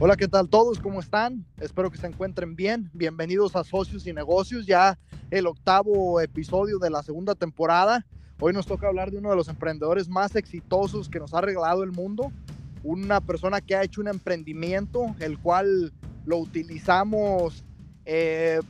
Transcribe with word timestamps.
Hola, 0.00 0.16
¿qué 0.16 0.28
tal 0.28 0.48
todos? 0.48 0.78
¿Cómo 0.78 1.00
están? 1.00 1.44
Espero 1.60 1.90
que 1.90 1.98
se 1.98 2.06
encuentren 2.06 2.54
bien. 2.54 2.88
Bienvenidos 2.92 3.56
a 3.56 3.64
Socios 3.64 4.06
y 4.06 4.12
Negocios, 4.12 4.64
ya 4.64 4.96
el 5.32 5.48
octavo 5.48 6.20
episodio 6.20 6.78
de 6.78 6.88
la 6.88 7.02
segunda 7.02 7.34
temporada. 7.34 8.06
Hoy 8.38 8.52
nos 8.52 8.64
toca 8.64 8.86
hablar 8.86 9.10
de 9.10 9.18
uno 9.18 9.30
de 9.30 9.34
los 9.34 9.48
emprendedores 9.48 10.08
más 10.08 10.36
exitosos 10.36 11.08
que 11.08 11.18
nos 11.18 11.34
ha 11.34 11.40
regalado 11.40 11.82
el 11.82 11.90
mundo. 11.90 12.30
Una 12.84 13.20
persona 13.20 13.60
que 13.60 13.74
ha 13.74 13.82
hecho 13.82 14.00
un 14.00 14.06
emprendimiento, 14.06 15.16
el 15.18 15.36
cual 15.36 15.92
lo 16.24 16.38
utilizamos 16.38 17.64
eh, 18.04 18.60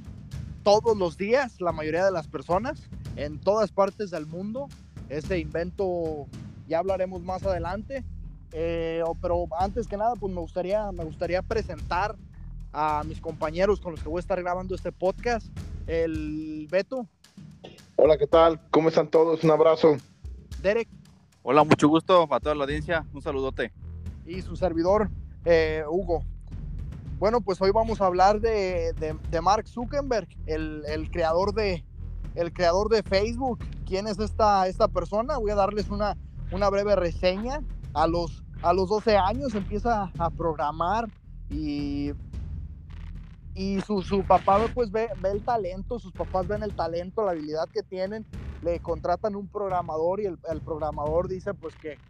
todos 0.63 0.97
los 0.97 1.19
días, 1.19 1.61
la 1.61 1.73
mayoría 1.73 2.07
de 2.07 2.11
las 2.11 2.27
personas, 2.27 2.89
en 3.17 3.39
todas 3.39 3.71
partes 3.71 4.11
del 4.11 4.25
mundo. 4.25 4.69
Ese 5.11 5.39
invento 5.39 6.27
ya 6.67 6.79
hablaremos 6.79 7.23
más 7.23 7.43
adelante 7.43 8.03
eh, 8.53 9.03
pero 9.21 9.47
antes 9.59 9.87
que 9.87 9.97
nada, 9.97 10.15
pues 10.15 10.33
me 10.33 10.41
gustaría, 10.41 10.91
me 10.93 11.05
gustaría 11.05 11.43
presentar 11.43 12.17
a 12.73 13.03
mis 13.05 13.21
compañeros 13.21 13.81
con 13.81 13.93
los 13.93 14.03
que 14.03 14.09
voy 14.09 14.19
a 14.19 14.21
estar 14.21 14.41
grabando 14.43 14.75
este 14.75 14.93
podcast. 14.93 15.47
El 15.87 16.69
Beto. 16.71 17.07
Hola, 17.97 18.17
¿qué 18.19 18.27
tal? 18.27 18.61
¿Cómo 18.71 18.89
están 18.89 19.09
todos? 19.09 19.43
Un 19.43 19.51
abrazo. 19.51 19.97
Derek. 20.63 20.89
Hola, 21.43 21.65
mucho 21.65 21.89
gusto 21.89 22.27
para 22.29 22.41
toda 22.41 22.55
la 22.55 22.65
audiencia. 22.65 23.07
Un 23.13 23.23
saludote. 23.23 23.73
Y 24.27 24.43
su 24.43 24.57
servidor, 24.57 25.09
eh, 25.45 25.83
Hugo. 25.89 26.23
Bueno, 27.19 27.41
pues 27.41 27.61
hoy 27.61 27.71
vamos 27.73 28.01
a 28.01 28.07
hablar 28.07 28.41
de, 28.41 28.93
de, 28.93 29.41
Mark 29.41 29.67
Zuckerberg, 29.67 30.29
el, 30.47 30.85
el, 30.87 31.11
creador 31.11 31.53
de, 31.53 31.85
el 32.35 32.53
creador 32.53 32.91
de 32.91 33.03
Facebook. 33.03 33.59
¿Quién 33.87 34.07
es 34.07 34.19
esta, 34.21 34.69
esta 34.69 34.87
persona? 34.87 35.39
Voy 35.39 35.51
a 35.51 35.57
darles 35.57 35.89
una, 35.89 36.17
una 36.53 36.69
breve 36.69 36.95
reseña 36.95 37.63
a 38.03 38.07
los, 38.09 38.45
a 38.63 38.73
los 38.75 38.89
12 38.91 39.17
años 39.17 39.55
empieza 39.55 40.13
a 40.19 40.31
programar 40.31 41.11
y, 41.49 42.13
y 43.55 43.81
su, 43.83 44.03
su 44.03 44.25
papá 44.27 44.69
pues 44.75 44.91
ve, 44.91 45.09
ve, 45.19 45.31
el 45.33 45.45
talento, 45.45 45.99
sus 45.99 46.15
papás 46.15 46.47
ven 46.47 46.63
el 46.63 46.75
talento, 46.75 47.25
la 47.25 47.33
habilidad 47.33 47.69
que 47.73 47.83
tienen, 47.83 48.27
le 48.61 48.81
contratan 48.81 49.37
un 49.37 49.49
programador 49.51 50.21
y 50.21 50.27
el, 50.27 50.39
el 50.51 50.63
programador 50.63 51.29
dice 51.29 51.55
pues 51.55 51.77
que, 51.77 52.01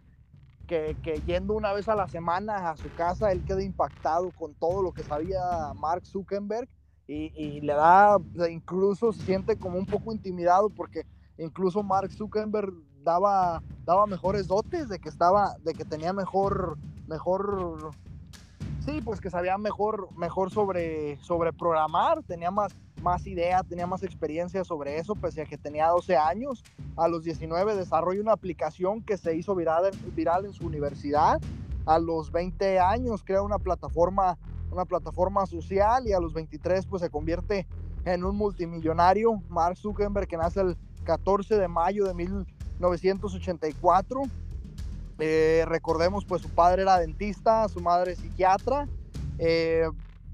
que, 0.67 0.97
que, 1.01 1.23
yendo 1.23 1.55
una 1.55 1.73
vez 1.73 1.89
a 1.89 1.95
la 1.95 2.07
semana 2.07 2.69
a 2.71 2.77
su 2.77 2.91
casa, 2.91 3.31
él 3.31 3.43
queda 3.45 3.63
impactado 3.63 4.31
con 4.31 4.55
todo 4.55 4.83
lo 4.83 4.93
que 4.93 5.03
sabía 5.03 5.39
Mark 5.75 6.05
Zuckerberg 6.07 6.69
y, 7.07 7.31
y 7.35 7.61
le 7.61 7.73
da, 7.73 8.17
incluso 8.49 9.13
se 9.13 9.23
siente 9.23 9.57
como 9.57 9.79
un 9.79 9.87
poco 9.87 10.13
intimidado 10.13 10.69
porque 10.69 11.03
incluso 11.37 11.83
Mark 11.83 12.11
Zuckerberg 12.13 12.73
daba, 13.09 13.63
daba 13.85 14.05
mejores 14.05 14.47
dotes, 14.47 14.87
de 14.87 14.99
que 14.99 15.09
estaba, 15.09 15.55
de 15.63 15.73
que 15.73 15.83
tenía 15.83 16.13
mejor, 16.13 16.77
mejor, 17.07 17.91
sí, 18.85 19.01
pues 19.03 19.19
que 19.19 19.31
sabía 19.31 19.57
mejor, 19.57 20.09
mejor 20.15 20.51
sobre, 20.51 21.17
sobre 21.17 21.51
programar, 21.51 22.21
tenía 22.23 22.51
más, 22.51 22.75
más 23.01 23.25
idea, 23.25 23.63
tenía 23.63 23.87
más 23.87 24.03
experiencia 24.03 24.63
sobre 24.63 24.97
eso, 24.99 25.15
pese 25.15 25.41
a 25.41 25.45
que 25.45 25.57
tenía 25.57 25.87
12 25.87 26.17
años. 26.17 26.63
A 26.95 27.07
los 27.07 27.23
19 27.23 27.75
desarrolló 27.75 28.21
una 28.21 28.33
aplicación 28.33 29.01
que 29.01 29.17
se 29.17 29.35
hizo 29.35 29.55
viral, 29.55 29.89
viral 30.15 30.45
en 30.45 30.53
su 30.53 30.67
universidad. 30.67 31.41
A 31.85 31.97
los 31.97 32.31
20 32.31 32.79
años 32.79 33.23
crea 33.23 33.41
una 33.41 33.57
plataforma, 33.57 34.37
una 34.71 34.85
plataforma 34.85 35.47
social 35.47 36.07
y 36.07 36.13
a 36.13 36.19
los 36.19 36.33
23 36.33 36.85
pues 36.85 37.01
se 37.01 37.09
convierte 37.09 37.67
en 38.05 38.23
un 38.23 38.35
multimillonario. 38.35 39.41
Mark 39.49 39.77
Zuckerberg 39.77 40.27
que 40.27 40.37
nace 40.37 40.61
el 40.61 40.77
14 41.05 41.57
de 41.57 41.67
mayo 41.67 42.05
de 42.05 42.13
1984. 42.79 44.23
Eh, 45.19 45.65
recordemos, 45.67 46.23
pues 46.25 46.41
su 46.41 46.49
padre 46.49 46.83
era 46.83 46.97
dentista, 46.97 47.67
su 47.67 47.81
madre 47.81 48.15
psiquiatra. 48.15 48.87
Eh, 49.37 49.87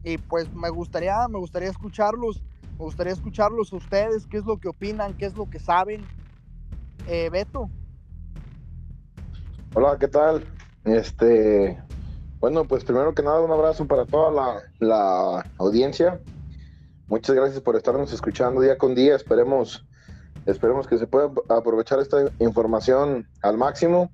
y 0.04 0.18
pues 0.20 0.54
me 0.54 0.70
gustaría, 0.70 1.28
me 1.28 1.40
gustaría 1.40 1.70
escucharlos, 1.70 2.44
me 2.78 2.86
gustaría 2.86 3.14
escucharlos 3.14 3.74
a 3.74 3.78
ustedes, 3.78 4.28
qué 4.28 4.38
es 4.38 4.46
lo 4.46 4.58
que 4.58 4.68
opinan, 4.68 5.16
qué 5.18 5.26
es 5.26 5.36
lo 5.36 5.50
que 5.50 5.60
saben. 5.60 6.06
Eh, 7.08 7.30
Beto. 7.32 7.70
Hola, 9.74 9.98
¿qué 10.00 10.08
tal? 10.08 10.46
Este, 10.84 11.82
bueno, 12.40 12.66
pues 12.66 12.84
primero 12.84 13.16
que 13.16 13.24
nada 13.24 13.42
un 13.42 13.52
abrazo 13.52 13.88
para 13.88 14.06
toda 14.06 14.32
la, 14.32 14.62
la 14.80 15.52
audiencia. 15.58 16.22
Muchas 17.08 17.36
gracias 17.36 17.62
por 17.62 17.76
estarnos 17.76 18.14
escuchando 18.14 18.62
día 18.62 18.78
con 18.78 18.94
día. 18.94 19.16
Esperemos 19.16 19.84
Esperemos 20.46 20.88
que 20.88 20.98
se 20.98 21.08
pueda 21.08 21.32
aprovechar 21.50 22.00
esta 22.00 22.32
información 22.40 23.28
al 23.42 23.58
máximo. 23.58 24.12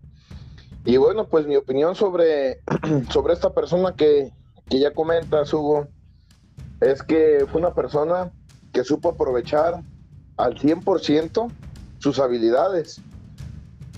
Y 0.86 0.98
bueno, 0.98 1.28
pues 1.28 1.46
mi 1.46 1.56
opinión 1.56 1.96
sobre, 1.96 2.62
sobre 3.10 3.34
esta 3.34 3.54
persona 3.54 3.96
que, 3.96 4.32
que 4.70 4.80
ya 4.80 4.94
comenta, 4.94 5.44
Hugo, 5.44 5.88
es 6.80 7.04
que 7.04 7.46
fue 7.52 7.62
una 7.62 7.74
persona 7.74 8.32
que 8.72 8.84
supo 8.84 9.10
aprovechar 9.10 9.84
al 10.38 10.56
100% 10.58 11.52
sus 12.00 12.20
habilidades. 12.20 13.02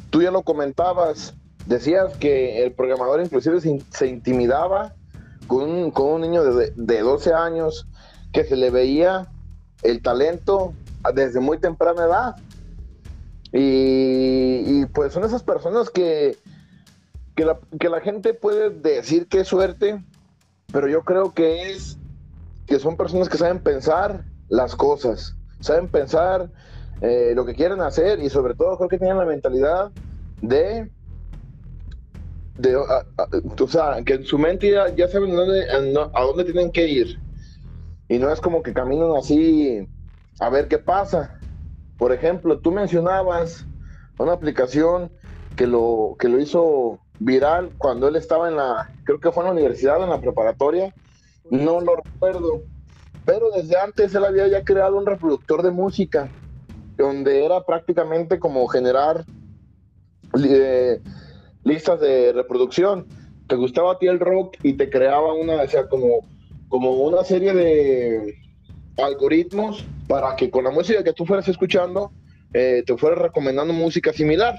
Tú 0.09 0.21
ya 0.21 0.31
lo 0.31 0.44
comentabas, 0.44 1.35
decías 1.65 2.17
que 2.17 2.63
el 2.63 2.73
programador 2.73 3.21
inclusive 3.21 3.61
se, 3.61 4.07
intimidaba 4.07 4.95
con 5.47 5.69
un, 5.69 5.91
con 5.91 6.07
un 6.07 6.21
niño 6.21 6.44
de, 6.44 6.71
de, 6.75 7.00
12 7.01 7.33
años 7.33 7.88
que 8.31 8.44
se 8.44 8.55
le 8.55 8.69
veía 8.69 9.31
el 9.83 10.01
talento 10.01 10.73
desde 11.11 11.39
muy 11.39 11.57
temprana 11.57 12.05
edad. 12.05 12.35
Y, 13.51 14.85
pues 14.87 15.13
son 15.13 15.23
esas 15.23 15.43
personas 15.43 15.89
que, 15.89 16.37
que 17.35 17.89
la, 17.89 18.01
gente 18.01 18.33
puede 18.33 18.71
decir 18.71 19.27
que 19.27 19.41
es 19.41 19.47
suerte, 19.47 20.03
pero 20.71 20.87
yo 20.87 21.03
creo 21.03 21.33
que 21.33 21.71
es 21.71 21.99
que 22.65 22.79
son 22.79 22.97
personas 22.97 23.29
que 23.29 23.37
saben 23.37 23.59
pensar 23.59 24.25
las 24.49 24.75
cosas, 24.75 25.35
saben 25.59 25.87
pensar 25.87 26.49
eh, 27.01 27.33
lo 27.35 27.45
que 27.45 27.53
quieren 27.53 27.81
hacer 27.81 28.19
y 28.19 28.29
sobre 28.29 28.55
todo 28.55 28.77
creo 28.77 28.89
que 28.89 28.97
tienen 28.97 29.17
la 29.17 29.25
mentalidad 29.25 29.91
de, 30.41 30.89
de 32.57 32.75
o 32.75 33.67
sea, 33.67 34.01
que 34.03 34.15
en 34.15 34.25
su 34.25 34.39
mente 34.39 34.71
ya, 34.71 35.07
saben 35.07 35.37
a 35.37 36.21
dónde 36.23 36.43
tienen 36.43 36.71
que 36.71 36.87
ir. 36.87 37.19
Y 38.09 38.17
no 38.17 38.31
es 38.31 38.41
como 38.41 38.63
que 38.63 38.73
caminan 38.73 39.15
así 39.15 39.87
a 40.39 40.49
ver 40.49 40.67
qué 40.67 40.77
pasa. 40.77 41.39
Por 41.97 42.11
ejemplo, 42.11 42.59
tú 42.59 42.71
mencionabas 42.71 43.66
una 44.17 44.33
aplicación 44.33 45.11
que 45.55 45.67
lo, 45.67 46.16
que 46.19 46.29
lo 46.29 46.39
hizo 46.39 46.99
viral 47.19 47.71
cuando 47.77 48.07
él 48.07 48.16
estaba 48.16 48.49
en 48.49 48.57
la, 48.57 48.91
creo 49.03 49.19
que 49.19 49.31
fue 49.31 49.44
en 49.44 49.47
la 49.47 49.53
universidad, 49.53 50.01
en 50.03 50.09
la 50.09 50.19
preparatoria, 50.19 50.94
no 51.49 51.79
lo 51.81 51.97
recuerdo, 51.97 52.63
pero 53.25 53.51
desde 53.51 53.77
antes 53.77 54.13
él 54.16 54.25
había 54.25 54.47
ya 54.47 54.63
creado 54.63 54.97
un 54.97 55.05
reproductor 55.05 55.61
de 55.61 55.71
música, 55.71 56.29
donde 56.97 57.45
era 57.45 57.63
prácticamente 57.63 58.39
como 58.39 58.67
generar 58.67 59.25
eh, 60.44 61.01
listas 61.63 62.00
de 62.00 62.33
reproducción. 62.33 63.07
Te 63.47 63.55
gustaba 63.55 63.94
a 63.94 64.00
ti 64.00 64.07
el 64.07 64.19
rock 64.19 64.57
y 64.63 64.73
te 64.73 64.89
creaba 64.89 65.33
una, 65.33 65.61
o 65.61 65.67
sea, 65.67 65.88
como, 65.88 66.21
como 66.69 66.91
una 67.03 67.23
serie 67.23 67.53
de, 67.53 68.35
algoritmos 68.97 69.83
para 70.07 70.35
que 70.35 70.49
con 70.49 70.63
la 70.63 70.71
música 70.71 71.03
que 71.03 71.13
tú 71.13 71.25
fueras 71.25 71.47
escuchando 71.47 72.11
eh, 72.53 72.83
te 72.85 72.95
fueras 72.97 73.19
recomendando 73.19 73.73
música 73.73 74.13
similar. 74.13 74.55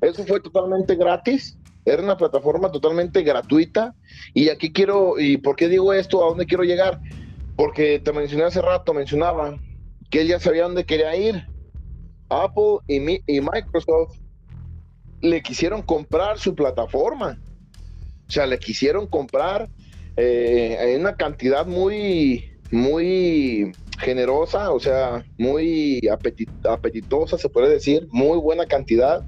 Eso 0.00 0.24
fue 0.24 0.40
totalmente 0.40 0.96
gratis, 0.96 1.58
era 1.84 2.02
una 2.02 2.16
plataforma 2.16 2.70
totalmente 2.70 3.22
gratuita. 3.22 3.94
Y 4.32 4.48
aquí 4.48 4.72
quiero, 4.72 5.18
¿y 5.18 5.36
por 5.36 5.56
qué 5.56 5.68
digo 5.68 5.92
esto? 5.92 6.24
¿A 6.24 6.28
dónde 6.28 6.46
quiero 6.46 6.64
llegar? 6.64 7.00
Porque 7.56 7.98
te 7.98 8.12
mencioné 8.12 8.44
hace 8.44 8.62
rato, 8.62 8.94
mencionaba 8.94 9.58
que 10.10 10.22
él 10.22 10.28
ya 10.28 10.40
sabía 10.40 10.64
dónde 10.64 10.84
quería 10.84 11.14
ir. 11.16 11.46
Apple 12.30 12.78
y, 12.88 13.00
Microsoft 13.40 14.18
le 15.20 15.42
quisieron 15.42 15.82
comprar 15.82 16.38
su 16.38 16.54
plataforma. 16.54 17.38
O 18.26 18.30
sea, 18.30 18.46
le 18.46 18.58
quisieron 18.58 19.06
comprar 19.06 19.68
eh, 20.16 20.94
en 20.94 21.02
una 21.02 21.16
cantidad 21.16 21.66
muy, 21.66 22.53
muy 22.74 23.72
generosa, 23.98 24.72
o 24.72 24.80
sea, 24.80 25.24
muy 25.38 26.00
apetitosa, 26.64 27.38
se 27.38 27.48
puede 27.48 27.70
decir, 27.70 28.08
muy 28.10 28.36
buena 28.38 28.66
cantidad, 28.66 29.24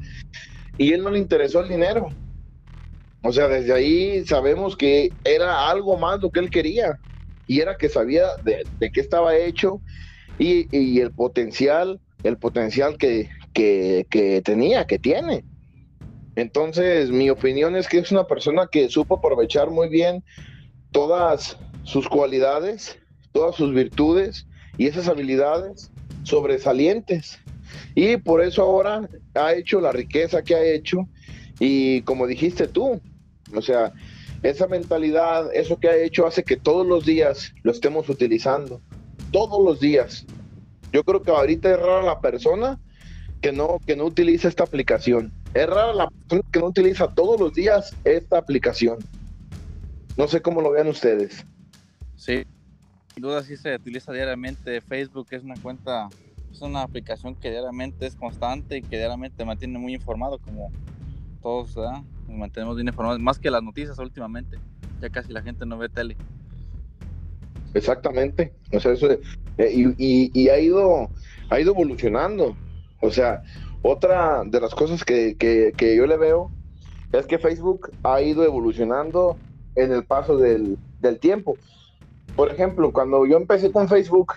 y 0.77 0.93
él 0.93 1.03
no 1.03 1.11
le 1.11 1.21
interesó 1.21 1.61
el 1.61 1.69
dinero. 1.69 2.09
O 3.23 3.33
sea, 3.33 3.49
desde 3.49 3.73
ahí 3.73 4.25
sabemos 4.27 4.77
que 4.77 5.13
era 5.25 5.71
algo 5.71 5.97
más 5.97 6.21
lo 6.21 6.31
que 6.31 6.41
él 6.41 6.51
quería, 6.51 6.99
y 7.47 7.61
era 7.61 7.77
que 7.77 7.89
sabía 7.89 8.27
de, 8.43 8.67
qué 8.91 9.01
estaba 9.01 9.37
hecho 9.37 9.81
y, 10.39 11.01
el 11.01 11.13
potencial, 11.13 12.01
el 12.25 12.37
potencial 12.39 12.99
que, 12.99 13.29
que 13.55 14.43
tenía, 14.45 14.87
que 14.87 14.99
tiene. 14.99 15.45
Entonces, 16.35 17.11
mi 17.11 17.31
opinión 17.31 17.77
es 17.77 17.89
que 17.89 17.99
es 17.99 18.11
una 18.11 18.27
persona 18.27 18.69
que 18.71 18.89
supo 18.89 19.17
aprovechar 19.17 19.71
muy 19.71 19.89
bien 19.89 20.23
todas 20.91 21.57
sus 21.85 22.09
cualidades 22.09 22.99
todas 23.37 23.57
sus 23.57 23.75
virtudes 23.75 24.47
y 24.79 24.87
esas 24.87 25.09
habilidades 25.09 25.91
sobresalientes. 26.23 27.39
Y 27.95 28.17
por 28.17 28.43
eso 28.43 28.63
ahora 28.63 29.11
ha 29.35 29.53
hecho 29.53 29.79
la 29.79 29.93
riqueza 29.93 30.43
que 30.43 30.55
ha 30.55 30.65
hecho. 30.65 31.07
Y 31.61 32.01
como 32.03 32.27
dijiste 32.27 32.67
tú, 32.67 32.99
o 33.55 33.61
sea, 33.61 33.93
esa 34.43 34.67
mentalidad, 34.69 35.55
eso 35.55 35.79
que 35.79 35.91
ha 35.91 35.97
hecho 35.99 36.27
hace 36.27 36.45
que 36.45 36.57
todos 36.57 36.87
los 36.87 37.05
días 37.05 37.53
lo 37.63 37.73
estemos 37.73 38.09
utilizando. 38.09 38.81
Todos 39.33 39.63
los 39.63 39.81
días. 39.81 40.25
Yo 40.91 41.05
creo 41.05 41.21
que 41.21 41.31
ahorita 41.31 41.71
es 41.71 41.79
rara 41.79 42.03
la 42.05 42.21
persona 42.21 42.81
que 43.43 43.53
no, 43.53 43.81
que 43.87 43.97
no 43.97 44.05
utiliza 44.07 44.49
esta 44.49 44.65
aplicación. 44.65 45.31
Es 45.53 45.67
rara 45.67 45.93
la 45.93 46.09
persona 46.09 46.49
que 46.51 46.61
no 46.61 46.69
utiliza 46.69 47.15
todos 47.15 47.39
los 47.39 47.53
días 47.53 47.95
esta 48.05 48.39
aplicación. 48.39 48.97
No 50.17 50.27
sé 50.27 50.41
cómo 50.41 50.63
lo 50.63 50.71
vean 50.71 50.89
ustedes. 50.89 51.45
Sí, 52.17 52.47
sin 53.17 53.23
duda 53.23 53.43
sí 53.43 53.57
se 53.57 53.75
utiliza 53.75 54.13
diariamente. 54.13 54.83
Facebook 54.83 55.29
es 55.31 55.43
una 55.43 55.55
cuenta, 55.63 56.11
es 56.53 56.61
una 56.61 56.83
aplicación 56.83 57.35
que 57.35 57.49
diariamente 57.49 58.07
es 58.07 58.15
constante 58.15 58.77
y 58.77 58.83
que 58.83 58.99
diariamente 58.99 59.43
mantiene 59.43 59.79
muy 59.79 59.95
informado, 59.95 60.39
como 60.39 60.71
todos. 61.41 61.75
Nos 61.77 62.37
mantenemos 62.37 62.77
bien 62.77 62.89
informados, 62.89 63.19
más 63.19 63.39
que 63.39 63.51
las 63.51 63.63
noticias 63.63 63.99
últimamente. 63.99 64.59
Ya 65.01 65.09
casi 65.09 65.33
la 65.33 65.41
gente 65.41 65.65
no 65.65 65.79
ve 65.79 65.89
tele. 65.89 66.15
Exactamente. 67.73 68.53
O 68.75 68.81
sea, 68.81 68.93
eso, 68.93 69.09
eh, 69.11 69.95
y, 69.97 70.49
ha 70.51 70.59
ido, 70.59 71.09
ha 71.49 71.59
ido 71.59 71.73
evolucionando. 71.73 72.55
O 73.01 73.11
sea, 73.11 73.43
otra 73.81 74.43
de 74.45 74.61
las 74.61 74.75
cosas 74.75 75.05
que, 75.05 75.37
que, 75.39 75.97
yo 75.97 76.07
le 76.07 76.19
veo 76.19 76.51
es 77.13 77.25
que 77.25 77.39
Facebook 77.39 77.91
ha 78.03 78.21
ido 78.21 78.45
evolucionando 78.45 79.39
en 79.75 79.91
el 79.93 80.05
paso 80.05 80.37
del, 80.37 80.77
del, 81.01 81.19
tiempo. 81.19 81.57
Por 82.37 82.51
ejemplo, 82.51 82.93
cuando 82.93 83.25
yo 83.27 83.39
empecé 83.39 83.73
con 83.73 83.89
Facebook, 83.89 84.35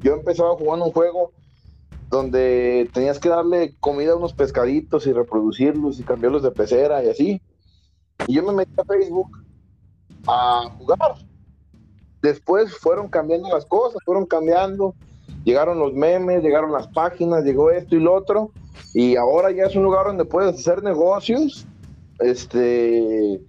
yo 0.00 0.14
empezaba 0.14 0.56
jugando 0.56 0.86
un 0.86 0.92
juego 0.92 1.32
donde 2.08 2.88
tenías 2.94 3.18
que 3.18 3.28
darle 3.28 3.74
comida 3.78 4.12
a 4.12 4.16
unos 4.16 4.32
pescaditos 4.32 5.06
y 5.06 5.12
reproducirlos 5.12 6.00
y 6.00 6.04
cambiarlos 6.04 6.42
de 6.42 6.50
pecera 6.50 7.04
y 7.04 7.08
así. 7.10 7.42
Y 8.26 8.34
yo 8.34 8.42
me 8.42 8.52
metí 8.52 8.72
a 8.78 8.84
Facebook 8.84 9.38
a 10.26 10.70
jugar. 10.78 11.16
Después 12.22 12.76
fueron 12.78 13.08
cambiando 13.08 13.48
las 13.48 13.66
cosas, 13.66 13.98
fueron 14.04 14.24
cambiando. 14.24 14.94
Llegaron 15.44 15.78
los 15.78 15.92
memes, 15.92 16.42
llegaron 16.42 16.72
las 16.72 16.88
páginas, 16.88 17.44
llegó 17.44 17.70
esto 17.70 17.96
y 17.96 18.00
lo 18.00 18.14
otro. 18.14 18.50
Y 18.94 19.16
ahora 19.16 19.50
ya 19.50 19.64
es 19.64 19.76
un 19.76 19.84
lugar 19.84 20.06
donde 20.06 20.24
puedes 20.24 20.58
hacer 20.58 20.82
negocios. 20.82 21.66
Este, 22.18 23.40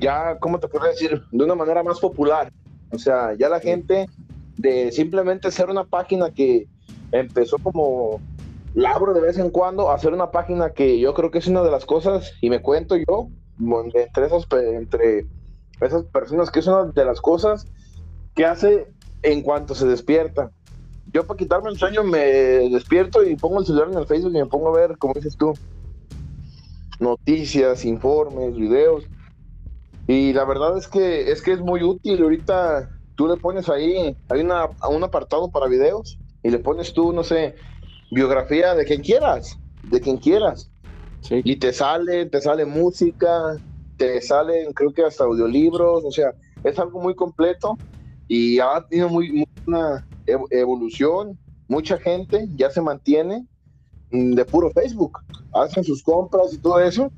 ya, 0.00 0.38
¿cómo 0.38 0.58
te 0.58 0.68
puedo 0.68 0.86
decir? 0.86 1.22
De 1.30 1.44
una 1.44 1.54
manera 1.54 1.82
más 1.82 2.00
popular. 2.00 2.50
O 2.90 2.98
sea, 2.98 3.34
ya 3.34 3.48
la 3.48 3.60
gente 3.60 4.08
de 4.56 4.90
simplemente 4.92 5.50
ser 5.50 5.70
una 5.70 5.84
página 5.84 6.30
que, 6.30 6.66
empezó 7.12 7.58
como 7.58 8.20
labro 8.74 9.14
de 9.14 9.20
vez 9.20 9.38
en 9.38 9.50
cuando 9.50 9.90
a 9.90 9.94
hacer 9.94 10.12
una 10.12 10.30
página 10.30 10.70
que 10.70 10.98
yo 10.98 11.14
creo 11.14 11.30
que 11.30 11.38
es 11.38 11.46
una 11.46 11.62
de 11.62 11.70
las 11.70 11.84
cosas, 11.84 12.32
y 12.40 12.50
me 12.50 12.60
cuento 12.60 12.96
yo, 12.96 13.28
entre 13.94 14.26
esas, 14.26 14.46
entre 14.52 15.26
esas 15.80 16.04
personas, 16.04 16.50
que 16.50 16.60
es 16.60 16.66
una 16.66 16.84
de 16.84 17.04
las 17.04 17.20
cosas 17.20 17.66
que 18.34 18.44
hace 18.44 18.88
en 19.22 19.42
cuanto 19.42 19.74
se 19.74 19.86
despierta. 19.86 20.50
Yo 21.12 21.26
para 21.26 21.38
quitarme 21.38 21.70
el 21.70 21.78
sueño 21.78 22.04
me 22.04 22.20
despierto 22.70 23.24
y 23.24 23.34
pongo 23.36 23.60
el 23.60 23.66
celular 23.66 23.88
en 23.90 23.98
el 23.98 24.06
Facebook 24.06 24.32
y 24.34 24.38
me 24.38 24.46
pongo 24.46 24.68
a 24.68 24.78
ver, 24.78 24.98
como 24.98 25.14
dices 25.14 25.36
tú, 25.36 25.54
noticias, 27.00 27.84
informes, 27.84 28.54
videos. 28.54 29.04
Y 30.08 30.32
la 30.32 30.46
verdad 30.46 30.76
es 30.76 30.88
que 30.88 31.30
es 31.30 31.42
que 31.42 31.52
es 31.52 31.60
muy 31.60 31.82
útil. 31.82 32.22
Ahorita 32.22 32.90
tú 33.14 33.28
le 33.28 33.36
pones 33.36 33.68
ahí, 33.68 34.16
hay 34.30 34.40
una, 34.40 34.70
un 34.88 35.04
apartado 35.04 35.50
para 35.50 35.66
videos 35.66 36.18
y 36.42 36.50
le 36.50 36.58
pones 36.58 36.94
tú, 36.94 37.12
no 37.12 37.22
sé, 37.22 37.54
biografía 38.10 38.74
de 38.74 38.86
quien 38.86 39.02
quieras, 39.02 39.58
de 39.82 40.00
quien 40.00 40.16
quieras. 40.16 40.70
Y 41.30 41.56
te 41.56 41.74
sale, 41.74 42.24
te 42.26 42.40
sale 42.40 42.64
música, 42.64 43.56
te 43.98 44.22
salen, 44.22 44.72
creo 44.72 44.94
que 44.94 45.04
hasta 45.04 45.24
audiolibros, 45.24 46.04
o 46.04 46.10
sea, 46.10 46.32
es 46.64 46.78
algo 46.78 47.02
muy 47.02 47.14
completo 47.14 47.76
y 48.28 48.60
ha 48.60 48.86
tenido 48.88 49.10
muy, 49.10 49.44
una 49.66 50.06
evolución. 50.50 51.38
Mucha 51.66 51.98
gente 51.98 52.48
ya 52.56 52.70
se 52.70 52.80
mantiene 52.80 53.46
mm, 54.10 54.32
de 54.32 54.44
puro 54.46 54.70
Facebook, 54.70 55.18
hacen 55.52 55.84
sus 55.84 56.02
compras 56.02 56.54
y 56.54 56.58
todo 56.58 56.80
eso 56.80 57.12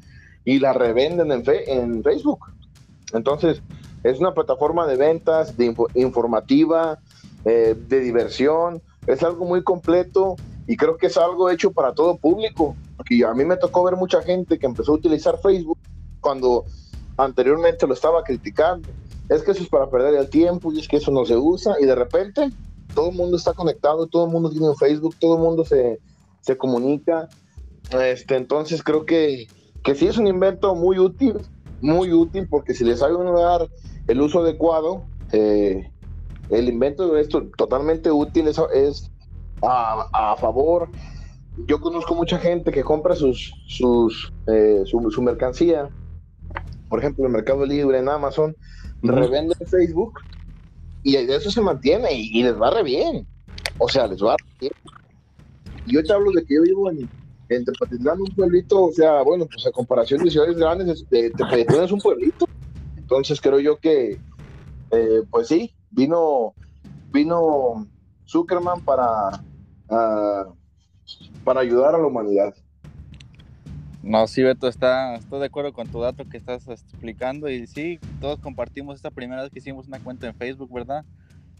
y 0.44 0.58
la 0.58 0.72
revenden 0.72 1.30
en, 1.30 1.44
en 1.68 2.02
Facebook. 2.02 2.40
Entonces, 3.12 3.62
es 4.02 4.18
una 4.18 4.32
plataforma 4.32 4.86
de 4.86 4.96
ventas, 4.96 5.56
de 5.56 5.74
informativa, 5.94 6.98
eh, 7.44 7.76
de 7.88 8.00
diversión, 8.00 8.82
es 9.06 9.22
algo 9.22 9.44
muy 9.44 9.62
completo 9.62 10.36
y 10.66 10.76
creo 10.76 10.96
que 10.96 11.06
es 11.06 11.16
algo 11.16 11.50
hecho 11.50 11.72
para 11.72 11.94
todo 11.94 12.16
público. 12.16 12.76
Porque 12.96 13.24
a 13.24 13.34
mí 13.34 13.44
me 13.44 13.56
tocó 13.56 13.82
ver 13.84 13.96
mucha 13.96 14.22
gente 14.22 14.58
que 14.58 14.66
empezó 14.66 14.92
a 14.92 14.96
utilizar 14.96 15.38
Facebook 15.38 15.78
cuando 16.20 16.64
anteriormente 17.16 17.86
lo 17.86 17.94
estaba 17.94 18.22
criticando. 18.22 18.88
Es 19.28 19.42
que 19.42 19.52
eso 19.52 19.62
es 19.62 19.68
para 19.68 19.88
perder 19.88 20.14
el 20.14 20.28
tiempo 20.28 20.72
y 20.72 20.80
es 20.80 20.88
que 20.88 20.96
eso 20.96 21.10
no 21.10 21.24
se 21.24 21.36
usa 21.36 21.76
y 21.80 21.86
de 21.86 21.94
repente 21.94 22.50
todo 22.94 23.10
el 23.10 23.16
mundo 23.16 23.36
está 23.36 23.52
conectado, 23.52 24.06
todo 24.06 24.26
el 24.26 24.32
mundo 24.32 24.50
tiene 24.50 24.68
un 24.68 24.76
Facebook, 24.76 25.14
todo 25.18 25.36
el 25.36 25.42
mundo 25.42 25.64
se, 25.64 26.00
se 26.40 26.56
comunica. 26.56 27.28
Este, 27.90 28.36
entonces 28.36 28.82
creo 28.82 29.06
que, 29.06 29.46
que 29.82 29.94
sí 29.94 30.06
es 30.06 30.18
un 30.18 30.26
invento 30.26 30.74
muy 30.74 30.98
útil, 30.98 31.34
muy 31.80 32.12
útil 32.12 32.46
porque 32.48 32.74
si 32.74 32.84
les 32.84 33.00
sabe 33.00 33.14
uno 33.14 33.38
dar 33.38 33.68
el 34.06 34.20
uso 34.20 34.40
adecuado, 34.40 35.04
eh, 35.32 35.90
el 36.50 36.68
invento 36.68 37.12
de 37.12 37.20
esto 37.20 37.46
totalmente 37.56 38.10
útil, 38.10 38.48
es, 38.48 38.60
es 38.74 39.10
a, 39.62 40.36
favor. 40.38 40.88
Yo 41.66 41.80
conozco 41.80 42.14
mucha 42.14 42.38
gente 42.38 42.70
que 42.70 42.82
compra 42.82 43.14
sus, 43.14 43.54
sus, 43.66 44.32
eh, 44.46 44.82
su, 44.84 45.22
mercancía, 45.22 45.90
por 46.88 46.98
ejemplo, 46.98 47.26
en 47.26 47.32
Mercado 47.32 47.66
Libre, 47.66 47.98
en 47.98 48.08
Amazon, 48.08 48.56
revende 49.02 49.54
en 49.60 49.66
Facebook 49.66 50.20
y 51.02 51.12
de 51.12 51.36
eso 51.36 51.50
se 51.50 51.60
mantiene 51.60 52.12
y, 52.12 52.42
les 52.42 52.60
va 52.60 52.70
re 52.70 52.82
bien. 52.82 53.26
O 53.78 53.88
sea, 53.88 54.06
les 54.06 54.22
va 54.22 54.36
re 54.36 54.46
bien. 54.60 54.72
Yo 55.86 56.02
te 56.02 56.12
hablo 56.12 56.30
de 56.32 56.44
que 56.44 56.54
yo 56.54 56.62
vivo 56.62 56.90
en, 56.90 57.08
en 57.50 57.64
Tepatitlán, 57.64 58.20
un 58.20 58.28
pueblito, 58.28 58.84
o 58.84 58.92
sea, 58.92 59.22
bueno, 59.22 59.46
pues 59.46 59.66
a 59.66 59.72
comparación 59.72 60.22
de 60.22 60.30
ciudades 60.30 60.56
grandes, 60.56 61.04
Tepatitlán 61.08 61.84
es 61.84 61.92
un 61.92 62.00
pueblito. 62.00 62.46
Entonces 62.96 63.40
creo 63.40 63.58
yo 63.58 63.76
que, 63.78 64.20
eh, 64.92 65.22
pues 65.30 65.48
sí, 65.48 65.74
vino, 65.90 66.54
vino 67.12 67.88
Zuckerman 68.26 68.82
para, 68.82 69.42
ah, 69.90 70.46
para 71.42 71.60
ayudar 71.60 71.94
a 71.96 71.98
la 71.98 72.06
humanidad. 72.06 72.54
No, 74.02 74.26
sí, 74.28 74.42
Beto, 74.42 74.68
está, 74.68 75.16
estoy 75.16 75.40
de 75.40 75.46
acuerdo 75.46 75.72
con 75.72 75.88
tu 75.88 76.00
dato 76.00 76.24
que 76.28 76.36
estás 76.36 76.66
explicando 76.68 77.50
y 77.50 77.66
sí, 77.66 77.98
todos 78.20 78.38
compartimos 78.38 78.94
esta 78.94 79.10
primera 79.10 79.42
vez 79.42 79.50
que 79.50 79.58
hicimos 79.58 79.88
una 79.88 79.98
cuenta 79.98 80.26
en 80.28 80.34
Facebook, 80.34 80.72
¿verdad? 80.72 81.04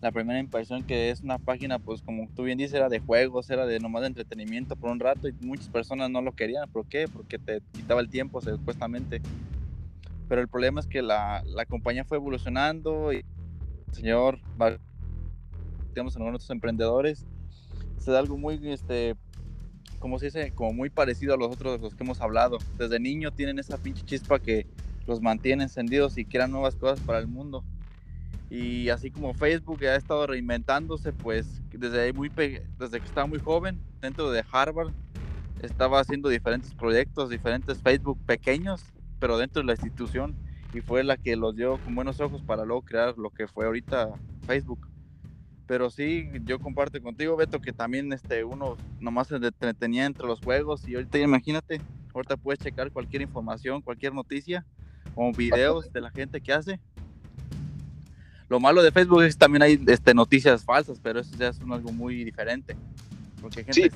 La 0.01 0.13
primera 0.13 0.39
impresión 0.39 0.83
que 0.83 1.11
es 1.11 1.21
una 1.21 1.39
página, 1.39 1.79
pues 1.79 2.01
como 2.01 2.27
tú 2.35 2.45
bien 2.45 2.57
dices, 2.57 2.75
era 2.75 2.89
de 2.89 3.01
juegos, 3.01 3.51
era 3.51 3.67
de 3.67 3.81
nomás 3.81 4.01
de 4.03 4.09
entretenimiento 4.09 4.77
por 4.77 4.91
un 4.91 4.99
rato 4.99 5.29
y 5.29 5.33
muchas 5.43 5.69
personas 5.69 6.11
no 6.11 6.23
lo 6.23 6.33
querían. 6.33 6.71
¿Por 6.71 6.87
qué? 6.87 7.07
Porque 7.07 7.39
te 7.39 7.61
quitaba 7.73 8.01
el 8.01 8.09
tiempo, 8.09 8.41
supuestamente. 8.41 9.21
Pero 10.29 10.41
el 10.41 10.49
problema 10.49 10.81
es 10.81 10.87
que 10.87 11.03
la, 11.03 11.43
la 11.45 11.67
compañía 11.67 12.05
fue 12.05 12.17
evolucionando 12.17 13.13
y 13.13 13.25
señor, 13.93 14.39
tenemos 15.93 16.17
en 16.17 16.23
otros 16.23 16.49
emprendedores, 16.51 17.27
se 17.99 18.11
da 18.11 18.21
algo 18.21 18.39
muy, 18.39 18.59
este, 18.71 19.17
como 19.99 20.19
se 20.19 20.27
dice, 20.27 20.53
como 20.53 20.73
muy 20.73 20.91
parecido 20.91 21.35
a 21.35 21.37
los 21.37 21.53
otros 21.53 21.77
de 21.77 21.83
los 21.83 21.95
que 21.95 22.05
hemos 22.05 22.21
hablado. 22.21 22.59
Desde 22.79 22.99
niño 22.99 23.33
tienen 23.33 23.59
esa 23.59 23.77
pinche 23.77 24.05
chispa 24.05 24.39
que 24.39 24.67
los 25.07 25.21
mantiene 25.21 25.65
encendidos 25.65 26.17
y 26.19 26.25
crean 26.25 26.51
nuevas 26.51 26.77
cosas 26.77 27.01
para 27.01 27.19
el 27.19 27.27
mundo. 27.27 27.65
Y 28.51 28.89
así 28.89 29.11
como 29.11 29.33
Facebook 29.33 29.85
ha 29.85 29.95
estado 29.95 30.27
reinventándose, 30.27 31.13
pues 31.13 31.63
desde, 31.71 32.13
muy 32.13 32.29
desde 32.29 33.01
que 33.01 33.07
estaba 33.07 33.27
muy 33.27 33.39
joven, 33.39 33.81
dentro 34.01 34.31
de 34.31 34.45
Harvard, 34.51 34.93
estaba 35.63 36.01
haciendo 36.01 36.29
diferentes 36.29 36.75
proyectos, 36.75 37.31
diferentes 37.31 37.81
Facebook 37.81 38.19
pequeños, 38.27 38.83
pero 39.21 39.39
dentro 39.39 39.63
de 39.63 39.67
la 39.67 39.73
institución 39.73 40.35
y 40.73 40.81
fue 40.81 41.05
la 41.05 41.17
que 41.17 41.37
los 41.37 41.57
dio 41.57 41.79
con 41.79 41.95
buenos 41.95 42.21
ojos 42.21 42.43
para 42.43 42.65
luego 42.65 42.83
crear 42.83 43.17
lo 43.19 43.31
que 43.31 43.47
fue 43.47 43.67
ahorita 43.67 44.11
Facebook. 44.47 44.89
Pero 45.67 45.91
sí, 45.91 46.29
yo 46.45 46.59
comparto 46.59 47.01
contigo, 47.01 47.37
Beto, 47.37 47.61
que 47.61 47.73
también 47.73 48.13
este, 48.13 48.43
uno 48.45 48.77
nomás 48.99 49.29
se 49.29 49.39
detenía 49.39 50.05
entre 50.05 50.27
los 50.27 50.41
juegos 50.41 50.87
y 50.89 50.95
ahorita 50.97 51.19
imagínate, 51.19 51.81
ahorita 52.13 52.37
puedes 52.37 52.59
checar 52.59 52.91
cualquier 52.91 53.23
información, 53.23 53.81
cualquier 53.81 54.13
noticia 54.13 54.67
o 55.15 55.33
videos 55.33 55.93
de 55.93 56.01
la 56.01 56.11
gente 56.11 56.41
que 56.41 56.53
hace. 56.53 56.81
Lo 58.51 58.59
malo 58.59 58.83
de 58.83 58.91
Facebook 58.91 59.23
es 59.23 59.37
que 59.37 59.39
también 59.39 59.63
hay 59.63 59.81
este, 59.87 60.13
noticias 60.13 60.65
falsas, 60.65 60.99
pero 61.01 61.21
eso 61.21 61.31
ya 61.39 61.49
es 61.49 61.61
algo 61.61 61.93
muy 61.93 62.25
diferente. 62.25 62.77
Porque 63.41 63.63
gente 63.63 63.91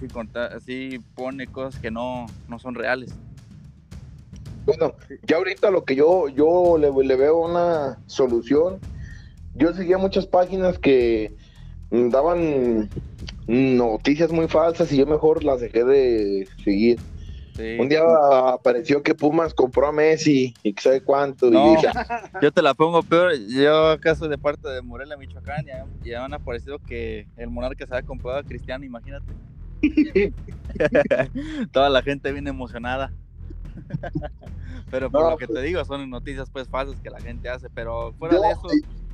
sí. 0.65 1.01
pone 1.15 1.49
cosas 1.49 1.81
que 1.81 1.91
no, 1.91 2.27
no 2.49 2.61
son 2.61 2.77
reales. 2.77 3.13
Bueno, 4.65 4.95
ya 5.27 5.39
ahorita 5.39 5.73
lo 5.73 5.85
que 5.85 5.97
yo, 5.97 6.29
yo 6.29 6.79
le, 6.79 7.17
veo 7.17 7.39
una 7.39 7.99
solución. 8.07 8.79
Yo 9.57 9.75
seguía 9.75 9.99
muchas 9.99 10.27
páginas 10.27 10.79
que 10.79 11.35
daban 11.91 12.89
noticias 13.49 14.31
muy 14.31 14.47
falsas 14.47 14.91
y 14.93 14.99
yo 14.99 15.07
mejor 15.07 15.43
las 15.43 15.61
dejé 15.61 15.85
de 15.85 16.49
seguir. 16.63 17.01
Un 17.57 17.89
día 17.89 18.03
apareció 18.49 19.03
que 19.03 19.15
Pumas 19.15 19.55
compró 19.55 19.87
a 19.87 19.93
Messi 19.93 20.55
y 20.65 20.73
que 20.73 20.83
sabe 20.83 21.01
cuánto. 21.03 21.51
yo 22.43 22.53
te 22.53 22.63
la 22.63 22.75
pongo 22.75 23.03
peor. 23.03 23.33
Yo 23.49 23.91
acaso 23.91 24.29
de 24.29 24.37
parte 24.39 24.69
de 24.69 24.83
Morelia, 24.83 25.17
Michoacán, 25.17 25.65
ya, 25.65 25.87
ya 26.03 26.25
han 26.25 26.35
aparecido 26.35 26.81
que 26.81 27.29
el 27.37 27.51
Monarca 27.51 27.87
se 27.87 27.95
ha 27.95 28.03
comprado 28.03 28.39
a 28.39 28.43
Cristiano, 28.43 28.85
imagínate. 28.85 29.33
Toda 31.73 31.91
la 31.91 32.03
gente 32.03 32.33
viene 32.33 32.51
emocionada. 32.51 33.13
pero 34.91 35.11
por 35.11 35.31
lo 35.31 35.37
que 35.37 35.47
te 35.47 35.53
pues 35.53 35.65
digo, 35.65 35.85
son 35.85 36.11
noticias 36.11 36.51
pues 36.51 36.69
falsas 36.69 37.01
que 37.01 37.11
la 37.11 37.21
gente 37.21 37.49
hace, 37.49 37.69
pero 37.71 38.13
fuera 38.19 38.41
de 38.41 38.51
eso, 38.51 38.67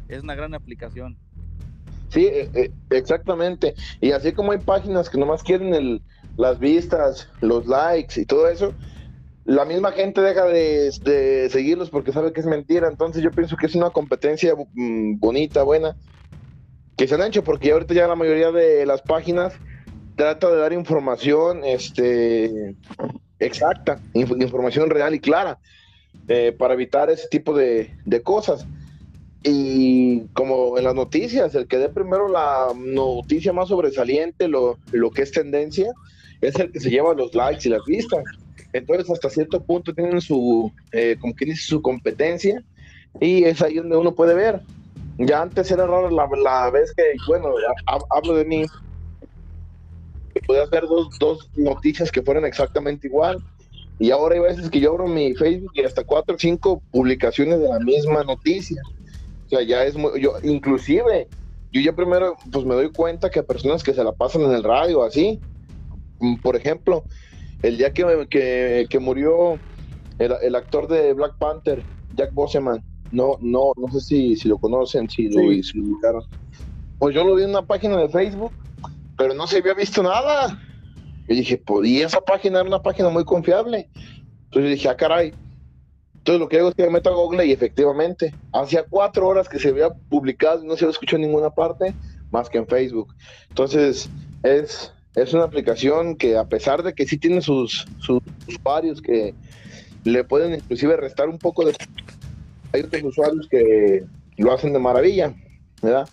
es 0.09 0.23
una 0.23 0.35
gran 0.35 0.55
aplicación. 0.55 1.19
Sí, 2.09 2.27
e, 2.27 2.51
e, 2.55 2.73
exactamente. 2.91 3.75
Y 4.01 4.13
así 4.13 4.33
como 4.33 4.53
hay 4.53 4.59
páginas 4.59 5.11
que 5.11 5.19
nomás 5.19 5.43
quieren 5.43 5.75
el, 5.75 6.03
las 6.41 6.59
vistas, 6.59 7.29
los 7.41 7.67
likes 7.67 8.21
y 8.21 8.25
todo 8.25 8.49
eso, 8.49 8.75
la 9.45 9.65
misma 9.65 9.93
gente 9.93 10.21
deja 10.21 10.45
de, 10.45 11.49
seguirlos 11.51 11.91
porque 11.91 12.13
sabe 12.13 12.33
que 12.33 12.41
es 12.41 12.47
mentira. 12.47 12.89
Entonces 12.89 13.23
yo 13.23 13.31
pienso 13.31 13.57
que 13.57 13.67
es 13.67 13.75
una 13.75 13.91
competencia 13.91 14.55
mm, 14.55 15.19
bonita, 15.19 15.63
buena, 15.63 15.97
que 16.97 17.09
se 17.09 17.15
han 17.15 17.23
hecho 17.23 17.43
porque 17.43 17.73
ahorita 17.73 17.95
ya 17.95 18.07
la 18.07 18.15
mayoría 18.15 18.53
de 18.53 18.87
las 18.87 19.03
páginas 19.03 19.55
trata 20.17 20.51
de 20.51 20.57
dar 20.57 20.73
información 20.73 21.65
este, 21.65 22.77
exacta, 23.39 24.01
información 24.13 24.91
real 24.91 25.15
y 25.15 25.21
clara, 25.21 25.59
eh, 26.29 26.55
para 26.57 26.75
evitar 26.75 27.11
ese 27.11 27.27
tipo 27.29 27.57
de, 27.57 27.91
cosas. 28.23 28.67
Y 29.43 30.27
como 30.35 30.77
en 30.77 30.85
las 30.85 30.95
noticias, 30.95 31.55
el 31.55 31.67
que 31.67 31.79
dé 31.79 31.89
primero 31.89 32.29
la 32.29 32.69
noticia 32.77 33.55
más 33.55 33.69
sobresaliente, 33.69 34.47
lo, 34.47 34.79
lo 34.93 35.11
que 35.11 35.23
es 35.23 35.33
tendencia, 35.33 35.91
es 36.41 36.59
el 36.59 36.73
que 36.73 36.81
se 36.81 36.91
lleva 36.91 37.15
los 37.15 37.35
likes 37.35 37.69
y 37.69 37.71
las 37.71 37.85
vistas. 37.87 38.25
Entonces, 38.73 39.11
hasta 39.11 39.31
cierto 39.31 39.61
punto 39.63 39.93
tienen 39.95 40.21
su, 40.21 40.73
eh, 40.93 41.17
como 41.21 41.35
que 41.35 41.47
dice, 41.47 41.63
su 41.63 41.83
competencia 41.83 42.63
y 43.21 43.45
es 43.45 43.61
ahí 43.63 43.77
donde 43.77 43.97
uno 43.97 44.15
puede 44.15 44.35
ver. 44.35 44.61
Ya 45.19 45.43
antes 45.43 45.71
era 45.71 45.87
raro 45.87 46.09
la, 46.09 46.29
la 46.43 46.71
vez 46.71 46.95
que, 46.95 47.03
bueno, 47.27 47.49
hablo 48.11 48.35
de 48.35 48.45
mí, 48.45 48.65
podías 50.47 50.71
ver 50.71 50.85
dos, 50.87 51.19
dos 51.19 51.51
noticias 51.57 52.11
que 52.11 52.23
fueran 52.23 52.45
exactamente 52.45 53.07
igual. 53.07 53.39
Y 53.99 54.11
ahora 54.13 54.35
hay 54.35 54.41
veces 54.41 54.71
que 54.71 54.81
yo 54.81 54.93
abro 54.93 55.07
mi 55.07 55.35
Facebook 55.35 55.73
y 55.75 55.83
hasta 55.83 56.05
cuatro 56.05 56.37
o 56.37 56.39
cinco 56.39 56.81
publicaciones 56.91 57.61
de 57.61 57.69
la 57.69 57.79
misma 57.81 58.25
noticia. 58.25 58.81
O 59.47 59.49
sea, 59.51 59.63
ya 59.63 59.85
es 59.85 59.97
muy, 59.97 60.21
yo, 60.21 60.35
inclusive, 60.43 61.29
yo 61.71 61.81
ya 61.83 61.93
primero, 61.93 62.37
pues 62.51 62.65
me 62.65 62.75
doy 62.75 62.91
cuenta 62.91 63.31
que 63.31 63.43
personas 63.43 63.83
que 63.83 63.93
se 63.93 64.03
la 64.03 64.13
pasan 64.13 64.43
en 64.43 64.53
el 64.53 64.65
radio, 64.65 65.03
así, 65.03 65.39
por 66.43 66.57
ejemplo, 66.57 67.05
el 67.63 67.79
día 67.79 67.93
que, 67.93 68.87
que, 68.89 68.99
murió 68.99 69.59
el, 70.19 70.55
actor 70.55 70.89
de 70.89 71.13
Black 71.13 71.37
Panther, 71.39 71.83
Jack 72.17 72.33
Boseman, 72.33 72.83
no, 73.13 73.37
no, 73.41 73.73
no 73.77 73.89
sé 73.93 74.01
si, 74.01 74.37
si 74.37 74.49
lo 74.49 74.59
conocen, 74.59 75.09
si 75.09 75.29
lo, 75.29 75.43
ubicaron. 75.43 76.25
Pues 76.99 77.15
yo 77.15 77.25
lo 77.25 77.35
vi 77.35 77.45
en 77.45 77.51
una 77.51 77.63
página 77.63 77.97
de 77.97 78.09
Facebook, 78.09 78.53
pero 79.17 79.35
no 79.35 79.47
se 79.47 79.59
había 79.59 79.75
visto 79.75 80.03
nada. 80.03 80.61
Y 81.29 81.35
dije, 81.35 81.59
pues, 81.59 81.89
y 81.89 82.03
esa 82.03 82.21
página 82.21 82.61
era 82.61 82.69
una 82.69 82.83
página 82.83 83.09
muy 83.09 83.25
confiable. 83.25 83.89
Entonces 84.45 84.63
yo 84.63 84.69
dije, 84.69 84.89
ah, 84.89 84.97
caray. 84.97 85.33
Entonces 86.15 86.41
lo 86.41 86.49
que 86.49 86.59
hago 86.59 86.69
es 86.69 86.75
que 86.75 86.83
me 86.83 86.91
meto 86.91 87.11
a 87.11 87.15
Google 87.15 87.47
y 87.47 87.53
efectivamente, 87.53 88.35
hacía 88.53 88.85
cuatro 88.89 89.27
horas 89.27 89.49
que 89.49 89.59
se 89.59 89.71
había 89.71 89.89
publicado 89.91 90.63
y 90.63 90.67
no 90.67 90.77
se 90.77 90.85
había 90.85 90.93
escuchado 90.93 91.17
en 91.17 91.29
ninguna 91.29 91.51
parte 91.51 91.95
más 92.31 92.49
que 92.49 92.59
en 92.59 92.67
Facebook. 92.67 93.15
Entonces, 93.49 94.11
es, 94.43 94.93
es 95.15 95.35
una 95.35 95.45
aplicación 95.45 96.17
que 96.17 96.37
a 96.37 96.45
pesar 96.49 96.83
de 96.83 96.95
que 96.95 97.07
sí 97.07 97.19
tiene 97.19 97.41
sus, 97.41 97.87
sus 97.99 98.21
usuarios 98.49 99.03
que 99.03 99.35
le 100.05 100.25
pueden 100.25 100.55
inclusive 100.55 100.97
restar 100.97 101.29
un 101.29 101.39
poco 101.39 101.65
de... 101.65 101.75
Hay 102.73 102.83
otros 102.83 103.03
usuarios 103.03 103.49
que 103.49 104.05
lo 104.37 104.53
hacen 104.53 104.73
de 104.73 104.79
maravilla, 104.79 105.35
¿verdad? 105.83 106.09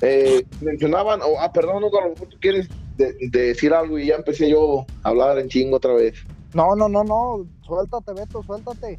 Eh, 0.00 0.44
mencionaban, 0.60 1.20
oh, 1.22 1.38
ah, 1.40 1.52
perdón, 1.52 1.84
Hugo, 1.84 2.00
a 2.00 2.04
lo 2.04 2.10
mejor 2.10 2.28
tú 2.28 2.36
quieres 2.40 2.68
decir 2.96 3.72
algo 3.72 3.98
y 3.98 4.06
ya 4.06 4.16
empecé 4.16 4.50
yo 4.50 4.86
a 5.02 5.08
hablar 5.08 5.38
en 5.38 5.48
chingo 5.48 5.76
otra 5.76 5.92
vez. 5.94 6.14
No, 6.54 6.74
no, 6.74 6.88
no, 6.88 7.04
no, 7.04 7.46
suéltate, 7.62 8.12
Beto, 8.14 8.42
suéltate. 8.42 8.98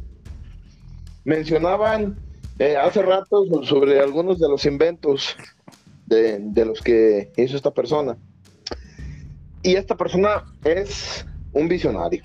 Mencionaban 1.26 2.18
eh, 2.60 2.78
hace 2.78 3.02
rato 3.02 3.46
sobre 3.64 4.00
algunos 4.00 4.40
de 4.40 4.48
los 4.48 4.66
inventos 4.66 5.36
de, 6.06 6.40
de 6.40 6.66
los 6.66 6.82
que 6.82 7.32
hizo 7.38 7.56
esta 7.56 7.72
persona. 7.72 8.18
Y 9.62 9.76
esta 9.76 9.96
persona 9.96 10.46
es 10.64 11.26
un 11.54 11.68
visionario. 11.68 12.24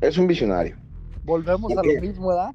Es 0.00 0.18
un 0.18 0.26
visionario. 0.26 0.76
Volvemos 1.24 1.72
a 1.72 1.82
lo 1.82 2.00
mismo, 2.00 2.28
¿verdad? 2.28 2.50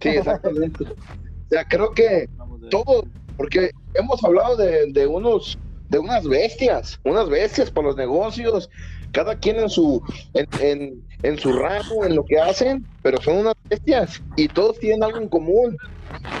Sí, 0.00 0.08
exactamente. 0.08 0.84
o 0.84 1.48
sea, 1.48 1.64
creo 1.64 1.92
que 1.92 2.28
todo, 2.70 3.04
porque 3.36 3.70
hemos 3.94 4.22
hablado 4.24 4.56
de, 4.56 5.06
unos, 5.06 5.58
de 5.88 5.98
unas 5.98 6.26
bestias, 6.26 6.98
unas 7.04 7.28
bestias 7.28 7.70
para 7.70 7.88
los 7.88 7.96
negocios, 7.96 8.68
cada 9.12 9.36
quien 9.36 9.56
en 9.56 9.70
su, 9.70 10.02
en, 10.34 11.02
en, 11.22 11.38
su 11.38 11.52
rango, 11.52 12.04
en 12.04 12.16
lo 12.16 12.24
que 12.24 12.38
hacen, 12.38 12.84
pero 13.02 13.20
son 13.22 13.38
unas 13.38 13.54
bestias 13.68 14.20
y 14.36 14.48
todos 14.48 14.78
tienen 14.80 15.04
algo 15.04 15.18
en 15.18 15.28
común, 15.28 15.76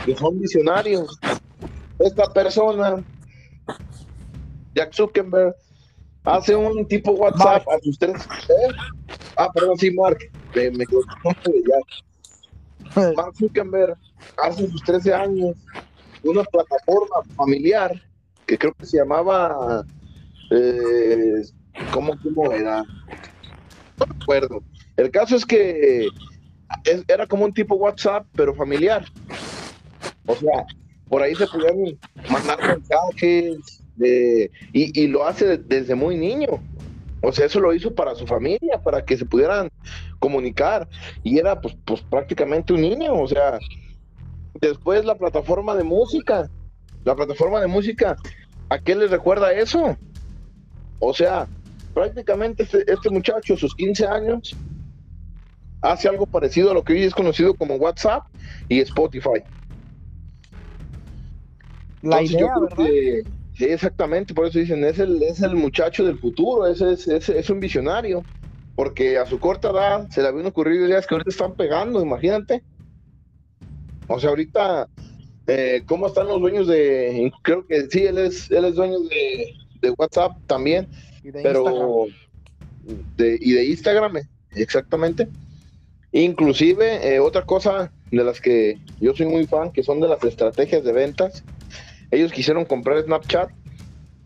que 0.04 0.16
son 0.16 0.38
visionarios. 0.40 1.18
Esta 2.00 2.32
persona, 2.32 3.02
Jack 4.74 4.92
Zuckerberg, 4.92 5.54
hace 6.24 6.54
un 6.54 6.86
tipo 6.86 7.12
WhatsApp 7.12 7.66
a 7.68 7.78
sus 7.80 7.98
tres. 7.98 8.26
¿eh? 8.48 8.72
Ah, 9.36 9.50
perdón, 9.52 9.78
sí, 9.78 9.90
Mark. 9.92 10.18
Me, 10.54 10.70
me 10.70 10.84
ya. 10.84 11.78
Mark 13.16 13.34
Zuckerberg 13.36 13.96
hace 14.42 14.68
sus 14.68 14.82
13 14.82 15.14
años 15.14 15.56
una 16.24 16.42
plataforma 16.44 17.16
familiar 17.36 17.92
que 18.46 18.58
creo 18.58 18.74
que 18.74 18.86
se 18.86 18.98
llamaba. 18.98 19.84
Eh, 20.50 21.42
¿cómo, 21.92 22.14
¿Cómo 22.22 22.52
era? 22.52 22.82
No 23.98 24.06
recuerdo. 24.06 24.62
El 24.96 25.10
caso 25.10 25.36
es 25.36 25.44
que 25.44 26.08
era 27.06 27.26
como 27.26 27.44
un 27.44 27.52
tipo 27.52 27.76
WhatsApp, 27.76 28.26
pero 28.34 28.54
familiar. 28.54 29.04
O 30.26 30.34
sea, 30.34 30.64
por 31.08 31.22
ahí 31.22 31.34
se 31.34 31.46
podían 31.46 31.98
mandar 32.30 32.58
mensajes, 32.60 33.82
y, 34.72 35.06
lo 35.08 35.26
hace 35.26 35.58
desde 35.58 35.94
muy 35.94 36.16
niño. 36.16 36.60
O 37.22 37.32
sea, 37.32 37.46
eso 37.46 37.60
lo 37.60 37.74
hizo 37.74 37.94
para 37.94 38.14
su 38.14 38.26
familia, 38.26 38.80
para 38.82 39.04
que 39.04 39.16
se 39.16 39.24
pudieran 39.24 39.70
comunicar. 40.18 40.88
Y 41.22 41.38
era 41.38 41.60
pues, 41.60 41.76
pues 41.84 42.00
prácticamente 42.02 42.72
un 42.72 42.82
niño. 42.82 43.14
O 43.14 43.26
sea, 43.26 43.58
después 44.60 45.04
la 45.04 45.16
plataforma 45.16 45.74
de 45.74 45.84
música. 45.84 46.48
La 47.04 47.14
plataforma 47.14 47.60
de 47.60 47.68
música, 47.68 48.16
¿a 48.68 48.78
qué 48.78 48.94
les 48.94 49.10
recuerda 49.10 49.52
eso? 49.52 49.96
O 50.98 51.14
sea, 51.14 51.46
prácticamente 51.94 52.64
este, 52.64 52.84
este 52.90 53.10
muchacho, 53.10 53.56
sus 53.56 53.74
15 53.74 54.06
años, 54.06 54.56
hace 55.80 56.08
algo 56.08 56.26
parecido 56.26 56.70
a 56.70 56.74
lo 56.74 56.82
que 56.82 56.92
hoy 56.92 57.04
es 57.04 57.14
conocido 57.14 57.54
como 57.54 57.76
WhatsApp 57.76 58.26
y 58.68 58.80
Spotify. 58.80 59.42
La 62.02 62.22
idea, 62.22 62.52
¿verdad? 62.58 62.86
Sí, 63.58 63.64
exactamente, 63.64 64.34
por 64.34 64.46
eso 64.46 64.60
dicen, 64.60 64.84
es 64.84 65.00
el, 65.00 65.20
es 65.20 65.42
el 65.42 65.56
muchacho 65.56 66.04
del 66.04 66.16
futuro, 66.16 66.68
es, 66.68 66.80
es, 66.80 67.28
es, 67.28 67.50
un 67.50 67.58
visionario, 67.58 68.24
porque 68.76 69.18
a 69.18 69.26
su 69.26 69.40
corta 69.40 69.70
edad 69.70 70.08
se 70.10 70.22
le 70.22 70.28
habían 70.28 70.46
ocurrido 70.46 70.86
ideas 70.86 71.08
que 71.08 71.16
ahorita 71.16 71.30
están 71.30 71.56
pegando, 71.56 72.00
imagínate. 72.00 72.62
O 74.06 74.20
sea, 74.20 74.30
ahorita, 74.30 74.88
eh, 75.48 75.82
¿cómo 75.86 76.06
están 76.06 76.28
los 76.28 76.40
dueños 76.40 76.68
de, 76.68 77.32
creo 77.42 77.66
que 77.66 77.90
sí, 77.90 78.04
él 78.04 78.18
es, 78.18 78.48
él 78.52 78.64
es 78.64 78.76
dueño 78.76 79.00
de, 79.00 79.52
de 79.80 79.90
WhatsApp 79.90 80.36
también, 80.46 80.86
pero, 81.42 82.06
de, 83.16 83.38
y 83.40 83.54
de 83.54 83.64
Instagram, 83.64 84.18
exactamente. 84.52 85.26
Inclusive, 86.12 87.12
eh, 87.12 87.18
otra 87.18 87.44
cosa 87.44 87.90
de 88.12 88.22
las 88.22 88.40
que 88.40 88.78
yo 89.00 89.16
soy 89.16 89.26
muy 89.26 89.48
fan, 89.48 89.72
que 89.72 89.82
son 89.82 89.98
de 89.98 90.06
las 90.06 90.22
estrategias 90.22 90.84
de 90.84 90.92
ventas, 90.92 91.42
ellos 92.10 92.32
quisieron 92.32 92.64
comprar 92.64 93.02
Snapchat 93.02 93.50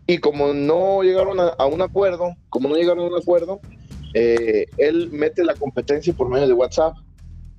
y 0.07 0.17
como 0.17 0.53
no 0.53 1.01
llegaron 1.03 1.37
a, 1.39 1.65
un 1.65 1.81
acuerdo, 1.81 2.35
como 2.49 2.69
no 2.69 2.75
llegaron 2.75 3.05
a 3.05 3.07
un 3.07 3.21
acuerdo, 3.21 3.61
eh, 4.13 4.65
él 4.77 5.09
mete 5.11 5.43
la 5.43 5.55
competencia 5.55 6.13
por 6.13 6.29
medio 6.29 6.47
de 6.47 6.53
WhatsApp, 6.53 6.95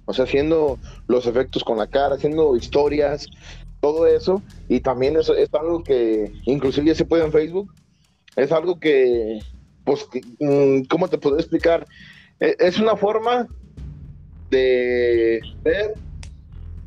o 0.04 0.12
sea, 0.12 0.24
haciendo 0.24 0.78
los 1.06 1.26
efectos 1.26 1.64
con 1.64 1.78
la 1.78 1.86
cara, 1.86 2.16
haciendo 2.16 2.54
historias, 2.56 3.28
todo 3.80 4.06
eso, 4.06 4.42
y 4.68 4.80
también 4.80 5.16
eso 5.16 5.34
es 5.34 5.52
algo 5.54 5.82
que 5.82 6.32
inclusive 6.44 6.88
ya 6.88 6.94
se 6.94 7.04
puede 7.04 7.24
en 7.24 7.32
Facebook, 7.32 7.72
es 8.36 8.52
algo 8.52 8.78
que, 8.78 9.40
pues, 9.84 10.06
mm, 10.40 10.82
¿cómo 10.82 11.08
te 11.08 11.18
puedo 11.18 11.38
explicar? 11.38 11.86
E, 12.40 12.56
es 12.58 12.78
una 12.78 12.96
forma 12.96 13.48
de 14.50 15.40
ver 15.62 15.94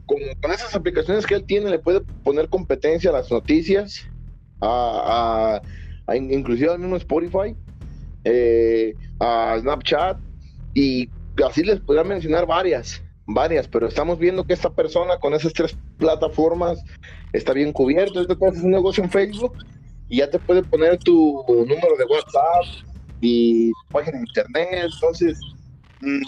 con, 0.07 0.51
esas 0.51 0.73
aplicaciones 0.73 1.25
que 1.25 1.35
él 1.35 1.43
tiene, 1.43 1.69
le 1.69 1.79
puede 1.79 2.01
poner 2.23 2.49
competencia 2.49 3.09
a 3.09 3.13
las 3.13 3.29
noticias, 3.29 4.07
a, 4.61 5.61
inclusive 6.15 6.71
al 6.71 6.79
mismo 6.79 6.95
Spotify, 6.95 7.55
eh, 8.23 8.95
a 9.19 9.57
Snapchat, 9.59 10.17
Y 10.73 11.09
así 11.45 11.63
les 11.63 11.79
podría 11.81 12.03
mencionar 12.03 12.47
varias, 12.47 13.03
varias, 13.25 13.67
pero 13.67 13.87
estamos 13.87 14.17
viendo 14.17 14.45
que 14.45 14.53
esta 14.53 14.69
persona 14.69 15.19
con 15.19 15.33
esas 15.33 15.53
tres 15.53 15.77
plataformas 15.97 16.83
está 17.33 17.53
bien 17.53 17.73
cubierto. 17.73 18.21
Este 18.21 18.33
es 18.33 18.63
un 18.63 18.71
negocio 18.71 19.03
en 19.03 19.11
Facebook 19.11 19.53
y 20.09 20.17
ya 20.17 20.29
te 20.29 20.39
puede 20.39 20.63
poner 20.63 20.97
tu 20.99 21.43
número 21.47 21.97
de 21.97 22.05
WhatsApp 22.05 22.87
y 23.19 23.71
tu 23.71 23.87
página 23.91 24.19
de 24.19 24.25
internet. 24.25 24.89
Entonces, 24.93 25.39
mm, 26.01 26.21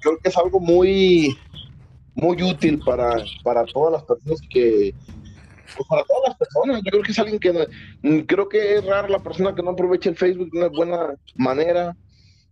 creo 0.00 0.18
que 0.18 0.28
es 0.28 0.36
algo 0.36 0.60
muy, 0.60 1.36
muy 2.14 2.42
útil 2.42 2.80
para, 2.84 3.16
para 3.42 3.64
todas 3.64 3.92
las 3.92 4.02
personas 4.04 4.40
que, 4.50 4.94
pues 5.76 5.88
para 5.88 6.04
todas 6.04 6.28
las 6.28 6.38
personas. 6.38 6.82
Yo 6.84 6.90
creo 6.90 7.02
que 7.02 7.12
es 7.12 7.18
alguien 7.18 7.38
que 7.38 7.52
mm, 8.02 8.20
creo 8.20 8.48
que 8.48 8.76
es 8.76 8.84
raro 8.84 9.08
la 9.08 9.18
persona 9.18 9.54
que 9.54 9.62
no 9.62 9.70
aprovecha 9.70 10.10
el 10.10 10.16
Facebook 10.16 10.50
de 10.52 10.58
una 10.58 10.68
buena 10.68 11.14
manera 11.34 11.96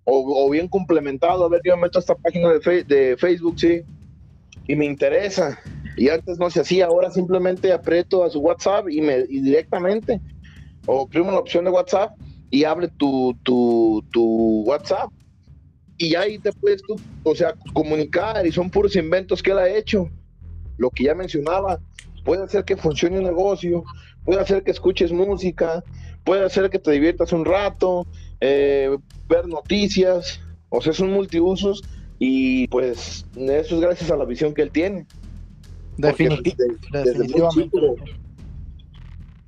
o, 0.04 0.50
bien 0.50 0.68
complementado. 0.68 1.44
A 1.44 1.48
ver, 1.48 1.60
yo 1.64 1.76
me 1.76 1.82
meto 1.82 1.98
esta 1.98 2.14
página 2.16 2.48
de, 2.48 2.84
de 2.84 3.16
Facebook, 3.16 3.58
sí, 3.58 3.82
y 4.66 4.76
me 4.76 4.84
interesa. 4.84 5.58
Y 5.96 6.08
antes 6.08 6.38
no 6.38 6.50
se 6.50 6.60
hacía, 6.60 6.86
ahora 6.86 7.10
simplemente 7.10 7.72
aprieto 7.72 8.24
a 8.24 8.30
su 8.30 8.40
WhatsApp 8.40 8.88
y, 8.88 9.00
me, 9.00 9.18
y 9.28 9.40
directamente, 9.40 10.20
o 10.86 11.06
primo 11.06 11.30
la 11.30 11.38
opción 11.38 11.64
de 11.64 11.70
WhatsApp 11.70 12.16
y 12.50 12.64
abre 12.64 12.88
tu, 12.88 13.36
tu, 13.42 14.04
tu 14.10 14.62
WhatsApp. 14.62 15.10
Y 16.02 16.16
ahí 16.16 16.36
te 16.36 16.52
puedes 16.52 16.82
tú, 16.82 16.96
o 17.22 17.32
sea, 17.32 17.54
comunicar 17.72 18.44
y 18.44 18.50
son 18.50 18.68
puros 18.70 18.96
inventos 18.96 19.40
que 19.40 19.52
él 19.52 19.58
ha 19.58 19.68
hecho. 19.68 20.10
Lo 20.76 20.90
que 20.90 21.04
ya 21.04 21.14
mencionaba, 21.14 21.78
puede 22.24 22.42
hacer 22.42 22.64
que 22.64 22.76
funcione 22.76 23.18
un 23.18 23.24
negocio, 23.24 23.84
puede 24.24 24.40
hacer 24.40 24.64
que 24.64 24.72
escuches 24.72 25.12
música, 25.12 25.84
puede 26.24 26.44
hacer 26.44 26.70
que 26.70 26.80
te 26.80 26.90
diviertas 26.90 27.32
un 27.32 27.44
rato, 27.44 28.04
eh, 28.40 28.98
ver 29.28 29.46
noticias, 29.46 30.40
o 30.70 30.80
sea, 30.80 30.92
son 30.92 31.12
multiusos 31.12 31.84
y 32.18 32.66
pues 32.66 33.24
eso 33.36 33.74
es 33.76 33.80
gracias 33.80 34.10
a 34.10 34.16
la 34.16 34.24
visión 34.24 34.54
que 34.54 34.62
él 34.62 34.72
tiene. 34.72 35.06
definitivamente. 35.98 36.56
Desde 36.90 37.28
muy 37.28 37.48
chico, 37.52 37.96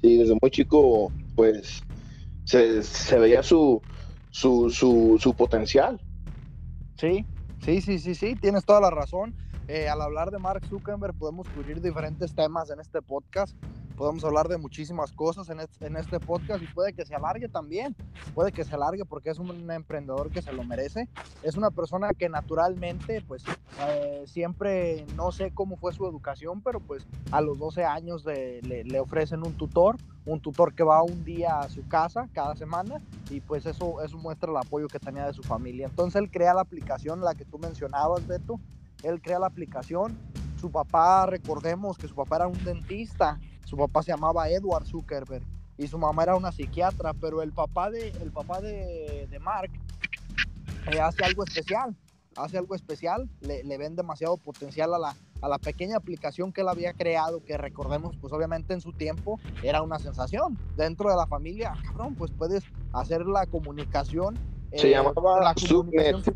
sí, 0.02 0.18
desde 0.18 0.38
muy 0.40 0.50
chico, 0.52 1.12
pues 1.34 1.82
se, 2.44 2.80
se 2.84 3.18
veía 3.18 3.42
su, 3.42 3.82
su, 4.30 4.70
su, 4.70 5.18
su 5.20 5.34
potencial. 5.34 6.00
Sí, 7.04 7.26
sí, 7.60 7.82
sí, 7.82 7.98
sí, 7.98 8.14
sí, 8.14 8.34
tienes 8.34 8.64
toda 8.64 8.80
la 8.80 8.88
razón. 8.88 9.34
Eh, 9.68 9.90
al 9.90 10.00
hablar 10.00 10.30
de 10.30 10.38
Mark 10.38 10.64
Zuckerberg 10.66 11.14
podemos 11.18 11.46
cubrir 11.50 11.82
diferentes 11.82 12.34
temas 12.34 12.70
en 12.70 12.80
este 12.80 13.02
podcast. 13.02 13.54
Podemos 13.96 14.24
hablar 14.24 14.48
de 14.48 14.58
muchísimas 14.58 15.12
cosas 15.12 15.48
en 15.50 15.60
este, 15.60 15.86
en 15.86 15.96
este 15.96 16.20
podcast 16.20 16.62
y 16.62 16.66
puede 16.66 16.92
que 16.92 17.04
se 17.04 17.14
alargue 17.14 17.48
también. 17.48 17.94
Puede 18.34 18.52
que 18.52 18.64
se 18.64 18.74
alargue 18.74 19.04
porque 19.04 19.30
es 19.30 19.38
un 19.38 19.70
emprendedor 19.70 20.30
que 20.30 20.42
se 20.42 20.52
lo 20.52 20.64
merece. 20.64 21.08
Es 21.42 21.56
una 21.56 21.70
persona 21.70 22.10
que 22.12 22.28
naturalmente, 22.28 23.22
pues, 23.26 23.44
eh, 23.88 24.24
siempre, 24.26 25.06
no 25.16 25.32
sé 25.32 25.52
cómo 25.52 25.76
fue 25.76 25.92
su 25.92 26.06
educación, 26.06 26.60
pero 26.62 26.80
pues 26.80 27.06
a 27.30 27.40
los 27.40 27.58
12 27.58 27.84
años 27.84 28.24
le, 28.24 28.60
le 28.62 29.00
ofrecen 29.00 29.46
un 29.46 29.54
tutor 29.54 29.96
un 30.26 30.40
tutor 30.40 30.74
que 30.74 30.82
va 30.82 31.02
un 31.02 31.24
día 31.24 31.60
a 31.60 31.68
su 31.68 31.86
casa 31.86 32.28
cada 32.32 32.56
semana 32.56 33.00
y 33.30 33.40
pues 33.40 33.66
eso, 33.66 34.02
eso 34.02 34.16
muestra 34.18 34.50
el 34.50 34.56
apoyo 34.56 34.88
que 34.88 34.98
tenía 34.98 35.26
de 35.26 35.34
su 35.34 35.42
familia. 35.42 35.86
Entonces 35.86 36.20
él 36.20 36.30
crea 36.30 36.54
la 36.54 36.62
aplicación, 36.62 37.20
la 37.20 37.34
que 37.34 37.44
tú 37.44 37.58
mencionabas, 37.58 38.26
Beto, 38.26 38.58
él 39.02 39.20
crea 39.20 39.38
la 39.38 39.46
aplicación. 39.46 40.16
Su 40.60 40.70
papá, 40.70 41.26
recordemos 41.26 41.98
que 41.98 42.08
su 42.08 42.14
papá 42.14 42.36
era 42.36 42.46
un 42.46 42.64
dentista, 42.64 43.38
su 43.64 43.76
papá 43.76 44.02
se 44.02 44.12
llamaba 44.12 44.48
Edward 44.48 44.86
Zuckerberg 44.86 45.42
y 45.76 45.88
su 45.88 45.98
mamá 45.98 46.22
era 46.22 46.36
una 46.36 46.52
psiquiatra, 46.52 47.12
pero 47.14 47.42
el 47.42 47.52
papá 47.52 47.90
de, 47.90 48.08
el 48.08 48.30
papá 48.30 48.60
de, 48.60 49.26
de 49.30 49.38
Mark 49.38 49.70
eh, 50.92 51.00
hace 51.00 51.24
algo 51.24 51.44
especial, 51.44 51.96
hace 52.36 52.58
algo 52.58 52.74
especial, 52.74 53.28
le, 53.40 53.64
le 53.64 53.78
ven 53.78 53.96
demasiado 53.96 54.36
potencial 54.36 54.94
a 54.94 54.98
la, 54.98 55.16
a 55.40 55.48
la 55.48 55.58
pequeña 55.58 55.96
aplicación 55.96 56.52
que 56.52 56.62
él 56.62 56.68
había 56.68 56.94
creado, 56.94 57.44
que 57.44 57.58
recordemos, 57.58 58.16
pues 58.20 58.32
obviamente 58.32 58.72
en 58.72 58.80
su 58.80 58.92
tiempo 58.92 59.38
era 59.62 59.82
una 59.82 59.98
sensación. 59.98 60.58
Dentro 60.76 61.10
de 61.10 61.16
la 61.16 61.26
familia, 61.26 61.74
cabrón, 61.84 62.14
pues 62.14 62.30
puedes 62.30 62.64
hacer 62.92 63.26
la 63.26 63.46
comunicación. 63.46 64.38
Se 64.72 64.90
llamaba 64.90 65.52
Subnet. 65.56 66.34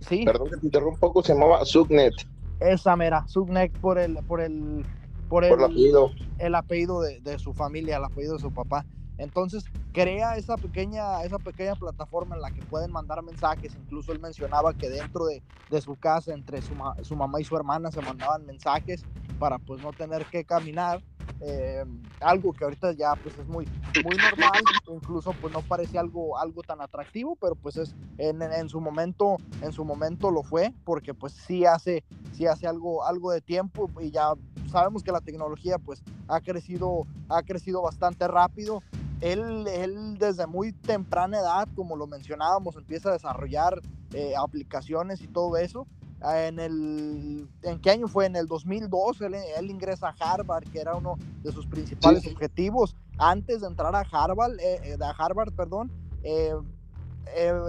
Sí. 0.00 0.24
Perdón 0.24 0.50
que 0.50 0.56
te 0.56 0.66
interrumpa 0.66 0.94
un 0.94 1.00
poco, 1.00 1.22
se 1.22 1.34
llamaba 1.34 1.64
Subnet. 1.64 2.14
Esa 2.60 2.96
mera, 2.96 3.26
Subnet 3.28 3.72
por 3.78 3.98
el, 3.98 4.16
por 4.26 4.40
el, 4.40 4.86
por 5.28 5.44
el, 5.44 5.52
apellido, 5.52 6.10
el 6.38 6.54
apellido 6.54 7.00
de, 7.00 7.20
de, 7.20 7.38
su 7.38 7.52
familia, 7.52 7.96
el 7.96 8.04
apellido 8.04 8.34
de 8.34 8.40
su 8.40 8.52
papá. 8.52 8.84
Entonces, 9.18 9.64
crea 9.92 10.36
esa 10.36 10.56
pequeña, 10.56 11.22
esa 11.24 11.38
pequeña 11.38 11.74
plataforma 11.74 12.36
en 12.36 12.42
la 12.42 12.50
que 12.50 12.62
pueden 12.62 12.92
mandar 12.92 13.22
mensajes. 13.22 13.74
Incluso 13.74 14.12
él 14.12 14.20
mencionaba 14.20 14.74
que 14.74 14.90
dentro 14.90 15.24
de, 15.24 15.42
de 15.70 15.80
su 15.80 15.96
casa, 15.96 16.34
entre 16.34 16.60
su, 16.60 16.74
su, 17.02 17.16
mamá 17.16 17.40
y 17.40 17.44
su 17.44 17.56
hermana, 17.56 17.90
se 17.90 18.02
mandaban 18.02 18.44
mensajes 18.44 19.04
para 19.38 19.58
pues 19.58 19.82
no 19.82 19.92
tener 19.92 20.26
que 20.26 20.44
caminar. 20.44 21.02
Eh, 21.40 21.84
algo 22.20 22.52
que 22.52 22.64
ahorita 22.64 22.92
ya 22.92 23.14
pues 23.16 23.36
es 23.38 23.46
muy, 23.46 23.66
muy 24.04 24.16
normal, 24.16 24.62
incluso 24.88 25.32
pues 25.40 25.52
no 25.52 25.60
parece 25.62 25.98
algo, 25.98 26.38
algo 26.38 26.62
tan 26.62 26.80
atractivo, 26.80 27.36
pero 27.36 27.54
pues 27.54 27.76
es 27.76 27.94
en, 28.18 28.42
en, 28.42 28.68
su 28.68 28.80
momento, 28.80 29.36
en 29.60 29.72
su 29.72 29.84
momento 29.84 30.30
lo 30.30 30.42
fue, 30.42 30.72
porque 30.84 31.14
pues 31.14 31.32
sí 31.34 31.66
hace, 31.66 32.04
sí 32.32 32.46
hace 32.46 32.66
algo, 32.66 33.04
algo 33.04 33.30
de 33.32 33.40
tiempo 33.40 33.90
y 34.00 34.10
ya 34.10 34.32
sabemos 34.70 35.02
que 35.02 35.12
la 35.12 35.20
tecnología 35.20 35.78
pues 35.78 36.02
ha 36.28 36.40
crecido, 36.40 37.06
ha 37.28 37.42
crecido 37.42 37.82
bastante 37.82 38.26
rápido 38.28 38.82
él, 39.20 39.66
él 39.68 40.18
desde 40.18 40.46
muy 40.46 40.72
temprana 40.72 41.38
edad, 41.38 41.68
como 41.74 41.96
lo 41.96 42.06
mencionábamos, 42.06 42.76
empieza 42.76 43.10
a 43.10 43.12
desarrollar 43.12 43.80
eh, 44.12 44.34
aplicaciones 44.36 45.22
y 45.22 45.28
todo 45.28 45.56
eso. 45.56 45.86
En, 46.22 46.58
el, 46.58 47.48
¿En 47.62 47.78
qué 47.78 47.90
año 47.90 48.08
fue? 48.08 48.26
En 48.26 48.36
el 48.36 48.46
2002 48.46 49.20
él, 49.20 49.34
él 49.34 49.70
ingresa 49.70 50.08
a 50.08 50.32
Harvard, 50.34 50.64
que 50.64 50.80
era 50.80 50.94
uno 50.94 51.16
de 51.42 51.52
sus 51.52 51.66
principales 51.66 52.26
objetivos. 52.26 52.96
Antes 53.18 53.60
de 53.60 53.66
entrar 53.66 53.94
a 53.94 54.00
Harvard, 54.00 54.58
eh, 54.58 54.80
eh 54.84 54.96
a 55.00 55.10
Harvard 55.10 55.52
perdón, 55.52 55.90
eh, 56.22 56.54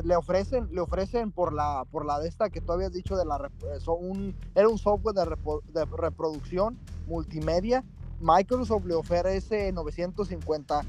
le 0.04 0.16
ofrecen 0.16 0.70
le 0.72 0.82
ofrecen 0.82 1.32
por 1.32 1.52
la 1.52 1.84
por 1.92 2.06
la 2.06 2.20
de 2.20 2.30
esta 2.30 2.50
que 2.50 2.62
tú 2.62 2.74
habías 2.74 2.94
dicho 2.94 3.18
de 3.18 3.26
la 3.26 3.50
un, 3.88 4.36
era 4.54 4.70
un 4.70 4.78
software 4.78 5.16
de, 5.16 5.36
de 5.74 5.86
reproducción 5.86 6.78
multimedia 7.08 7.84
Microsoft 8.20 8.86
le 8.86 8.96
ofrece 8.96 9.72
950 9.72 10.82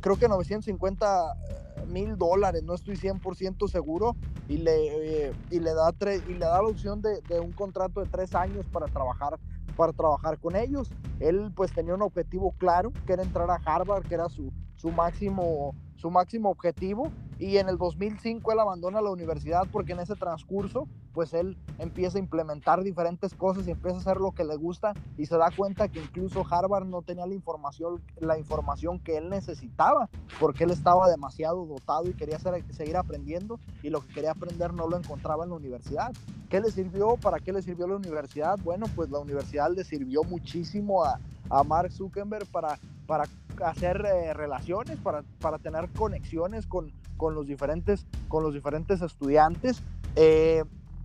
creo 0.00 0.16
que 0.16 0.28
950 0.28 1.06
eh, 1.06 1.86
mil 1.86 2.16
dólares, 2.16 2.62
no 2.62 2.74
estoy 2.74 2.96
100% 2.96 3.68
seguro, 3.68 4.16
y 4.48 4.58
le, 4.58 5.26
eh, 5.26 5.32
y 5.50 5.60
le, 5.60 5.72
da 5.74 5.94
y 6.26 6.34
le 6.34 6.46
da 6.46 6.62
la 6.62 6.68
opción 6.68 7.00
de, 7.00 7.20
de, 7.22 7.40
un 7.40 7.52
contrato 7.52 8.00
de 8.00 8.06
tres 8.06 8.34
años 8.34 8.66
para 8.68 8.86
trabajar, 8.86 9.38
para 9.76 9.92
trabajar 9.92 10.38
con 10.38 10.56
ellos. 10.56 10.90
Él 11.20 11.52
pues 11.54 11.72
tenía 11.72 11.94
un 11.94 12.02
objetivo 12.02 12.52
claro, 12.58 12.92
que 13.06 13.12
era 13.12 13.22
entrar 13.22 13.50
a 13.50 13.60
Harvard, 13.64 14.04
que 14.06 14.14
era 14.14 14.28
su, 14.28 14.52
su 14.76 14.90
máximo 14.90 15.74
su 16.02 16.10
máximo 16.10 16.50
objetivo 16.50 17.12
y 17.38 17.58
en 17.58 17.68
el 17.68 17.78
2005 17.78 18.52
él 18.52 18.58
abandona 18.58 19.00
la 19.00 19.10
universidad 19.10 19.68
porque 19.70 19.92
en 19.92 20.00
ese 20.00 20.16
transcurso 20.16 20.88
pues 21.12 21.34
él 21.34 21.56
empieza 21.78 22.18
a 22.18 22.20
implementar 22.20 22.82
diferentes 22.82 23.34
cosas 23.34 23.66
y 23.66 23.70
empieza 23.70 23.96
a 23.96 24.00
hacer 24.00 24.16
lo 24.18 24.32
que 24.32 24.44
le 24.44 24.56
gusta 24.56 24.94
y 25.16 25.26
se 25.26 25.36
da 25.36 25.50
cuenta 25.54 25.88
que 25.88 26.00
incluso 26.00 26.44
Harvard 26.48 26.86
no 26.86 27.02
tenía 27.02 27.26
la 27.26 27.34
información, 27.34 28.02
la 28.18 28.38
información 28.38 28.98
que 28.98 29.16
él 29.16 29.28
necesitaba 29.28 30.08
porque 30.40 30.64
él 30.64 30.70
estaba 30.70 31.08
demasiado 31.08 31.66
dotado 31.66 32.08
y 32.08 32.14
quería 32.14 32.38
seguir 32.38 32.96
aprendiendo 32.96 33.58
y 33.82 33.90
lo 33.90 34.00
que 34.00 34.14
quería 34.14 34.32
aprender 34.32 34.72
no 34.72 34.88
lo 34.88 34.96
encontraba 34.96 35.44
en 35.44 35.50
la 35.50 35.56
universidad. 35.56 36.12
¿Qué 36.48 36.60
le 36.60 36.70
sirvió? 36.70 37.16
¿Para 37.16 37.38
qué 37.38 37.52
le 37.52 37.62
sirvió 37.62 37.86
la 37.86 37.96
universidad? 37.96 38.58
Bueno, 38.62 38.86
pues 38.94 39.10
la 39.10 39.18
universidad 39.18 39.70
le 39.74 39.84
sirvió 39.84 40.22
muchísimo 40.22 41.02
a, 41.02 41.18
a 41.48 41.62
Mark 41.64 41.90
Zuckerberg 41.90 42.46
para, 42.46 42.78
para 43.06 43.24
hacer 43.64 44.04
eh, 44.04 44.34
relaciones, 44.34 44.98
para, 44.98 45.22
para, 45.40 45.58
tener 45.58 45.88
conexiones 45.90 46.66
con, 46.66 46.92
con, 47.16 47.34
los 47.34 47.46
diferentes, 47.46 48.06
con 48.28 48.42
los 48.42 48.52
diferentes 48.52 49.00
estudiantes. 49.00 49.82
Eh, 50.16 50.62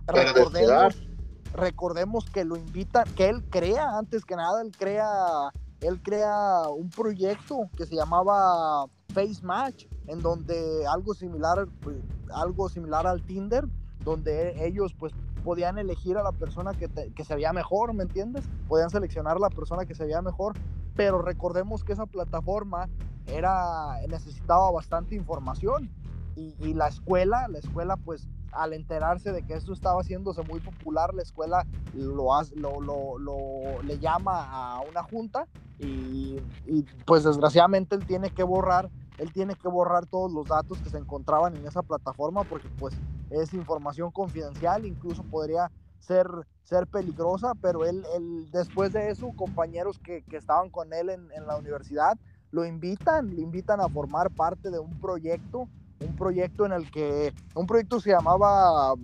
recordemos, 0.08 1.02
recordemos 1.54 2.30
que 2.30 2.44
lo 2.44 2.56
invitan, 2.56 3.04
que 3.14 3.28
él 3.28 3.44
crea, 3.50 3.98
antes 3.98 4.24
que 4.24 4.36
nada, 4.36 4.62
él 4.62 4.72
crea, 4.76 5.06
él 5.80 6.00
crea 6.02 6.62
un 6.68 6.90
proyecto 6.90 7.68
que 7.76 7.86
se 7.86 7.94
llamaba 7.94 8.86
Face 9.12 9.42
Match, 9.42 9.86
en 10.06 10.20
donde 10.20 10.86
algo 10.86 11.14
similar, 11.14 11.66
algo 12.32 12.68
similar 12.68 13.06
al 13.06 13.22
Tinder, 13.22 13.64
donde 14.04 14.66
ellos 14.66 14.94
pues 14.98 15.12
podían 15.44 15.78
elegir 15.78 16.16
a 16.16 16.22
la 16.22 16.32
persona 16.32 16.72
que, 16.74 16.88
que, 16.88 17.24
se 17.24 17.34
veía 17.34 17.52
mejor, 17.52 17.94
¿me 17.94 18.02
entiendes? 18.02 18.44
Podían 18.68 18.90
seleccionar 18.90 19.36
a 19.36 19.40
la 19.40 19.50
persona 19.50 19.86
que 19.86 19.94
se 19.94 20.04
veía 20.04 20.20
mejor, 20.22 20.54
pero 20.94 21.22
recordemos 21.22 21.84
que 21.84 21.92
esa 21.92 22.06
plataforma 22.06 22.88
era, 23.26 24.00
necesitaba 24.08 24.70
bastante 24.70 25.14
información 25.14 25.90
y, 26.36 26.54
y, 26.60 26.74
la 26.74 26.88
escuela, 26.88 27.48
la 27.48 27.58
escuela 27.58 27.96
pues 27.96 28.28
al 28.52 28.72
enterarse 28.72 29.32
de 29.32 29.42
que 29.42 29.54
esto 29.54 29.72
estaba 29.72 30.00
haciéndose 30.00 30.42
muy 30.42 30.60
popular, 30.60 31.14
la 31.14 31.22
escuela 31.22 31.66
lo, 31.94 32.28
lo, 32.56 32.80
lo, 32.80 33.18
lo 33.18 33.82
le 33.82 33.98
llama 33.98 34.44
a 34.50 34.80
una 34.80 35.02
junta 35.02 35.46
y, 35.78 36.36
y 36.66 36.82
pues 37.04 37.24
desgraciadamente 37.24 37.94
él 37.94 38.04
tiene 38.06 38.30
que 38.30 38.42
borrar 38.42 38.90
él 39.18 39.32
tiene 39.32 39.54
que 39.56 39.68
borrar 39.68 40.06
todos 40.06 40.32
los 40.32 40.46
datos 40.46 40.78
que 40.78 40.90
se 40.90 40.98
encontraban 40.98 41.56
en 41.56 41.66
esa 41.66 41.82
plataforma 41.82 42.44
porque 42.44 42.68
pues 42.78 42.94
es 43.30 43.52
información 43.52 44.10
confidencial, 44.10 44.86
incluso 44.86 45.22
podría 45.24 45.70
ser, 45.98 46.26
ser 46.62 46.86
peligrosa, 46.86 47.52
pero 47.60 47.84
él, 47.84 48.04
después 48.52 48.92
de 48.92 49.10
eso, 49.10 49.32
compañeros 49.36 49.98
que, 49.98 50.22
que 50.22 50.36
estaban 50.36 50.70
con 50.70 50.92
él 50.92 51.10
en, 51.10 51.30
en, 51.32 51.46
la 51.46 51.56
universidad 51.56 52.16
lo 52.50 52.64
invitan, 52.64 53.34
le 53.34 53.42
invitan 53.42 53.80
a 53.80 53.88
formar 53.88 54.30
parte 54.30 54.70
de 54.70 54.78
un 54.78 54.98
proyecto, 55.00 55.68
un 56.00 56.16
proyecto 56.16 56.66
en 56.66 56.72
el 56.72 56.90
que, 56.90 57.32
un 57.54 57.66
proyecto 57.66 58.00
se 58.00 58.10
llamaba 58.10 58.94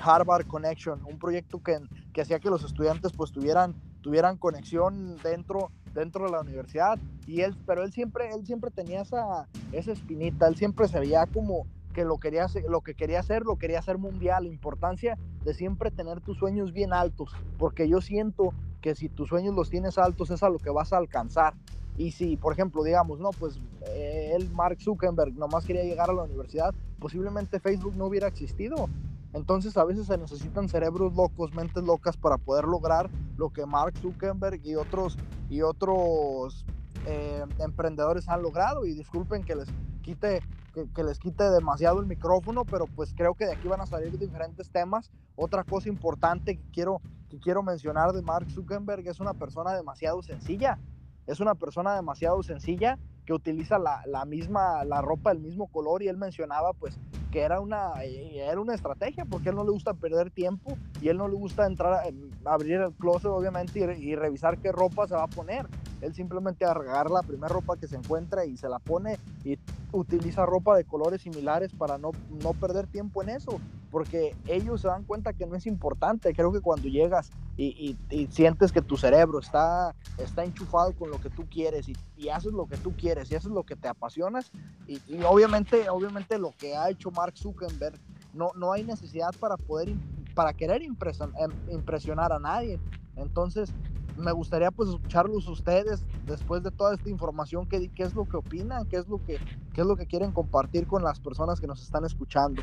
Harvard 0.00 0.46
Connection, 0.46 1.00
un 1.04 1.18
proyecto 1.18 1.62
que, 1.62 1.78
que 2.12 2.22
hacía 2.22 2.40
que 2.40 2.50
los 2.50 2.64
estudiantes 2.64 3.12
pues 3.12 3.32
tuvieran, 3.32 3.74
tuvieran 4.00 4.36
conexión 4.36 5.16
dentro, 5.22 5.70
dentro 5.94 6.24
de 6.24 6.32
la 6.32 6.40
universidad 6.40 6.98
y 7.26 7.42
él, 7.42 7.56
pero 7.66 7.84
él 7.84 7.92
siempre, 7.92 8.30
él 8.34 8.44
siempre 8.46 8.70
tenía 8.70 9.02
esa, 9.02 9.46
esa 9.72 9.92
espinita, 9.92 10.48
él 10.48 10.56
siempre 10.56 10.88
se 10.88 10.98
veía 10.98 11.26
como 11.26 11.66
que 11.92 12.04
lo, 12.04 12.18
quería, 12.18 12.46
lo 12.68 12.80
que 12.80 12.94
quería 12.94 13.20
hacer, 13.20 13.42
lo 13.42 13.56
quería 13.56 13.78
hacer 13.78 13.98
mundial. 13.98 14.44
La 14.44 14.50
importancia 14.50 15.18
de 15.44 15.54
siempre 15.54 15.90
tener 15.90 16.20
tus 16.20 16.38
sueños 16.38 16.72
bien 16.72 16.92
altos, 16.92 17.32
porque 17.58 17.88
yo 17.88 18.00
siento 18.00 18.54
que 18.82 18.94
si 18.94 19.08
tus 19.08 19.30
sueños 19.30 19.54
los 19.54 19.70
tienes 19.70 19.96
altos 19.96 20.30
es 20.30 20.42
a 20.42 20.50
lo 20.50 20.58
que 20.58 20.68
vas 20.68 20.92
a 20.92 20.98
alcanzar. 20.98 21.54
Y 21.96 22.10
si, 22.10 22.36
por 22.36 22.52
ejemplo, 22.52 22.82
digamos, 22.82 23.20
no, 23.20 23.30
pues 23.30 23.58
eh, 23.86 24.32
él, 24.34 24.50
Mark 24.50 24.78
Zuckerberg, 24.80 25.34
nomás 25.34 25.64
quería 25.64 25.84
llegar 25.84 26.10
a 26.10 26.12
la 26.12 26.24
universidad, 26.24 26.74
posiblemente 26.98 27.60
Facebook 27.60 27.96
no 27.96 28.06
hubiera 28.06 28.26
existido. 28.26 28.88
Entonces 29.32 29.76
a 29.78 29.84
veces 29.84 30.06
se 30.06 30.18
necesitan 30.18 30.68
cerebros 30.68 31.14
locos, 31.14 31.54
mentes 31.54 31.82
locas 31.82 32.18
para 32.18 32.36
poder 32.36 32.64
lograr 32.64 33.08
lo 33.38 33.50
que 33.50 33.64
Mark 33.64 33.94
Zuckerberg 33.98 34.60
y 34.64 34.74
otros, 34.74 35.16
y 35.48 35.62
otros 35.62 36.66
eh, 37.06 37.44
emprendedores 37.58 38.28
han 38.28 38.42
logrado. 38.42 38.84
Y 38.84 38.92
disculpen 38.94 39.42
que 39.42 39.54
les 39.56 39.68
quite 40.02 40.42
que, 40.72 41.04
les 41.04 41.18
quite 41.18 41.44
demasiado 41.44 42.00
el 42.00 42.06
micrófono, 42.06 42.64
pero 42.64 42.86
pues 42.86 43.12
creo 43.14 43.34
que 43.34 43.46
de 43.46 43.52
aquí 43.52 43.68
van 43.68 43.80
a 43.80 43.86
salir 43.86 44.18
diferentes 44.18 44.70
temas. 44.70 45.10
Otra 45.36 45.64
cosa 45.64 45.88
importante 45.88 46.56
que 46.56 46.64
quiero, 46.72 47.00
quiero 47.38 47.62
mencionar 47.62 48.12
de 48.12 48.22
Mark 48.22 48.50
Zuckerberg 48.50 49.06
es 49.08 49.20
una 49.20 49.34
persona 49.34 49.74
demasiado 49.74 50.22
sencilla. 50.22 50.78
Es 51.26 51.40
una 51.40 51.54
persona 51.54 51.94
demasiado 51.94 52.42
sencilla 52.42 52.98
que 53.24 53.32
utiliza 53.32 53.78
la, 53.78 54.24
misma, 54.24 54.84
la 54.84 55.00
ropa 55.00 55.32
del 55.32 55.40
mismo 55.40 55.68
color 55.68 56.02
y 56.02 56.08
él 56.08 56.16
mencionaba 56.16 56.72
pues 56.72 56.98
que 57.30 57.40
era 57.40 57.60
una, 57.60 57.92
era 58.02 58.60
una 58.60 58.74
estrategia 58.74 59.24
porque 59.24 59.50
él 59.50 59.54
no 59.54 59.64
le 59.64 59.70
gusta 59.70 59.94
perder 59.94 60.30
tiempo 60.30 60.76
y 61.00 61.08
él 61.08 61.16
no 61.16 61.28
le 61.28 61.36
gusta 61.36 61.66
entrar, 61.66 61.92
a, 61.94 62.52
abrir 62.52 62.80
el 62.80 62.92
closet 62.94 63.30
obviamente 63.30 63.78
y, 63.78 64.10
y, 64.10 64.16
revisar 64.16 64.58
qué 64.58 64.72
ropa 64.72 65.06
se 65.06 65.14
va 65.14 65.24
a 65.24 65.28
poner. 65.28 65.66
Él 66.00 66.14
simplemente 66.14 66.64
agarra 66.64 67.08
la 67.08 67.22
primera 67.22 67.48
ropa 67.48 67.76
que 67.76 67.86
se 67.86 67.96
encuentra 67.96 68.44
y 68.44 68.56
se 68.56 68.68
la 68.68 68.80
pone 68.80 69.18
y 69.44 69.56
utiliza 69.92 70.44
ropa 70.44 70.76
de 70.76 70.84
colores 70.84 71.22
similares 71.22 71.72
para 71.72 71.98
no, 71.98 72.10
no 72.42 72.52
perder 72.54 72.88
tiempo 72.88 73.22
en 73.22 73.28
eso, 73.28 73.60
porque 73.92 74.34
ellos 74.46 74.80
se 74.80 74.88
dan 74.88 75.04
cuenta 75.04 75.34
que 75.34 75.46
no 75.46 75.54
es 75.54 75.66
importante. 75.66 76.32
Creo 76.32 76.50
que 76.50 76.62
cuando 76.62 76.88
llegas 76.88 77.30
y, 77.58 77.96
y, 78.10 78.26
sientes 78.28 78.72
que 78.72 78.80
tu 78.80 78.96
cerebro 78.96 79.38
está, 79.38 79.94
está 80.16 80.42
enchufado 80.44 80.94
con 80.94 81.10
lo 81.10 81.20
que 81.20 81.28
tú 81.28 81.44
quieres 81.48 81.90
y, 81.90 81.96
y 82.16 82.30
haces 82.30 82.52
lo 82.52 82.64
que 82.66 82.78
tú 82.78 82.96
quieres 82.96 83.30
y 83.30 83.36
haces 83.36 83.50
lo 83.50 83.64
que 83.64 83.76
te 83.76 83.88
apasionas, 83.88 84.50
y, 84.88 84.98
obviamente, 85.24 85.90
obviamente 85.90 86.38
lo 86.38 86.52
que 86.58 86.74
ha 86.74 86.88
hecho 86.88 87.10
Mark 87.10 87.36
Zuckerberg, 87.36 88.00
no, 88.32 88.50
no 88.56 88.72
hay 88.72 88.82
necesidad 88.82 89.30
para 89.38 89.58
poder, 89.58 89.94
para 90.34 90.54
querer 90.54 90.82
impresionar 90.82 92.32
a 92.32 92.38
nadie. 92.38 92.80
Entonces, 93.16 93.74
me 94.16 94.32
gustaría 94.32 94.70
pues 94.70 94.88
escucharlos 94.88 95.46
ustedes 95.48 96.02
después 96.26 96.62
de 96.62 96.70
toda 96.70 96.94
esta 96.94 97.10
información, 97.10 97.66
qué, 97.66 97.90
qué 97.94 98.04
es 98.04 98.14
lo 98.14 98.26
que 98.26 98.38
opinan, 98.38 98.86
qué 98.86 98.96
es 98.96 99.06
lo 99.06 99.22
que, 99.22 99.38
qué 99.74 99.82
es 99.82 99.86
lo 99.86 99.96
que 99.96 100.06
quieren 100.06 100.32
compartir 100.32 100.86
con 100.86 101.04
las 101.04 101.20
personas 101.20 101.60
que 101.60 101.66
nos 101.66 101.82
están 101.82 102.06
escuchando. 102.06 102.62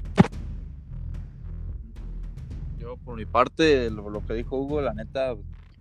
Yo 2.89 2.97
por 2.97 3.15
mi 3.15 3.25
parte, 3.25 3.91
lo, 3.91 4.25
que 4.25 4.33
dijo 4.33 4.57
Hugo, 4.57 4.81
la 4.81 4.95
neta, 4.95 5.35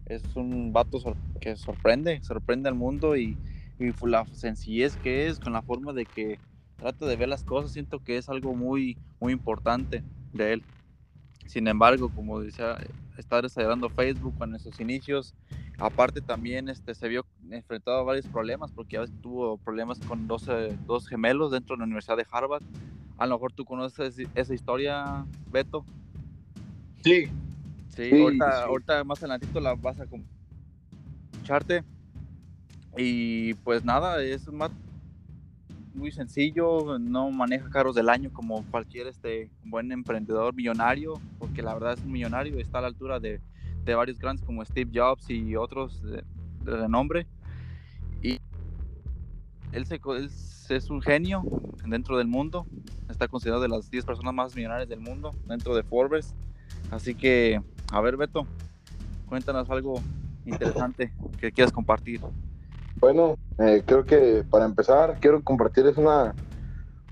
es 0.05 0.37
un 0.37 0.75
vato 0.75 0.99
que 1.41 1.57
sorprende, 1.57 2.21
sorprende 2.23 2.69
al 2.69 2.75
mundo 2.75 3.17
y, 3.17 3.39
y 3.79 4.07
la 4.07 4.27
sencillez 4.27 4.95
que 4.99 5.27
es, 5.27 5.41
con 5.41 5.55
la 5.55 5.63
forma 5.63 5.95
de 5.95 6.05
que 6.05 6.39
trata 6.77 7.07
de 7.07 7.17
ver 7.17 7.31
las 7.31 7.45
cosas, 7.45 7.73
siento 7.73 8.05
que 8.05 8.19
es 8.19 8.29
algo 8.29 8.55
muy, 8.55 8.99
muy 9.21 9.33
importante 9.33 10.03
de 10.35 10.53
él. 10.53 10.65
Sin 11.47 11.67
embargo, 11.67 12.11
como 12.15 12.41
decía, 12.41 12.77
está 13.17 13.41
desarrollando 13.41 13.89
Facebook 13.89 14.35
en 14.43 14.59
sus 14.59 14.79
inicios. 14.79 15.35
Aparte 15.79 16.21
también 16.21 16.69
este, 16.69 16.95
se 16.95 17.09
vio 17.09 17.25
enfrentado 17.51 18.01
a 18.01 18.03
varios 18.03 18.27
problemas 18.27 18.71
porque 18.71 18.97
ya 18.97 19.07
tuvo 19.23 19.57
problemas 19.57 19.99
con 20.01 20.29
dos, 20.29 20.47
dos 20.87 21.09
gemelos 21.09 21.53
dentro 21.53 21.75
de 21.75 21.79
la 21.79 21.85
Universidad 21.85 22.19
de 22.19 22.27
Harvard. 22.31 22.65
A 23.17 23.27
lo 23.27 23.37
mejor 23.37 23.55
tú 23.55 23.65
conoces 23.65 24.19
esa 24.35 24.55
historia, 24.55 25.25
Beto. 25.51 25.87
Sí. 27.09 27.29
Sí, 27.89 28.23
ahorita, 28.23 28.65
ahorita, 28.65 29.05
más 29.05 29.19
adelantito 29.19 29.61
la 29.61 29.75
vas 29.75 29.99
a 29.99 30.05
escucharte. 30.05 31.83
Y 32.97 33.55
pues 33.55 33.85
nada, 33.85 34.23
es 34.23 34.47
más 34.53 34.71
muy 35.95 36.13
sencillo, 36.13 36.99
no 36.99 37.31
maneja 37.31 37.69
carros 37.71 37.95
del 37.95 38.09
año 38.09 38.31
como 38.33 38.65
cualquier 38.71 39.09
este 39.09 39.51
buen 39.65 39.91
emprendedor 39.91 40.55
millonario, 40.55 41.15
porque 41.39 41.63
la 41.63 41.75
verdad 41.75 41.95
es 41.95 42.05
un 42.05 42.13
millonario, 42.13 42.59
está 42.59 42.79
a 42.79 42.83
la 42.83 42.89
altura 42.89 43.19
de, 43.19 43.41
de 43.85 43.95
varios 43.95 44.19
grandes 44.19 44.45
como 44.45 44.65
Steve 44.65 44.91
Jobs 44.95 45.29
y 45.31 45.57
otros 45.57 46.03
de, 46.03 46.23
renombre. 46.65 47.27
Y 48.23 48.39
él, 49.73 49.87
se, 49.87 50.01
es 50.75 50.91
un 50.91 51.01
genio 51.03 51.43
dentro 51.87 52.19
del 52.19 52.29
mundo, 52.29 52.67
está 53.09 53.27
considerado 53.29 53.63
de 53.63 53.69
las 53.69 53.91
10 53.91 54.05
personas 54.05 54.35
más 54.35 54.55
millonarias 54.55 54.89
del 54.89 55.01
mundo 55.01 55.35
dentro 55.47 55.75
de 55.75 55.83
Forbes. 55.83 56.35
Así 56.91 57.15
que, 57.15 57.61
a 57.93 58.01
ver, 58.01 58.17
Beto, 58.17 58.47
cuéntanos 59.29 59.69
algo 59.71 60.01
interesante 60.47 61.13
que 61.41 61.53
quieras 61.53 61.73
compartir. 61.73 62.21
Bueno, 62.97 63.37
eh, 63.59 63.83
creo 63.87 64.05
que 64.05 64.45
para 64.49 64.65
empezar 64.65 65.19
quiero 65.21 65.43
compartir 65.43 65.87
es 65.87 65.97
una 65.97 66.35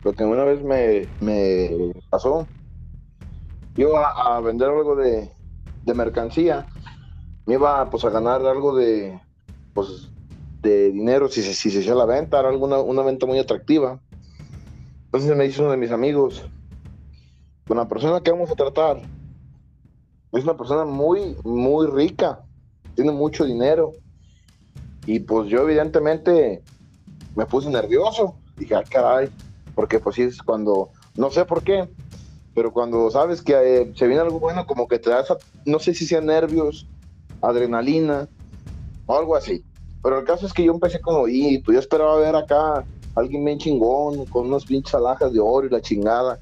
lo 0.02 0.12
que 0.12 0.24
una 0.24 0.44
vez 0.44 0.62
me, 0.62 1.06
me 1.20 1.92
pasó. 2.10 2.46
Iba 3.76 4.36
a, 4.36 4.40
vender 4.40 4.68
algo 4.68 4.96
de, 4.96 5.30
de, 5.84 5.94
mercancía, 5.94 6.66
me 7.44 7.54
iba 7.54 7.90
pues 7.90 8.04
a 8.04 8.10
ganar 8.10 8.40
algo 8.46 8.74
de 8.74 9.20
pues 9.74 10.10
de 10.62 10.92
dinero 10.92 11.28
si, 11.28 11.42
si 11.42 11.70
se 11.70 11.80
hacía 11.80 11.94
la 11.94 12.06
venta, 12.06 12.40
era 12.40 12.48
alguna 12.48 12.78
una 12.78 13.02
venta 13.02 13.26
muy 13.26 13.38
atractiva. 13.38 14.00
Entonces 15.06 15.36
me 15.36 15.44
dice 15.44 15.60
uno 15.60 15.72
de 15.72 15.76
mis 15.76 15.90
amigos, 15.90 16.44
con 17.66 17.76
la 17.76 17.86
persona 17.86 18.20
que 18.20 18.30
vamos 18.30 18.50
a 18.50 18.54
tratar, 18.54 19.02
es 20.32 20.44
una 20.44 20.56
persona 20.56 20.84
muy, 20.84 21.36
muy 21.44 21.86
rica, 21.86 22.44
tiene 22.94 23.12
mucho 23.12 23.44
dinero 23.44 23.92
y 25.04 25.20
pues 25.20 25.48
yo 25.48 25.62
evidentemente 25.62 26.62
me 27.34 27.46
puse 27.46 27.70
nervioso. 27.70 28.36
Dije, 28.56 28.74
ay, 28.74 28.84
caray, 28.90 29.28
porque 29.74 30.00
pues 30.00 30.16
sí 30.16 30.22
es 30.22 30.42
cuando, 30.42 30.90
no 31.14 31.30
sé 31.30 31.44
por 31.44 31.62
qué, 31.62 31.88
pero 32.54 32.72
cuando 32.72 33.10
sabes 33.10 33.42
que 33.42 33.52
eh, 33.52 33.92
se 33.94 34.06
viene 34.06 34.22
algo 34.22 34.40
bueno, 34.40 34.66
como 34.66 34.88
que 34.88 34.98
te 34.98 35.10
das, 35.10 35.28
no 35.64 35.78
sé 35.78 35.94
si 35.94 36.06
sea 36.06 36.20
nervios, 36.20 36.88
adrenalina 37.40 38.28
o 39.06 39.16
algo 39.16 39.36
así. 39.36 39.64
Pero 40.02 40.18
el 40.18 40.24
caso 40.24 40.46
es 40.46 40.52
que 40.52 40.64
yo 40.64 40.72
empecé 40.72 41.00
como, 41.00 41.28
y 41.28 41.58
pues 41.58 41.74
yo 41.74 41.80
esperaba 41.80 42.16
ver 42.18 42.34
acá 42.34 42.84
alguien 43.14 43.44
bien 43.44 43.58
chingón, 43.58 44.26
con 44.26 44.46
unos 44.46 44.64
pinches 44.64 44.94
alhajas 44.94 45.32
de 45.32 45.40
oro 45.40 45.66
y 45.66 45.70
la 45.70 45.80
chingada. 45.80 46.38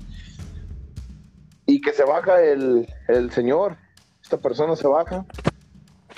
Y 1.66 1.80
que 1.80 1.92
se 1.92 2.04
baja 2.04 2.42
el, 2.42 2.86
el 3.08 3.30
señor, 3.30 3.76
esta 4.22 4.38
persona 4.38 4.76
se 4.76 4.86
baja 4.86 5.24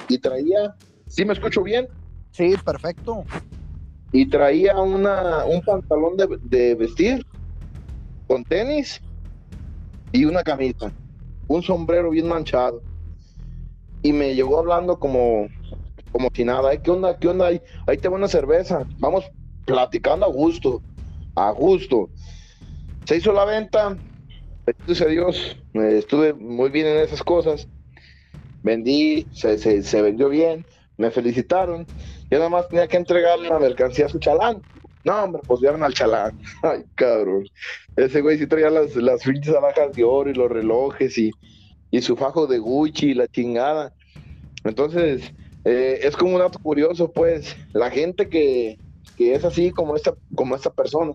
y 0.08 0.18
traía, 0.18 0.74
¿sí 1.06 1.24
me 1.24 1.32
escucho 1.32 1.62
bien? 1.62 1.88
Sí, 2.30 2.54
perfecto. 2.64 3.24
Y 4.12 4.26
traía 4.26 4.76
una, 4.76 5.44
un 5.44 5.62
pantalón 5.62 6.16
de, 6.16 6.74
vestir 6.74 7.26
con 8.26 8.44
tenis 8.44 9.00
y 10.12 10.24
una 10.24 10.42
camisa, 10.42 10.92
un 11.48 11.62
sombrero 11.62 12.10
bien 12.10 12.28
manchado. 12.28 12.82
Y 14.02 14.12
me 14.12 14.34
llegó 14.34 14.58
hablando 14.58 14.98
como, 14.98 15.48
como 16.12 16.28
si 16.32 16.44
nada, 16.44 16.76
¿qué 16.76 16.90
onda? 16.90 17.18
¿Qué 17.18 17.28
onda? 17.28 17.46
Ahí, 17.46 17.60
ahí 17.86 17.98
te 17.98 18.08
va 18.08 18.16
una 18.16 18.28
cerveza. 18.28 18.84
Vamos 18.98 19.24
platicando 19.64 20.26
a 20.26 20.28
gusto, 20.28 20.80
a 21.34 21.50
gusto. 21.50 22.08
Se 23.04 23.16
hizo 23.16 23.32
la 23.32 23.44
venta, 23.44 23.96
gracias 24.66 25.00
a 25.00 25.06
Dios, 25.06 25.56
estuve 25.74 26.34
muy 26.34 26.70
bien 26.70 26.86
en 26.86 26.98
esas 26.98 27.22
cosas. 27.22 27.68
Vendí, 28.62 29.26
se, 29.32 30.02
vendió 30.02 30.28
bien, 30.28 30.66
me 30.96 31.10
felicitaron 31.10 31.86
yo 32.30 32.38
nada 32.38 32.50
más 32.50 32.68
tenía 32.68 32.88
que 32.88 32.96
entregarle 32.96 33.48
la 33.48 33.58
mercancía 33.58 34.06
a 34.06 34.08
su 34.08 34.18
chalán. 34.18 34.60
No, 35.04 35.22
hombre, 35.22 35.42
pues 35.46 35.60
vieron 35.60 35.82
al 35.84 35.94
chalán. 35.94 36.36
Ay, 36.62 36.84
cabrón. 36.96 37.48
Ese 37.94 38.20
güey 38.20 38.38
sí 38.38 38.46
traía 38.46 38.70
las, 38.70 38.96
las 38.96 39.22
pinches 39.22 39.54
alhajas 39.54 39.94
de 39.94 40.02
oro 40.02 40.30
y 40.30 40.34
los 40.34 40.50
relojes 40.50 41.16
y, 41.18 41.30
y 41.90 42.02
su 42.02 42.16
fajo 42.16 42.46
de 42.46 42.58
Gucci 42.58 43.10
y 43.10 43.14
la 43.14 43.28
chingada. 43.28 43.92
Entonces, 44.64 45.32
eh, 45.64 46.00
es 46.02 46.16
como 46.16 46.34
un 46.34 46.40
dato 46.40 46.58
curioso, 46.58 47.12
pues, 47.12 47.56
la 47.72 47.90
gente 47.90 48.28
que, 48.28 48.78
que, 49.16 49.34
es 49.34 49.44
así 49.44 49.70
como 49.70 49.94
esta, 49.94 50.14
como 50.34 50.56
esta 50.56 50.70
persona, 50.70 51.12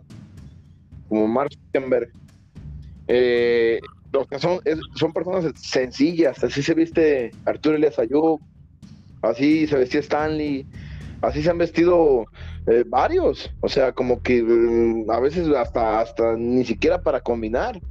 como 1.10 1.28
Mark 1.28 1.52
Zuckerberg, 1.54 2.14
Eh, 3.08 3.80
los 4.14 4.28
que 4.28 4.40
son, 4.40 4.60
son 4.96 5.14
personas 5.14 5.52
sencillas, 5.56 6.44
así 6.44 6.62
se 6.62 6.74
viste 6.74 7.32
Arturo 7.46 7.76
Elias 7.76 7.98
Ayub, 7.98 8.40
así 9.22 9.68
se 9.68 9.78
vestía 9.78 10.02
Stanley, 10.02 10.66
así 11.22 11.42
se 11.42 11.50
han 11.50 11.58
vestido 11.58 12.26
eh, 12.68 12.84
varios, 12.86 13.52
o 13.62 13.70
sea, 13.70 13.92
como 13.92 14.22
que 14.22 14.44
mm, 14.44 15.10
a 15.10 15.20
veces 15.20 15.48
hasta, 15.50 16.00
hasta 16.00 16.36
ni 16.36 16.66
siquiera 16.66 17.02
para 17.02 17.22
combinar. 17.22 17.82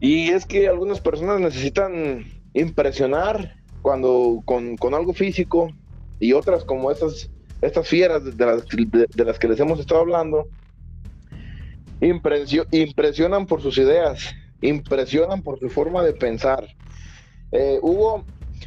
Y 0.00 0.28
es 0.28 0.44
que 0.44 0.68
algunas 0.68 1.00
personas 1.00 1.40
necesitan 1.40 2.24
impresionar 2.52 3.56
cuando 3.82 4.42
con, 4.44 4.76
algo 4.94 5.12
físico 5.14 5.70
y 6.18 6.32
otras 6.32 6.64
como 6.64 6.90
estas, 6.90 7.30
estas 7.62 7.88
fieras 7.88 8.24
de 8.24 8.46
las, 8.46 8.64
de, 8.66 9.24
las 9.24 9.38
que 9.38 9.48
les 9.48 9.60
hemos 9.60 9.80
estado 9.80 10.00
hablando, 10.00 10.48
impresionan 12.00 13.46
por 13.46 13.62
sus 13.62 13.78
ideas, 13.78 14.34
impresionan 14.60 15.42
por 15.42 15.58
su 15.58 15.68
forma 15.68 16.02
de 16.02 16.12
pensar. 16.12 16.66
Eh, 17.52 17.78
Hugo, 17.80 18.24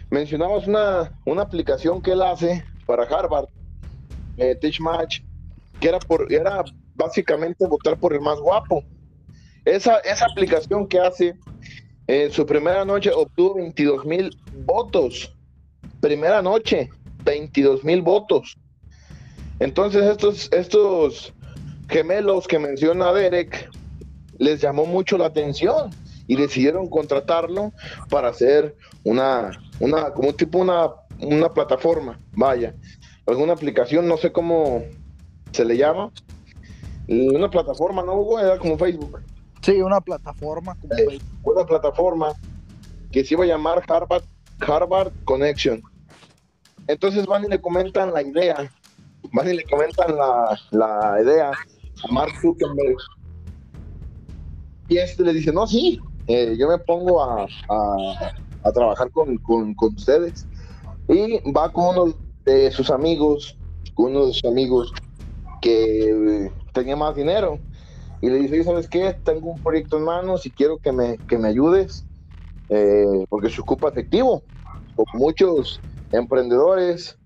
mencionabas 0.10 0.68
una, 0.68 1.20
una 1.26 1.42
aplicación 1.42 2.02
que 2.02 2.12
él 2.12 2.22
hace 2.22 2.64
para 2.86 3.04
Harvard, 3.04 3.48
eh, 4.38 4.56
Teach 4.56 4.80
Match, 4.80 5.22
que 5.80 5.90
era, 5.90 6.00
por, 6.00 6.32
era 6.32 6.64
básicamente 6.96 7.66
votar 7.66 7.98
por 7.98 8.14
el 8.14 8.22
más 8.22 8.40
guapo. 8.40 8.84
Esa, 9.66 9.98
esa 10.00 10.26
aplicación 10.26 10.88
que 10.88 11.00
hace, 11.00 11.36
en 12.08 12.32
su 12.32 12.46
primera 12.46 12.84
noche 12.86 13.12
obtuvo 13.14 13.56
22 13.56 14.06
mil 14.06 14.36
votos. 14.66 15.36
Primera 16.02 16.42
noche, 16.42 16.90
22 17.24 17.84
mil 17.84 18.02
votos. 18.02 18.58
Entonces 19.60 20.04
estos, 20.06 20.50
estos 20.52 21.34
gemelos 21.90 22.48
que 22.48 22.60
menciona 22.60 23.12
Derek 23.12 23.70
les 24.38 24.62
llamó 24.62 24.86
mucho 24.86 25.18
la 25.18 25.26
atención 25.26 25.90
y 26.28 26.36
decidieron 26.36 26.88
contratarlo 26.88 27.74
para 28.10 28.30
hacer 28.30 28.76
una, 29.04 29.52
una 29.80 30.12
como 30.12 30.34
tipo 30.34 30.60
una, 30.60 30.90
una 31.20 31.50
plataforma, 31.50 32.20
vaya, 32.34 32.76
alguna 33.26 33.54
aplicación, 33.54 34.08
no 34.08 34.18
sé 34.18 34.32
cómo 34.32 34.84
se 35.52 35.66
le 35.66 35.76
llama, 35.76 36.12
una 37.08 37.50
plataforma, 37.50 38.04
¿no, 38.04 38.14
Hugo? 38.14 38.40
Era 38.40 38.60
como 38.60 38.78
Facebook. 38.78 39.20
Sí, 39.62 39.82
una 39.82 40.00
plataforma. 40.00 40.78
Como 40.80 40.94
eh, 40.94 41.20
Una 41.44 41.66
plataforma 41.66 42.34
que 43.12 43.26
se 43.26 43.34
iba 43.34 43.46
a 43.46 43.48
llamar 43.48 43.84
Harvard, 43.88 44.24
Harvard 44.60 45.12
Connection. 45.26 45.82
Entonces 46.88 47.26
van 47.26 47.46
y 47.46 47.48
le 47.48 47.60
comentan 47.60 48.14
la 48.14 48.22
idea, 48.22 48.72
van 49.34 49.50
y 49.50 49.54
le 49.54 49.64
comentan 49.64 50.16
la, 50.16 50.60
la 50.70 51.18
idea 51.22 51.52
a 52.04 52.12
Mark 52.12 52.32
Zuckerberg. 52.42 52.98
Y 54.88 54.98
este 54.98 55.24
le 55.24 55.34
dice, 55.34 55.52
no, 55.52 55.68
sí, 55.68 56.00
eh, 56.28 56.56
yo 56.58 56.68
me 56.68 56.78
pongo 56.80 57.24
a, 57.24 57.48
a, 57.70 58.72
trabajar 58.72 59.12
con, 59.12 59.38
con, 59.38 59.74
con, 59.76 59.94
ustedes. 59.94 60.48
Y 61.08 61.40
va 61.52 61.72
con 61.72 61.98
uno 61.98 62.14
de 62.46 62.72
sus 62.72 62.90
amigos, 62.90 63.58
con 63.94 64.12
uno 64.12 64.28
de 64.28 64.34
sus 64.34 64.46
amigos 64.46 64.92
que 65.62 66.52
tenía 66.74 66.96
más 66.96 67.16
dinero. 67.16 67.60
Y 68.22 68.30
le 68.30 68.40
dice, 68.40 68.64
¿sabes 68.64 68.88
qué? 68.88 69.16
Tengo 69.24 69.52
un 69.52 69.62
proyecto 69.62 69.98
en 69.98 70.04
manos 70.04 70.46
y 70.46 70.52
quiero 70.52 70.78
que 70.78 70.92
me, 70.92 71.18
que 71.28 71.38
me 71.38 71.48
ayudes 71.48 72.06
eh, 72.70 73.26
porque 73.30 73.50
se 73.50 73.62
ocupa 73.62 73.90
efectivo. 73.90 74.44
Como 74.96 75.26
muchos 75.26 75.80
emprendedores, 76.12 77.18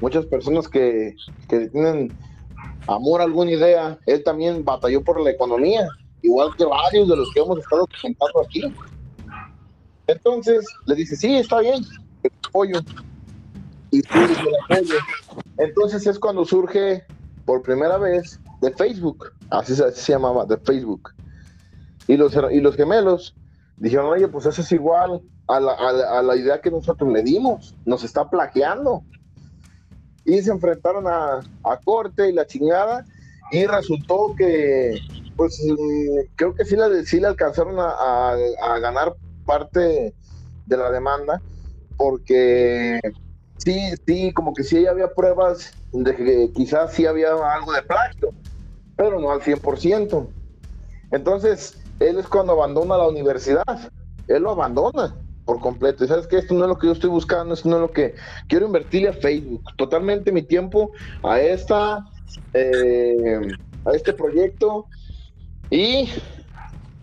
muchas 0.00 0.26
personas 0.26 0.68
que, 0.68 1.14
que 1.48 1.68
tienen 1.68 2.16
amor 2.86 3.20
a 3.20 3.24
alguna 3.24 3.52
idea, 3.52 3.98
él 4.06 4.22
también 4.22 4.64
batalló 4.64 5.02
por 5.02 5.20
la 5.20 5.30
economía, 5.30 5.86
igual 6.22 6.54
que 6.56 6.64
varios 6.64 7.08
de 7.08 7.16
los 7.16 7.32
que 7.32 7.40
hemos 7.40 7.58
estado 7.58 7.86
presentando 7.86 8.42
aquí. 8.42 8.62
Entonces 10.06 10.64
le 10.86 10.94
dice, 10.94 11.16
sí, 11.16 11.36
está 11.36 11.60
bien, 11.60 11.84
apoyo. 12.48 12.80
Y 13.90 14.02
tú 14.02 14.18
el 14.18 14.76
apoyo. 14.76 14.94
Entonces 15.58 16.06
es 16.06 16.18
cuando 16.18 16.44
surge 16.44 17.04
por 17.44 17.62
primera 17.62 17.98
vez 17.98 18.40
de 18.60 18.72
Facebook, 18.72 19.32
así 19.50 19.74
se, 19.74 20.12
llamaba, 20.12 20.44
de 20.44 20.56
Facebook. 20.58 21.12
Y 22.06 22.16
los, 22.16 22.36
y 22.52 22.60
los 22.60 22.76
gemelos 22.76 23.34
dijeron, 23.76 24.06
oye, 24.06 24.28
pues 24.28 24.46
eso 24.46 24.62
es 24.62 24.72
igual 24.72 25.20
a 25.48 25.60
la, 25.60 25.72
a 25.72 26.22
la 26.22 26.36
idea 26.36 26.60
que 26.60 26.70
nosotros 26.70 27.12
le 27.12 27.22
dimos, 27.22 27.74
nos 27.84 28.04
está 28.04 28.28
plagiando 28.28 29.02
y 30.26 30.42
se 30.42 30.50
enfrentaron 30.50 31.06
a, 31.06 31.40
corte 31.84 32.28
y 32.28 32.32
la 32.32 32.46
chingada 32.46 33.06
y 33.52 33.64
resultó 33.64 34.34
que 34.36 34.98
pues 35.36 35.62
mm, 35.64 36.34
creo 36.34 36.54
que 36.54 36.64
sí, 36.64 36.74
la, 36.74 36.88
sí 37.04 37.20
le 37.20 37.28
alcanzaron 37.28 37.76
a, 37.78 38.36
ganar 38.80 39.14
parte 39.46 40.12
de 40.66 40.76
la 40.76 40.90
demanda 40.90 41.40
porque 41.96 43.00
sí, 43.58 43.94
sí, 44.04 44.32
como 44.32 44.52
que 44.52 44.64
sí 44.64 44.86
había 44.86 45.14
pruebas 45.14 45.72
de 45.92 46.14
que 46.16 46.52
quizás 46.54 46.92
sí 46.92 47.06
había 47.06 47.28
algo 47.30 47.72
de 47.72 47.82
plagio, 47.82 48.34
pero 48.96 49.20
no 49.20 49.30
al 49.30 49.40
100%. 49.40 50.26
Entonces, 51.12 51.78
él 52.00 52.18
es 52.18 52.26
cuando 52.26 52.52
abandona 52.52 52.98
la 52.98 53.08
universidad, 53.08 53.64
él 54.26 54.42
lo 54.42 54.50
abandona 54.50 55.14
por 55.46 55.60
completo. 55.60 56.04
Y 56.04 56.08
sabes 56.08 56.26
que 56.26 56.36
esto 56.36 56.52
no 56.52 56.64
es 56.64 56.68
lo 56.68 56.76
que 56.76 56.88
yo 56.88 56.92
estoy 56.92 57.08
buscando, 57.08 57.54
esto 57.54 57.70
no 57.70 57.76
es 57.76 57.82
lo 57.82 57.90
que 57.92 58.14
quiero 58.48 58.66
invertirle 58.66 59.08
a 59.08 59.12
Facebook. 59.14 59.62
Totalmente 59.76 60.32
mi 60.32 60.42
tiempo 60.42 60.90
a 61.22 61.40
esta, 61.40 62.04
eh, 62.52 63.40
a 63.86 63.92
este 63.92 64.12
proyecto. 64.12 64.86
Y 65.70 66.10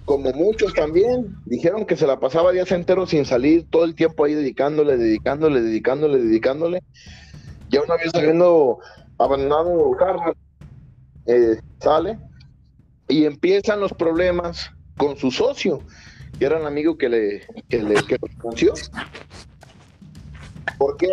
como 0.05 0.31
muchos 0.33 0.73
también 0.73 1.35
dijeron 1.45 1.85
que 1.85 1.95
se 1.95 2.05
la 2.05 2.19
pasaba 2.19 2.51
días 2.51 2.71
enteros 2.71 3.09
sin 3.09 3.25
salir, 3.25 3.65
todo 3.69 3.85
el 3.85 3.95
tiempo 3.95 4.25
ahí 4.25 4.35
dedicándole, 4.35 4.97
dedicándole, 4.97 5.61
dedicándole, 5.61 6.19
dedicándole. 6.19 6.83
Ya 7.69 7.81
una 7.81 7.95
vez 7.95 8.11
saliendo 8.11 8.79
abandonado 9.17 9.95
Harvard, 9.99 10.35
eh, 11.25 11.57
sale 11.79 12.19
y 13.07 13.25
empiezan 13.25 13.79
los 13.79 13.93
problemas 13.93 14.69
con 14.97 15.15
su 15.17 15.31
socio 15.31 15.81
que 16.37 16.45
era 16.45 16.59
un 16.59 16.65
amigo 16.65 16.97
que 16.97 17.09
le, 17.09 17.41
que 17.69 17.81
le 17.81 17.95
que 18.03 18.17
lo. 18.17 18.73
¿Por 20.77 20.97
qué? 20.97 21.07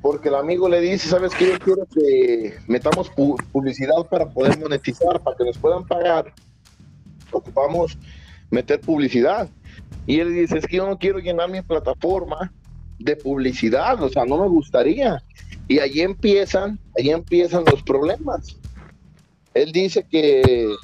Porque 0.00 0.28
el 0.28 0.34
amigo 0.34 0.68
le 0.68 0.80
dice, 0.80 1.08
¿sabes 1.08 1.34
qué? 1.34 1.52
Yo 1.52 1.58
quiero 1.58 1.86
que 1.86 2.54
metamos 2.66 3.10
publicidad 3.52 4.06
para 4.10 4.28
poder 4.28 4.58
monetizar, 4.58 5.20
para 5.22 5.36
que 5.36 5.44
nos 5.44 5.58
puedan 5.58 5.86
pagar. 5.86 6.32
Ocupamos 7.30 7.96
meter 8.50 8.80
publicidad. 8.80 9.48
Y 10.06 10.20
él 10.20 10.34
dice, 10.34 10.58
es 10.58 10.66
que 10.66 10.76
yo 10.76 10.86
no 10.86 10.98
quiero 10.98 11.18
llenar 11.18 11.50
mi 11.50 11.62
plataforma 11.62 12.52
de 12.98 13.16
publicidad, 13.16 14.02
o 14.02 14.08
sea, 14.08 14.24
no 14.24 14.38
me 14.38 14.48
gustaría. 14.48 15.22
Y 15.68 15.78
allí 15.78 16.02
empiezan, 16.02 16.78
allí 16.98 17.10
empiezan 17.10 17.64
los 17.70 17.82
problemas. 17.82 18.56
Él 19.54 19.72
dice 19.72 20.04
que 20.04 20.74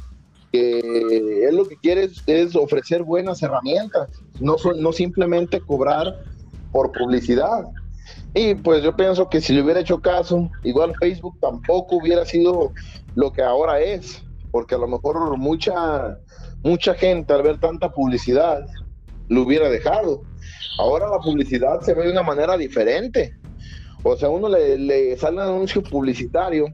que 0.52 1.46
él 1.48 1.56
lo 1.56 1.66
que 1.66 1.76
quiere 1.76 2.08
es, 2.26 2.56
ofrecer 2.56 3.02
buenas 3.02 3.42
herramientas, 3.42 4.08
no, 4.40 4.56
no 4.76 4.92
simplemente 4.92 5.60
cobrar 5.60 6.22
por 6.72 6.92
publicidad. 6.92 7.66
Y 8.34 8.54
pues 8.54 8.82
yo 8.82 8.94
pienso 8.96 9.28
que 9.28 9.40
si 9.40 9.52
le 9.52 9.62
hubiera 9.62 9.80
hecho 9.80 10.00
caso, 10.00 10.50
igual 10.62 10.94
Facebook 10.98 11.38
tampoco 11.40 11.96
hubiera 11.96 12.24
sido 12.24 12.72
lo 13.14 13.32
que 13.32 13.42
ahora 13.42 13.80
es, 13.80 14.22
porque 14.50 14.74
a 14.74 14.78
lo 14.78 14.88
mejor 14.88 15.36
mucha, 15.36 16.18
mucha 16.62 16.94
gente 16.94 17.32
al 17.32 17.42
ver 17.42 17.58
tanta 17.58 17.92
publicidad 17.92 18.66
lo 19.28 19.42
hubiera 19.42 19.68
dejado. 19.68 20.22
Ahora 20.78 21.08
la 21.08 21.18
publicidad 21.18 21.80
se 21.82 21.94
ve 21.94 22.04
de 22.04 22.12
una 22.12 22.22
manera 22.22 22.56
diferente. 22.56 23.34
O 24.02 24.16
sea, 24.16 24.30
uno 24.30 24.48
le, 24.48 24.78
le 24.78 25.16
sale 25.16 25.36
un 25.36 25.42
anuncio 25.42 25.82
publicitario 25.82 26.66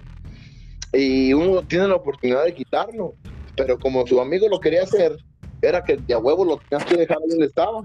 y 0.93 1.33
uno 1.33 1.63
tiene 1.63 1.89
la 1.89 1.97
oportunidad 1.97 2.45
de 2.45 2.55
quitarlo 2.55 3.15
pero 3.57 3.79
como 3.79 4.07
su 4.07 4.21
amigo 4.21 4.49
lo 4.49 4.61
quería 4.61 4.83
hacer, 4.83 5.17
era 5.63 5.83
que 5.83 5.97
de 5.97 6.17
huevo 6.17 6.45
lo 6.45 6.59
tenías 6.59 6.87
que 6.87 6.97
dejar 6.97 7.19
donde 7.27 7.47
estaba. 7.47 7.83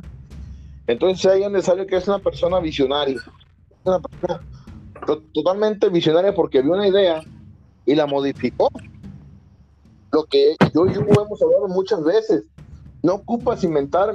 Entonces 0.88 1.26
ahí 1.26 1.44
es 1.44 1.52
necesario 1.52 1.88
que 1.88 1.96
es 1.96 2.08
una 2.08 2.20
persona 2.20 2.60
visionaria, 2.60 3.22
una 3.84 4.00
persona 4.00 4.42
totalmente 5.34 5.90
visionaria 5.90 6.34
porque 6.34 6.62
vio 6.62 6.74
una 6.74 6.88
idea 6.88 7.22
y 7.86 7.96
la 7.96 8.06
modificó. 8.06 8.70
Lo 10.12 10.26
que 10.26 10.56
yo 10.74 10.86
y 10.86 10.98
Hugo 10.98 11.26
hemos 11.26 11.42
hablado 11.42 11.68
muchas 11.70 12.04
veces, 12.04 12.44
no 13.02 13.16
ocupas 13.16 13.64
inventar 13.64 14.14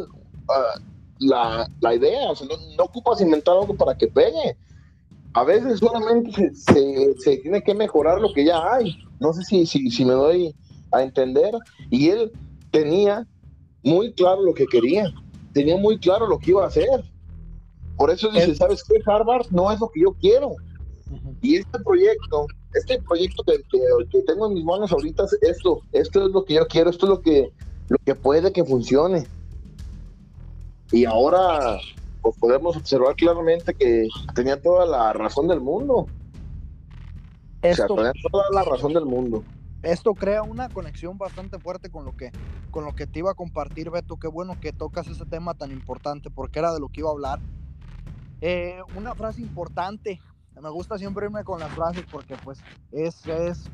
ah, 0.49 0.81
la, 1.19 1.69
la, 1.81 1.95
idea, 1.95 2.31
o 2.31 2.37
sea, 2.37 2.47
no, 2.47 2.85
ocupas 2.85 3.21
inventar 3.23 3.57
algo 3.57 3.75
para 3.75 3.97
que 3.97 4.07
pegue. 4.07 4.57
A 5.33 5.45
veces 5.45 5.81
solamente 5.81 6.55
se, 6.55 7.15
se, 7.19 7.37
tiene 7.39 7.63
que 7.63 7.75
mejorar 7.75 8.21
lo 8.21 8.33
que 8.35 8.45
ya 8.45 8.61
hay. 8.75 8.97
No 9.21 9.33
sé 9.33 9.43
si, 9.45 9.67
si, 9.67 9.91
si 9.91 10.05
me 10.05 10.13
doy 10.13 10.55
a 10.93 11.03
entender 11.03 11.53
y 11.91 12.09
él 12.09 12.33
tenía 12.71 13.27
muy 13.83 14.13
claro 14.13 14.43
lo 14.43 14.55
que 14.55 14.67
quería, 14.67 15.13
tenía 15.53 15.77
muy 15.77 15.99
claro 15.99 16.27
lo 16.27 16.39
que 16.39 16.51
iba 16.51 16.65
a 16.65 16.69
hacer. 16.69 17.05
Por 17.97 18.11
eso 18.11 18.31
dice, 18.31 18.55
¿sabes 18.55 18.85
qué? 18.85 19.01
Harvard 19.07 19.47
no 19.51 19.71
es 19.73 19.81
lo 19.81 19.89
que 19.91 20.01
yo 20.01 20.13
quiero. 20.21 20.53
Y 21.41 21.57
este 21.57 21.79
proyecto, 21.79 22.47
este 22.75 23.01
proyecto 23.03 23.43
que, 23.45 23.61
que, 24.11 24.23
tengo 24.23 24.49
en 24.49 24.55
mis 24.55 24.65
manos 24.65 24.93
ahorita, 24.93 25.25
esto, 25.41 25.81
esto 25.93 26.27
es 26.27 26.33
lo 26.33 26.45
que 26.45 26.55
yo 26.55 26.67
quiero, 26.67 26.91
esto 26.91 27.07
es 27.07 27.11
lo 27.11 27.21
que 27.21 27.53
lo 27.89 27.99
que 28.05 28.15
puede 28.15 28.53
que 28.53 28.65
funcione. 28.65 29.27
Y 30.93 31.05
ahora 31.05 31.79
pues 32.23 32.37
podemos 32.39 32.77
observar 32.77 33.15
claramente 33.15 33.75
que 33.75 34.09
tenía 34.35 34.61
toda 34.61 34.85
la 34.87 35.13
razón 35.13 35.47
del 35.49 35.61
mundo. 35.61 36.07
Esto, 37.63 37.85
o 37.85 38.03
sea, 38.03 38.13
tenía 38.13 38.31
toda 38.31 38.45
la 38.53 38.65
razón 38.65 38.93
del 38.93 39.05
mundo. 39.05 39.45
Esto 39.87 40.15
crea 40.15 40.43
una 40.43 40.69
conexión 40.69 41.17
bastante 41.17 41.61
fuerte 41.61 41.91
con 41.91 42.05
lo 42.05 42.17
que 42.17 42.33
con 42.73 42.85
lo 42.85 42.97
que 42.97 43.07
te 43.07 43.21
iba 43.21 43.31
a 43.31 43.35
compartir, 43.35 43.89
Beto. 43.91 44.17
Qué 44.17 44.27
bueno 44.27 44.59
que 44.61 44.73
tocas 44.73 45.07
ese 45.07 45.25
tema 45.25 45.55
tan 45.55 45.71
importante 45.71 46.29
porque 46.29 46.59
era 46.59 46.75
de 46.75 46.81
lo 46.81 46.89
que 46.89 47.01
iba 47.03 47.09
a 47.09 47.13
hablar. 47.13 47.39
Eh, 48.41 48.81
una 48.97 49.15
frase 49.15 49.43
importante. 49.43 50.21
Me 50.61 50.71
gusta 50.71 50.99
siempre 50.99 51.27
irme 51.27 51.45
con 51.45 51.61
las 51.61 51.71
frases 51.73 52.05
porque 52.11 52.35
pues 52.43 52.59
es, 52.91 53.25
es 53.27 53.71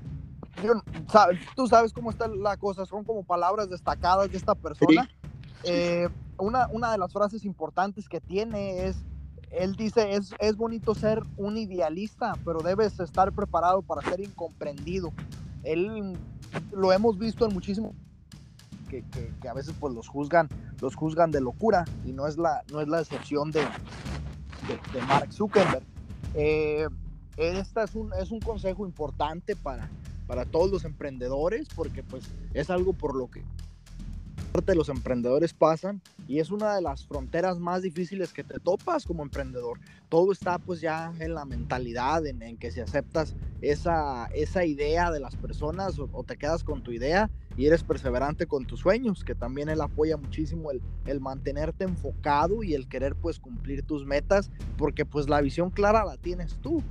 tú 1.56 1.66
sabes 1.66 1.94
cómo 1.94 2.10
está 2.10 2.28
la 2.28 2.58
cosa, 2.58 2.84
son 2.84 3.04
como 3.04 3.22
palabras 3.22 3.70
destacadas 3.70 4.30
de 4.30 4.36
esta 4.36 4.54
persona. 4.54 5.08
Eh, 5.64 6.08
una, 6.36 6.68
una 6.72 6.92
de 6.92 6.98
las 6.98 7.10
frases 7.10 7.46
importantes 7.46 8.06
que 8.06 8.20
tiene 8.20 8.84
es, 8.84 8.98
él 9.50 9.76
dice, 9.76 10.14
es, 10.14 10.34
es 10.38 10.56
bonito 10.56 10.94
ser 10.94 11.22
un 11.38 11.56
idealista, 11.56 12.34
pero 12.44 12.60
debes 12.60 13.00
estar 13.00 13.32
preparado 13.32 13.80
para 13.80 14.02
ser 14.02 14.20
incomprendido. 14.20 15.10
Él 15.62 16.16
lo 16.72 16.92
hemos 16.92 17.18
visto 17.18 17.46
en 17.46 17.54
muchísimos 17.54 17.94
que, 18.88 19.04
que, 19.40 19.48
a 19.48 19.54
veces 19.54 19.74
pues 19.80 19.94
los 19.94 20.06
juzgan, 20.08 20.48
los 20.80 20.94
juzgan 20.94 21.30
de 21.30 21.40
locura 21.40 21.84
y 22.04 22.12
no 22.12 22.26
es 22.26 22.36
la, 22.36 22.62
no 22.70 22.80
es 22.80 22.88
la 22.88 23.00
excepción 23.00 23.50
de, 23.50 23.60
de, 23.62 25.02
Mark 25.08 25.32
Zuckerberg. 25.32 25.84
Eh, 26.34 26.86
esta 27.36 27.84
es 27.84 27.94
un, 27.94 28.12
es 28.14 28.30
un 28.30 28.40
consejo 28.40 28.86
importante 28.86 29.56
para, 29.56 29.88
para 30.26 30.44
todos 30.44 30.70
los 30.70 30.84
emprendedores 30.84 31.68
porque 31.74 32.02
pues 32.02 32.24
es 32.52 32.68
algo 32.68 32.92
por 32.92 33.16
lo 33.16 33.30
que 33.30 33.42
de 34.60 34.74
los 34.74 34.90
emprendedores 34.90 35.54
pasan 35.54 36.02
y 36.28 36.38
es 36.38 36.50
una 36.50 36.74
de 36.74 36.82
las 36.82 37.06
fronteras 37.06 37.58
más 37.58 37.80
difíciles 37.80 38.34
que 38.34 38.44
te 38.44 38.60
topas 38.60 39.06
como 39.06 39.22
emprendedor. 39.22 39.80
Todo 40.10 40.30
está 40.30 40.58
pues 40.58 40.82
ya 40.82 41.10
en 41.20 41.34
la 41.34 41.46
mentalidad, 41.46 42.24
en, 42.26 42.58
que 42.58 42.70
si 42.70 42.80
aceptas 42.80 43.34
esa, 43.62 44.26
esa 44.26 44.64
idea 44.66 45.10
de 45.10 45.20
las 45.20 45.36
personas 45.36 45.98
o, 45.98 46.22
te 46.24 46.36
quedas 46.36 46.64
con 46.64 46.82
tu 46.82 46.92
idea 46.92 47.30
y 47.56 47.66
eres 47.66 47.82
perseverante 47.82 48.46
con 48.46 48.66
tus 48.66 48.80
sueños, 48.80 49.24
que 49.24 49.34
también 49.34 49.70
él 49.70 49.80
apoya 49.80 50.18
muchísimo 50.18 50.70
el, 50.70 50.82
el 51.06 51.20
mantenerte 51.20 51.84
enfocado 51.84 52.62
y 52.62 52.74
el 52.74 52.88
querer 52.88 53.14
pues 53.14 53.38
cumplir 53.40 53.82
tus 53.82 54.04
metas, 54.04 54.50
porque 54.76 55.06
pues 55.06 55.30
la 55.30 55.40
visión 55.40 55.70
clara 55.70 56.04
la 56.04 56.18
tienes 56.18 56.58
tú 56.60 56.82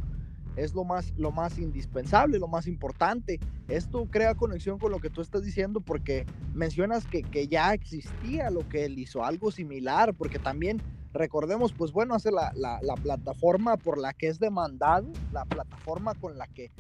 es 0.56 0.74
lo 0.74 0.84
más, 0.84 1.14
lo 1.18 1.32
más 1.32 1.58
indispensable, 1.58 2.40
lo 2.40 2.48
más 2.48 2.68
importante. 2.68 3.40
Esto 3.68 4.08
crea 4.10 4.36
conexión 4.36 4.80
con 4.80 4.92
lo 4.92 5.00
que 5.00 5.10
tú 5.10 5.22
estás 5.22 5.44
diciendo 5.44 5.82
porque 5.82 6.26
mencionas 6.54 7.06
que, 7.06 7.24
que 7.24 7.48
ya 7.48 7.74
existía 7.74 8.50
lo 8.50 8.68
que 8.68 8.86
él 8.86 9.00
hizo, 9.00 9.24
algo 9.24 9.52
similar, 9.52 10.14
porque 10.14 10.40
también 10.40 10.82
recordemos, 11.14 11.74
pues 11.74 11.92
bueno, 11.92 12.16
hace 12.16 12.32
la, 12.32 12.52
la, 12.56 12.80
la 12.82 12.96
plataforma 12.96 13.78
por 13.78 13.98
la 13.98 14.14
que 14.14 14.28
es 14.28 14.40
demandado, 14.40 15.12
la 15.32 15.46
plataforma 15.46 16.16
con 16.16 16.38
la 16.38 16.48
que 16.48 16.72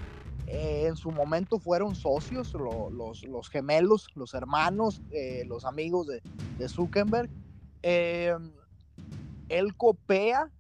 eh, 0.48 0.88
en 0.88 0.98
su 0.98 1.12
momento 1.12 1.60
fueron 1.60 1.96
socios, 1.96 2.54
los, 2.54 3.24
los, 3.24 3.50
gemelos, 3.50 4.10
los 4.16 4.34
hermanos, 4.34 5.02
eh, 5.12 5.46
los 5.48 5.64
amigos 5.66 6.08
de, 6.08 6.22
de 6.58 6.68
Zuckerberg. 6.68 7.30
Eh, 7.84 8.36
él 9.50 9.76
copia 9.76 10.52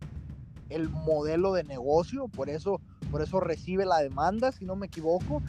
el 0.69 0.89
modelo 0.89 1.53
de 1.53 1.63
negocio, 1.63 2.27
por 2.29 2.49
eso 2.49 2.79
por 3.11 3.21
eso 3.21 3.39
recibe 3.39 3.85
la 3.85 3.99
demanda, 3.99 4.51
si 4.51 4.65
no 4.65 4.75
me 4.75 4.87
equivoco, 4.87 5.41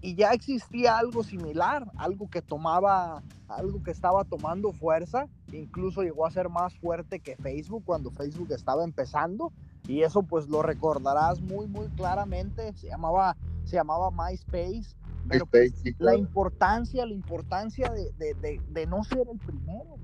y 0.00 0.16
ya 0.16 0.32
existía 0.32 0.98
algo 0.98 1.22
similar, 1.22 1.88
algo 1.96 2.28
que 2.28 2.42
tomaba, 2.42 3.22
algo 3.46 3.82
que 3.84 3.92
estaba 3.92 4.24
tomando 4.24 4.72
fuerza, 4.72 5.28
incluso 5.52 6.02
llegó 6.02 6.26
a 6.26 6.30
ser 6.30 6.48
más 6.48 6.74
fuerte 6.74 7.20
que 7.20 7.36
Facebook 7.36 7.84
cuando 7.84 8.10
Facebook 8.10 8.50
estaba 8.50 8.82
empezando, 8.82 9.52
y 9.86 10.02
eso 10.02 10.22
pues 10.22 10.48
lo 10.48 10.62
recordarás 10.62 11.40
muy, 11.40 11.68
muy 11.68 11.86
claramente, 11.90 12.72
se 12.74 12.88
llamaba, 12.88 13.36
se 13.64 13.76
llamaba 13.76 14.10
MySpace, 14.10 14.96
pero 15.28 15.46
pues, 15.46 15.72
la 15.98 16.16
importancia, 16.16 17.06
la 17.06 17.14
importancia 17.14 17.90
de, 17.90 18.34
de, 18.34 18.60
de 18.70 18.86
no 18.86 19.04
ser 19.04 19.26
el 19.30 19.38
primero, 19.38 19.96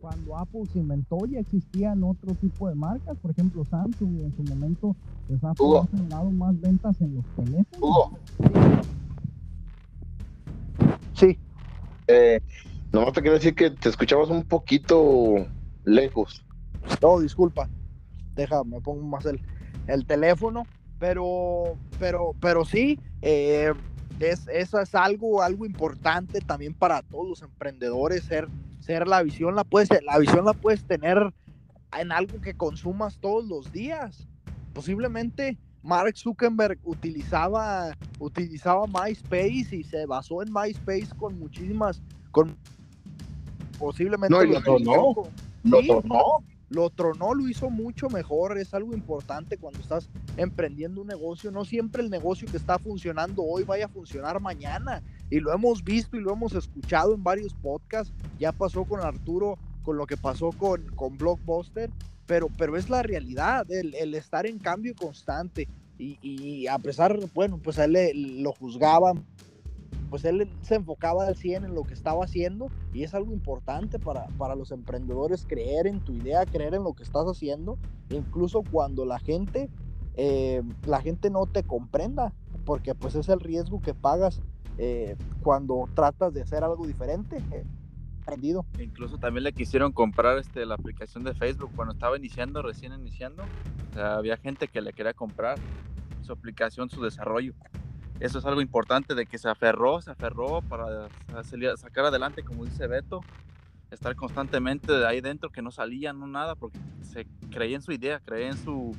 cuando 0.00 0.36
Apple 0.36 0.62
se 0.72 0.78
inventó 0.78 1.26
ya 1.26 1.40
existían 1.40 2.02
otro 2.02 2.34
tipo 2.34 2.68
de 2.68 2.74
marcas, 2.74 3.16
por 3.18 3.30
ejemplo 3.30 3.64
Samsung 3.64 4.20
en 4.20 4.34
su 4.36 4.42
momento 4.42 4.96
pues 5.28 5.42
Apple 5.44 5.66
ha 5.82 5.86
generado 5.96 6.30
más 6.30 6.60
ventas 6.60 7.00
en 7.00 7.16
los 7.16 7.24
teléfonos. 7.36 8.10
Sí. 11.14 11.38
Eh, 12.08 12.40
no 12.92 13.12
te 13.12 13.20
quiero 13.20 13.36
decir 13.36 13.54
que 13.54 13.70
te 13.70 13.88
escuchabas 13.88 14.30
un 14.30 14.42
poquito 14.42 15.46
lejos. 15.84 16.44
No, 17.02 17.20
disculpa. 17.20 17.68
Déjame, 18.34 18.76
me 18.76 18.80
pongo 18.80 19.02
más 19.02 19.26
el, 19.26 19.40
el 19.86 20.06
teléfono, 20.06 20.66
pero, 20.98 21.76
pero, 21.98 22.34
pero 22.40 22.64
sí, 22.64 22.98
eh, 23.22 23.72
es, 24.20 24.46
eso 24.48 24.80
es 24.80 24.94
algo, 24.94 25.42
algo 25.42 25.66
importante 25.66 26.40
también 26.40 26.74
para 26.74 27.02
todos 27.02 27.28
los 27.28 27.42
emprendedores, 27.42 28.24
ser 28.24 28.48
ser 28.80 29.06
la 29.06 29.22
visión 29.22 29.54
la 29.54 29.64
puedes, 29.64 29.88
la 30.04 30.18
visión 30.18 30.44
la 30.44 30.52
puedes 30.52 30.82
tener 30.84 31.32
en 31.98 32.12
algo 32.12 32.40
que 32.40 32.54
consumas 32.54 33.18
todos 33.18 33.46
los 33.46 33.72
días. 33.72 34.26
Posiblemente 34.72 35.58
Mark 35.82 36.16
Zuckerberg 36.16 36.78
utilizaba, 36.84 37.96
utilizaba 38.18 38.86
MySpace 38.86 39.76
y 39.76 39.84
se 39.84 40.06
basó 40.06 40.42
en 40.42 40.52
MySpace 40.52 41.08
con 41.16 41.38
muchísimas, 41.38 42.02
con 42.30 42.56
posiblemente 43.78 44.34
no, 44.34 44.44
lo 44.44 44.62
tronó, 44.62 45.14
lo 45.64 45.80
tronó. 45.82 46.44
Lo 46.70 46.88
tronó, 46.88 47.34
lo 47.34 47.48
hizo 47.48 47.68
mucho 47.68 48.08
mejor. 48.08 48.56
Es 48.56 48.72
algo 48.74 48.94
importante 48.94 49.58
cuando 49.58 49.80
estás 49.80 50.08
emprendiendo 50.36 51.02
un 51.02 51.08
negocio. 51.08 51.50
No 51.50 51.64
siempre 51.64 52.02
el 52.02 52.10
negocio 52.10 52.48
que 52.50 52.56
está 52.56 52.78
funcionando 52.78 53.42
hoy 53.42 53.64
vaya 53.64 53.86
a 53.86 53.88
funcionar 53.88 54.40
mañana 54.40 55.02
y 55.30 55.40
lo 55.40 55.52
hemos 55.52 55.84
visto 55.84 56.16
y 56.16 56.20
lo 56.20 56.32
hemos 56.32 56.54
escuchado 56.54 57.14
en 57.14 57.22
varios 57.22 57.54
podcasts. 57.54 58.14
Ya 58.38 58.52
pasó 58.52 58.84
con 58.84 59.00
Arturo, 59.00 59.58
con 59.82 59.96
lo 59.96 60.06
que 60.06 60.16
pasó 60.16 60.50
con, 60.52 60.86
con 60.94 61.18
Blockbuster, 61.18 61.90
pero, 62.26 62.48
pero 62.56 62.76
es 62.76 62.88
la 62.88 63.02
realidad, 63.02 63.66
el, 63.70 64.14
estar 64.14 64.46
en 64.46 64.58
cambio 64.58 64.94
constante. 64.94 65.66
Y, 65.98 66.18
y, 66.22 66.66
a 66.66 66.78
pesar, 66.78 67.18
bueno, 67.34 67.58
pues 67.58 67.78
a 67.78 67.84
él 67.84 68.42
lo 68.42 68.52
juzgaban, 68.52 69.26
pues 70.10 70.24
él 70.24 70.50
se 70.60 70.74
enfocaba 70.74 71.26
al 71.26 71.36
100 71.36 71.64
en 71.64 71.74
lo 71.74 71.84
que 71.84 71.94
estaba 71.94 72.24
haciendo 72.24 72.66
y 72.92 73.04
es 73.04 73.14
algo 73.14 73.32
importante 73.32 73.98
para, 73.98 74.26
para 74.36 74.56
los 74.56 74.72
emprendedores 74.72 75.46
creer 75.46 75.86
en 75.86 76.00
tu 76.00 76.12
idea, 76.12 76.44
creer 76.44 76.74
en 76.74 76.82
lo 76.82 76.92
que 76.94 77.04
estás 77.04 77.24
haciendo, 77.26 77.78
incluso 78.10 78.62
cuando 78.70 79.04
la 79.04 79.20
gente, 79.20 79.70
eh, 80.16 80.62
la 80.84 81.00
gente 81.00 81.30
no 81.30 81.46
te 81.46 81.62
comprenda, 81.62 82.34
porque 82.66 82.94
pues 82.94 83.14
es 83.14 83.28
el 83.28 83.40
riesgo 83.40 83.80
que 83.80 83.94
pagas 83.94 84.42
eh, 84.78 85.16
cuando 85.42 85.88
tratas 85.94 86.34
de 86.34 86.42
hacer 86.42 86.64
algo 86.64 86.86
diferente. 86.86 87.42
Eh, 87.52 87.64
aprendido. 88.22 88.66
Incluso 88.78 89.16
también 89.16 89.44
le 89.44 89.52
quisieron 89.52 89.92
comprar 89.92 90.38
este, 90.38 90.66
la 90.66 90.74
aplicación 90.74 91.24
de 91.24 91.32
Facebook 91.34 91.70
cuando 91.74 91.94
estaba 91.94 92.18
iniciando, 92.18 92.60
recién 92.60 92.92
iniciando. 92.92 93.44
había 93.96 94.36
gente 94.36 94.68
que 94.68 94.82
le 94.82 94.92
quería 94.92 95.14
comprar 95.14 95.58
su 96.20 96.30
aplicación, 96.30 96.90
su 96.90 97.02
desarrollo. 97.02 97.54
Eso 98.20 98.38
es 98.38 98.44
algo 98.44 98.60
importante 98.60 99.14
de 99.14 99.26
que 99.26 99.38
se 99.38 99.48
aferró, 99.48 100.00
se 100.00 100.10
aferró 100.10 100.62
para 100.62 101.08
sacar 101.76 102.04
adelante, 102.04 102.42
como 102.42 102.64
dice 102.64 102.86
Beto, 102.86 103.22
estar 103.90 104.14
constantemente 104.14 104.92
de 104.92 105.06
ahí 105.06 105.20
dentro, 105.20 105.50
que 105.50 105.62
no 105.62 105.70
salía, 105.70 106.12
no 106.12 106.26
nada, 106.26 106.54
porque 106.54 106.78
se 107.02 107.26
creía 107.50 107.76
en 107.76 107.82
su 107.82 107.92
idea, 107.92 108.20
creía 108.20 108.48
en 108.48 108.58
su, 108.58 108.94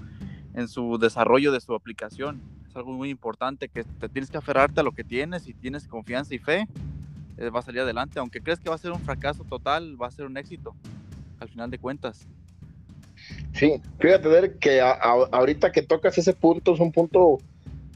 en 0.54 0.68
su 0.68 0.98
desarrollo 0.98 1.52
de 1.52 1.62
su 1.62 1.74
aplicación 1.74 2.42
es 2.72 2.76
algo 2.78 2.94
muy 2.94 3.10
importante 3.10 3.68
que 3.68 3.84
te 3.84 4.08
tienes 4.08 4.32
que 4.32 4.38
aferrarte 4.38 4.80
a 4.80 4.84
lo 4.84 4.94
que 4.94 5.04
tienes 5.04 5.46
y 5.48 5.54
tienes 5.54 5.88
confianza 5.88 6.34
y 6.34 6.40
fe, 6.40 6.68
eh, 7.38 7.50
va 7.50 7.60
a 7.60 7.64
salir 7.64 7.82
adelante. 7.82 8.18
Aunque 8.18 8.42
crees 8.42 8.60
que 8.60 8.70
va 8.70 8.76
a 8.76 8.78
ser 8.78 8.92
un 8.92 9.02
fracaso 9.02 9.44
total, 9.44 10.02
va 10.02 10.08
a 10.08 10.12
ser 10.12 10.26
un 10.26 10.38
éxito, 10.38 10.74
al 11.40 11.50
final 11.50 11.70
de 11.70 11.78
cuentas. 11.78 12.28
Sí, 13.54 13.82
fíjate 14.00 14.58
que 14.60 14.80
ahorita 14.82 15.72
que 15.72 15.82
tocas 15.82 16.18
ese 16.18 16.34
punto 16.34 16.74
es 16.74 16.80
un 16.80 16.94
punto 16.94 17.40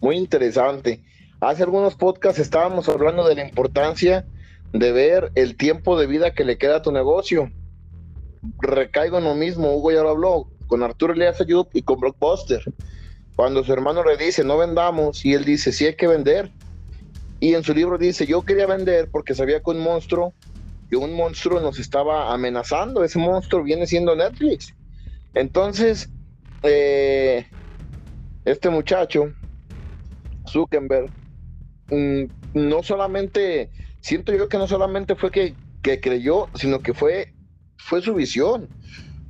muy 0.01 0.17
interesante. 0.17 0.99
Hace 1.41 1.63
algunos 1.63 1.95
podcasts 1.95 2.39
estábamos 2.39 2.87
hablando 2.87 3.27
de 3.27 3.35
la 3.35 3.47
importancia 3.47 4.25
de 4.71 4.91
ver 4.91 5.31
el 5.35 5.57
tiempo 5.57 5.99
de 5.99 6.07
vida 6.07 6.33
que 6.33 6.45
le 6.45 6.57
queda 6.57 6.77
a 6.77 6.81
tu 6.81 6.91
negocio. 6.91 7.51
Recaigo 8.59 9.17
en 9.17 9.25
lo 9.25 9.35
mismo, 9.35 9.75
Hugo 9.75 9.91
ya 9.91 10.01
lo 10.01 10.09
habló, 10.09 10.49
con 10.67 10.81
Arturo 10.81 11.13
Elias 11.13 11.41
Ayub 11.41 11.67
y 11.73 11.81
con 11.81 11.99
Blockbuster. 11.99 12.63
Cuando 13.35 13.63
su 13.63 13.73
hermano 13.73 14.03
le 14.03 14.17
dice, 14.17 14.43
no 14.45 14.57
vendamos, 14.57 15.25
y 15.25 15.33
él 15.33 15.43
dice, 15.43 15.71
sí 15.73 15.85
hay 15.85 15.95
que 15.95 16.07
vender. 16.07 16.51
Y 17.41 17.53
en 17.53 17.63
su 17.63 17.73
libro 17.73 17.97
dice, 17.97 18.25
yo 18.25 18.43
quería 18.43 18.65
vender 18.65 19.09
porque 19.11 19.35
sabía 19.35 19.59
que 19.59 19.71
un 19.71 19.79
monstruo, 19.79 20.33
que 20.89 20.95
un 20.95 21.13
monstruo 21.13 21.59
nos 21.59 21.79
estaba 21.79 22.33
amenazando. 22.33 23.03
Ese 23.03 23.19
monstruo 23.19 23.61
viene 23.61 23.87
siendo 23.87 24.15
Netflix. 24.15 24.73
Entonces, 25.33 26.09
eh, 26.63 27.45
este 28.45 28.69
muchacho, 28.69 29.33
Zuckerberg, 30.47 31.11
no 31.89 32.83
solamente, 32.83 33.69
siento 34.01 34.33
yo 34.33 34.47
que 34.49 34.57
no 34.57 34.67
solamente 34.67 35.15
fue 35.15 35.31
que 35.31 35.55
creyó, 36.01 36.47
sino 36.55 36.79
que 36.79 36.93
fue, 36.93 37.33
fue 37.77 38.01
su 38.01 38.13
visión. 38.13 38.67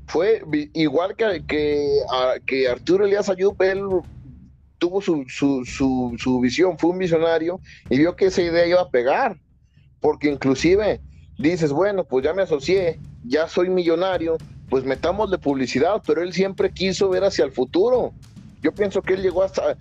Fue 0.08 0.44
igual 0.74 1.16
que, 1.16 1.44
que, 1.48 2.00
que 2.46 2.68
Arturo 2.68 3.06
Elías 3.06 3.30
Ayub, 3.30 3.60
él 3.62 3.82
tuvo 4.78 5.02
su, 5.02 5.26
su, 5.28 5.66
su, 5.66 6.16
su, 6.18 6.40
visión, 6.40 6.78
fue 6.78 6.92
un 6.92 7.00
visionario 7.00 7.60
y 7.90 7.98
vio 7.98 8.16
que 8.16 8.26
esa 8.26 8.42
idea 8.42 8.68
iba 8.68 8.82
a 8.82 8.90
pegar, 8.90 9.38
porque 10.00 10.30
inclusive 10.30 11.02
dices, 11.40 11.72
bueno, 11.72 12.04
pues 12.04 12.24
ya 12.24 12.34
me 12.34 12.44
asocié, 12.44 13.00
ya 13.24 13.48
soy 13.48 13.70
millonario, 13.70 14.38
pues 14.70 14.84
metamos 14.84 15.32
de 15.32 15.40
publicidad, 15.40 16.02
pero 16.06 16.22
él 16.22 16.34
siempre 16.34 16.72
quiso 16.72 17.10
ver 17.10 17.24
hacia 17.24 17.46
el 17.46 17.52
futuro. 17.52 18.14
Yo 18.66 18.72
pienso 18.72 19.00
que 19.04 19.14
él 19.14 19.22
llegó 19.22 19.44
hasta 19.44 19.78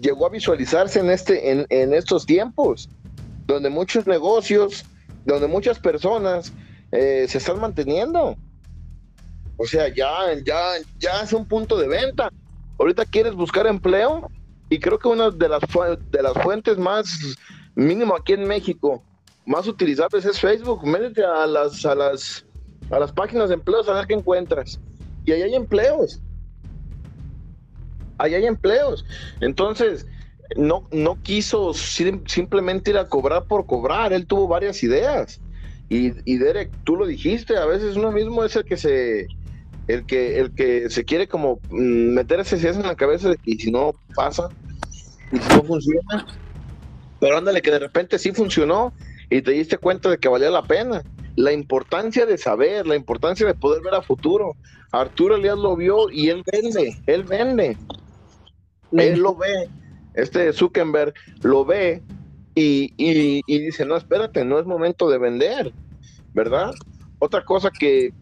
llegó 0.00 0.24
a 0.24 0.30
visualizarse 0.30 1.00
en 1.00 1.10
este 1.10 1.50
en, 1.50 1.66
en 1.68 1.92
estos 1.92 2.24
tiempos 2.24 2.88
donde 3.46 3.68
muchos 3.70 4.06
negocios, 4.06 4.84
donde 5.26 5.46
muchas 5.46 5.78
personas 5.78 6.52
eh, 6.92 7.26
se 7.28 7.38
están 7.38 7.60
manteniendo. 7.60 8.36
O 9.58 9.66
sea, 9.66 9.88
ya, 9.88 10.34
ya, 10.44 10.62
ya 10.98 11.20
es 11.22 11.32
un 11.32 11.46
punto 11.46 11.76
de 11.76 11.88
venta. 11.88 12.30
Ahorita 12.78 13.04
quieres 13.04 13.34
buscar 13.34 13.66
empleo 13.66 14.30
y 14.68 14.78
creo 14.80 14.98
que 14.98 15.08
una 15.08 15.30
de 15.30 15.48
las, 15.48 15.60
de 16.10 16.22
las 16.22 16.32
fuentes 16.42 16.76
más, 16.76 17.36
mínimo 17.74 18.16
aquí 18.16 18.32
en 18.32 18.46
México, 18.46 19.02
más 19.46 19.66
utilizables 19.66 20.24
es 20.24 20.40
Facebook. 20.40 20.84
Métete 20.86 21.24
a 21.24 21.46
las, 21.46 21.86
a 21.86 21.94
las, 21.94 22.44
a 22.90 22.98
las 22.98 23.12
páginas 23.12 23.48
de 23.48 23.54
empleos 23.54 23.88
a 23.88 23.94
ver 23.94 24.06
qué 24.06 24.14
encuentras. 24.14 24.80
Y 25.24 25.32
ahí 25.32 25.42
hay 25.42 25.54
empleos. 25.54 26.20
Ahí 28.18 28.34
hay 28.34 28.46
empleos. 28.46 29.04
Entonces, 29.40 30.06
no, 30.56 30.86
no 30.92 31.20
quiso 31.22 31.74
simplemente 31.74 32.90
ir 32.90 32.98
a 32.98 33.08
cobrar 33.08 33.44
por 33.44 33.66
cobrar, 33.66 34.12
él 34.12 34.26
tuvo 34.26 34.46
varias 34.46 34.82
ideas. 34.82 35.40
Y, 35.88 36.12
y, 36.24 36.38
Derek, 36.38 36.70
tú 36.84 36.96
lo 36.96 37.06
dijiste, 37.06 37.56
a 37.56 37.66
veces 37.66 37.96
uno 37.96 38.10
mismo 38.12 38.44
es 38.44 38.56
el 38.56 38.64
que 38.64 38.76
se 38.76 39.28
el 39.86 40.04
que 40.04 40.40
el 40.40 40.52
que 40.52 40.90
se 40.90 41.04
quiere 41.04 41.28
como 41.28 41.60
mm, 41.70 42.14
meter 42.14 42.40
ese 42.40 42.68
en 42.68 42.82
la 42.82 42.96
cabeza 42.96 43.28
de 43.28 43.36
que 43.36 43.56
si 43.56 43.70
no 43.70 43.94
pasa 44.16 44.48
y 45.30 45.38
si 45.38 45.48
no 45.48 45.62
funciona, 45.62 46.26
pero 47.20 47.38
ándale 47.38 47.62
que 47.62 47.70
de 47.70 47.78
repente 47.78 48.18
sí 48.18 48.32
funcionó 48.32 48.92
y 49.30 49.42
te 49.42 49.52
diste 49.52 49.78
cuenta 49.78 50.10
de 50.10 50.18
que 50.18 50.28
valía 50.28 50.50
la 50.50 50.62
pena. 50.62 51.02
La 51.36 51.52
importancia 51.52 52.24
de 52.26 52.38
saber, 52.38 52.86
la 52.86 52.96
importancia 52.96 53.46
de 53.46 53.54
poder 53.54 53.82
ver 53.82 53.94
a 53.94 54.02
futuro. 54.02 54.56
Arturo 54.90 55.36
Elías 55.36 55.58
lo 55.58 55.76
vio 55.76 56.10
y 56.10 56.30
él 56.30 56.42
vende, 56.50 56.96
él 57.06 57.24
vende. 57.24 57.76
Él 58.92 59.20
lo 59.20 59.34
ve 59.36 59.68
este 60.16 60.52
Zuckerberg 60.52 61.14
lo 61.42 61.64
ve 61.64 62.02
y, 62.58 63.42
dice, 63.46 63.84
no, 63.84 63.96
espérate, 63.96 64.42
no 64.44 64.58
es 64.58 64.64
momento 64.64 65.10
de 65.10 65.18
vender, 65.18 65.74
¿verdad? 66.32 66.72
Otra 67.18 67.44
cosa 67.44 67.70
que, 67.70 68.14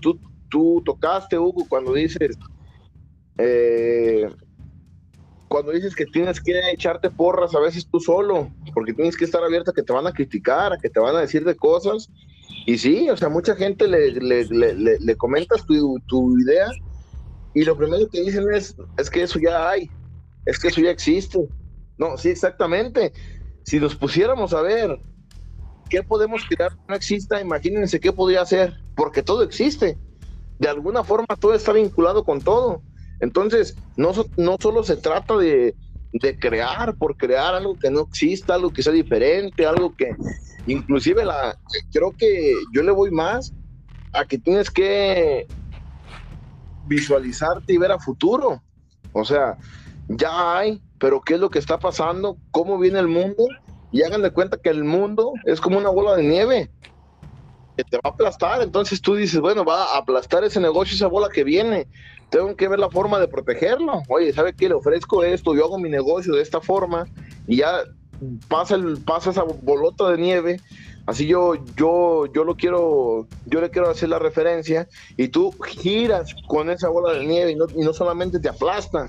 tú, 0.00 0.18
tú, 0.48 0.82
tocaste, 0.82 1.38
Hugo, 1.38 1.66
cuando 1.68 1.92
dices, 1.92 2.38
eh, 3.36 4.30
cuando 5.48 5.72
dices 5.72 5.94
que 5.94 6.06
tienes 6.06 6.40
que 6.40 6.58
echarte 6.70 7.10
porras 7.10 7.54
a 7.54 7.60
veces 7.60 7.86
tú 7.86 8.00
solo, 8.00 8.50
porque 8.72 8.94
tienes 8.94 9.14
que 9.14 9.26
estar 9.26 9.44
abierto 9.44 9.72
a 9.72 9.74
que 9.74 9.82
te 9.82 9.92
van 9.92 10.06
a 10.06 10.12
criticar, 10.12 10.72
a 10.72 10.78
que 10.78 10.88
te 10.88 10.98
van 10.98 11.16
a 11.16 11.20
decir 11.20 11.44
de 11.44 11.54
cosas. 11.54 12.08
Y 12.64 12.78
sí, 12.78 13.10
o 13.10 13.16
sea, 13.18 13.28
mucha 13.28 13.54
gente 13.56 13.86
le, 13.88 14.12
le, 14.12 15.16
comentas 15.16 15.66
tu, 15.66 15.98
tu, 16.06 16.38
idea 16.38 16.66
y 17.54 17.64
lo 17.64 17.76
primero 17.76 18.08
que 18.08 18.22
dicen 18.22 18.44
es, 18.52 18.76
es 18.96 19.10
que 19.10 19.22
eso 19.22 19.38
ya 19.38 19.68
hay, 19.70 19.90
es 20.46 20.58
que 20.58 20.68
eso 20.68 20.80
ya 20.80 20.90
existe. 20.90 21.38
No, 21.98 22.16
sí, 22.16 22.28
exactamente. 22.28 23.12
Si 23.64 23.78
nos 23.78 23.94
pusiéramos 23.94 24.54
a 24.54 24.62
ver 24.62 24.98
qué 25.88 26.02
podemos 26.02 26.46
tirar 26.48 26.76
no 26.88 26.94
exista, 26.94 27.40
imagínense 27.40 28.00
qué 28.00 28.12
podría 28.12 28.42
hacer, 28.42 28.74
porque 28.96 29.22
todo 29.22 29.42
existe. 29.42 29.98
De 30.58 30.68
alguna 30.68 31.04
forma 31.04 31.36
todo 31.38 31.54
está 31.54 31.72
vinculado 31.72 32.24
con 32.24 32.40
todo. 32.40 32.82
Entonces, 33.20 33.76
no, 33.96 34.12
no 34.36 34.56
solo 34.60 34.82
se 34.82 34.96
trata 34.96 35.36
de, 35.36 35.74
de 36.12 36.38
crear 36.38 36.96
por 36.96 37.16
crear 37.16 37.54
algo 37.54 37.78
que 37.78 37.90
no 37.90 38.00
exista, 38.00 38.54
algo 38.54 38.72
que 38.72 38.82
sea 38.82 38.92
diferente, 38.92 39.66
algo 39.66 39.94
que 39.94 40.14
inclusive 40.66 41.24
la 41.24 41.58
creo 41.92 42.12
que 42.16 42.54
yo 42.72 42.82
le 42.82 42.92
voy 42.92 43.10
más 43.10 43.52
a 44.12 44.24
que 44.24 44.38
tienes 44.38 44.70
que 44.70 45.46
visualizarte 46.90 47.72
y 47.72 47.78
ver 47.78 47.92
a 47.92 47.98
futuro. 47.98 48.60
O 49.12 49.24
sea, 49.24 49.56
ya 50.08 50.58
hay, 50.58 50.82
pero 50.98 51.20
¿qué 51.20 51.34
es 51.34 51.40
lo 51.40 51.48
que 51.48 51.60
está 51.60 51.78
pasando? 51.78 52.36
¿Cómo 52.50 52.78
viene 52.78 52.98
el 52.98 53.06
mundo? 53.06 53.46
Y 53.92 54.02
hagan 54.02 54.22
de 54.22 54.32
cuenta 54.32 54.58
que 54.58 54.70
el 54.70 54.84
mundo 54.84 55.32
es 55.44 55.60
como 55.60 55.78
una 55.78 55.88
bola 55.88 56.16
de 56.16 56.24
nieve 56.24 56.70
que 57.76 57.84
te 57.84 57.96
va 57.96 58.02
a 58.04 58.08
aplastar. 58.08 58.60
Entonces 58.60 59.00
tú 59.00 59.14
dices, 59.14 59.40
bueno, 59.40 59.64
va 59.64 59.94
a 59.94 59.98
aplastar 59.98 60.42
ese 60.42 60.60
negocio, 60.60 60.96
esa 60.96 61.06
bola 61.06 61.28
que 61.32 61.44
viene. 61.44 61.86
Tengo 62.28 62.54
que 62.56 62.68
ver 62.68 62.80
la 62.80 62.90
forma 62.90 63.20
de 63.20 63.28
protegerlo. 63.28 64.02
Oye, 64.08 64.32
¿sabe 64.32 64.52
qué? 64.52 64.68
Le 64.68 64.74
ofrezco 64.74 65.22
esto, 65.22 65.54
yo 65.54 65.64
hago 65.64 65.78
mi 65.78 65.88
negocio 65.88 66.34
de 66.34 66.42
esta 66.42 66.60
forma 66.60 67.06
y 67.46 67.58
ya 67.58 67.84
pasa, 68.48 68.74
el, 68.74 68.98
pasa 68.98 69.30
esa 69.30 69.44
bolota 69.44 70.10
de 70.10 70.18
nieve. 70.18 70.60
Así 71.06 71.26
yo, 71.26 71.54
yo, 71.76 72.26
yo 72.32 72.44
lo 72.44 72.56
quiero, 72.56 73.26
yo 73.46 73.60
le 73.60 73.70
quiero 73.70 73.90
hacer 73.90 74.08
la 74.08 74.18
referencia 74.18 74.88
y 75.16 75.28
tú 75.28 75.52
giras 75.52 76.34
con 76.46 76.70
esa 76.70 76.88
bola 76.88 77.14
de 77.14 77.26
nieve 77.26 77.52
y 77.52 77.56
no, 77.56 77.66
y 77.74 77.80
no 77.80 77.92
solamente 77.92 78.38
te 78.38 78.48
aplastan, 78.48 79.08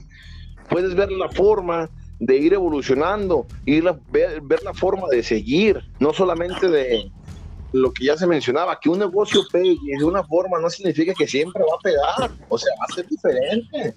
puedes 0.69 0.95
ver 0.95 1.11
la 1.11 1.29
forma 1.29 1.89
de 2.21 2.37
ir 2.37 2.53
evolucionando, 2.53 3.47
ir 3.65 3.83
ver, 4.11 4.63
la 4.63 4.73
forma 4.75 5.07
de 5.09 5.23
seguir, 5.23 5.83
no 5.99 6.13
solamente 6.13 6.69
de 6.69 7.11
lo 7.73 7.91
que 7.91 8.05
ya 8.05 8.15
se 8.15 8.27
mencionaba, 8.27 8.79
que 8.79 8.89
un 8.89 8.99
negocio 8.99 9.41
pegue 9.51 9.97
de 9.97 10.03
una 10.03 10.23
forma 10.23 10.59
no 10.59 10.69
significa 10.69 11.13
que 11.15 11.27
siempre 11.27 11.63
va 11.63 11.75
a 11.75 11.81
pegar, 11.81 12.31
o 12.47 12.57
sea, 12.59 12.71
va 12.79 12.85
a 12.87 12.95
ser 12.95 13.07
diferente. 13.07 13.95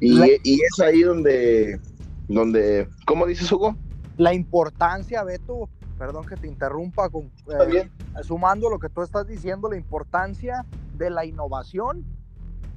Y, 0.00 0.20
es 0.32 0.80
ahí 0.80 1.02
donde, 1.02 1.78
donde, 2.26 2.88
¿cómo 3.06 3.26
dices, 3.26 3.50
Hugo? 3.52 3.76
La 4.16 4.34
importancia, 4.34 5.22
Beto, 5.22 5.68
perdón 5.98 6.26
que 6.26 6.36
te 6.36 6.46
interrumpa, 6.46 7.08
con, 7.08 7.30
eh, 7.48 7.88
sumando 8.22 8.68
lo 8.68 8.78
que 8.78 8.88
tú 8.88 9.02
estás 9.02 9.26
diciendo, 9.26 9.68
la 9.68 9.76
importancia 9.76 10.64
de 10.96 11.10
la 11.10 11.24
innovación 11.24 12.04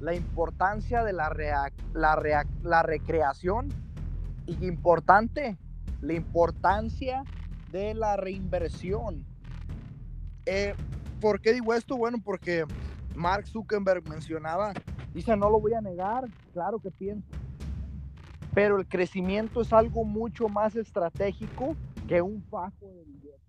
la 0.00 0.14
importancia 0.14 1.04
de 1.04 1.12
la, 1.12 1.32
la, 1.94 2.46
la 2.62 2.82
recreación 2.82 3.68
y 4.46 4.66
importante, 4.66 5.56
la 6.00 6.14
importancia 6.14 7.24
de 7.72 7.94
la 7.94 8.16
reinversión. 8.16 9.24
Eh, 10.44 10.74
¿Por 11.20 11.40
qué 11.40 11.52
digo 11.52 11.74
esto? 11.74 11.96
Bueno, 11.96 12.18
porque 12.22 12.64
Mark 13.14 13.46
Zuckerberg 13.46 14.08
mencionaba, 14.08 14.72
dice, 15.14 15.36
no 15.36 15.50
lo 15.50 15.60
voy 15.60 15.74
a 15.74 15.80
negar, 15.80 16.24
claro 16.52 16.78
que 16.78 16.90
pienso, 16.90 17.26
pero 18.54 18.78
el 18.78 18.86
crecimiento 18.86 19.62
es 19.62 19.72
algo 19.72 20.04
mucho 20.04 20.48
más 20.48 20.76
estratégico 20.76 21.74
que 22.06 22.22
un 22.22 22.42
fajo 22.44 22.86
de 22.86 23.04
billetes. 23.04 23.40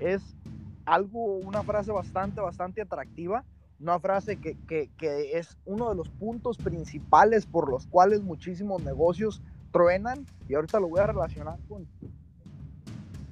Es 0.00 0.36
algo, 0.84 1.36
una 1.38 1.62
frase 1.62 1.92
bastante, 1.92 2.40
bastante 2.40 2.82
atractiva 2.82 3.44
una 3.78 3.98
frase 3.98 4.38
que, 4.38 4.90
es 5.32 5.56
uno 5.64 5.90
de 5.90 5.96
los 5.96 6.08
puntos 6.08 6.56
principales 6.56 7.46
por 7.46 7.70
los 7.70 7.86
cuales 7.86 8.22
muchísimos 8.22 8.82
negocios 8.82 9.42
truenan 9.70 10.24
y 10.48 10.54
ahorita 10.54 10.80
lo 10.80 10.88
voy 10.88 11.00
a 11.00 11.06
relacionar 11.06 11.58
con... 11.68 11.86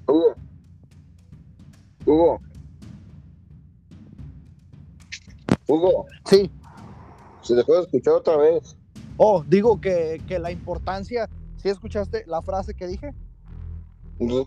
Hugo. 0.07 0.35
Hugo. 2.05 2.41
Hugo. 5.67 6.07
Sí. 6.27 6.51
Se 7.41 7.55
dejó 7.55 7.75
de 7.75 7.81
escuchar 7.81 8.15
otra 8.15 8.37
vez. 8.37 8.77
Oh, 9.17 9.43
digo 9.47 9.81
que, 9.81 10.21
que 10.29 10.39
la 10.39 10.51
importancia, 10.51 11.31
¿sí 11.57 11.71
escuchaste 11.71 12.25
la 12.27 12.43
frase 12.43 12.75
que 12.75 12.87
dije? 12.87 13.15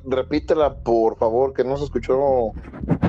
Repítela, 0.06 0.76
por 0.76 1.18
favor, 1.18 1.54
que 1.54 1.64
no 1.64 1.78
se 1.78 1.86
escuchó 1.86 2.54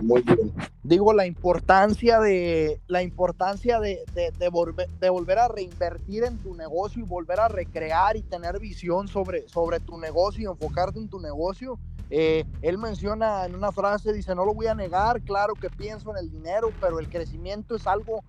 muy 0.03 0.23
bien. 0.23 0.53
Digo 0.83 1.13
la 1.13 1.27
importancia 1.27 2.19
de 2.21 2.81
la 2.87 3.03
importancia 3.03 3.79
de, 3.81 4.05
de, 4.15 4.49
volver, 4.49 4.89
de 4.89 5.11
volver 5.11 5.39
a 5.39 5.49
reinvertir 5.49 6.25
en 6.25 6.39
tu 6.39 6.55
negocio 6.55 7.03
y 7.03 7.07
volver 7.07 7.41
a 7.41 7.49
recrear 7.49 8.17
y 8.17 8.23
tener 8.23 8.59
visión 8.59 9.07
sobre, 9.07 9.49
sobre 9.49 9.81
tu 9.81 9.99
negocio 9.99 10.43
y 10.43 10.53
enfocarte 10.53 10.99
en 10.99 11.09
tu 11.09 11.21
negocio. 11.21 11.79
Eh, 12.11 12.45
él 12.63 12.79
menciona 12.79 13.45
en 13.45 13.55
una 13.55 13.71
frase, 13.71 14.13
dice, 14.13 14.35
no 14.35 14.47
lo 14.47 14.55
voy 14.55 14.67
a 14.67 14.75
negar, 14.75 15.21
claro 15.23 15.55
que 15.55 15.69
pienso 15.69 16.11
en 16.11 16.17
el 16.17 16.31
dinero, 16.31 16.71
pero 16.81 16.99
el 16.99 17.09
crecimiento 17.09 17.77
es 17.77 17.87
algo 17.87 18.25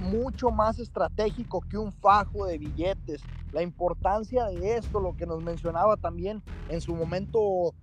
mucho 0.00 0.50
más 0.50 0.78
estratégico 0.78 1.60
que 1.60 1.78
un 1.78 1.92
fajo 1.92 2.46
de 2.46 2.58
billetes. 2.58 3.22
La 3.52 3.62
importancia 3.62 4.46
de 4.46 4.76
esto, 4.76 5.00
lo 5.00 5.16
que 5.16 5.26
nos 5.26 5.42
mencionaba 5.42 5.96
también 5.96 6.42
en 6.68 6.80
su 6.80 6.94
momento 6.94 7.74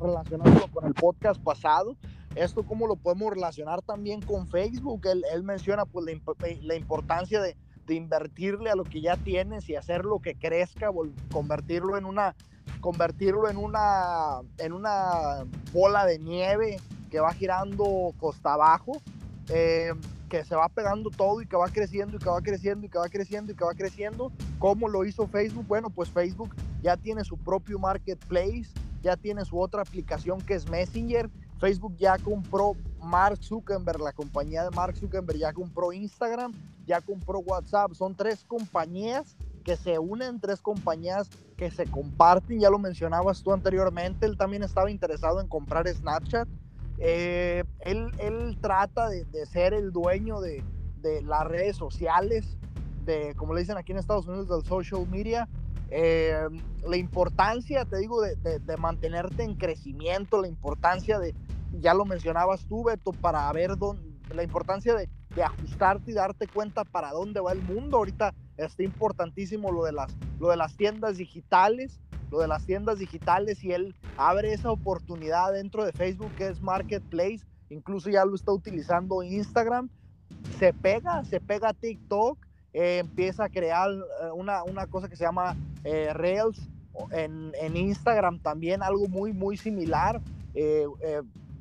relacionado 0.00 0.66
con 0.72 0.86
el 0.86 0.94
podcast 0.94 1.40
pasado, 1.40 1.96
esto 2.34 2.64
cómo 2.64 2.86
lo 2.86 2.96
podemos 2.96 3.30
relacionar 3.30 3.82
también 3.82 4.20
con 4.20 4.48
Facebook. 4.48 5.02
Él, 5.06 5.42
menciona 5.42 5.84
pues 5.84 6.06
la, 6.62 6.74
importancia 6.74 7.40
de, 7.40 7.56
de 7.86 7.94
invertirle 7.94 8.70
a 8.70 8.74
lo 8.74 8.84
que 8.84 9.00
ya 9.00 9.16
tienes 9.16 9.68
y 9.68 9.76
hacerlo 9.76 10.20
que 10.20 10.34
crezca, 10.34 10.90
convertirlo 11.30 11.96
en 11.96 12.04
una 12.04 12.34
convertirlo 12.80 13.48
en 13.48 13.56
una 13.56 14.40
en 14.58 14.72
una 14.72 15.44
bola 15.72 16.04
de 16.04 16.18
nieve 16.18 16.78
que 17.12 17.20
va 17.20 17.34
girando 17.34 18.14
costa 18.18 18.54
abajo, 18.54 18.92
eh, 19.50 19.92
que 20.30 20.46
se 20.46 20.56
va 20.56 20.70
pegando 20.70 21.10
todo 21.10 21.42
y 21.42 21.46
que 21.46 21.56
va 21.56 21.68
creciendo 21.68 22.16
y 22.16 22.18
que 22.18 22.30
va 22.30 22.40
creciendo 22.40 22.86
y 22.86 22.88
que 22.88 22.98
va 22.98 23.06
creciendo 23.10 23.52
y 23.52 23.54
que 23.54 23.64
va 23.64 23.74
creciendo. 23.74 24.32
¿Cómo 24.58 24.88
lo 24.88 25.04
hizo 25.04 25.26
Facebook? 25.26 25.66
Bueno, 25.68 25.90
pues 25.90 26.08
Facebook 26.08 26.56
ya 26.80 26.96
tiene 26.96 27.22
su 27.22 27.36
propio 27.36 27.78
marketplace, 27.78 28.70
ya 29.02 29.14
tiene 29.18 29.44
su 29.44 29.60
otra 29.60 29.82
aplicación 29.82 30.40
que 30.40 30.54
es 30.54 30.70
Messenger. 30.70 31.28
Facebook 31.60 31.94
ya 31.98 32.16
compró 32.16 32.76
Mark 32.98 33.44
Zuckerberg, 33.44 34.00
la 34.00 34.14
compañía 34.14 34.64
de 34.64 34.70
Mark 34.70 34.96
Zuckerberg 34.96 35.38
ya 35.38 35.52
compró 35.52 35.92
Instagram, 35.92 36.52
ya 36.86 37.02
compró 37.02 37.40
WhatsApp. 37.40 37.92
Son 37.92 38.14
tres 38.14 38.42
compañías 38.46 39.36
que 39.62 39.76
se 39.76 39.98
unen, 39.98 40.40
tres 40.40 40.62
compañías 40.62 41.28
que 41.58 41.70
se 41.70 41.84
comparten. 41.84 42.58
Ya 42.58 42.70
lo 42.70 42.78
mencionabas 42.78 43.42
tú 43.42 43.52
anteriormente. 43.52 44.24
Él 44.24 44.38
también 44.38 44.62
estaba 44.62 44.90
interesado 44.90 45.42
en 45.42 45.46
comprar 45.46 45.86
Snapchat. 45.86 46.48
Eh, 47.04 47.64
él, 47.80 48.12
él, 48.18 48.56
trata 48.60 49.08
de, 49.08 49.24
de, 49.24 49.44
ser 49.44 49.74
el 49.74 49.90
dueño 49.90 50.40
de, 50.40 50.62
de, 51.00 51.20
las 51.22 51.44
redes 51.48 51.76
sociales, 51.76 52.56
de, 53.04 53.34
como 53.34 53.54
le 53.54 53.60
dicen 53.60 53.76
aquí 53.76 53.90
en 53.90 53.98
Estados 53.98 54.28
Unidos, 54.28 54.48
del 54.48 54.64
social 54.64 55.08
media. 55.08 55.48
Eh, 55.90 56.48
la 56.88 56.96
importancia, 56.96 57.84
te 57.84 57.98
digo, 57.98 58.22
de, 58.22 58.36
de, 58.36 58.76
mantenerte 58.76 59.42
en 59.42 59.56
crecimiento, 59.56 60.40
la 60.40 60.46
importancia 60.46 61.18
de, 61.18 61.34
ya 61.80 61.92
lo 61.92 62.04
mencionabas 62.04 62.66
tú, 62.66 62.84
Beto, 62.84 63.10
para 63.10 63.52
ver 63.52 63.76
dónde, 63.76 64.12
la 64.32 64.44
importancia 64.44 64.94
de, 64.94 65.08
ajustarte 65.42 66.12
y 66.12 66.14
darte 66.14 66.46
cuenta 66.46 66.84
para 66.84 67.10
dónde 67.10 67.40
va 67.40 67.52
el 67.52 67.62
mundo. 67.62 67.96
Ahorita 67.96 68.32
está 68.56 68.84
importantísimo 68.84 69.72
lo 69.72 69.84
de 69.84 69.92
las, 69.92 70.14
lo 70.38 70.50
de 70.50 70.56
las 70.56 70.76
tiendas 70.76 71.16
digitales, 71.16 72.00
lo 72.32 72.40
de 72.40 72.48
las 72.48 72.64
tiendas 72.64 72.98
digitales 72.98 73.62
y 73.62 73.72
él 73.72 73.94
abre 74.16 74.54
esa 74.54 74.70
oportunidad 74.70 75.52
dentro 75.52 75.84
de 75.84 75.92
Facebook 75.92 76.32
que 76.36 76.48
es 76.48 76.62
Marketplace, 76.62 77.40
incluso 77.68 78.08
ya 78.08 78.24
lo 78.24 78.34
está 78.34 78.52
utilizando 78.52 79.22
Instagram, 79.22 79.90
se 80.58 80.72
pega, 80.72 81.22
se 81.24 81.40
pega 81.40 81.74
TikTok, 81.74 82.38
eh, 82.72 82.98
empieza 83.00 83.44
a 83.44 83.48
crear 83.50 83.90
eh, 83.90 84.30
una, 84.34 84.64
una, 84.64 84.86
cosa 84.86 85.10
que 85.10 85.16
se 85.16 85.24
llama 85.24 85.54
eh, 85.84 86.10
Reels 86.14 86.58
en, 87.10 87.52
en, 87.60 87.76
Instagram 87.76 88.38
también, 88.38 88.82
algo 88.82 89.08
muy, 89.08 89.34
muy 89.34 89.58
similar. 89.58 90.20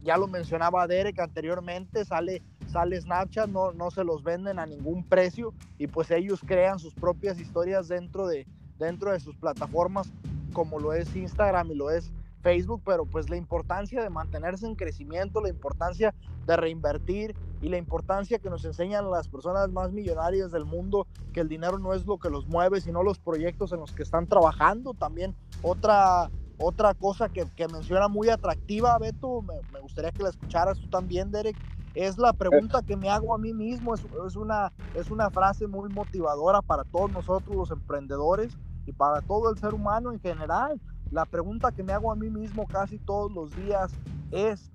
ya 0.03 0.17
lo 0.17 0.27
mencionaba 0.27 0.87
Derek 0.87 1.19
anteriormente, 1.19 2.05
sale, 2.05 2.41
sale 2.67 2.99
Snapchat, 2.99 3.49
no, 3.49 3.73
no 3.73 3.91
se 3.91 4.05
los 4.05 4.23
venden 4.23 4.57
a 4.57 4.65
ningún 4.65 5.03
precio 5.03 5.53
y 5.77 5.87
pues 5.87 6.11
ellos 6.11 6.41
crean 6.45 6.79
sus 6.79 6.93
propias 6.93 7.39
historias 7.39 7.89
dentro 7.89 8.25
de, 8.25 8.47
dentro 8.81 9.11
de 9.11 9.19
sus 9.19 9.37
plataformas 9.37 10.11
como 10.51 10.79
lo 10.79 10.93
es 10.93 11.15
Instagram 11.15 11.71
y 11.71 11.75
lo 11.75 11.89
es 11.89 12.11
Facebook, 12.41 12.81
pero 12.85 13.05
pues 13.05 13.29
la 13.29 13.37
importancia 13.37 14.01
de 14.01 14.09
mantenerse 14.09 14.65
en 14.65 14.75
crecimiento, 14.75 15.41
la 15.41 15.49
importancia 15.49 16.13
de 16.45 16.57
reinvertir 16.57 17.35
y 17.61 17.69
la 17.69 17.77
importancia 17.77 18.39
que 18.39 18.49
nos 18.49 18.65
enseñan 18.65 19.09
las 19.11 19.27
personas 19.27 19.69
más 19.71 19.91
millonarias 19.91 20.51
del 20.51 20.65
mundo, 20.65 21.05
que 21.33 21.41
el 21.41 21.47
dinero 21.47 21.77
no 21.77 21.93
es 21.93 22.05
lo 22.05 22.17
que 22.17 22.29
los 22.29 22.47
mueve, 22.47 22.81
sino 22.81 23.03
los 23.03 23.19
proyectos 23.19 23.71
en 23.71 23.79
los 23.79 23.91
que 23.91 24.01
están 24.01 24.25
trabajando. 24.25 24.95
También 24.95 25.35
otra, 25.61 26.31
otra 26.57 26.95
cosa 26.95 27.29
que, 27.29 27.45
que 27.55 27.67
menciona 27.67 28.07
muy 28.07 28.29
atractiva, 28.29 28.97
Beto, 28.97 29.43
me, 29.43 29.53
me, 29.71 29.79
gustaría 29.79 30.11
que 30.11 30.23
la 30.23 30.29
escucharas 30.29 30.79
tú 30.79 30.89
también, 30.89 31.31
Derek, 31.31 31.57
es 31.93 32.17
la 32.17 32.33
pregunta 32.33 32.81
que 32.81 32.95
me 32.95 33.09
hago 33.09 33.35
a 33.35 33.37
mí 33.37 33.53
mismo, 33.53 33.93
es, 33.93 34.03
es, 34.25 34.35
una, 34.35 34.73
es 34.95 35.11
una 35.11 35.29
frase 35.29 35.67
muy 35.67 35.89
motivadora 35.89 36.63
para 36.63 36.83
todos 36.85 37.11
nosotros 37.11 37.55
los 37.55 37.69
emprendedores 37.69 38.57
y 38.85 38.91
para 38.91 39.21
todo 39.21 39.49
el 39.51 39.57
ser 39.57 39.73
humano 39.73 40.11
en 40.11 40.19
general. 40.19 40.79
La 41.11 41.25
pregunta 41.25 41.71
que 41.71 41.83
me 41.83 41.93
hago 41.93 42.11
a 42.11 42.15
mí 42.15 42.29
mismo 42.29 42.67
casi 42.67 42.97
todos 42.97 43.31
los 43.31 43.53
días 43.55 43.91
es, 44.31 44.71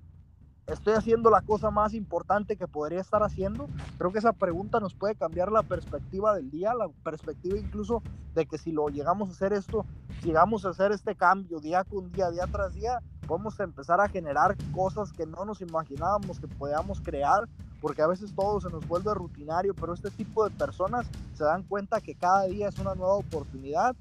¿estoy 0.67 0.93
haciendo 0.93 1.29
la 1.29 1.41
cosa 1.41 1.71
más 1.71 1.93
importante 1.93 2.57
que 2.57 2.67
podría 2.67 3.01
estar 3.01 3.23
haciendo? 3.23 3.67
Creo 3.97 4.11
que 4.11 4.19
esa 4.19 4.33
pregunta 4.33 4.79
nos 4.79 4.93
puede 4.93 5.15
cambiar 5.15 5.51
la 5.51 5.63
perspectiva 5.63 6.35
del 6.35 6.51
día, 6.51 6.75
la 6.75 6.89
perspectiva 7.03 7.57
incluso 7.57 8.03
de 8.35 8.45
que 8.45 8.57
si 8.57 8.71
lo 8.71 8.87
llegamos 8.89 9.29
a 9.29 9.31
hacer 9.31 9.53
esto, 9.53 9.85
llegamos 10.23 10.65
a 10.65 10.69
hacer 10.69 10.91
este 10.91 11.15
cambio 11.15 11.59
día 11.59 11.83
con 11.83 12.11
día, 12.11 12.29
día 12.29 12.45
tras 12.51 12.73
día, 12.75 13.01
podemos 13.27 13.59
empezar 13.59 13.99
a 13.99 14.07
generar 14.07 14.55
cosas 14.73 15.11
que 15.11 15.25
no 15.25 15.43
nos 15.43 15.61
imaginábamos 15.61 16.39
que 16.39 16.47
podíamos 16.47 17.01
crear 17.01 17.49
porque 17.81 18.01
a 18.01 18.07
veces 18.07 18.33
todo 18.33 18.59
se 18.59 18.69
nos 18.69 18.87
vuelve 18.87 19.13
rutinario, 19.13 19.73
pero 19.73 19.93
este 19.93 20.09
tipo 20.11 20.43
de 20.47 20.55
personas 20.55 21.07
se 21.33 21.43
dan 21.43 21.63
cuenta 21.63 22.01
que 22.01 22.15
cada 22.15 22.45
día 22.45 22.69
es 22.69 22.79
una 22.79 22.95
nueva 22.95 23.15
oportunidad 23.15 23.95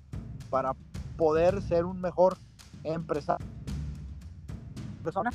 para 0.50 0.74
poder 1.16 1.62
ser 1.62 1.84
un 1.84 2.00
mejor 2.00 2.36
empresario. 2.84 3.46
Persona. 5.02 5.30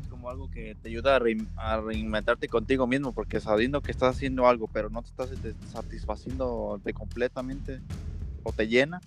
Es 0.00 0.08
como 0.08 0.30
algo 0.30 0.50
que 0.50 0.74
te 0.76 0.88
ayuda 0.88 1.16
a, 1.56 1.80
reinventarte 1.80 2.48
contigo 2.48 2.86
mismo, 2.86 3.12
porque 3.12 3.40
sabiendo 3.40 3.80
que 3.80 3.90
estás 3.90 4.16
haciendo 4.16 4.46
algo, 4.46 4.68
pero 4.68 4.88
no 4.90 5.02
te 5.02 5.08
estás 5.08 5.30
satisfaciendo 5.72 6.80
de 6.84 6.94
completamente 6.94 7.80
o 8.42 8.52
te 8.52 8.68
llena, 8.68 9.00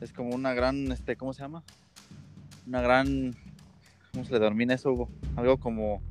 es 0.00 0.12
como 0.12 0.34
una 0.34 0.52
gran, 0.52 0.90
este, 0.92 1.16
¿cómo 1.16 1.32
se 1.32 1.42
llama? 1.42 1.62
Una 2.66 2.80
gran, 2.80 3.34
¿cómo 4.12 4.24
se 4.24 4.32
le 4.32 4.40
denomina 4.40 4.74
eso, 4.74 4.92
Hugo? 4.92 5.08
Algo 5.36 5.56
como 5.58 6.02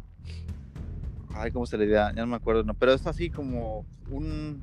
ay, 1.35 1.51
¿cómo 1.51 1.65
se 1.65 1.77
le 1.77 1.87
llama? 1.87 2.13
Ya 2.15 2.21
no 2.21 2.27
me 2.27 2.35
acuerdo, 2.35 2.63
no, 2.63 2.73
pero 2.73 2.93
es 2.93 3.05
así 3.05 3.29
como 3.29 3.85
un, 4.09 4.61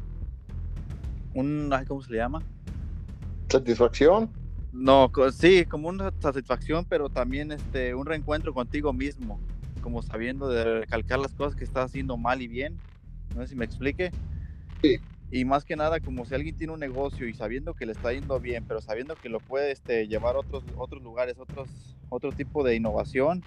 un, 1.34 1.70
ay, 1.72 1.84
¿cómo 1.86 2.02
se 2.02 2.12
le 2.12 2.18
llama? 2.18 2.42
Satisfacción. 3.48 4.30
No, 4.72 5.10
sí, 5.32 5.66
como 5.66 5.88
una 5.88 6.12
satisfacción, 6.18 6.86
pero 6.88 7.10
también 7.10 7.52
este, 7.52 7.94
un 7.94 8.06
reencuentro 8.06 8.54
contigo 8.54 8.92
mismo, 8.92 9.38
como 9.82 10.00
sabiendo 10.02 10.48
de 10.48 10.80
recalcar 10.80 11.18
las 11.18 11.34
cosas 11.34 11.54
que 11.54 11.64
estás 11.64 11.86
haciendo 11.86 12.16
mal 12.16 12.40
y 12.40 12.48
bien. 12.48 12.78
No 13.34 13.42
sé 13.42 13.48
si 13.48 13.56
me 13.56 13.66
explique. 13.66 14.10
Sí. 14.82 14.98
Y 15.30 15.44
más 15.44 15.64
que 15.64 15.76
nada, 15.76 16.00
como 16.00 16.24
si 16.24 16.34
alguien 16.34 16.56
tiene 16.56 16.72
un 16.72 16.80
negocio 16.80 17.28
y 17.28 17.34
sabiendo 17.34 17.74
que 17.74 17.86
le 17.86 17.92
está 17.92 18.12
yendo 18.12 18.38
bien, 18.40 18.64
pero 18.66 18.80
sabiendo 18.80 19.14
que 19.16 19.28
lo 19.28 19.40
puede 19.40 19.72
este, 19.72 20.06
llevar 20.06 20.36
a 20.36 20.40
otros, 20.40 20.64
otros 20.76 21.02
lugares, 21.02 21.38
otros, 21.38 21.68
otro 22.08 22.32
tipo 22.32 22.64
de 22.64 22.76
innovación, 22.76 23.42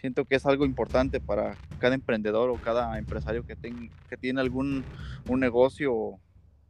siento 0.00 0.24
que 0.24 0.36
es 0.36 0.46
algo 0.46 0.64
importante 0.64 1.20
para 1.20 1.56
cada 1.78 1.94
emprendedor 1.94 2.50
o 2.50 2.54
cada 2.54 2.98
empresario 2.98 3.44
que, 3.44 3.56
que 3.56 4.16
tiene 4.16 4.40
algún 4.40 4.84
un 5.28 5.40
negocio 5.40 5.92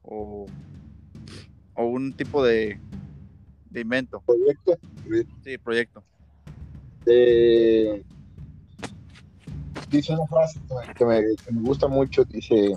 o, 0.03 0.47
o 1.75 1.85
un 1.85 2.13
tipo 2.13 2.45
de, 2.45 2.81
de, 3.71 3.81
invento. 3.81 4.21
Proyecto. 4.27 4.79
Sí, 5.45 5.59
proyecto. 5.59 6.03
Eh, 7.07 8.03
dice 9.91 10.13
una 10.13 10.27
frase 10.27 10.61
que 10.97 11.05
me, 11.05 11.23
que 11.37 11.53
me, 11.53 11.61
gusta 11.63 11.89
mucho, 11.89 12.25
dice, 12.25 12.77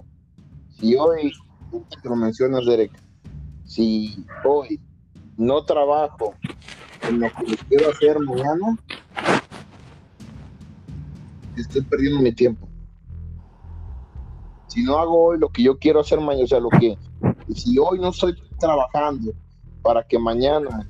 si 0.70 0.96
hoy, 0.96 1.34
te 2.02 2.10
lo 2.10 2.16
mencionas 2.16 2.66
Derek, 2.66 2.92
si 3.66 4.26
hoy 4.46 4.80
no 5.38 5.66
trabajo 5.66 6.36
en 7.08 7.22
lo 7.22 7.28
que 7.30 7.58
quiero 7.68 7.90
hacer 7.90 8.20
mañana, 8.20 8.78
estoy 11.56 11.82
perdiendo 11.82 12.22
mi 12.22 12.32
tiempo. 12.32 12.68
Si 14.68 14.84
no 14.84 14.98
hago 14.98 15.26
hoy 15.26 15.40
lo 15.40 15.50
que 15.50 15.64
yo 15.64 15.78
quiero 15.78 16.00
hacer 16.00 16.20
mañana, 16.20 16.46
o 16.46 16.48
sea, 16.48 16.60
lo 16.60 16.70
que, 16.70 16.98
si 17.54 17.78
hoy 17.78 18.00
no 18.00 18.10
estoy 18.10 18.36
trabajando 18.60 19.34
para 19.82 20.04
que 20.04 20.18
mañana 20.18 20.90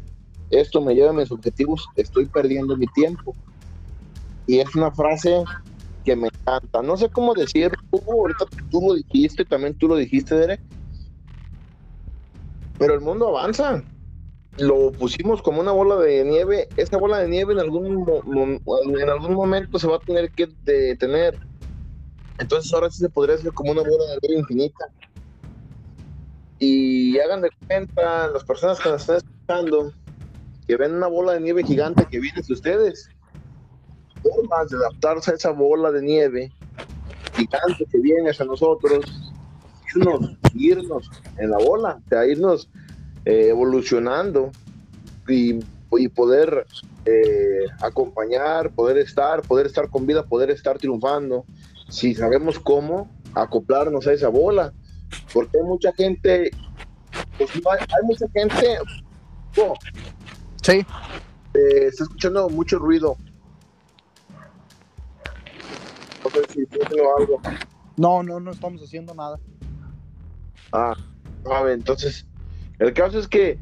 esto 0.51 0.81
me 0.81 0.93
lleve 0.93 1.09
a 1.09 1.13
mis 1.13 1.31
objetivos, 1.31 1.87
estoy 1.95 2.25
perdiendo 2.25 2.77
mi 2.77 2.85
tiempo. 2.87 3.33
Y 4.47 4.59
es 4.59 4.75
una 4.75 4.91
frase 4.91 5.43
que 6.03 6.15
me 6.15 6.27
encanta. 6.27 6.81
No 6.81 6.97
sé 6.97 7.09
cómo 7.09 7.33
decir, 7.33 7.71
ahorita 7.91 8.45
tú 8.69 8.81
lo 8.81 8.93
dijiste, 8.95 9.45
también 9.45 9.75
tú 9.77 9.87
lo 9.87 9.95
dijiste, 9.95 10.35
Derek. 10.35 10.61
Pero 12.77 12.95
el 12.95 13.01
mundo 13.01 13.29
avanza 13.29 13.83
lo 14.57 14.91
pusimos 14.91 15.41
como 15.41 15.61
una 15.61 15.71
bola 15.71 15.95
de 15.97 16.23
nieve, 16.23 16.67
esa 16.75 16.97
bola 16.97 17.19
de 17.19 17.29
nieve 17.29 17.53
en 17.53 17.59
algún, 17.59 18.05
en 18.99 19.09
algún 19.09 19.33
momento 19.33 19.79
se 19.79 19.87
va 19.87 19.95
a 19.95 19.99
tener 19.99 20.31
que 20.31 20.47
detener. 20.63 21.39
Entonces 22.37 22.73
ahora 22.73 22.89
sí 22.89 22.99
se 22.99 23.09
podría 23.09 23.35
hacer 23.35 23.53
como 23.53 23.71
una 23.71 23.81
bola 23.81 24.05
de 24.13 24.19
nieve 24.21 24.39
infinita. 24.41 24.85
Y 26.59 27.17
hagan 27.19 27.41
de 27.41 27.49
cuenta 27.67 28.27
las 28.27 28.43
personas 28.43 28.79
que 28.79 28.89
nos 28.89 29.01
están 29.01 29.17
escuchando 29.17 29.93
que 30.67 30.75
ven 30.75 30.95
una 30.95 31.07
bola 31.07 31.33
de 31.33 31.41
nieve 31.41 31.63
gigante 31.63 32.05
que 32.05 32.19
viene 32.19 32.41
de 32.41 32.53
ustedes. 32.53 33.09
Formas 34.21 34.69
de 34.69 34.77
adaptarse 34.77 35.31
a 35.31 35.33
esa 35.35 35.51
bola 35.51 35.91
de 35.91 36.01
nieve 36.01 36.51
gigante 37.35 37.85
que 37.91 37.99
viene 37.99 38.29
hacia 38.29 38.45
nosotros, 38.45 39.05
irnos, 39.95 40.37
irnos 40.53 41.09
en 41.37 41.49
la 41.49 41.57
bola, 41.57 41.99
o 42.05 42.09
sea, 42.09 42.27
irnos 42.27 42.69
eh, 43.25 43.47
evolucionando 43.49 44.51
y, 45.27 45.59
poder 46.15 46.65
eh, 47.05 47.65
acompañar, 47.81 48.71
poder 48.71 48.97
estar, 48.97 49.41
poder 49.41 49.65
estar 49.65 49.89
con 49.89 50.05
vida, 50.05 50.23
poder 50.23 50.49
estar 50.49 50.77
triunfando. 50.77 51.45
Si 51.89 52.15
sabemos 52.15 52.59
cómo 52.59 53.09
acoplarnos 53.33 54.07
a 54.07 54.13
esa 54.13 54.29
bola, 54.29 54.73
Porque 55.33 55.57
hay 55.57 55.63
mucha 55.63 55.91
gente, 55.93 56.51
pues, 57.37 57.49
hay, 57.53 58.05
mucha 58.05 58.25
gente, 58.33 58.79
oh, 59.57 59.73
sí. 60.61 60.85
Eh, 61.53 61.87
está 61.87 62.03
escuchando 62.03 62.49
mucho 62.49 62.79
ruido. 62.79 63.17
No 66.23 66.29
sé 66.29 66.53
si 66.53 66.67
algo. 67.19 67.41
No, 67.97 68.23
no, 68.23 68.39
no 68.39 68.51
estamos 68.51 68.81
haciendo 68.81 69.13
nada. 69.13 69.37
Ah, 70.71 70.95
a 71.51 71.63
ver, 71.63 71.73
entonces, 71.73 72.25
el 72.81 72.93
caso 72.93 73.19
es 73.19 73.27
que 73.27 73.59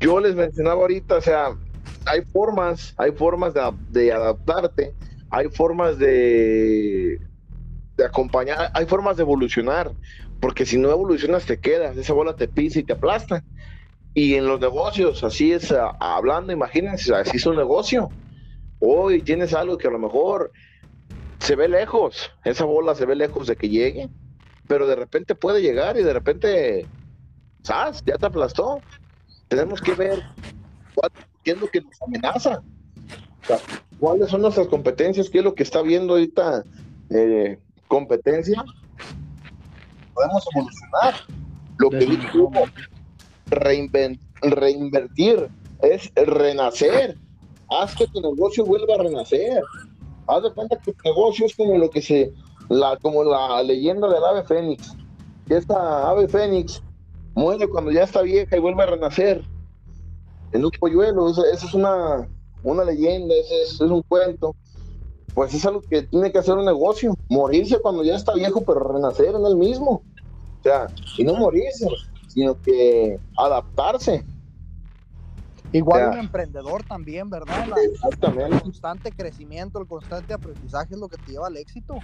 yo 0.00 0.18
les 0.18 0.34
mencionaba 0.34 0.80
ahorita, 0.82 1.16
o 1.16 1.20
sea, 1.20 1.56
hay 2.04 2.22
formas, 2.22 2.94
hay 2.96 3.12
formas 3.12 3.54
de, 3.54 4.12
adaptarte, 4.12 4.92
hay 5.30 5.48
formas 5.50 5.98
de, 5.98 7.20
acompañar, 8.04 8.72
hay 8.74 8.86
formas 8.86 9.16
de 9.16 9.22
evolucionar, 9.22 9.92
porque 10.40 10.66
si 10.66 10.78
no 10.78 10.90
evolucionas 10.90 11.46
te 11.46 11.60
quedas, 11.60 11.96
esa 11.96 12.12
bola 12.12 12.34
te 12.34 12.48
pisa 12.48 12.80
y 12.80 12.82
te 12.82 12.94
aplasta. 12.94 13.44
Y 14.14 14.34
en 14.34 14.46
los 14.46 14.58
negocios, 14.60 15.22
así 15.22 15.52
es, 15.52 15.72
hablando, 16.00 16.52
imagínense, 16.52 17.14
así 17.14 17.36
es 17.36 17.46
un 17.46 17.54
negocio. 17.54 18.08
Hoy 18.80 19.22
tienes 19.22 19.54
algo 19.54 19.78
que 19.78 19.86
a 19.86 19.92
lo 19.92 20.00
mejor 20.00 20.50
se 21.38 21.54
ve 21.54 21.68
lejos, 21.68 22.32
esa 22.44 22.64
bola 22.64 22.96
se 22.96 23.06
ve 23.06 23.14
lejos 23.14 23.46
de 23.46 23.54
que 23.54 23.68
llegue, 23.68 24.08
pero 24.66 24.88
de 24.88 24.96
repente 24.96 25.36
puede 25.36 25.62
llegar 25.62 25.96
y 25.98 26.02
de 26.02 26.12
repente, 26.12 26.86
Ya 27.66 28.16
te 28.18 28.26
aplastó. 28.26 28.80
Tenemos 29.48 29.80
que 29.80 29.94
ver 29.94 30.22
qué 31.42 31.52
es 31.52 31.60
lo 31.60 31.68
que 31.68 31.80
nos 31.80 32.02
amenaza. 32.02 32.62
¿Cuáles 33.98 34.30
son 34.30 34.42
nuestras 34.42 34.68
competencias? 34.68 35.30
¿Qué 35.30 35.38
es 35.38 35.44
lo 35.44 35.54
que 35.54 35.62
está 35.62 35.82
viendo 35.82 36.14
ahorita 36.14 36.64
eh, 37.10 37.58
competencia? 37.88 38.64
Podemos 40.14 40.44
evolucionar. 40.54 41.14
Lo 41.78 41.90
que 41.90 42.06
dijo 42.06 42.50
reinvertir 43.50 45.48
es 45.82 46.12
renacer. 46.14 47.16
Haz 47.70 47.94
que 47.94 48.06
tu 48.06 48.20
negocio 48.20 48.64
vuelva 48.64 48.94
a 48.94 48.98
renacer. 48.98 49.62
Haz 50.26 50.42
de 50.42 50.52
cuenta 50.52 50.78
que 50.78 50.92
tu 50.92 51.08
negocio 51.08 51.46
es 51.46 51.54
como 51.54 51.78
lo 51.78 51.90
que 51.90 52.02
se, 52.02 52.32
la, 52.68 52.96
como 52.96 53.24
la 53.24 53.62
leyenda 53.62 54.08
del 54.08 54.24
ave 54.24 54.44
fénix. 54.44 54.96
Que 55.46 55.56
esta 55.56 56.08
ave 56.08 56.28
fénix 56.28 56.82
muere 57.36 57.68
cuando 57.68 57.92
ya 57.92 58.02
está 58.02 58.22
vieja 58.22 58.56
y 58.56 58.60
vuelve 58.60 58.82
a 58.82 58.86
renacer 58.86 59.44
en 60.52 60.64
un 60.64 60.70
polluelo. 60.80 61.28
Esa, 61.28 61.42
es 61.52 61.74
una, 61.74 62.26
una 62.64 62.82
leyenda, 62.82 63.34
ese 63.34 63.62
es, 63.62 63.80
un 63.80 64.02
cuento. 64.02 64.56
Pues 65.34 65.52
es 65.52 65.64
algo 65.66 65.82
que 65.82 66.02
tiene 66.02 66.32
que 66.32 66.38
hacer 66.38 66.54
un 66.54 66.64
negocio. 66.64 67.14
Morirse 67.28 67.78
cuando 67.78 68.02
ya 68.02 68.16
está 68.16 68.32
viejo, 68.34 68.62
pero 68.62 68.80
renacer 68.80 69.34
en 69.34 69.44
el 69.44 69.56
mismo. 69.56 70.02
O 70.60 70.62
sea, 70.62 70.86
y 71.18 71.24
no 71.24 71.34
morirse, 71.34 71.86
sino 72.26 72.60
que 72.60 73.20
adaptarse. 73.36 74.24
Igual 75.72 76.12
un 76.12 76.18
emprendedor 76.18 76.84
también, 76.84 77.28
¿verdad? 77.28 77.66
el 77.76 78.62
constante 78.62 79.12
crecimiento, 79.12 79.78
el 79.78 79.86
constante 79.86 80.32
aprendizaje 80.32 80.94
es 80.94 81.00
lo 81.00 81.08
que 81.08 81.18
te 81.18 81.32
lleva 81.32 81.48
al 81.48 81.56
éxito. 81.58 81.96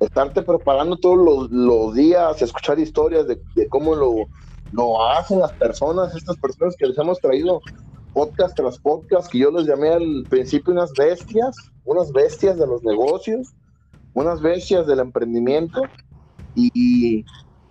Estarte 0.00 0.42
preparando 0.42 0.96
todos 0.96 1.50
los, 1.50 1.94
días, 1.94 2.40
escuchar 2.40 2.78
historias 2.78 3.26
de, 3.26 3.38
cómo 3.68 3.94
lo, 3.94 4.14
lo 4.72 5.06
hacen 5.08 5.40
las 5.40 5.52
personas, 5.52 6.14
estas 6.14 6.36
personas 6.38 6.74
que 6.76 6.86
les 6.86 6.98
hemos 6.98 7.20
traído 7.20 7.60
podcast 8.12 8.56
tras 8.56 8.78
podcast, 8.78 9.30
que 9.30 9.38
yo 9.38 9.50
les 9.50 9.66
llamé 9.66 9.90
al 9.90 10.24
principio 10.28 10.72
unas 10.72 10.92
bestias, 10.92 11.56
unas 11.84 12.12
bestias 12.12 12.58
de 12.58 12.66
los 12.66 12.82
negocios, 12.82 13.54
unas 14.14 14.40
bestias 14.40 14.86
del 14.86 15.00
emprendimiento. 15.00 15.82
Y, 16.54 17.24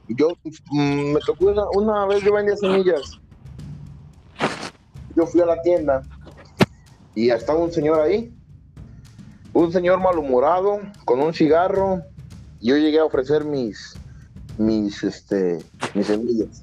yo 0.07 0.29
mm, 0.71 1.13
me 1.13 1.19
tocó 1.19 1.53
una, 1.75 2.05
vez 2.05 2.23
yo 2.23 2.33
vendía 2.33 2.57
semillas. 2.57 3.19
Yo 5.15 5.27
fui 5.27 5.41
a 5.41 5.45
la 5.45 5.61
tienda 5.61 6.01
y 7.13 7.29
estaba 7.29 7.59
un 7.59 7.71
señor 7.71 7.99
ahí, 7.99 8.33
un 9.53 9.71
señor 9.71 9.99
malhumorado 9.99 10.79
con 11.05 11.19
un 11.19 11.33
cigarro. 11.33 12.03
Yo 12.61 12.77
llegué 12.77 12.99
a 12.99 13.05
ofrecer 13.05 13.45
mis, 13.45 13.95
mis, 14.57 15.03
este, 15.03 15.59
mis 15.93 16.07
semillas. 16.07 16.61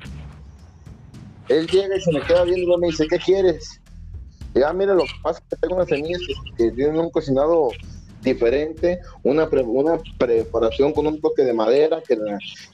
Él 1.49 1.67
llega 1.67 1.97
y 1.97 2.01
se 2.01 2.13
me 2.13 2.21
queda 2.23 2.45
viendo 2.45 2.75
y 2.75 2.81
me 2.81 2.87
dice, 2.89 3.07
¿qué 3.09 3.19
quieres? 3.19 3.81
Y 4.55 4.63
ah, 4.63 4.73
mira, 4.73 4.95
lo 4.95 5.03
que 5.03 5.13
pasa 5.23 5.43
tengo 5.61 5.77
unas 5.77 5.89
semillas 5.89 6.21
que 6.57 6.71
tienen 6.71 6.99
un 6.99 7.11
cocinado 7.11 7.71
diferente, 8.23 9.01
una, 9.23 9.49
una 9.67 9.99
preparación 10.19 10.93
con 10.93 11.07
un 11.07 11.21
toque 11.21 11.45
de 11.45 11.53
madera, 11.53 12.03
que 12.07 12.19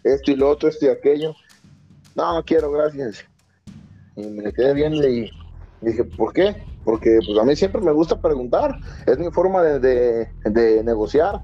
esto 0.04 0.30
y 0.30 0.36
lo 0.36 0.50
otro, 0.50 0.68
esto 0.68 0.86
y 0.86 0.88
aquello. 0.88 1.34
No, 2.14 2.34
no 2.34 2.44
quiero, 2.44 2.70
gracias. 2.70 3.24
Y 4.16 4.26
me 4.26 4.52
quedé 4.52 4.74
viendo 4.74 5.06
y 5.08 5.30
dije, 5.80 6.04
¿por 6.04 6.32
qué? 6.32 6.56
Porque 6.84 7.18
pues 7.24 7.38
a 7.38 7.44
mí 7.44 7.54
siempre 7.54 7.80
me 7.80 7.92
gusta 7.92 8.20
preguntar, 8.20 8.76
es 9.06 9.18
mi 9.18 9.30
forma 9.30 9.62
de, 9.62 10.28
de, 10.44 10.84
negociar. 10.84 11.40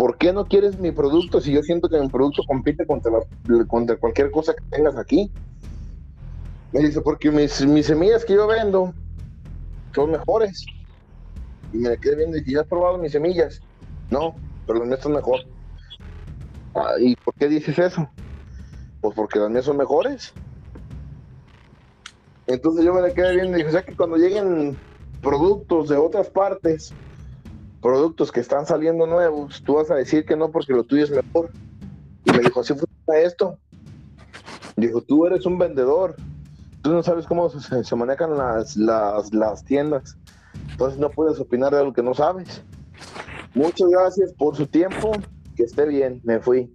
¿Por 0.00 0.16
qué 0.16 0.32
no 0.32 0.46
quieres 0.46 0.78
mi 0.78 0.92
producto 0.92 1.42
si 1.42 1.52
yo 1.52 1.62
siento 1.62 1.86
que 1.90 2.00
mi 2.00 2.08
producto 2.08 2.42
compite 2.46 2.86
contra, 2.86 3.12
contra 3.68 3.98
cualquier 3.98 4.30
cosa 4.30 4.54
que 4.54 4.64
tengas 4.70 4.96
aquí? 4.96 5.30
Me 6.72 6.80
dice, 6.80 7.02
porque 7.02 7.30
mis, 7.30 7.52
semillas 7.52 8.24
que 8.24 8.32
yo 8.32 8.46
vendo 8.46 8.94
son 9.94 10.12
mejores. 10.12 10.64
Y 11.70 11.80
me 11.80 11.98
quedé 11.98 12.16
viendo 12.16 12.38
y 12.38 12.50
¿ya 12.50 12.62
has 12.62 12.66
probado 12.66 12.96
mis 12.96 13.12
semillas? 13.12 13.60
No, 14.08 14.34
pero 14.66 14.78
las 14.78 14.88
mías 14.88 15.00
son 15.00 15.12
mejor. 15.12 15.40
Ah, 16.74 16.94
¿Y 16.98 17.14
por 17.16 17.34
qué 17.34 17.48
dices 17.48 17.78
eso? 17.78 18.10
Pues 19.02 19.14
porque 19.14 19.38
las 19.38 19.50
mías 19.50 19.66
son 19.66 19.76
mejores. 19.76 20.32
Entonces 22.46 22.86
yo 22.86 22.94
me 22.94 23.12
quedé 23.12 23.34
viendo 23.34 23.52
y 23.52 23.56
dije, 23.56 23.68
o 23.68 23.72
sea 23.72 23.82
que 23.82 23.94
cuando 23.94 24.16
lleguen 24.16 24.78
productos 25.20 25.90
de 25.90 25.98
otras 25.98 26.30
partes, 26.30 26.96
productos 27.80 28.30
que 28.30 28.40
están 28.40 28.66
saliendo 28.66 29.06
nuevos, 29.06 29.62
tú 29.64 29.74
vas 29.74 29.90
a 29.90 29.94
decir 29.94 30.24
que 30.24 30.36
no 30.36 30.50
porque 30.50 30.72
lo 30.72 30.84
tuyo 30.84 31.04
es 31.04 31.10
mejor. 31.10 31.50
Y 32.24 32.32
me 32.32 32.38
dijo, 32.38 32.60
así 32.60 32.74
funciona 32.74 33.18
esto. 33.18 33.58
Dijo, 34.76 35.00
tú 35.00 35.26
eres 35.26 35.46
un 35.46 35.58
vendedor. 35.58 36.16
Tú 36.82 36.92
no 36.92 37.02
sabes 37.02 37.26
cómo 37.26 37.48
se, 37.50 37.84
se 37.84 37.96
manejan 37.96 38.36
las, 38.36 38.76
las, 38.76 39.32
las 39.32 39.64
tiendas. 39.64 40.16
Entonces 40.70 40.98
no 40.98 41.10
puedes 41.10 41.38
opinar 41.40 41.72
de 41.72 41.78
algo 41.78 41.92
que 41.92 42.02
no 42.02 42.14
sabes. 42.14 42.62
Muchas 43.54 43.88
gracias 43.88 44.32
por 44.32 44.56
su 44.56 44.66
tiempo. 44.66 45.12
Que 45.56 45.64
esté 45.64 45.86
bien, 45.86 46.20
me 46.24 46.40
fui. 46.40 46.72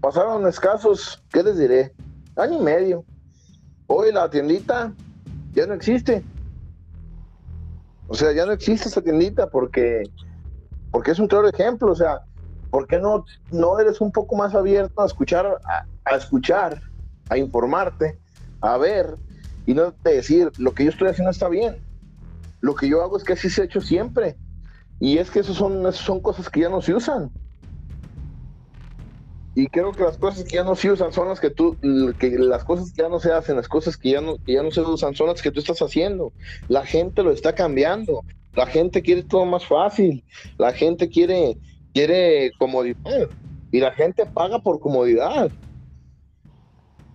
Pasaron 0.00 0.46
escasos, 0.46 1.22
¿qué 1.32 1.42
les 1.42 1.58
diré? 1.58 1.92
Año 2.36 2.60
y 2.60 2.62
medio. 2.62 3.04
Hoy 3.86 4.12
la 4.12 4.30
tiendita 4.30 4.92
ya 5.52 5.66
no 5.66 5.74
existe. 5.74 6.24
O 8.08 8.14
sea, 8.14 8.32
ya 8.32 8.46
no 8.46 8.52
existe 8.52 8.88
esa 8.88 9.00
tiendita 9.00 9.48
porque, 9.48 10.02
porque 10.92 11.10
es 11.10 11.18
un 11.18 11.26
claro 11.26 11.48
ejemplo. 11.48 11.90
O 11.90 11.96
sea, 11.96 12.20
¿por 12.70 12.86
qué 12.86 13.00
no, 13.00 13.24
no 13.50 13.80
eres 13.80 14.00
un 14.00 14.12
poco 14.12 14.36
más 14.36 14.54
abierto 14.54 15.02
a 15.02 15.06
escuchar, 15.06 15.58
a, 16.04 16.16
escuchar, 16.16 16.80
a 17.28 17.36
informarte, 17.36 18.20
a 18.60 18.76
ver 18.78 19.16
y 19.66 19.74
no 19.74 19.92
decir 20.04 20.52
lo 20.58 20.72
que 20.72 20.84
yo 20.84 20.90
estoy 20.90 21.08
haciendo 21.08 21.32
está 21.32 21.48
bien? 21.48 21.78
Lo 22.60 22.76
que 22.76 22.88
yo 22.88 23.02
hago 23.02 23.16
es 23.16 23.24
que 23.24 23.32
así 23.32 23.50
se 23.50 23.62
ha 23.62 23.64
hecho 23.64 23.80
siempre. 23.80 24.36
Y 25.00 25.18
es 25.18 25.32
que 25.32 25.40
eso 25.40 25.52
son, 25.52 25.92
son 25.92 26.20
cosas 26.20 26.48
que 26.48 26.60
ya 26.60 26.68
no 26.68 26.80
se 26.80 26.94
usan. 26.94 27.32
Y 29.54 29.66
creo 29.66 29.92
que 29.92 30.04
las 30.04 30.16
cosas 30.16 30.44
que 30.44 30.56
ya 30.56 30.64
no 30.64 30.74
se 30.76 30.90
usan 30.90 31.12
son 31.12 31.28
las 31.28 31.40
que 31.40 31.50
tú, 31.50 31.76
que 32.18 32.38
las 32.38 32.64
cosas 32.64 32.92
que 32.92 33.02
ya 33.02 33.08
no 33.08 33.20
se 33.20 33.32
hacen, 33.32 33.56
las 33.56 33.68
cosas 33.68 33.96
que 33.96 34.10
ya 34.10 34.20
no, 34.20 34.36
que 34.38 34.54
ya 34.54 34.62
no 34.62 34.70
se 34.70 34.80
usan 34.80 35.14
son 35.14 35.26
las 35.26 35.42
que 35.42 35.50
tú 35.50 35.60
estás 35.60 35.82
haciendo. 35.82 36.32
La 36.68 36.86
gente 36.86 37.22
lo 37.22 37.32
está 37.32 37.54
cambiando. 37.54 38.24
La 38.54 38.66
gente 38.66 39.02
quiere 39.02 39.22
todo 39.22 39.44
más 39.46 39.66
fácil. 39.66 40.24
La 40.58 40.72
gente 40.72 41.08
quiere, 41.08 41.56
quiere 41.94 42.52
comodidad. 42.58 43.28
Y 43.70 43.80
la 43.80 43.92
gente 43.92 44.26
paga 44.26 44.58
por 44.58 44.80
comodidad. 44.80 45.50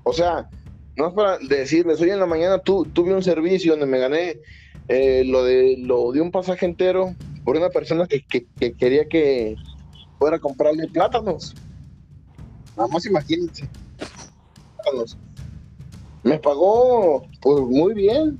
O 0.03 0.13
sea, 0.13 0.49
no 0.95 1.09
es 1.09 1.13
para 1.13 1.37
decirles, 1.37 2.01
hoy 2.01 2.09
en 2.09 2.19
la 2.19 2.25
mañana 2.25 2.59
tu, 2.59 2.85
tuve 2.85 3.13
un 3.13 3.21
servicio 3.21 3.73
donde 3.73 3.85
me 3.85 3.99
gané 3.99 4.39
eh, 4.87 5.23
lo, 5.25 5.43
de, 5.43 5.75
lo 5.77 6.11
de 6.11 6.21
un 6.21 6.31
pasaje 6.31 6.65
entero 6.65 7.13
por 7.43 7.55
una 7.55 7.69
persona 7.69 8.07
que, 8.07 8.25
quería 8.73 9.07
que 9.07 9.55
fuera 10.17 10.37
a 10.37 10.39
comprarle 10.39 10.87
plátanos. 10.87 11.53
Nada 12.75 12.89
más 12.89 13.05
imagínense. 13.05 13.69
Plátanos. 14.75 15.17
Me 16.23 16.39
pagó 16.39 17.27
pues 17.41 17.61
muy 17.61 17.93
bien, 17.93 18.39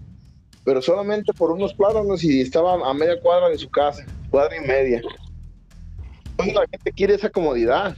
pero 0.68 0.82
solamente 0.82 1.32
por 1.32 1.49
unos 1.51 1.74
plátanos 1.74 2.26
y 2.26 2.41
estaba 2.41 2.74
a 2.74 2.93
media 2.93 3.18
cuadra 3.22 3.47
de 3.47 3.57
su 3.57 3.70
casa, 3.70 4.05
cuadra 4.30 4.57
y 4.57 4.68
media. 4.68 5.01
la 6.38 6.68
gente 6.70 6.91
quiere 6.91 7.13
esa 7.13 7.30
comodidad. 7.30 7.95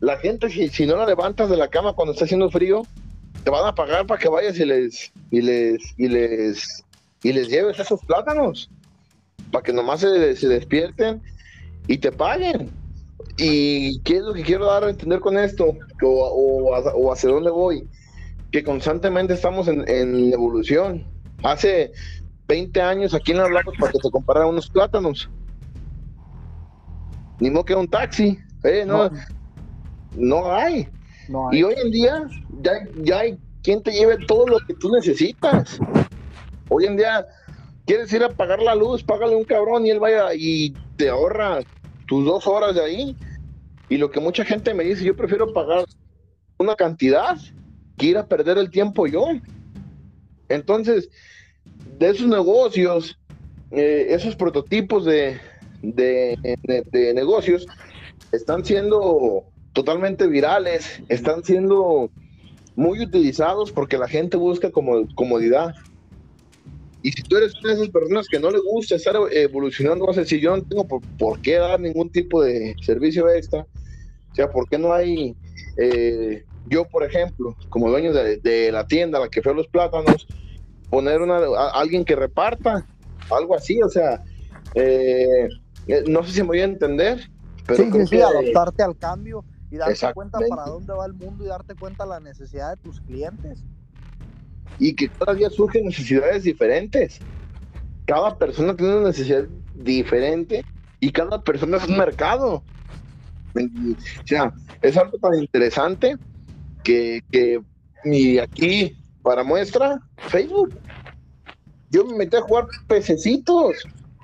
La 0.00 0.18
gente, 0.18 0.50
si, 0.50 0.68
si 0.68 0.84
no 0.84 0.96
la 0.96 1.06
levantas 1.06 1.48
de 1.48 1.56
la 1.56 1.68
cama 1.68 1.94
cuando 1.94 2.12
está 2.12 2.26
haciendo 2.26 2.50
frío, 2.50 2.82
te 3.44 3.50
van 3.50 3.66
a 3.66 3.74
pagar 3.74 4.06
para 4.06 4.20
que 4.20 4.28
vayas 4.28 4.58
y 4.58 4.66
les, 4.66 5.10
y 5.30 5.40
les, 5.40 5.94
y 5.96 6.08
les 6.08 6.84
y 7.22 7.32
les 7.32 7.48
lleves 7.48 7.78
esos 7.78 8.04
plátanos 8.04 8.68
para 9.50 9.62
que 9.62 9.72
nomás 9.72 10.00
se, 10.00 10.36
se 10.36 10.48
despierten 10.48 11.22
y 11.86 11.96
te 11.96 12.12
paguen. 12.12 12.68
y 13.38 14.00
qué 14.00 14.18
es 14.18 14.22
lo 14.22 14.34
que 14.34 14.42
quiero 14.42 14.66
dar 14.66 14.84
a 14.84 14.90
entender 14.90 15.20
con 15.20 15.38
esto, 15.38 15.74
o, 16.02 17.10
hacia 17.10 17.30
dónde 17.30 17.50
voy, 17.50 17.88
que 18.52 18.62
constantemente 18.62 19.32
estamos 19.32 19.66
en, 19.66 20.30
evolución. 20.30 21.06
Hace 21.42 21.92
20 22.48 22.80
años 22.80 23.14
aquí 23.14 23.32
en 23.32 23.38
las 23.38 23.50
lagos 23.50 23.74
para 23.78 23.92
que 23.92 23.98
te 23.98 24.10
compararan 24.10 24.50
unos 24.50 24.68
plátanos. 24.68 25.30
Ni 27.38 27.50
modo 27.50 27.64
que 27.64 27.74
un 27.74 27.88
taxi, 27.88 28.38
eh, 28.64 28.84
no, 28.86 29.10
no, 30.16 30.52
hay. 30.52 30.88
Y 31.52 31.62
hoy 31.62 31.74
en 31.82 31.90
día 31.90 32.28
ya, 32.62 32.72
ya 33.02 33.20
hay 33.20 33.38
quien 33.62 33.82
te 33.82 33.92
lleve 33.92 34.18
todo 34.26 34.46
lo 34.46 34.58
que 34.60 34.74
tú 34.74 34.90
necesitas. 34.90 35.78
Hoy 36.68 36.86
en 36.86 36.96
día 36.96 37.26
quieres 37.86 38.12
ir 38.12 38.22
a 38.22 38.28
pagar 38.28 38.60
la 38.60 38.74
luz, 38.74 39.02
págale 39.02 39.34
un 39.34 39.44
cabrón 39.44 39.86
y 39.86 39.90
él 39.90 40.00
vaya 40.00 40.34
y 40.34 40.74
te 40.96 41.08
ahorra 41.08 41.60
tus 42.06 42.24
dos 42.24 42.46
horas 42.46 42.74
de 42.74 42.82
ahí. 42.82 43.16
Y 43.88 43.96
lo 43.96 44.10
que 44.10 44.20
mucha 44.20 44.44
gente 44.44 44.74
me 44.74 44.84
dice, 44.84 45.04
yo 45.04 45.16
prefiero 45.16 45.52
pagar 45.52 45.84
una 46.58 46.76
cantidad 46.76 47.36
que 47.96 48.06
ir 48.06 48.18
a 48.18 48.26
perder 48.26 48.58
el 48.58 48.70
tiempo 48.70 49.06
yo. 49.06 49.24
Entonces, 50.50 51.08
de 51.98 52.10
esos 52.10 52.26
negocios, 52.26 53.16
eh, 53.70 54.08
esos 54.10 54.36
prototipos 54.36 55.04
de, 55.04 55.40
de, 55.80 57.12
negocios 57.14 57.66
están 58.32 58.64
siendo 58.64 59.44
totalmente 59.72 60.26
virales, 60.26 61.02
están 61.08 61.44
siendo 61.44 62.10
muy 62.74 63.00
utilizados 63.00 63.70
porque 63.70 63.96
la 63.96 64.08
gente 64.08 64.36
busca 64.36 64.70
como, 64.70 65.06
comodidad. 65.14 65.74
Y 67.02 67.12
si 67.12 67.22
tú 67.22 67.36
eres 67.36 67.54
una 67.60 67.68
de 67.68 67.74
esas 67.76 67.88
personas 67.88 68.26
que 68.28 68.40
no 68.40 68.50
le 68.50 68.58
gusta 68.58 68.96
estar 68.96 69.16
evolucionando, 69.30 70.06
vas 70.06 70.18
a 70.18 70.22
decir, 70.22 70.40
yo 70.40 70.56
no 70.56 70.62
tengo 70.64 70.86
por, 71.16 71.40
qué 71.40 71.54
dar 71.54 71.80
ningún 71.80 72.10
tipo 72.10 72.42
de 72.42 72.74
servicio 72.82 73.30
extra. 73.30 73.66
O 74.32 74.34
sea, 74.34 74.50
¿por 74.50 74.68
qué 74.68 74.78
no 74.78 74.92
hay, 74.92 75.34
eh, 75.76 76.44
yo 76.70 76.86
por 76.86 77.04
ejemplo, 77.04 77.56
como 77.68 77.90
dueño 77.90 78.12
de, 78.12 78.70
la 78.72 78.86
tienda 78.86 79.18
a 79.18 79.22
la 79.22 79.28
que 79.28 79.42
fue 79.42 79.54
los 79.54 79.66
plátanos, 79.66 80.26
poner 80.88 81.20
una, 81.20 81.38
alguien 81.74 82.04
que 82.04 82.16
reparta, 82.16 82.86
algo 83.30 83.54
así, 83.54 83.82
o 83.82 83.88
sea, 83.88 84.22
eh, 84.74 85.48
eh, 85.88 86.04
no 86.06 86.22
sé 86.24 86.32
si 86.32 86.40
me 86.42 86.48
voy 86.48 86.60
a 86.60 86.64
entender. 86.64 87.28
Pero 87.66 87.84
sí, 87.84 87.90
sí, 87.92 88.06
sí, 88.06 88.20
adaptarte 88.20 88.82
al 88.82 88.96
cambio 88.96 89.44
y 89.70 89.76
darte 89.76 90.12
cuenta 90.14 90.38
para 90.48 90.64
dónde 90.64 90.92
va 90.92 91.06
el 91.06 91.12
mundo 91.12 91.44
y 91.44 91.48
darte 91.48 91.74
cuenta 91.74 92.06
la 92.06 92.20
necesidad 92.20 92.76
de 92.76 92.82
tus 92.82 93.00
clientes 93.00 93.64
y 94.78 94.94
que 94.94 95.08
cada 95.08 95.34
día 95.34 95.50
surgen 95.50 95.84
necesidades 95.84 96.44
diferentes. 96.44 97.20
Cada 98.06 98.36
persona 98.36 98.74
tiene 98.74 98.96
una 98.96 99.08
necesidad 99.08 99.44
diferente 99.74 100.64
y 101.00 101.12
cada 101.12 101.42
persona 101.42 101.76
es 101.76 101.86
un 101.86 101.98
mercado. 101.98 102.62
O 103.54 104.26
sea, 104.26 104.52
es 104.82 104.96
algo 104.96 105.18
tan 105.18 105.34
interesante 105.34 106.16
que, 106.82 107.22
que 107.30 107.60
y 108.04 108.38
aquí, 108.38 108.96
para 109.22 109.44
muestra, 109.44 110.00
Facebook. 110.28 110.78
Yo 111.90 112.04
me 112.04 112.16
metí 112.16 112.36
a 112.36 112.42
jugar 112.42 112.66
pececitos, 112.86 113.76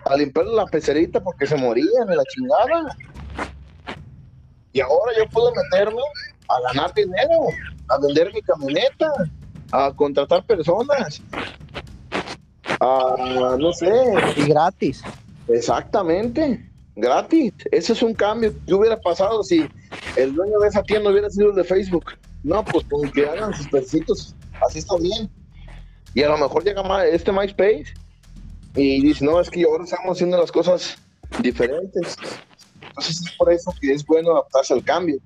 a 0.04 0.16
limpiar 0.16 0.46
la 0.46 0.66
pecerita 0.66 1.20
porque 1.20 1.46
se 1.46 1.56
morían 1.56 2.06
de 2.06 2.16
la 2.16 2.24
chingada. 2.24 2.96
Y 4.72 4.80
ahora 4.80 5.12
yo 5.16 5.28
puedo 5.30 5.52
meterme 5.54 6.00
a 6.48 6.72
ganar 6.72 6.94
dinero, 6.94 7.48
a 7.88 7.98
vender 7.98 8.32
mi 8.32 8.40
camioneta, 8.42 9.10
a 9.72 9.92
contratar 9.92 10.44
personas. 10.44 11.20
A, 12.80 13.56
no 13.58 13.72
sé. 13.72 13.90
Y 14.36 14.48
gratis. 14.48 15.02
Exactamente, 15.48 16.70
gratis. 16.94 17.52
Ese 17.72 17.92
es 17.94 18.02
un 18.02 18.14
cambio. 18.14 18.52
¿Qué 18.66 18.74
hubiera 18.74 19.00
pasado 19.00 19.42
si 19.42 19.66
el 20.16 20.34
dueño 20.34 20.58
de 20.60 20.68
esa 20.68 20.82
tienda 20.82 21.10
hubiera 21.10 21.30
sido 21.30 21.50
el 21.50 21.56
de 21.56 21.64
Facebook? 21.64 22.04
No, 22.46 22.64
pues 22.64 22.86
con 22.88 23.10
que 23.10 23.26
hagan 23.26 23.52
sus 23.54 23.66
pesitos, 23.66 24.36
así 24.64 24.78
está 24.78 24.96
bien. 24.98 25.28
Y 26.14 26.22
a 26.22 26.28
lo 26.28 26.38
mejor 26.38 26.62
llega 26.62 27.04
este 27.04 27.32
MySpace 27.32 27.86
y 28.76 29.02
dice, 29.02 29.24
no, 29.24 29.40
es 29.40 29.50
que 29.50 29.64
ahora 29.64 29.82
estamos 29.82 30.16
haciendo 30.16 30.38
las 30.38 30.52
cosas 30.52 30.96
diferentes. 31.42 32.16
Entonces 32.80 33.20
es 33.20 33.32
por 33.32 33.52
eso 33.52 33.74
que 33.80 33.92
es 33.92 34.06
bueno 34.06 34.30
adaptarse 34.30 34.74
al 34.74 34.84
cambio. 34.84 35.18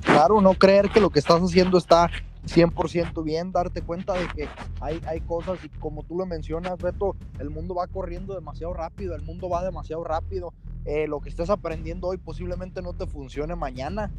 Claro, 0.00 0.40
no 0.40 0.54
creer 0.54 0.88
que 0.88 1.00
lo 1.00 1.10
que 1.10 1.18
estás 1.18 1.42
haciendo 1.42 1.76
está 1.76 2.10
100% 2.46 3.22
bien, 3.22 3.52
darte 3.52 3.82
cuenta 3.82 4.14
de 4.14 4.26
que 4.28 4.48
hay, 4.80 5.02
hay 5.06 5.20
cosas 5.20 5.58
y 5.62 5.68
como 5.68 6.02
tú 6.02 6.16
lo 6.16 6.24
mencionas, 6.24 6.78
Beto, 6.78 7.14
el 7.38 7.50
mundo 7.50 7.74
va 7.74 7.86
corriendo 7.88 8.34
demasiado 8.34 8.72
rápido, 8.72 9.14
el 9.14 9.22
mundo 9.22 9.50
va 9.50 9.62
demasiado 9.62 10.02
rápido. 10.02 10.54
Eh, 10.86 11.06
lo 11.06 11.20
que 11.20 11.28
estés 11.28 11.50
aprendiendo 11.50 12.08
hoy 12.08 12.16
posiblemente 12.16 12.80
no 12.80 12.94
te 12.94 13.06
funcione 13.06 13.54
mañana, 13.54 14.10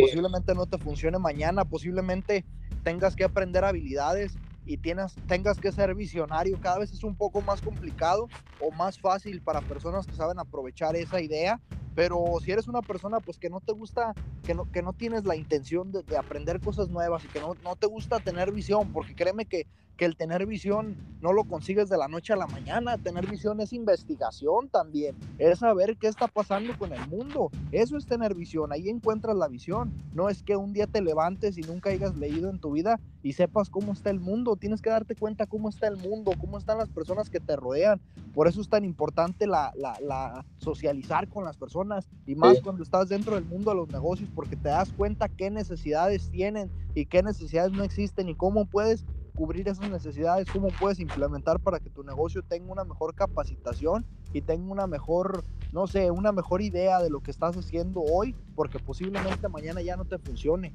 posiblemente 0.00 0.54
no 0.54 0.66
te 0.66 0.78
funcione 0.78 1.18
mañana, 1.18 1.64
posiblemente 1.64 2.46
tengas 2.82 3.16
que 3.16 3.24
aprender 3.24 3.64
habilidades 3.64 4.38
y 4.64 4.78
tienes, 4.78 5.18
tengas 5.26 5.58
que 5.58 5.72
ser 5.72 5.94
visionario. 5.94 6.58
Cada 6.58 6.78
vez 6.78 6.92
es 6.92 7.02
un 7.02 7.16
poco 7.16 7.42
más 7.42 7.62
complicado 7.62 8.30
o 8.58 8.70
más 8.70 8.98
fácil 9.00 9.42
para 9.42 9.62
personas 9.62 10.06
que 10.06 10.16
saben 10.16 10.38
aprovechar 10.38 10.96
esa 10.96 11.20
idea 11.20 11.60
pero 11.98 12.34
si 12.40 12.52
eres 12.52 12.68
una 12.68 12.82
persona 12.82 13.20
pues 13.20 13.40
que 13.40 13.50
no 13.50 13.60
te 13.60 13.72
gusta, 13.72 14.16
que 14.44 14.54
no, 14.54 14.66
que 14.66 14.82
no 14.82 14.92
tienes 14.92 15.24
la 15.24 15.34
intención 15.34 15.90
de, 15.90 16.16
aprender 16.16 16.60
cosas 16.60 16.88
nuevas 16.90 17.24
y 17.24 17.28
que 17.28 17.40
no, 17.40 17.56
no, 17.60 17.74
te 17.74 17.88
gusta 17.88 18.20
tener 18.20 18.52
visión, 18.52 18.92
porque 18.92 19.16
créeme 19.16 19.46
que 19.46 19.66
que 19.98 20.04
el 20.04 20.16
tener 20.16 20.46
visión 20.46 20.96
no 21.20 21.32
lo 21.32 21.42
consigues 21.42 21.88
de 21.88 21.98
la 21.98 22.06
noche 22.06 22.32
a 22.32 22.36
la 22.36 22.46
mañana. 22.46 22.96
Tener 22.96 23.26
visión 23.26 23.60
es 23.60 23.72
investigación 23.72 24.68
también, 24.68 25.16
es 25.38 25.58
saber 25.58 25.96
qué 25.96 26.06
está 26.06 26.28
pasando 26.28 26.78
con 26.78 26.92
el 26.92 27.06
mundo. 27.08 27.50
Eso 27.72 27.96
es 27.96 28.06
tener 28.06 28.34
visión, 28.34 28.72
ahí 28.72 28.88
encuentras 28.88 29.36
la 29.36 29.48
visión. 29.48 29.92
No 30.14 30.28
es 30.28 30.44
que 30.44 30.56
un 30.56 30.72
día 30.72 30.86
te 30.86 31.02
levantes 31.02 31.58
y 31.58 31.62
nunca 31.62 31.90
hayas 31.90 32.16
leído 32.16 32.48
en 32.48 32.60
tu 32.60 32.70
vida 32.72 33.00
y 33.24 33.32
sepas 33.32 33.68
cómo 33.68 33.92
está 33.92 34.10
el 34.10 34.20
mundo. 34.20 34.54
Tienes 34.54 34.80
que 34.80 34.90
darte 34.90 35.16
cuenta 35.16 35.46
cómo 35.46 35.68
está 35.68 35.88
el 35.88 35.96
mundo, 35.96 36.30
cómo 36.40 36.58
están 36.58 36.78
las 36.78 36.88
personas 36.88 37.28
que 37.28 37.40
te 37.40 37.56
rodean. 37.56 38.00
Por 38.34 38.46
eso 38.46 38.60
es 38.60 38.68
tan 38.68 38.84
importante 38.84 39.48
la, 39.48 39.72
la, 39.76 40.44
socializar 40.58 41.28
con 41.28 41.44
las 41.44 41.56
personas 41.56 42.08
y 42.24 42.36
más 42.36 42.60
cuando 42.60 42.84
estás 42.84 43.08
dentro 43.08 43.34
del 43.34 43.44
mundo 43.44 43.72
de 43.72 43.76
los 43.76 43.88
negocios 43.88 44.30
porque 44.32 44.54
te 44.54 44.68
das 44.68 44.92
cuenta 44.92 45.28
qué 45.28 45.50
necesidades 45.50 46.30
tienen 46.30 46.70
y 46.94 47.06
qué 47.06 47.24
necesidades 47.24 47.72
no 47.72 47.82
existen 47.82 48.28
y 48.28 48.36
cómo 48.36 48.66
puedes 48.66 49.04
cubrir 49.38 49.68
esas 49.68 49.88
necesidades, 49.88 50.48
cómo 50.52 50.66
puedes 50.80 50.98
implementar 50.98 51.60
para 51.60 51.78
que 51.78 51.88
tu 51.90 52.02
negocio 52.02 52.42
tenga 52.42 52.72
una 52.72 52.82
mejor 52.82 53.14
capacitación 53.14 54.04
y 54.32 54.40
tenga 54.40 54.72
una 54.72 54.88
mejor, 54.88 55.44
no 55.70 55.86
sé, 55.86 56.10
una 56.10 56.32
mejor 56.32 56.60
idea 56.60 56.98
de 57.00 57.08
lo 57.08 57.20
que 57.20 57.30
estás 57.30 57.56
haciendo 57.56 58.00
hoy, 58.00 58.34
porque 58.56 58.80
posiblemente 58.80 59.48
mañana 59.48 59.80
ya 59.80 59.96
no 59.96 60.04
te 60.04 60.18
funcione. 60.18 60.74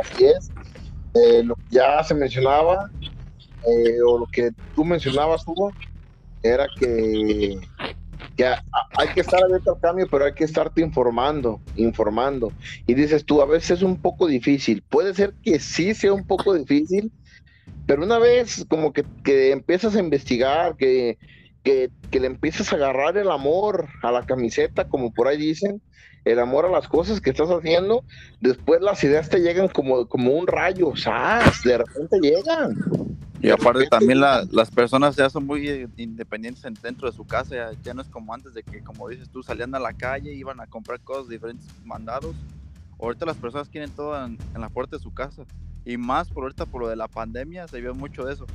Así 0.00 0.24
es. 0.24 0.50
Eh, 1.12 1.42
lo 1.44 1.54
que 1.54 1.64
ya 1.68 2.02
se 2.02 2.14
mencionaba, 2.14 2.90
eh, 3.68 4.00
o 4.08 4.20
lo 4.20 4.26
que 4.32 4.52
tú 4.74 4.86
mencionabas, 4.86 5.46
Hugo, 5.46 5.70
era 6.42 6.66
que 6.80 7.60
que 8.38 8.54
hay 9.02 9.08
que 9.08 9.20
estar 9.20 9.42
abierto 9.42 9.72
al 9.74 9.80
cambio, 9.80 10.06
pero 10.10 10.24
hay 10.24 10.32
que 10.32 10.44
estarte 10.44 10.80
informando, 10.80 11.60
informando. 11.76 12.52
Y 12.86 12.94
dices 12.94 13.24
tú, 13.24 13.42
a 13.42 13.46
veces 13.46 13.78
es 13.78 13.82
un 13.82 14.00
poco 14.00 14.26
difícil. 14.26 14.82
Puede 14.88 15.12
ser 15.14 15.34
que 15.42 15.58
sí 15.58 15.94
sea 15.94 16.12
un 16.12 16.24
poco 16.24 16.54
difícil, 16.54 17.10
pero 17.86 18.04
una 18.04 18.18
vez 18.18 18.64
como 18.68 18.92
que, 18.92 19.04
que 19.24 19.50
empiezas 19.50 19.96
a 19.96 20.00
investigar, 20.00 20.76
que, 20.76 21.18
que, 21.64 21.90
que, 22.10 22.20
le 22.20 22.28
empiezas 22.28 22.72
a 22.72 22.76
agarrar 22.76 23.16
el 23.16 23.30
amor 23.30 23.88
a 24.02 24.12
la 24.12 24.24
camiseta, 24.24 24.88
como 24.88 25.12
por 25.12 25.26
ahí 25.26 25.36
dicen, 25.36 25.82
el 26.24 26.38
amor 26.38 26.66
a 26.66 26.70
las 26.70 26.86
cosas 26.86 27.20
que 27.20 27.30
estás 27.30 27.48
haciendo, 27.48 28.04
después 28.40 28.80
las 28.80 29.02
ideas 29.02 29.28
te 29.28 29.40
llegan 29.40 29.68
como, 29.68 30.06
como 30.06 30.32
un 30.32 30.46
rayo, 30.46 30.94
¿sabes? 30.94 31.62
De 31.64 31.78
repente 31.78 32.18
llegan. 32.20 32.76
Y 33.42 33.50
aparte 33.50 33.88
también 33.88 34.20
las 34.20 34.70
personas 34.70 35.16
ya 35.16 35.28
son 35.28 35.44
muy 35.44 35.88
independientes 35.96 36.62
dentro 36.80 37.10
de 37.10 37.16
su 37.16 37.26
casa, 37.26 37.72
ya, 37.82 37.92
no 37.92 38.00
es 38.00 38.08
como 38.08 38.32
antes 38.32 38.54
de 38.54 38.62
que, 38.62 38.80
como 38.82 39.08
dices 39.08 39.28
tú, 39.28 39.42
salían 39.42 39.74
a 39.74 39.80
la 39.80 39.92
calle, 39.92 40.32
iban 40.32 40.60
a 40.60 40.66
comprar 40.68 41.00
cosas 41.00 41.28
diferentes 41.28 41.66
mandados. 41.84 42.36
Ahorita 43.00 43.26
las 43.26 43.36
personas 43.36 43.68
quieren 43.68 43.90
todo 43.90 44.24
en, 44.24 44.38
la 44.56 44.68
puerta 44.68 44.96
de 44.96 45.02
su 45.02 45.12
casa. 45.12 45.42
Y 45.84 45.96
más 45.96 46.30
por 46.30 46.44
ahorita, 46.44 46.66
por 46.66 46.82
lo 46.82 46.88
de 46.88 46.94
la 46.94 47.08
pandemia, 47.08 47.66
se 47.66 47.80
vio 47.80 47.96
mucho 47.96 48.24
de 48.24 48.34
eso. 48.34 48.46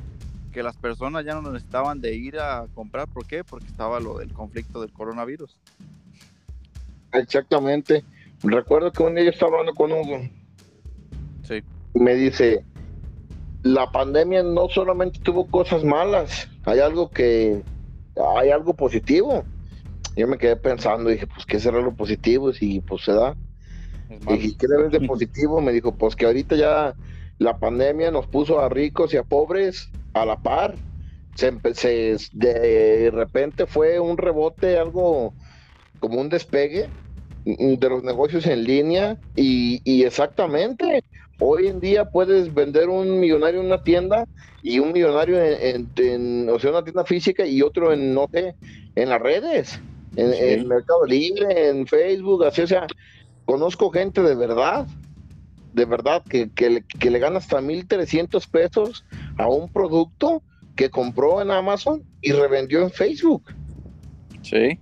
Que 0.53 0.63
las 0.63 0.77
personas 0.77 1.25
ya 1.25 1.33
no 1.35 1.51
necesitaban 1.51 1.99
de 1.99 2.15
ir 2.15 2.39
a 2.39 2.65
comprar. 2.73 3.09
¿Por 3.09 3.25
qué? 3.25 3.43
Porque 3.43 3.67
estaba 3.67 3.99
lo 3.99 4.19
del 4.19 4.31
conflicto 4.31 4.79
del 4.79 4.93
coronavirus. 4.93 5.59
Exactamente. 7.11 8.05
Recuerdo 8.41 8.93
que 8.93 9.03
un 9.03 9.15
día 9.15 9.25
yo 9.25 9.31
estaba 9.31 9.51
hablando 9.51 9.73
con 9.73 9.91
Hugo. 9.91 10.21
Sí. 11.43 11.61
Me 11.93 12.15
dice, 12.15 12.63
la 13.73 13.91
pandemia 13.91 14.43
no 14.43 14.69
solamente 14.69 15.19
tuvo 15.19 15.47
cosas 15.47 15.83
malas, 15.83 16.47
hay 16.65 16.79
algo 16.79 17.09
que, 17.09 17.61
hay 18.37 18.49
algo 18.49 18.73
positivo. 18.73 19.43
Yo 20.15 20.27
me 20.27 20.37
quedé 20.37 20.55
pensando, 20.55 21.09
dije, 21.09 21.27
pues, 21.27 21.45
¿qué 21.45 21.59
será 21.59 21.79
lo 21.79 21.93
positivo? 21.93 22.51
Y 22.59 22.79
pues 22.81 23.03
se 23.03 23.13
da. 23.13 23.35
Dije, 24.27 24.55
¿qué 24.57 24.67
le 24.67 24.83
ves 24.83 24.91
de 24.91 25.07
positivo? 25.07 25.61
Me 25.61 25.71
dijo, 25.71 25.93
pues 25.93 26.15
que 26.15 26.25
ahorita 26.25 26.55
ya 26.55 26.95
la 27.37 27.59
pandemia 27.59 28.09
nos 28.09 28.25
puso 28.25 28.59
a 28.59 28.69
ricos 28.69 29.13
y 29.13 29.17
a 29.17 29.23
pobres 29.23 29.91
a 30.13 30.25
la 30.25 30.37
par. 30.37 30.75
se, 31.35 32.17
de 32.33 33.11
repente 33.11 33.67
fue 33.67 33.99
un 33.99 34.17
rebote, 34.17 34.77
algo 34.79 35.33
como 35.99 36.21
un 36.21 36.29
despegue 36.29 36.89
de 37.45 37.89
los 37.89 38.03
negocios 38.03 38.45
en 38.45 38.63
línea 38.63 39.17
y, 39.35 40.03
exactamente, 40.03 41.03
hoy 41.39 41.67
en 41.67 41.79
día 41.79 42.05
puedes 42.05 42.53
vender 42.53 42.89
un 42.89 43.19
millonario 43.19 43.59
en 43.59 43.67
una 43.67 43.83
tienda 43.83 44.25
y 44.61 44.79
un 44.79 44.91
millonario 44.91 45.39
en, 45.41 46.49
o 46.49 46.59
sea, 46.59 46.71
una 46.71 46.83
tienda 46.83 47.05
física 47.05 47.45
y 47.45 47.61
otro 47.61 47.93
en, 47.93 48.13
no 48.13 48.27
sé, 48.31 48.55
en 48.95 49.09
las 49.09 49.21
redes, 49.21 49.79
en, 50.15 50.67
Mercado 50.67 51.05
Libre, 51.05 51.69
en 51.69 51.85
Facebook, 51.85 52.43
así, 52.45 52.61
o 52.61 52.67
sea, 52.67 52.87
conozco 53.45 53.91
gente 53.91 54.21
de 54.21 54.35
verdad, 54.35 54.87
de 55.73 55.85
verdad, 55.85 56.23
que, 56.27 56.49
que, 56.51 56.69
le, 56.69 56.83
que 56.83 57.11
le 57.11 57.19
gana 57.19 57.37
hasta 57.37 57.61
1.300 57.61 58.49
pesos 58.49 59.05
a 59.37 59.47
un 59.47 59.71
producto 59.71 60.41
que 60.75 60.89
compró 60.89 61.41
en 61.41 61.51
Amazon 61.51 62.03
y 62.21 62.31
revendió 62.31 62.81
en 62.81 62.91
Facebook. 62.91 63.43
Sí. 64.41 64.79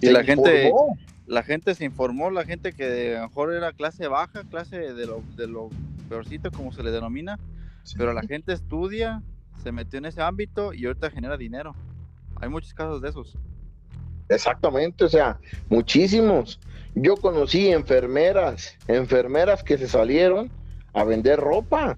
Y 0.00 0.08
la 0.08 0.24
gente, 0.24 0.70
la 1.26 1.42
gente 1.42 1.74
se 1.74 1.84
informó, 1.84 2.30
la 2.30 2.44
gente 2.44 2.72
que 2.72 3.16
a 3.16 3.22
lo 3.22 3.28
mejor 3.28 3.52
era 3.52 3.72
clase 3.72 4.08
baja, 4.08 4.44
clase 4.44 4.94
de 4.94 5.06
lo, 5.06 5.22
de 5.36 5.46
lo 5.46 5.70
peorcito, 6.08 6.50
como 6.50 6.72
se 6.72 6.82
le 6.82 6.90
denomina, 6.90 7.38
pero 7.96 8.12
la 8.12 8.22
gente 8.22 8.52
estudia, 8.52 9.22
se 9.62 9.72
metió 9.72 9.98
en 9.98 10.06
ese 10.06 10.22
ámbito 10.22 10.72
y 10.72 10.86
ahorita 10.86 11.10
genera 11.10 11.36
dinero. 11.36 11.74
Hay 12.40 12.48
muchos 12.48 12.74
casos 12.74 13.00
de 13.00 13.08
esos. 13.08 13.36
Exactamente, 14.28 15.04
o 15.04 15.08
sea, 15.08 15.38
muchísimos. 15.68 16.60
Yo 16.94 17.16
conocí 17.16 17.68
enfermeras, 17.68 18.76
enfermeras 18.88 19.62
que 19.62 19.78
se 19.78 19.88
salieron 19.88 20.50
a 20.92 21.04
vender 21.04 21.38
ropa 21.38 21.96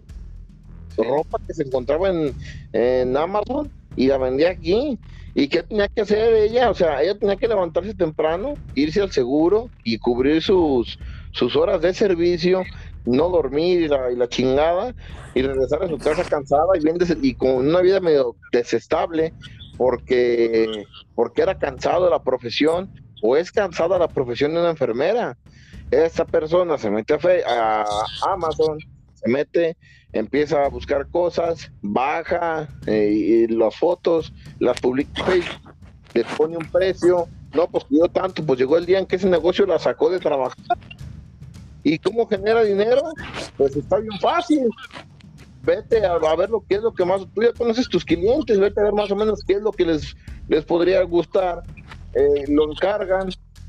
ropa 1.02 1.38
que 1.46 1.54
se 1.54 1.62
encontraba 1.62 2.10
en, 2.10 2.34
en 2.72 3.16
Amazon 3.16 3.70
y 3.96 4.06
la 4.06 4.18
vendía 4.18 4.50
aquí. 4.50 4.98
¿Y 5.38 5.46
qué 5.46 5.62
tenía 5.62 5.86
que 5.86 6.00
hacer 6.00 6.34
ella? 6.34 6.68
O 6.68 6.74
sea, 6.74 7.00
ella 7.00 7.16
tenía 7.16 7.36
que 7.36 7.46
levantarse 7.46 7.94
temprano, 7.94 8.54
irse 8.74 9.00
al 9.00 9.12
seguro 9.12 9.70
y 9.84 9.98
cubrir 9.98 10.42
sus, 10.42 10.98
sus 11.30 11.54
horas 11.54 11.80
de 11.80 11.94
servicio, 11.94 12.64
no 13.06 13.28
dormir 13.28 13.82
y 13.82 13.86
la, 13.86 14.10
y 14.10 14.16
la 14.16 14.28
chingada, 14.28 14.96
y 15.36 15.42
regresar 15.42 15.84
a 15.84 15.88
su 15.88 15.96
casa 15.96 16.24
cansada 16.24 16.66
y, 16.74 16.82
bien 16.82 16.98
y 17.22 17.34
con 17.34 17.50
una 17.68 17.80
vida 17.82 18.00
medio 18.00 18.34
desestable 18.50 19.32
porque, 19.76 20.82
porque 21.14 21.42
era 21.42 21.56
cansado 21.56 22.10
la 22.10 22.20
profesión 22.20 22.92
o 23.22 23.36
es 23.36 23.52
cansada 23.52 23.96
la 23.96 24.08
profesión 24.08 24.54
de 24.54 24.58
una 24.58 24.70
enfermera. 24.70 25.38
Esta 25.92 26.24
persona 26.24 26.78
se 26.78 26.90
mete 26.90 27.14
a, 27.46 27.82
a 27.82 28.32
Amazon, 28.32 28.76
se 29.14 29.30
mete 29.30 29.76
empieza 30.12 30.64
a 30.64 30.68
buscar 30.68 31.06
cosas, 31.08 31.70
baja 31.82 32.68
eh, 32.86 33.10
y 33.12 33.46
las 33.48 33.76
fotos, 33.76 34.32
las 34.58 34.80
publica 34.80 35.24
le 36.14 36.24
pone 36.36 36.56
un 36.56 36.66
precio, 36.70 37.28
no, 37.54 37.68
pues 37.68 37.84
pidió 37.84 38.08
tanto, 38.08 38.44
pues 38.44 38.58
llegó 38.58 38.78
el 38.78 38.86
día 38.86 38.98
en 38.98 39.06
que 39.06 39.16
ese 39.16 39.28
negocio 39.28 39.66
la 39.66 39.78
sacó 39.78 40.10
de 40.10 40.18
trabajar. 40.18 40.78
¿Y 41.82 41.98
cómo 41.98 42.26
genera 42.26 42.62
dinero? 42.62 43.02
Pues 43.56 43.76
está 43.76 43.98
bien 43.98 44.18
fácil. 44.20 44.68
Vete 45.62 46.04
a, 46.04 46.16
ver 46.34 46.50
lo 46.50 46.64
que 46.66 46.76
es 46.76 46.82
lo 46.82 46.92
que 46.94 47.04
más, 47.04 47.26
tú 47.34 47.42
ya 47.42 47.52
conoces 47.52 47.88
tus 47.88 48.04
clientes, 48.04 48.58
vete 48.58 48.80
a 48.80 48.84
ver 48.84 48.94
más 48.94 49.10
o 49.10 49.16
menos 49.16 49.42
qué 49.46 49.54
es 49.54 49.62
lo 49.62 49.72
que 49.72 49.84
les, 49.84 50.16
les 50.48 50.64
podría 50.64 51.02
gustar, 51.02 51.62
eh, 52.14 52.44
lo 52.48 52.70
encargan 52.70 53.28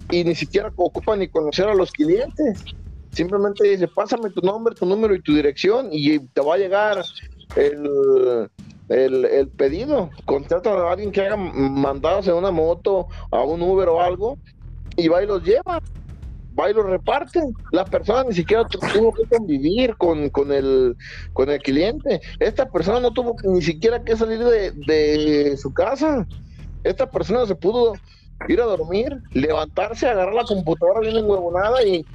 y 0.09 0.23
ni 0.23 0.33
siquiera 0.33 0.71
ocupan 0.75 1.19
ni 1.19 1.27
conocer 1.27 1.67
a 1.67 1.73
los 1.73 1.91
clientes 1.91 2.63
Simplemente 3.11 3.67
dice, 3.67 3.87
pásame 3.87 4.29
tu 4.29 4.41
nombre, 4.41 4.75
tu 4.75 4.85
número 4.85 5.15
y 5.15 5.21
tu 5.21 5.35
dirección 5.35 5.89
y 5.91 6.19
te 6.19 6.41
va 6.41 6.55
a 6.55 6.57
llegar 6.57 7.03
el, 7.55 8.49
el, 8.89 9.47
pedido. 9.49 10.09
Contrata 10.25 10.71
a 10.71 10.91
alguien 10.91 11.11
que 11.11 11.21
haga 11.21 11.35
mandados 11.35 12.27
en 12.27 12.35
una 12.35 12.51
moto, 12.51 13.07
a 13.31 13.43
un 13.43 13.61
Uber 13.61 13.89
o 13.89 14.01
algo, 14.01 14.37
y 14.95 15.07
va 15.07 15.23
y 15.23 15.27
los 15.27 15.43
lleva. 15.43 15.81
Va 16.59 16.69
y 16.69 16.73
los 16.73 16.85
reparte. 16.85 17.41
La 17.71 17.85
persona 17.85 18.23
ni 18.25 18.33
siquiera 18.33 18.67
tuvo 18.67 19.13
que 19.13 19.23
convivir 19.25 19.95
con, 19.97 20.29
con, 20.29 20.51
el, 20.51 20.95
con 21.33 21.49
el 21.49 21.61
cliente. 21.61 22.19
Esta 22.39 22.69
persona 22.69 22.99
no 22.99 23.11
tuvo 23.11 23.35
ni 23.43 23.61
siquiera 23.61 24.03
que 24.03 24.17
salir 24.17 24.43
de, 24.43 24.71
de 24.71 25.57
su 25.57 25.73
casa. 25.73 26.27
Esta 26.83 27.09
persona 27.09 27.45
se 27.45 27.55
pudo 27.55 27.93
ir 28.47 28.61
a 28.61 28.65
dormir, 28.65 29.21
levantarse, 29.31 30.07
agarrar 30.07 30.33
la 30.33 30.43
computadora 30.43 31.01
bien 31.01 31.17
enhuevonada 31.17 31.83
y 31.83 32.05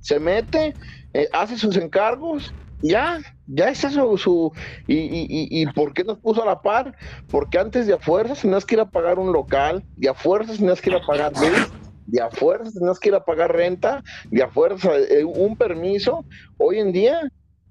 se 0.00 0.20
mete, 0.20 0.74
eh, 1.12 1.28
hace 1.32 1.58
sus 1.58 1.76
encargos, 1.76 2.52
ya, 2.82 3.20
ya 3.46 3.70
es 3.70 3.84
eso 3.84 4.16
su, 4.16 4.52
y, 4.86 4.94
y, 4.96 5.26
y, 5.28 5.66
¿por 5.66 5.92
qué 5.92 6.04
nos 6.04 6.18
puso 6.18 6.42
a 6.42 6.46
la 6.46 6.60
par? 6.60 6.94
Porque 7.28 7.58
antes 7.58 7.86
de 7.86 7.94
a 7.94 7.98
fuerzas 7.98 8.42
tenías 8.42 8.64
que 8.64 8.74
ir 8.74 8.80
a 8.80 8.90
pagar 8.90 9.18
un 9.18 9.32
local, 9.32 9.82
de 9.96 10.08
a 10.08 10.14
fuerzas 10.14 10.58
tenías 10.58 10.80
que 10.80 10.90
ir 10.90 10.96
a 10.96 11.06
pagar 11.06 11.32
luz, 11.32 11.70
de 12.06 12.20
a 12.20 12.30
fuerzas 12.30 12.74
tenías 12.74 12.98
que 12.98 13.08
ir 13.08 13.14
a 13.14 13.24
pagar 13.24 13.52
renta, 13.52 14.02
de 14.30 14.42
a 14.42 14.48
fuerza 14.48 14.90
eh, 14.96 15.24
un 15.24 15.56
permiso. 15.56 16.24
Hoy 16.58 16.78
en 16.78 16.92
día, 16.92 17.20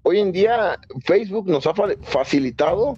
hoy 0.04 0.20
en 0.20 0.32
día 0.32 0.80
Facebook 1.06 1.48
nos 1.48 1.68
ha 1.68 1.74
facilitado 2.02 2.98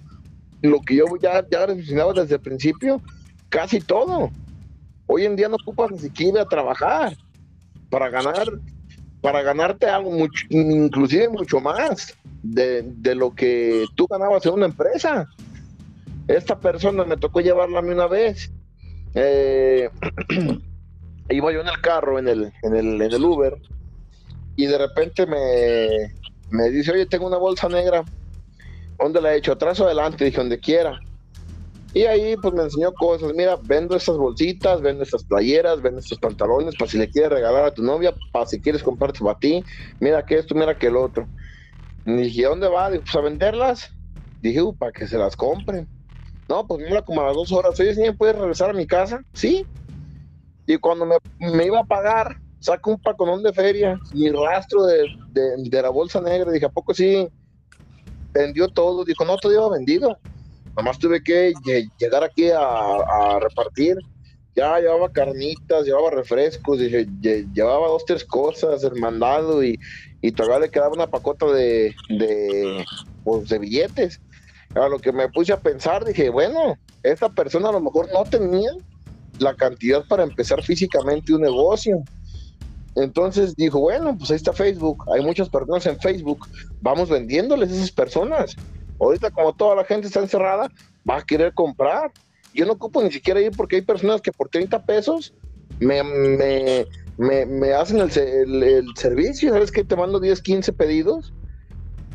lo 0.62 0.80
que 0.80 0.96
yo 0.96 1.04
ya, 1.20 1.46
ya 1.48 1.66
desde 1.66 2.34
el 2.34 2.40
principio, 2.40 3.00
casi 3.48 3.80
todo. 3.80 4.30
Hoy 5.06 5.24
en 5.24 5.36
día 5.36 5.48
no 5.48 5.56
ocupas 5.56 5.90
ni 5.90 5.98
siquiera 5.98 6.44
trabajar 6.46 7.16
para 7.90 8.08
ganar, 8.10 8.46
para 9.20 9.42
ganarte 9.42 9.86
algo, 9.86 10.10
mucho, 10.10 10.46
inclusive 10.50 11.28
mucho 11.28 11.60
más 11.60 12.14
de, 12.42 13.14
lo 13.14 13.34
que 13.34 13.86
tú 13.94 14.06
ganabas 14.06 14.44
en 14.46 14.54
una 14.54 14.66
empresa. 14.66 15.28
Esta 16.26 16.58
persona 16.58 17.04
me 17.04 17.16
tocó 17.16 17.40
llevarla 17.40 17.78
a 17.78 17.82
mí 17.82 17.90
una 17.90 18.06
vez. 18.06 18.52
Eh, 19.14 19.88
iba 21.30 21.52
yo 21.52 21.60
en 21.60 21.68
el 21.68 21.80
carro, 21.80 22.18
en 22.18 22.28
el, 22.28 22.52
en 22.62 22.76
el, 22.76 23.00
en 23.00 23.12
el 23.12 23.24
Uber, 23.24 23.56
y 24.56 24.66
de 24.66 24.78
repente 24.78 25.26
me, 25.26 26.12
me 26.50 26.70
dice, 26.70 26.92
oye, 26.92 27.06
tengo 27.06 27.26
una 27.26 27.38
bolsa 27.38 27.68
negra. 27.68 28.04
¿Dónde 28.98 29.20
la 29.20 29.32
he 29.32 29.38
hecho? 29.38 29.52
Atrás 29.52 29.78
o 29.80 29.86
adelante, 29.86 30.24
dije, 30.24 30.38
donde 30.38 30.58
quiera. 30.58 31.00
Y 31.94 32.02
ahí 32.02 32.36
pues 32.36 32.52
me 32.52 32.64
enseñó 32.64 32.92
cosas, 32.92 33.32
mira, 33.34 33.58
vendo 33.62 33.96
estas 33.96 34.16
bolsitas, 34.16 34.82
vendo 34.82 35.02
estas 35.02 35.24
playeras, 35.24 35.80
vendo 35.80 36.00
estos 36.00 36.18
pantalones 36.18 36.76
para 36.76 36.90
si 36.90 36.98
le 36.98 37.10
quieres 37.10 37.30
regalar 37.30 37.64
a 37.64 37.70
tu 37.72 37.82
novia, 37.82 38.14
para 38.30 38.44
si 38.44 38.60
quieres 38.60 38.82
comprarte 38.82 39.20
para 39.20 39.38
ti, 39.38 39.64
mira 39.98 40.24
que 40.24 40.36
esto, 40.36 40.54
mira 40.54 40.76
que 40.76 40.88
el 40.88 40.96
otro. 40.96 41.26
Dije, 42.04 42.44
¿dónde 42.44 42.68
va? 42.68 42.90
Dije, 42.90 43.02
pues 43.02 43.16
a 43.16 43.20
venderlas. 43.20 43.90
Dije, 44.42 44.62
uh, 44.62 44.74
para 44.76 44.92
que 44.92 45.06
se 45.06 45.16
las 45.16 45.34
compren. 45.34 45.88
No, 46.48 46.66
pues 46.66 46.82
mira, 46.84 47.02
como 47.02 47.22
a 47.22 47.26
las 47.26 47.34
dos 47.34 47.52
horas, 47.52 47.78
oye, 47.80 47.94
¿sí 47.94 48.02
puedes 48.16 48.36
regresar 48.36 48.70
a 48.70 48.74
mi 48.74 48.86
casa? 48.86 49.22
Sí. 49.32 49.66
Y 50.66 50.76
cuando 50.76 51.06
me, 51.06 51.64
iba 51.64 51.80
a 51.80 51.84
pagar, 51.84 52.36
saco 52.60 52.90
un 52.90 53.00
paconón 53.00 53.42
de 53.42 53.52
feria 53.52 53.98
y 54.12 54.30
rastro 54.30 54.84
de, 54.84 55.08
de, 55.30 55.82
la 55.82 55.88
bolsa 55.88 56.20
negra. 56.20 56.52
Dije, 56.52 56.66
¿a 56.66 56.70
poco 56.70 56.92
sí? 56.92 57.28
Vendió 58.32 58.68
todo. 58.68 59.04
Dijo, 59.04 59.24
no, 59.24 59.36
todo 59.38 59.52
iba 59.52 59.68
vendido 59.70 60.18
Nomás 60.78 60.96
tuve 60.96 61.20
que 61.20 61.52
llegar 61.98 62.22
aquí 62.22 62.50
a, 62.52 63.40
repartir. 63.40 63.96
Ya 64.54 64.78
llevaba 64.78 65.10
carnitas, 65.10 65.84
llevaba 65.84 66.12
refrescos, 66.12 66.78
llevaba 66.78 67.88
dos, 67.88 68.04
tres 68.04 68.24
cosas, 68.24 68.84
el 68.84 68.94
mandado 68.94 69.64
y, 69.64 69.76
y 70.22 70.30
todavía 70.30 70.60
le 70.60 70.70
quedaba 70.70 70.94
una 70.94 71.08
pacota 71.08 71.46
de, 71.46 71.94
de, 72.08 72.84
pues, 73.24 73.48
de 73.48 73.58
billetes. 73.58 74.20
A 74.76 74.88
lo 74.88 75.00
que 75.00 75.10
me 75.10 75.28
puse 75.28 75.52
a 75.52 75.60
pensar, 75.60 76.04
dije, 76.04 76.28
bueno, 76.28 76.78
esta 77.02 77.28
persona 77.28 77.70
a 77.70 77.72
lo 77.72 77.80
mejor 77.80 78.08
no 78.12 78.22
tenía 78.24 78.70
la 79.40 79.54
cantidad 79.54 80.06
para 80.06 80.22
empezar 80.22 80.62
físicamente 80.62 81.34
un 81.34 81.42
negocio. 81.42 82.04
Entonces 82.94 83.56
dijo, 83.56 83.80
bueno, 83.80 84.16
pues 84.16 84.30
ahí 84.30 84.36
está 84.36 84.52
Facebook, 84.52 85.04
hay 85.12 85.24
muchas 85.24 85.48
personas 85.48 85.86
en 85.86 85.98
Facebook, 85.98 86.46
vamos 86.80 87.08
vendiéndoles 87.08 87.70
a 87.70 87.74
esas 87.74 87.90
personas. 87.90 88.56
Ahorita 89.00 89.30
como 89.30 89.54
toda 89.54 89.76
la 89.76 89.84
gente 89.84 90.06
está 90.06 90.20
encerrada, 90.20 90.70
va 91.08 91.18
a 91.18 91.22
querer 91.22 91.54
comprar. 91.54 92.10
Yo 92.54 92.66
no 92.66 92.72
ocupo 92.72 93.02
ni 93.02 93.12
siquiera 93.12 93.40
ir 93.40 93.52
porque 93.56 93.76
hay 93.76 93.82
personas 93.82 94.20
que 94.20 94.32
por 94.32 94.48
30 94.48 94.84
pesos 94.84 95.34
me, 95.78 96.02
me, 96.02 97.72
hacen 97.72 98.00
el, 98.00 98.10
servicio. 98.96 99.52
¿Sabes 99.52 99.70
que 99.70 99.84
Te 99.84 99.96
mando 99.96 100.18
10, 100.18 100.42
15 100.42 100.72
pedidos 100.72 101.32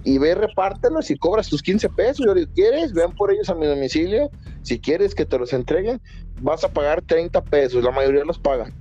y 0.03 0.17
ve, 0.17 0.35
repártelos 0.35 1.09
y 1.11 1.17
cobras 1.17 1.47
tus 1.47 1.61
15 1.61 1.89
pesos. 1.89 2.25
Yo 2.25 2.33
digo, 2.33 2.51
¿quieres? 2.53 2.93
Vean 2.93 3.13
por 3.15 3.31
ellos 3.31 3.49
a 3.49 3.55
mi 3.55 3.65
domicilio. 3.65 4.29
Si 4.63 4.79
quieres 4.79 5.15
que 5.15 5.25
te 5.25 5.39
los 5.39 5.53
entreguen, 5.53 6.01
vas 6.41 6.63
a 6.63 6.73
pagar 6.73 7.01
30 7.01 7.41
pesos. 7.45 7.83
La 7.83 7.91
mayoría 7.91 8.25
los 8.25 8.39
pagan. 8.39 8.73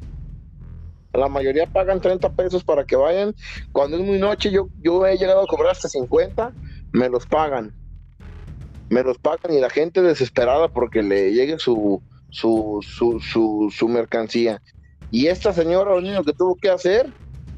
La 1.12 1.28
mayoría 1.28 1.66
pagan 1.66 2.00
30 2.00 2.32
pesos 2.32 2.64
para 2.64 2.84
que 2.84 2.96
vayan. 2.96 3.34
Cuando 3.70 3.98
es 3.98 4.03
muy 4.03 4.18
noche, 4.18 4.50
yo, 4.50 4.68
yo 4.80 5.07
he 5.07 5.16
llegado 5.16 5.42
a 5.42 5.46
cobrar 5.46 5.72
hasta 5.72 5.88
50, 5.88 6.53
me 6.92 7.09
los 7.09 7.26
pagan 7.26 7.82
me 8.93 9.03
los 9.03 9.16
pagan 9.16 9.55
y 9.55 9.59
la 9.59 9.70
gente 9.70 10.03
desesperada 10.03 10.68
porque 10.68 11.03
le 11.03 11.32
llegue 11.32 11.59
su, 11.59 12.03
su, 12.28 12.80
su, 12.86 13.70
su, 13.74 13.88
mercancía. 13.88 14.61
Y 15.11 15.28
esta 15.28 15.55
señora 15.55 15.93
lo 15.93 15.97
único 15.97 16.22
que 16.24 16.34
tuvo 16.34 16.57
que 16.57 16.68
hacer 16.68 17.11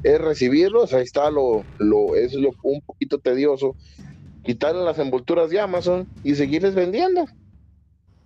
es 0.05 0.21
recibirlos, 0.21 0.95
ahí 0.95 1.03
está 1.03 1.33
lo, 1.33 1.65
lo 1.79 2.15
es 2.15 2.35
lo, 2.35 2.51
un 2.63 2.81
poquito 2.83 3.19
tedioso, 3.19 3.75
quitarle 4.45 4.85
las 4.85 5.01
envolturas 5.01 5.51
de 5.51 5.59
Amazon 5.59 6.07
y 6.23 6.37
seguirles 6.37 6.77
vendiendo. 6.77 7.25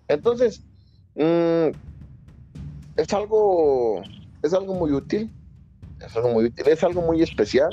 Entonces, 0.07 0.61
mm, 1.15 1.69
es 2.95 3.11
algo, 3.11 4.03
es 4.43 4.53
algo 4.53 4.75
muy 4.75 4.91
útil, 4.91 5.31
es 6.05 6.15
algo 6.15 6.29
muy 6.29 6.45
útil, 6.45 6.67
es 6.67 6.83
algo 6.83 7.01
muy 7.01 7.23
especial 7.23 7.71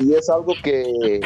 y 0.00 0.14
es 0.14 0.28
algo 0.28 0.52
que 0.64 1.20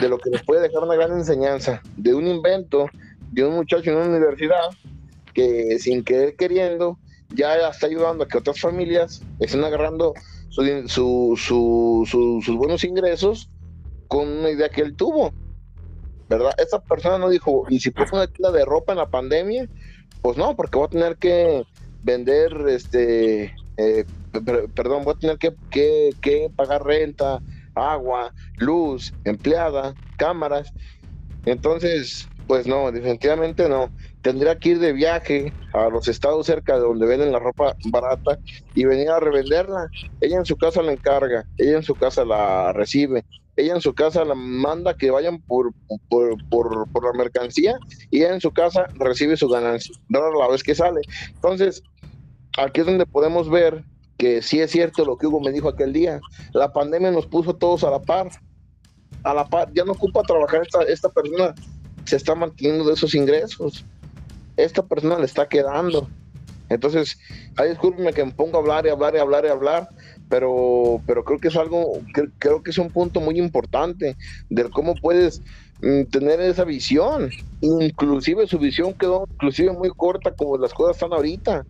de 0.00 0.08
lo 0.08 0.18
que 0.18 0.30
nos 0.30 0.42
puede 0.42 0.62
dejar 0.62 0.82
una 0.82 0.94
gran 0.94 1.12
enseñanza 1.12 1.82
de 1.96 2.14
un 2.14 2.26
invento 2.26 2.88
de 3.32 3.44
un 3.44 3.54
muchacho 3.54 3.90
en 3.90 3.96
una 3.96 4.08
universidad 4.08 4.70
que 5.32 5.78
sin 5.78 6.04
querer 6.04 6.36
queriendo 6.36 6.98
ya 7.34 7.68
está 7.68 7.86
ayudando 7.86 8.24
a 8.24 8.28
que 8.28 8.38
otras 8.38 8.60
familias 8.60 9.22
estén 9.40 9.64
agarrando 9.64 10.14
sus 10.50 11.50
buenos 12.56 12.84
ingresos 12.84 13.50
con 14.08 14.28
una 14.28 14.50
idea 14.50 14.68
que 14.68 14.82
él 14.82 14.94
tuvo. 14.94 15.32
¿Verdad? 16.28 16.52
Esa 16.58 16.80
persona 16.82 17.18
no 17.18 17.28
dijo, 17.28 17.64
¿y 17.68 17.80
si 17.80 17.90
pongo 17.90 18.16
una 18.16 18.26
tienda 18.26 18.50
de 18.50 18.64
ropa 18.64 18.92
en 18.92 18.98
la 18.98 19.10
pandemia? 19.10 19.68
Pues 20.22 20.38
no, 20.38 20.56
porque 20.56 20.78
voy 20.78 20.86
a 20.86 20.90
tener 20.90 21.16
que 21.16 21.64
vender, 22.02 22.52
este, 22.68 23.54
eh, 23.76 24.04
perdón, 24.74 25.04
voy 25.04 25.14
a 25.14 25.18
tener 25.18 25.38
que, 25.38 25.54
que 26.20 26.50
pagar 26.54 26.84
renta, 26.84 27.40
agua, 27.74 28.32
luz, 28.56 29.12
empleada, 29.24 29.94
cámaras. 30.16 30.72
Entonces, 31.46 32.28
pues 32.46 32.66
no, 32.66 32.90
definitivamente 32.92 33.68
no. 33.68 33.90
Tendría 34.22 34.58
que 34.58 34.70
ir 34.70 34.78
de 34.78 34.92
viaje 34.92 35.52
a 35.72 35.88
los 35.88 36.08
estados 36.08 36.46
cerca 36.46 36.74
de 36.74 36.80
donde 36.80 37.06
venden 37.06 37.32
la 37.32 37.38
ropa 37.38 37.76
barata 37.86 38.38
y 38.74 38.84
venir 38.84 39.10
a 39.10 39.20
revenderla. 39.20 39.88
Ella 40.20 40.38
en 40.38 40.46
su 40.46 40.56
casa 40.56 40.82
la 40.82 40.92
encarga, 40.92 41.46
ella 41.58 41.76
en 41.76 41.82
su 41.82 41.94
casa 41.94 42.24
la 42.24 42.72
recibe, 42.72 43.24
ella 43.56 43.74
en 43.74 43.80
su 43.80 43.94
casa 43.94 44.24
la 44.24 44.34
manda 44.34 44.96
que 44.96 45.10
vayan 45.10 45.40
por, 45.42 45.72
por, 46.08 46.36
por, 46.48 47.04
la 47.04 47.12
mercancía 47.12 47.76
y 48.10 48.18
ella 48.18 48.34
en 48.34 48.40
su 48.40 48.50
casa 48.50 48.86
recibe 48.94 49.36
su 49.36 49.48
ganancia, 49.48 49.94
rara 50.08 50.36
la 50.36 50.48
vez 50.48 50.62
que 50.62 50.74
sale. 50.74 51.00
Entonces, 51.28 51.82
aquí 52.58 52.80
es 52.80 52.86
donde 52.86 53.06
podemos 53.06 53.48
ver 53.48 53.84
que 54.16 54.42
sí 54.42 54.60
es 54.60 54.70
cierto 54.70 55.04
lo 55.04 55.16
que 55.16 55.26
Hugo 55.26 55.40
me 55.40 55.52
dijo 55.52 55.68
aquel 55.68 55.92
día. 55.92 56.20
La 56.52 56.72
pandemia 56.72 57.10
nos 57.10 57.26
puso 57.26 57.54
todos 57.54 57.84
a 57.84 57.90
la 57.90 58.00
par. 58.00 58.28
A 59.22 59.34
la 59.34 59.46
par, 59.46 59.72
ya 59.72 59.84
no 59.84 59.92
ocupa 59.92 60.22
trabajar 60.22 60.62
esta, 60.62 60.82
esta 60.82 61.08
persona 61.08 61.54
se 62.04 62.16
está 62.16 62.34
manteniendo 62.34 62.84
de 62.84 62.94
esos 62.94 63.14
ingresos. 63.14 63.84
Esta 64.56 64.84
persona 64.84 65.18
le 65.18 65.24
está 65.24 65.48
quedando. 65.48 66.08
Entonces, 66.68 67.18
discúlpeme 67.68 68.12
que 68.12 68.24
me 68.24 68.32
pongo 68.32 68.56
a 68.56 68.60
hablar 68.60 68.86
y 68.86 68.90
hablar 68.90 69.14
y 69.14 69.18
hablar 69.18 69.44
y 69.44 69.48
hablar, 69.48 69.88
pero, 70.28 71.00
pero 71.06 71.24
creo 71.24 71.38
que 71.38 71.48
es 71.48 71.56
algo, 71.56 72.00
creo 72.38 72.62
que 72.62 72.70
es 72.70 72.78
un 72.78 72.90
punto 72.90 73.20
muy 73.20 73.38
importante 73.38 74.16
de 74.48 74.70
cómo 74.70 74.94
puedes 74.94 75.42
mm, 75.82 76.04
tener 76.10 76.40
esa 76.40 76.64
visión. 76.64 77.30
Inclusive 77.60 78.46
su 78.46 78.58
visión 78.58 78.94
quedó 78.94 79.26
inclusive 79.34 79.72
muy 79.72 79.90
corta 79.90 80.34
como 80.34 80.56
las 80.56 80.72
cosas 80.72 80.96
están 80.96 81.12
ahorita. 81.12 81.66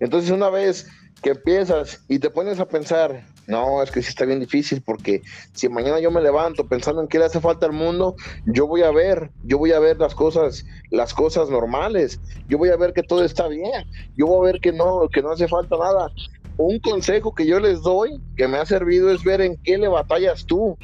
Entonces, 0.00 0.30
una 0.30 0.50
vez 0.50 0.88
que 1.22 1.30
empiezas 1.30 2.04
y 2.08 2.18
te 2.18 2.30
pones 2.30 2.58
a 2.58 2.66
pensar, 2.66 3.24
no, 3.46 3.82
es 3.82 3.90
que 3.90 4.02
sí 4.02 4.08
está 4.08 4.24
bien 4.24 4.40
difícil 4.40 4.82
porque 4.82 5.22
si 5.52 5.68
mañana 5.68 6.00
yo 6.00 6.10
me 6.10 6.20
levanto 6.20 6.66
pensando 6.66 7.00
en 7.00 7.08
qué 7.08 7.18
le 7.18 7.26
hace 7.26 7.40
falta 7.40 7.66
al 7.66 7.72
mundo, 7.72 8.16
yo 8.46 8.66
voy 8.66 8.82
a 8.82 8.90
ver, 8.90 9.30
yo 9.44 9.58
voy 9.58 9.72
a 9.72 9.78
ver 9.78 9.98
las 9.98 10.14
cosas, 10.14 10.64
las 10.90 11.14
cosas 11.14 11.48
normales, 11.48 12.20
yo 12.48 12.58
voy 12.58 12.70
a 12.70 12.76
ver 12.76 12.92
que 12.92 13.02
todo 13.02 13.24
está 13.24 13.46
bien, 13.48 13.86
yo 14.16 14.26
voy 14.26 14.48
a 14.48 14.52
ver 14.52 14.60
que 14.60 14.72
no, 14.72 15.08
que 15.12 15.22
no 15.22 15.30
hace 15.30 15.48
falta 15.48 15.76
nada. 15.78 16.10
Un 16.58 16.78
consejo 16.80 17.34
que 17.34 17.46
yo 17.46 17.60
les 17.60 17.80
doy, 17.80 18.20
que 18.36 18.46
me 18.46 18.58
ha 18.58 18.66
servido, 18.66 19.10
es 19.10 19.24
ver 19.24 19.40
en 19.40 19.56
qué 19.62 19.78
le 19.78 19.88
batallas 19.88 20.44
tú 20.44 20.76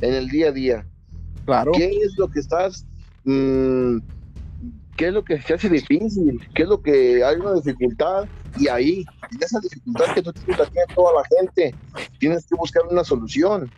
en 0.00 0.12
el 0.12 0.28
día 0.28 0.48
a 0.48 0.52
día. 0.52 0.86
Claro. 1.46 1.72
¿Qué 1.72 1.86
es 1.86 2.18
lo 2.18 2.28
que 2.28 2.40
estás 2.40 2.84
mmm, 3.24 3.98
qué 4.96 5.08
es 5.08 5.12
lo 5.12 5.24
que 5.24 5.40
se 5.40 5.54
hace 5.54 5.68
difícil, 5.68 6.40
qué 6.54 6.62
es 6.62 6.68
lo 6.68 6.80
que 6.80 7.22
hay 7.22 7.36
una 7.36 7.54
dificultad 7.54 8.26
y 8.58 8.68
ahí, 8.68 9.04
en 9.30 9.42
esa 9.42 9.60
dificultad 9.60 10.14
que 10.14 10.22
tú 10.22 10.32
tienes, 10.32 10.58
la 10.58 10.66
tiene 10.66 10.94
toda 10.94 11.12
la 11.14 11.36
gente, 11.36 11.74
tienes 12.18 12.46
que 12.46 12.54
buscar 12.54 12.82
una 12.90 13.04
solución, 13.04 13.70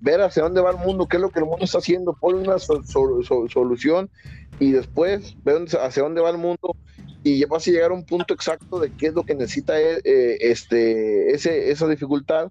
ver 0.00 0.20
hacia 0.20 0.42
dónde 0.42 0.60
va 0.60 0.70
el 0.70 0.78
mundo, 0.78 1.06
qué 1.06 1.16
es 1.16 1.22
lo 1.22 1.30
que 1.30 1.40
el 1.40 1.44
mundo 1.44 1.64
está 1.64 1.78
haciendo, 1.78 2.14
poner 2.14 2.48
una 2.48 2.58
solución 2.58 4.10
y 4.58 4.72
después 4.72 5.36
ver 5.44 5.66
hacia 5.80 6.02
dónde 6.02 6.20
va 6.20 6.30
el 6.30 6.38
mundo 6.38 6.76
y 7.22 7.44
vas 7.44 7.66
a 7.66 7.70
llegar 7.70 7.90
a 7.90 7.94
un 7.94 8.04
punto 8.04 8.32
exacto 8.32 8.78
de 8.78 8.90
qué 8.92 9.08
es 9.08 9.14
lo 9.14 9.24
que 9.24 9.34
necesita 9.34 9.78
eh, 9.80 10.00
eh, 10.04 10.38
este, 10.40 11.32
ese, 11.32 11.70
esa 11.70 11.86
dificultad. 11.86 12.50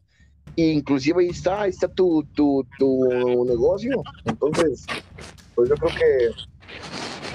E 0.55 0.63
inclusive 0.63 1.21
ahí 1.21 1.29
está, 1.29 1.61
ahí 1.61 1.69
está 1.69 1.87
tu, 1.87 2.23
tu, 2.33 2.65
tu 2.77 3.45
negocio. 3.45 4.01
Entonces, 4.25 4.85
pues 5.55 5.69
yo 5.69 5.75
creo 5.75 5.91
que 5.95 6.29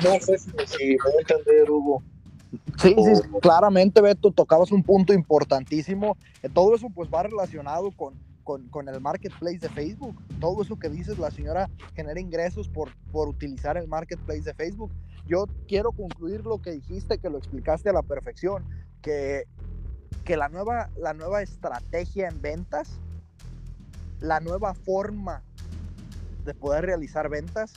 no 0.02 0.20
sé 0.20 0.38
si, 0.38 0.50
me 0.50 0.96
voy 0.96 1.14
a 1.16 1.20
entender, 1.20 1.70
Hugo. 1.70 2.02
Sí, 2.78 2.94
sí, 2.96 3.28
claramente, 3.40 4.00
Beto, 4.00 4.30
tocabas 4.30 4.72
un 4.72 4.82
punto 4.82 5.12
importantísimo. 5.12 6.16
Eh, 6.42 6.48
todo 6.48 6.74
eso 6.74 6.88
pues 6.90 7.08
va 7.12 7.22
relacionado 7.22 7.90
con, 7.92 8.14
con, 8.44 8.88
el 8.88 9.00
marketplace 9.00 9.58
de 9.58 9.68
Facebook. 9.68 10.16
Todo 10.40 10.62
eso 10.62 10.78
que 10.78 10.88
dices, 10.88 11.18
la 11.18 11.30
señora 11.30 11.70
genera 11.94 12.20
ingresos 12.20 12.68
por, 12.68 12.90
por 13.10 13.28
utilizar 13.28 13.76
el 13.76 13.88
marketplace 13.88 14.42
de 14.42 14.54
Facebook. 14.54 14.92
Yo 15.26 15.46
quiero 15.66 15.92
concluir 15.92 16.44
lo 16.44 16.60
que 16.60 16.72
dijiste, 16.72 17.18
que 17.18 17.30
lo 17.30 17.38
explicaste 17.38 17.88
a 17.88 17.92
la 17.94 18.02
perfección, 18.02 18.64
que, 19.00 19.44
que 20.24 20.36
la, 20.36 20.48
nueva, 20.48 20.90
la 20.96 21.14
nueva 21.14 21.42
estrategia 21.42 22.28
en 22.28 22.40
ventas, 22.42 23.00
la 24.20 24.40
nueva 24.40 24.74
forma 24.74 25.42
de 26.44 26.54
poder 26.54 26.84
realizar 26.84 27.30
ventas 27.30 27.74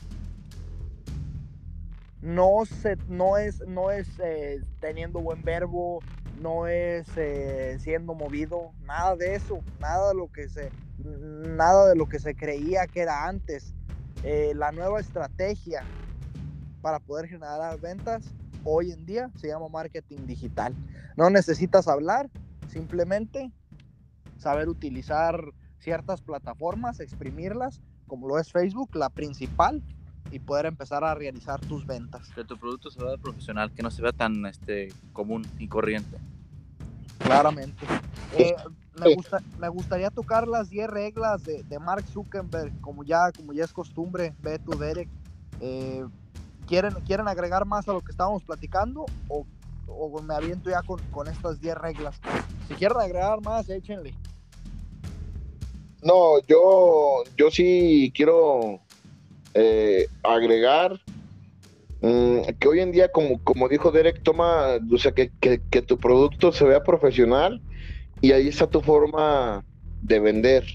no, 2.21 2.65
se, 2.65 2.97
no 3.07 3.37
es, 3.37 3.61
no 3.67 3.91
es 3.91 4.07
eh, 4.23 4.61
teniendo 4.79 5.19
buen 5.19 5.43
verbo, 5.43 5.99
no 6.41 6.67
es 6.67 7.07
eh, 7.15 7.77
siendo 7.79 8.13
movido, 8.13 8.71
nada 8.81 9.15
de 9.15 9.35
eso, 9.35 9.59
nada 9.79 10.09
de 10.09 10.15
lo 10.15 10.31
que 10.31 10.49
se, 10.49 10.71
nada 11.03 11.89
de 11.89 11.95
lo 11.95 12.07
que 12.07 12.19
se 12.19 12.35
creía 12.35 12.87
que 12.87 13.01
era 13.01 13.27
antes. 13.27 13.73
Eh, 14.23 14.53
la 14.55 14.71
nueva 14.71 14.99
estrategia 14.99 15.83
para 16.81 16.99
poder 16.99 17.27
generar 17.27 17.79
ventas 17.79 18.23
hoy 18.63 18.91
en 18.91 19.05
día 19.05 19.29
se 19.35 19.47
llama 19.47 19.67
marketing 19.69 20.25
digital. 20.25 20.73
No 21.15 21.29
necesitas 21.29 21.87
hablar, 21.87 22.29
simplemente 22.67 23.51
saber 24.37 24.69
utilizar 24.69 25.39
ciertas 25.79 26.21
plataformas, 26.21 26.99
exprimirlas, 26.99 27.81
como 28.07 28.27
lo 28.27 28.39
es 28.39 28.51
Facebook, 28.51 28.95
la 28.95 29.09
principal, 29.09 29.83
y 30.31 30.39
poder 30.39 30.65
empezar 30.65 31.03
a 31.03 31.13
realizar 31.15 31.59
tus 31.61 31.85
ventas. 31.85 32.29
Que 32.35 32.43
tu 32.43 32.57
producto 32.57 32.89
se 32.89 33.03
vea 33.03 33.17
profesional, 33.17 33.71
que 33.71 33.83
no 33.83 33.91
se 33.91 34.01
vea 34.01 34.11
tan 34.11 34.45
este, 34.45 34.93
común 35.13 35.45
y 35.57 35.67
corriente. 35.67 36.17
Claramente. 37.19 37.85
Eh, 38.37 38.55
me, 38.99 39.15
gusta, 39.15 39.41
me 39.59 39.69
gustaría 39.69 40.09
tocar 40.09 40.47
las 40.47 40.69
10 40.69 40.89
reglas 40.89 41.43
de, 41.43 41.63
de, 41.63 41.79
Mark 41.79 42.05
Zuckerberg, 42.11 42.79
como 42.81 43.03
ya, 43.03 43.31
como 43.31 43.53
ya 43.53 43.63
es 43.63 43.73
costumbre, 43.73 44.33
Beto, 44.41 44.75
Derek. 44.75 45.09
Eh, 45.61 46.05
¿quieren, 46.67 46.93
¿Quieren 47.05 47.27
agregar 47.27 47.65
más 47.65 47.87
a 47.87 47.93
lo 47.93 48.01
que 48.01 48.11
estábamos 48.11 48.43
platicando 48.43 49.05
o, 49.27 49.45
o 49.87 50.21
me 50.21 50.35
aviento 50.35 50.69
ya 50.69 50.81
con, 50.83 50.99
con 51.11 51.27
estas 51.27 51.59
10 51.59 51.77
reglas? 51.77 52.19
Si 52.67 52.75
quieren 52.75 52.97
agregar 52.99 53.41
más, 53.41 53.69
échenle. 53.69 54.13
No, 56.03 56.39
yo, 56.47 57.23
yo 57.35 57.49
sí 57.49 58.11
quiero 58.15 58.81
eh, 59.53 60.07
agregar 60.23 60.99
mm, 62.01 62.41
que 62.59 62.67
hoy 62.67 62.79
en 62.79 62.91
día, 62.91 63.11
como, 63.11 63.43
como 63.43 63.67
dijo 63.67 63.91
Derek, 63.91 64.21
toma, 64.23 64.77
o 64.91 64.97
sea, 64.97 65.11
que, 65.11 65.31
que, 65.39 65.81
tu 65.81 65.97
producto 65.97 66.51
se 66.51 66.65
vea 66.65 66.83
profesional 66.83 67.61
y 68.21 68.31
ahí 68.31 68.47
está 68.47 68.67
tu 68.67 68.81
forma 68.81 69.63
de 70.01 70.19
vender. 70.19 70.65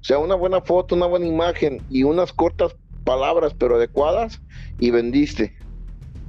O 0.00 0.04
sea, 0.04 0.18
una 0.18 0.34
buena 0.34 0.60
foto, 0.60 0.94
una 0.94 1.06
buena 1.06 1.26
imagen 1.26 1.82
y 1.90 2.04
unas 2.04 2.32
cortas 2.32 2.74
palabras 3.04 3.54
pero 3.58 3.76
adecuadas 3.76 4.40
y 4.78 4.90
vendiste. 4.90 5.56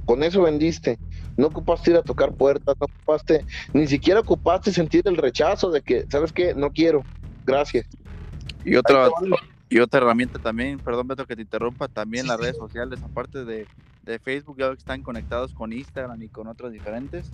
Con 0.06 0.22
eso 0.22 0.42
vendiste. 0.42 0.98
No 1.36 1.46
ocupaste 1.46 1.92
ir 1.92 1.96
a 1.96 2.02
tocar 2.02 2.32
puertas, 2.34 2.74
no 2.80 2.86
ocupaste, 2.86 3.44
ni 3.72 3.86
siquiera 3.86 4.20
ocupaste 4.20 4.72
sentir 4.72 5.02
el 5.06 5.16
rechazo 5.16 5.70
de 5.70 5.80
que, 5.80 6.06
¿sabes 6.10 6.32
qué? 6.32 6.54
No 6.54 6.70
quiero. 6.70 7.04
Gracias. 7.46 7.86
Y 8.64 8.76
otra, 8.76 9.08
y 9.70 9.78
otra 9.78 10.00
herramienta 10.00 10.40
también, 10.40 10.80
perdón 10.80 11.06
Beto 11.06 11.26
que 11.26 11.36
te 11.36 11.42
interrumpa, 11.42 11.86
también 11.86 12.26
las 12.26 12.40
redes 12.40 12.56
sociales, 12.56 13.00
aparte 13.02 13.44
de, 13.44 13.66
Facebook, 14.24 14.56
ya 14.58 14.68
que 14.70 14.78
están 14.78 15.02
conectados 15.02 15.54
con 15.54 15.72
Instagram 15.72 16.20
y 16.20 16.28
con 16.28 16.48
otros 16.48 16.72
diferentes. 16.72 17.30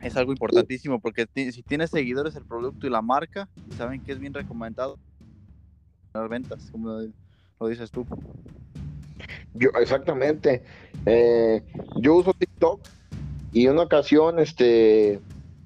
Es 0.00 0.16
algo 0.16 0.30
importantísimo 0.30 1.00
porque 1.00 1.26
si 1.34 1.64
tienes 1.64 1.90
seguidores 1.90 2.36
el 2.36 2.44
producto 2.44 2.86
y 2.86 2.90
la 2.90 3.02
marca, 3.02 3.48
saben 3.76 4.00
que 4.00 4.12
es 4.12 4.20
bien 4.20 4.32
recomendado 4.32 5.00
las 6.14 6.28
ventas, 6.28 6.68
como 6.70 7.00
lo 7.58 7.68
dices 7.68 7.90
tú. 7.90 8.06
Yo, 9.54 9.70
exactamente. 9.80 10.62
Eh, 11.06 11.64
yo 11.96 12.14
uso 12.14 12.32
TikTok 12.32 12.80
y 13.52 13.66
en 13.66 13.72
una 13.72 13.82
ocasión 13.82 14.38
este, 14.38 15.20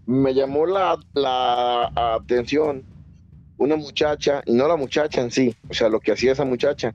me 0.06 0.32
llamó 0.32 0.64
la, 0.64 0.98
la 1.12 1.92
atención 1.94 2.95
una 3.58 3.76
muchacha, 3.76 4.42
y 4.46 4.52
no 4.54 4.68
la 4.68 4.76
muchacha 4.76 5.20
en 5.20 5.30
sí, 5.30 5.54
o 5.68 5.74
sea, 5.74 5.88
lo 5.88 6.00
que 6.00 6.12
hacía 6.12 6.32
esa 6.32 6.44
muchacha, 6.44 6.94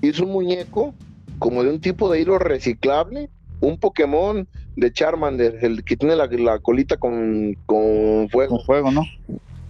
hizo 0.00 0.24
un 0.24 0.32
muñeco 0.32 0.94
como 1.38 1.62
de 1.62 1.70
un 1.70 1.80
tipo 1.80 2.10
de 2.10 2.20
hilo 2.20 2.38
reciclable, 2.38 3.30
un 3.60 3.78
Pokémon 3.78 4.46
de 4.76 4.92
Charmander, 4.92 5.58
el 5.62 5.84
que 5.84 5.96
tiene 5.96 6.16
la, 6.16 6.58
colita 6.60 6.96
con, 6.96 7.54
con, 7.66 8.28
fuego. 8.30 8.56
Con 8.56 8.64
fuego, 8.64 8.90
¿no? 8.90 9.02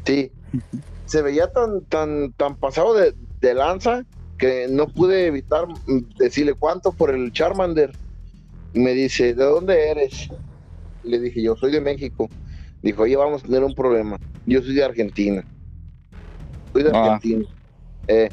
Sí. 0.04 0.30
Se 1.06 1.22
veía 1.22 1.50
tan, 1.50 1.82
tan, 1.84 2.32
tan 2.32 2.56
pasado 2.56 2.94
de, 2.94 3.14
de 3.40 3.54
lanza 3.54 4.04
que 4.36 4.66
no 4.70 4.86
pude 4.86 5.26
evitar 5.26 5.66
decirle 6.18 6.54
cuánto 6.54 6.92
por 6.92 7.10
el 7.10 7.32
Charmander. 7.32 7.92
Me 8.74 8.92
dice, 8.92 9.34
¿de 9.34 9.44
dónde 9.44 9.90
eres? 9.90 10.28
Le 11.02 11.18
dije, 11.18 11.42
yo 11.42 11.56
soy 11.56 11.72
de 11.72 11.80
México. 11.80 12.28
Dijo, 12.82 13.02
oye, 13.02 13.16
vamos 13.16 13.42
a 13.42 13.46
tener 13.46 13.64
un 13.64 13.74
problema. 13.74 14.18
Yo 14.46 14.62
soy 14.62 14.74
de 14.74 14.84
Argentina. 14.84 15.44
De 16.82 16.90
ah. 16.92 17.14
Argentina. 17.14 17.44
Eh, 18.06 18.30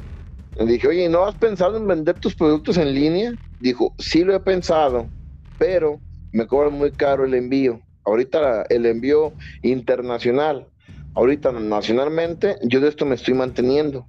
le 0.56 0.66
dije, 0.66 0.88
oye, 0.88 1.10
¿no 1.10 1.26
has 1.26 1.36
pensado 1.36 1.78
en 1.78 1.88
vender 1.88 2.18
tus 2.20 2.36
productos 2.36 2.78
en 2.78 2.94
línea? 2.94 3.34
Dijo, 3.60 3.94
sí 3.98 4.24
lo 4.24 4.34
he 4.34 4.40
pensado, 4.40 5.12
pero 5.58 6.02
me 6.32 6.48
cobra 6.48 6.70
muy 6.70 6.92
caro 6.92 7.26
el 7.26 7.34
envío. 7.34 7.82
Ahorita 8.06 8.64
el 8.70 8.86
envío 8.86 9.34
internacional, 9.62 10.68
ahorita 11.14 11.52
nacionalmente, 11.52 12.58
yo 12.64 12.80
de 12.80 12.90
esto 12.90 13.06
me 13.06 13.16
estoy 13.16 13.34
manteniendo. 13.34 14.08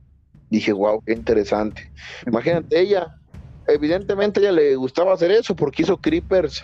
Dije, 0.50 0.72
wow, 0.72 1.02
qué 1.04 1.14
interesante. 1.14 1.82
Imagínate, 2.26 2.80
ella, 2.80 3.08
evidentemente 3.66 4.40
ella 4.40 4.52
le 4.52 4.76
gustaba 4.76 5.14
hacer 5.14 5.32
eso 5.32 5.56
porque 5.56 5.82
hizo 5.82 5.98
creepers 5.98 6.62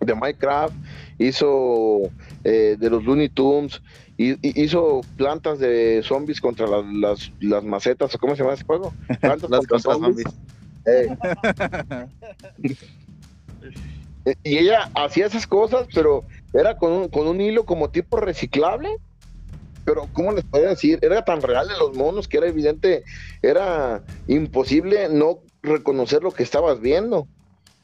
de 0.00 0.14
Minecraft, 0.14 0.76
hizo 1.18 2.12
eh, 2.44 2.76
de 2.78 2.90
los 2.90 3.04
Looney 3.04 3.28
Tunes, 3.28 3.80
hizo 4.18 5.00
plantas 5.16 5.60
de 5.60 6.02
zombies 6.02 6.40
contra 6.40 6.66
las, 6.66 7.30
las, 7.40 7.64
macetas, 7.64 8.16
¿cómo 8.16 8.34
se 8.34 8.42
llama 8.42 8.54
ese 8.54 8.64
juego? 8.64 8.92
Plantas 9.20 9.48
contra, 9.48 9.78
zombies. 9.78 10.26
Eh. 10.84 11.16
y 14.42 14.58
ella 14.58 14.90
hacía 14.94 15.26
esas 15.26 15.46
cosas, 15.46 15.86
pero 15.94 16.24
era 16.52 16.76
con 16.76 16.92
un, 16.92 17.08
con 17.08 17.28
un 17.28 17.40
hilo 17.40 17.64
como 17.64 17.90
tipo 17.90 18.16
reciclable. 18.16 18.90
Pero, 19.84 20.06
¿cómo 20.12 20.32
les 20.32 20.44
puedo 20.44 20.68
decir? 20.68 20.98
Era 21.00 21.24
tan 21.24 21.40
real 21.40 21.68
de 21.68 21.78
los 21.78 21.96
monos 21.96 22.28
que 22.28 22.36
era 22.36 22.48
evidente, 22.48 23.04
era 23.40 24.02
imposible 24.26 25.08
no 25.08 25.38
reconocer 25.62 26.22
lo 26.22 26.32
que 26.32 26.42
estabas 26.42 26.80
viendo. 26.80 27.26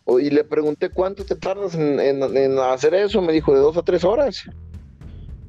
Y 0.07 0.29
le 0.29 0.45
pregunté 0.45 0.91
cuánto 0.91 1.25
te 1.25 1.35
tardas 1.35 1.75
en, 1.77 1.99
en 1.99 2.59
hacer 2.59 2.93
eso. 2.93 3.23
Me 3.23 3.33
dijo 3.33 3.55
de 3.55 3.61
dos 3.61 3.79
a 3.79 3.83
tres 3.83 4.05
horas. 4.05 4.45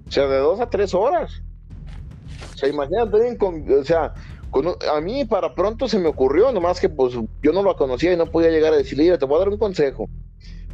O 0.08 0.12
sea, 0.12 0.28
de 0.28 0.38
dos 0.38 0.60
a 0.60 0.70
tres 0.70 0.94
horas. 0.94 1.42
O 2.54 2.58
sea, 2.58 2.70
imagínate, 2.70 3.38
o 3.74 3.84
sea, 3.84 4.14
a 4.94 5.02
mí 5.02 5.26
para 5.26 5.54
pronto 5.54 5.88
se 5.88 6.00
me 6.00 6.08
ocurrió, 6.08 6.52
nomás 6.52 6.80
que 6.80 6.90
pues 6.90 7.14
yo 7.14 7.52
no 7.52 7.62
lo 7.62 7.76
conocía 7.76 8.14
y 8.14 8.18
no 8.18 8.28
podía 8.28 8.50
llegar 8.50 8.74
a 8.74 8.78
decirle, 8.78 9.18
te 9.18 9.26
voy 9.26 9.36
a 9.36 9.40
dar 9.40 9.50
un 9.50 9.58
consejo. 9.58 10.10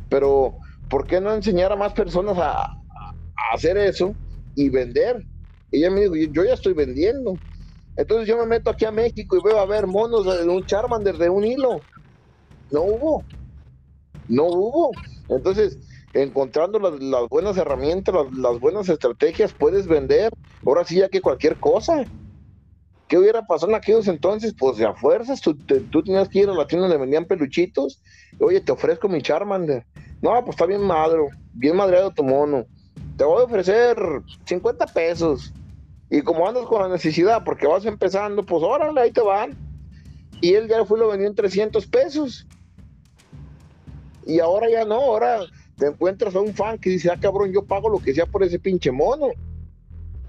Pero, 0.09 0.57
¿por 0.89 1.07
qué 1.07 1.19
no 1.19 1.33
enseñar 1.33 1.71
a 1.71 1.75
más 1.75 1.93
personas 1.93 2.37
a, 2.37 2.77
hacer 3.53 3.77
eso 3.77 4.13
y 4.55 4.69
vender? 4.69 5.25
Y 5.71 5.79
ella 5.79 5.89
me 5.89 6.01
dijo, 6.01 6.15
yo 6.15 6.43
ya 6.43 6.53
estoy 6.53 6.73
vendiendo. 6.73 7.37
Entonces 7.95 8.27
yo 8.27 8.37
me 8.37 8.45
meto 8.45 8.69
aquí 8.69 8.85
a 8.85 8.91
México 8.91 9.37
y 9.37 9.43
veo 9.43 9.59
a 9.59 9.65
ver 9.65 9.87
monos 9.87 10.25
de 10.25 10.47
un 10.47 10.65
Charmander 10.65 11.17
de 11.17 11.29
un 11.29 11.43
hilo. 11.43 11.81
No 12.71 12.83
hubo. 12.83 13.23
No 14.27 14.45
hubo. 14.45 14.91
Entonces, 15.29 15.77
encontrando 16.13 16.79
las, 16.79 17.29
buenas 17.29 17.57
herramientas, 17.57 18.15
las, 18.35 18.59
buenas 18.59 18.89
estrategias, 18.89 19.53
puedes 19.53 19.87
vender. 19.87 20.31
Ahora 20.65 20.83
sí, 20.85 20.97
ya 20.97 21.09
que 21.09 21.21
cualquier 21.21 21.57
cosa. 21.57 22.05
¿Qué 23.07 23.17
hubiera 23.17 23.45
pasado 23.45 23.71
en 23.71 23.75
aquellos 23.75 24.07
entonces? 24.07 24.55
Pues 24.57 24.77
de 24.77 24.85
a 24.85 24.93
fuerzas, 24.93 25.41
tú, 25.41 25.55
tenías 25.55 26.29
que 26.29 26.39
ir 26.39 26.49
a 26.49 26.53
la 26.53 26.67
tienda 26.67 26.87
donde 26.87 27.01
vendían 27.01 27.25
peluchitos. 27.25 28.01
Oye, 28.39 28.61
te 28.61 28.71
ofrezco 28.71 29.09
mi 29.09 29.21
Charmander. 29.21 29.85
No, 30.21 30.31
pues 30.45 30.55
está 30.55 30.65
bien 30.65 30.81
madro, 30.81 31.27
bien 31.53 31.75
madreado 31.75 32.11
tu 32.11 32.23
mono. 32.23 32.65
Te 33.17 33.25
voy 33.25 33.41
a 33.41 33.45
ofrecer 33.45 33.97
50 34.45 34.85
pesos. 34.87 35.53
Y 36.09 36.21
como 36.21 36.47
andas 36.47 36.65
con 36.65 36.81
la 36.81 36.89
necesidad, 36.89 37.43
porque 37.43 37.67
vas 37.67 37.85
empezando, 37.85 38.43
pues 38.43 38.63
órale, 38.63 39.01
ahí 39.01 39.11
te 39.11 39.21
van. 39.21 39.57
Y 40.39 40.53
él 40.53 40.67
ya 40.67 40.85
fue 40.85 40.99
lo 40.99 41.09
vendió 41.09 41.27
en 41.27 41.35
300 41.35 41.85
pesos. 41.87 42.47
Y 44.25 44.39
ahora 44.39 44.69
ya 44.69 44.85
no, 44.85 44.95
ahora 44.95 45.41
te 45.81 45.87
encuentras 45.87 46.35
a 46.35 46.39
un 46.39 46.53
fan 46.53 46.77
que 46.77 46.91
dice, 46.91 47.09
ah, 47.09 47.17
cabrón, 47.19 47.51
yo 47.51 47.63
pago 47.63 47.89
lo 47.89 47.97
que 47.97 48.13
sea 48.13 48.27
por 48.27 48.43
ese 48.43 48.59
pinche 48.59 48.91
mono. 48.91 49.29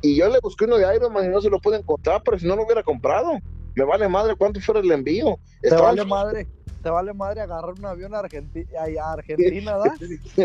Y 0.01 0.17
yo 0.17 0.27
le 0.31 0.41
busqué 0.41 0.65
uno 0.65 0.79
de 0.79 0.97
Iron 0.97 1.13
Man 1.13 1.27
y 1.27 1.29
no 1.29 1.43
se 1.43 1.51
lo 1.51 1.61
pude 1.61 1.77
encontrar, 1.77 2.23
pero 2.25 2.39
si 2.39 2.47
no 2.47 2.57
lo 2.57 2.65
hubiera 2.65 2.83
comprado, 2.83 3.33
me 3.75 3.85
vale 3.85 4.09
madre 4.09 4.35
cuánto 4.35 4.61
fuera 4.61 4.81
el 4.81 4.91
envío. 4.91 5.39
Te 5.61 5.75
vale 5.75 6.07
madre, 6.07 6.47
te 6.83 6.89
vale 6.89 7.13
madre 7.13 7.43
agarrar 7.43 7.75
un 7.79 7.85
avión 7.85 8.15
a, 8.15 8.21
Argentina, 8.21 9.77
¿verdad? 9.77 9.93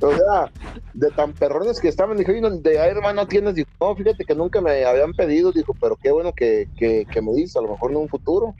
O 0.00 0.14
sea, 0.14 0.52
de 0.94 1.10
tan 1.10 1.32
perrones 1.32 1.80
que 1.80 1.88
estaban, 1.88 2.16
dije, 2.16 2.32
de 2.32 2.88
Iron 2.88 3.02
Man 3.02 3.16
no 3.16 3.26
tienes, 3.26 3.56
dijo, 3.56 3.68
no, 3.80 3.96
fíjate 3.96 4.24
que 4.24 4.36
nunca 4.36 4.60
me 4.60 4.84
habían 4.84 5.12
pedido, 5.12 5.50
dijo, 5.50 5.74
pero 5.80 5.96
qué 5.96 6.12
bueno 6.12 6.32
que, 6.32 6.68
que, 6.78 7.04
que 7.10 7.20
me 7.20 7.32
dices, 7.32 7.56
a 7.56 7.62
lo 7.62 7.70
mejor 7.70 7.90
en 7.90 7.96
un 7.96 8.08
futuro. 8.08 8.54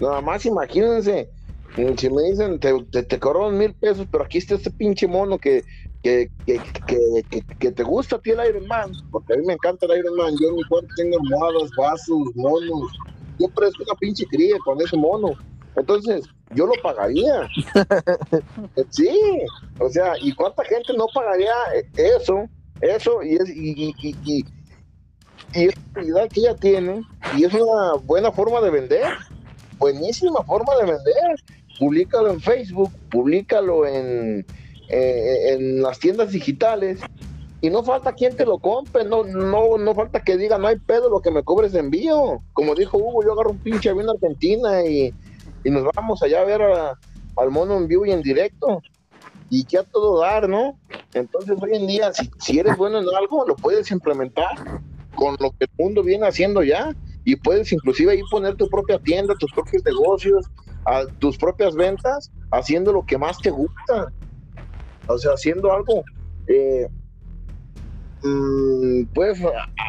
Nada 0.00 0.20
más 0.22 0.44
imagínense, 0.44 1.30
si 1.76 2.10
me 2.10 2.22
dicen, 2.22 2.58
te, 2.58 2.72
te, 3.02 3.20
mil 3.52 3.74
pesos, 3.74 4.06
pero 4.10 4.24
aquí 4.24 4.38
está 4.38 4.54
este 4.54 4.70
pinche 4.70 5.06
mono 5.06 5.38
que, 5.38 5.64
que, 6.02 6.30
que, 6.46 7.70
te 7.70 7.82
gusta 7.82 8.16
a 8.16 8.20
ti 8.20 8.30
el 8.30 8.48
Iron 8.48 8.66
Man, 8.66 8.92
porque 9.10 9.34
a 9.34 9.36
mí 9.36 9.46
me 9.46 9.52
encanta 9.52 9.86
el 9.86 9.98
Iron 9.98 10.16
Man. 10.16 10.34
Yo 10.40 10.48
en 10.48 10.56
mi 10.56 10.64
cuarto 10.64 10.88
tengo 10.96 11.18
almohadas, 11.18 11.70
vasos, 11.76 12.34
monos. 12.34 12.90
Yo 13.38 13.48
presto 13.48 13.82
una 13.84 13.94
pinche 13.94 14.26
cría 14.26 14.56
con 14.64 14.80
ese 14.80 14.96
mono. 14.96 15.30
Entonces, 15.76 16.24
yo 16.54 16.66
lo 16.66 16.72
pagaría. 16.82 17.48
sí, 18.90 19.10
o 19.78 19.88
sea, 19.88 20.14
¿y 20.20 20.32
cuánta 20.32 20.64
gente 20.64 20.92
no 20.96 21.06
pagaría 21.14 21.52
eso? 21.94 22.48
Eso, 22.80 23.22
y 23.22 23.34
es, 23.34 23.48
y, 23.48 23.94
y, 24.00 24.16
y, 24.24 24.44
y 25.54 25.66
es 25.66 25.76
la 25.76 25.92
calidad 25.92 26.28
que 26.28 26.40
ella 26.40 26.54
tiene, 26.56 27.02
y 27.36 27.44
es 27.44 27.54
una 27.54 27.94
buena 28.02 28.32
forma 28.32 28.60
de 28.60 28.70
vender. 28.70 29.06
Buenísima 29.78 30.42
forma 30.44 30.76
de 30.76 30.92
vender 30.92 31.59
públicalo 31.80 32.30
en 32.30 32.40
Facebook, 32.40 32.92
públicalo 33.10 33.86
en, 33.86 34.46
eh, 34.90 35.54
en 35.54 35.82
las 35.82 35.98
tiendas 35.98 36.30
digitales 36.30 37.00
y 37.62 37.70
no 37.70 37.82
falta 37.82 38.12
quien 38.12 38.36
te 38.36 38.44
lo 38.44 38.58
compre, 38.58 39.04
no, 39.04 39.24
no, 39.24 39.78
no 39.78 39.94
falta 39.94 40.22
que 40.22 40.36
diga, 40.36 40.58
no 40.58 40.68
hay 40.68 40.76
pedo 40.76 41.08
lo 41.08 41.20
que 41.20 41.30
me 41.30 41.42
cobres 41.42 41.72
de 41.72 41.80
envío. 41.80 42.42
Como 42.52 42.74
dijo 42.74 42.98
Hugo, 42.98 43.24
yo 43.24 43.32
agarro 43.32 43.50
un 43.50 43.58
pinche 43.58 43.88
avión 43.88 44.10
a 44.10 44.12
Argentina 44.12 44.84
y, 44.84 45.12
nos 45.64 45.84
vamos 45.94 46.22
allá 46.22 46.42
a 46.42 46.44
ver 46.44 46.62
al 46.62 47.50
mono 47.50 47.78
en 47.78 47.88
vivo 47.88 48.04
y 48.04 48.12
en 48.12 48.22
directo. 48.22 48.82
Y 49.48 49.64
que 49.64 49.78
a 49.78 49.82
todo 49.82 50.20
dar, 50.20 50.48
¿no? 50.48 50.78
Entonces 51.12 51.56
hoy 51.60 51.74
en 51.74 51.86
día, 51.86 52.12
si, 52.12 52.30
si 52.38 52.58
eres 52.58 52.76
bueno 52.76 52.98
en 52.98 53.06
algo, 53.16 53.46
lo 53.46 53.56
puedes 53.56 53.90
implementar 53.90 54.82
con 55.14 55.36
lo 55.40 55.50
que 55.50 55.64
el 55.64 55.70
mundo 55.78 56.02
viene 56.02 56.26
haciendo 56.26 56.62
ya. 56.62 56.94
Y 57.24 57.36
puedes 57.36 57.72
inclusive 57.72 58.12
ahí 58.12 58.22
poner 58.30 58.54
tu 58.56 58.68
propia 58.68 58.98
tienda, 58.98 59.34
tus 59.34 59.52
propios 59.52 59.84
negocios, 59.84 60.46
a 60.84 61.06
tus 61.18 61.36
propias 61.36 61.74
ventas 61.74 62.30
haciendo 62.50 62.92
lo 62.92 63.04
que 63.04 63.18
más 63.18 63.38
te 63.38 63.50
gusta. 63.50 64.12
O 65.06 65.18
sea, 65.18 65.32
haciendo 65.32 65.72
algo. 65.72 66.04
Eh, 66.46 66.88
mm, 68.22 69.04
puedes 69.14 69.40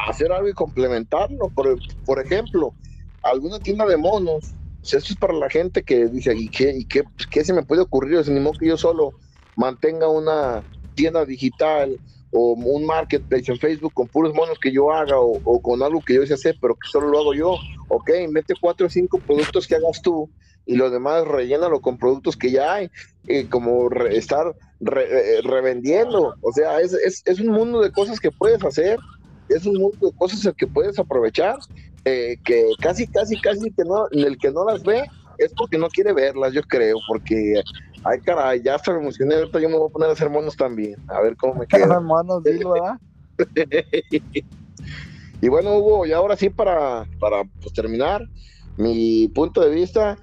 hacer 0.08 0.32
algo 0.32 0.48
y 0.48 0.52
complementarlo. 0.52 1.48
Por, 1.50 1.78
por 2.04 2.20
ejemplo, 2.20 2.74
alguna 3.22 3.58
tienda 3.58 3.86
de 3.86 3.96
monos. 3.96 4.54
esto 4.82 4.98
es 4.98 5.16
para 5.16 5.34
la 5.34 5.48
gente 5.48 5.82
que 5.82 6.06
dice, 6.06 6.34
¿y 6.34 6.48
qué, 6.48 6.76
y 6.76 6.84
qué, 6.84 7.04
qué 7.30 7.44
se 7.44 7.52
me 7.52 7.62
puede 7.62 7.82
ocurrir? 7.82 8.18
Es 8.18 8.30
que 8.58 8.66
yo 8.66 8.76
solo 8.76 9.12
mantenga 9.56 10.08
una 10.08 10.62
tienda 10.94 11.24
digital 11.24 11.98
o 12.32 12.52
un 12.54 12.86
marketplace 12.86 13.52
en 13.52 13.58
Facebook 13.58 13.92
con 13.92 14.08
puros 14.08 14.34
monos 14.34 14.58
que 14.58 14.72
yo 14.72 14.90
haga 14.90 15.18
o, 15.18 15.60
con 15.60 15.82
algo 15.82 16.00
que 16.00 16.14
yo 16.14 16.26
sé 16.26 16.34
hacer, 16.34 16.56
pero 16.60 16.74
que 16.74 16.88
solo 16.90 17.08
lo 17.08 17.18
hago 17.18 17.34
yo. 17.34 17.56
Ok, 17.88 18.10
mete 18.30 18.54
cuatro 18.58 18.86
o 18.86 18.90
cinco 18.90 19.18
productos 19.18 19.66
que 19.66 19.74
hagas 19.74 20.00
tú 20.00 20.30
y 20.66 20.76
los 20.76 20.92
demás 20.92 21.26
rellénalo 21.26 21.80
con 21.80 21.98
productos 21.98 22.36
que 22.36 22.50
ya 22.50 22.74
hay, 22.74 22.90
y 23.26 23.44
como 23.44 23.90
estar 24.10 24.54
eh, 24.80 25.40
revendiendo. 25.44 26.34
O 26.40 26.52
sea, 26.52 26.80
es, 26.80 26.92
es, 26.92 27.22
es, 27.24 27.40
un 27.40 27.48
mundo 27.48 27.80
de 27.80 27.92
cosas 27.92 28.20
que 28.20 28.30
puedes 28.30 28.62
hacer, 28.64 28.98
es 29.48 29.66
un 29.66 29.74
mundo 29.74 30.06
de 30.06 30.16
cosas 30.16 30.54
que 30.56 30.66
puedes 30.66 30.98
aprovechar, 30.98 31.56
eh, 32.04 32.36
que 32.44 32.70
casi, 32.80 33.06
casi, 33.06 33.40
casi 33.40 33.70
que 33.70 33.84
no, 33.84 34.08
el 34.10 34.36
que 34.38 34.50
no 34.50 34.64
las 34.64 34.82
ve 34.82 35.04
es 35.38 35.52
porque 35.54 35.78
no 35.78 35.88
quiere 35.88 36.12
verlas, 36.12 36.52
yo 36.52 36.62
creo, 36.62 36.98
porque, 37.06 37.62
ay 38.04 38.20
caray, 38.20 38.62
ya 38.62 38.76
hasta 38.76 38.92
me 38.92 39.00
emocioné, 39.00 39.36
ahorita 39.36 39.60
yo 39.60 39.68
me 39.68 39.78
voy 39.78 39.88
a 39.88 39.92
poner 39.92 40.08
a 40.08 40.12
hacer 40.12 40.30
monos 40.30 40.56
también, 40.56 40.96
a 41.08 41.20
ver 41.20 41.36
cómo 41.36 41.54
me 41.54 41.66
queda. 41.66 42.00
monos, 42.00 42.42
¿verdad? 42.42 42.98
y 45.40 45.48
bueno, 45.48 45.76
Hugo, 45.76 46.06
y 46.06 46.12
ahora 46.12 46.36
sí 46.36 46.50
para, 46.50 47.06
para 47.18 47.44
pues, 47.60 47.72
terminar, 47.72 48.28
mi 48.76 49.28
punto 49.28 49.60
de 49.60 49.70
vista, 49.70 50.18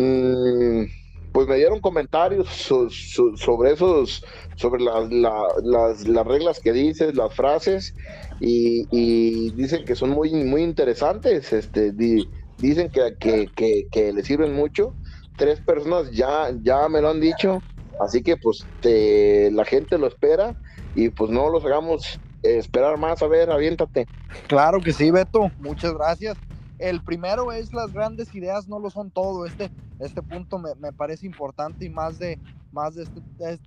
Mm, 0.00 0.84
pues 1.32 1.46
me 1.46 1.56
dieron 1.56 1.80
comentarios 1.80 2.48
sobre 2.48 3.72
esos, 3.72 4.24
sobre 4.56 4.82
las, 4.82 5.10
las, 5.12 6.26
reglas 6.26 6.60
que 6.60 6.72
dices, 6.72 7.14
las 7.14 7.34
frases, 7.34 7.94
y, 8.40 9.52
dicen 9.52 9.84
que 9.84 9.94
son 9.94 10.10
muy, 10.10 10.32
muy 10.32 10.62
interesantes. 10.62 11.52
Este, 11.52 11.92
dicen 11.92 12.90
que, 12.90 13.14
que, 13.54 13.86
que, 13.90 14.12
le 14.12 14.22
sirven 14.22 14.54
mucho. 14.54 14.94
Tres 15.36 15.60
personas 15.60 16.10
ya, 16.10 16.50
ya 16.62 16.88
me 16.88 17.00
lo 17.00 17.10
han 17.10 17.20
dicho, 17.20 17.62
así 18.00 18.22
que 18.22 18.36
pues 18.36 18.66
te, 18.80 19.52
la 19.52 19.64
gente 19.64 19.96
lo 19.96 20.08
espera 20.08 20.56
y 20.96 21.10
pues 21.10 21.30
no 21.30 21.48
los 21.48 21.64
hagamos 21.64 22.18
esperar 22.42 22.98
más. 22.98 23.22
A 23.22 23.28
ver, 23.28 23.50
aviéntate. 23.50 24.06
Claro 24.48 24.80
que 24.80 24.92
sí, 24.92 25.12
Beto, 25.12 25.52
muchas 25.58 25.94
gracias. 25.94 26.36
El 26.78 27.02
primero 27.02 27.52
es 27.52 27.72
las 27.72 27.92
grandes 27.92 28.34
ideas 28.34 28.68
no 28.68 28.78
lo 28.78 28.90
son 28.90 29.10
todo. 29.10 29.46
Este, 29.46 29.70
este 29.98 30.22
punto 30.22 30.58
me, 30.58 30.74
me 30.76 30.92
parece 30.92 31.26
importante 31.26 31.84
y 31.84 31.90
más 31.90 32.18
de, 32.18 32.38
más 32.72 32.94
de, 32.94 33.02
este, 33.02 33.20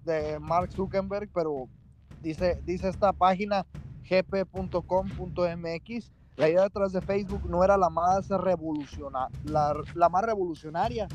de 0.03 0.39
Mark 0.39 0.71
Zuckerberg, 0.71 1.29
pero 1.33 1.67
dice, 2.21 2.61
dice 2.65 2.87
esta 2.87 3.11
página 3.11 3.65
gp.com.mx, 4.09 6.11
la 6.37 6.49
idea 6.49 6.63
detrás 6.63 6.93
de 6.93 7.01
Facebook 7.01 7.49
no 7.49 7.63
era 7.63 7.77
la 7.77 7.89
más, 7.89 8.29
revoluciona, 8.29 9.27
la, 9.43 9.75
la 9.95 10.09
más 10.09 10.23
revolucionaria 10.23 11.07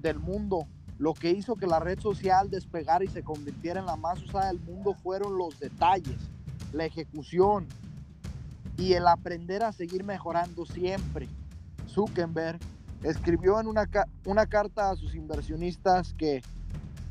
del 0.00 0.18
mundo. 0.18 0.66
Lo 0.98 1.14
que 1.14 1.30
hizo 1.30 1.56
que 1.56 1.66
la 1.66 1.80
red 1.80 1.98
social 1.98 2.50
despegara 2.50 3.04
y 3.04 3.08
se 3.08 3.22
convirtiera 3.22 3.80
en 3.80 3.86
la 3.86 3.96
más 3.96 4.22
usada 4.22 4.48
del 4.48 4.60
mundo 4.60 4.94
fueron 4.94 5.36
los 5.36 5.58
detalles, 5.58 6.30
la 6.72 6.84
ejecución 6.84 7.66
y 8.76 8.94
el 8.94 9.06
aprender 9.06 9.62
a 9.62 9.72
seguir 9.72 10.04
mejorando 10.04 10.64
siempre. 10.64 11.28
Zuckerberg 11.92 12.58
escribió 13.02 13.60
en 13.60 13.66
una, 13.66 13.88
una 14.24 14.46
carta 14.46 14.90
a 14.90 14.96
sus 14.96 15.14
inversionistas 15.14 16.14
que 16.14 16.42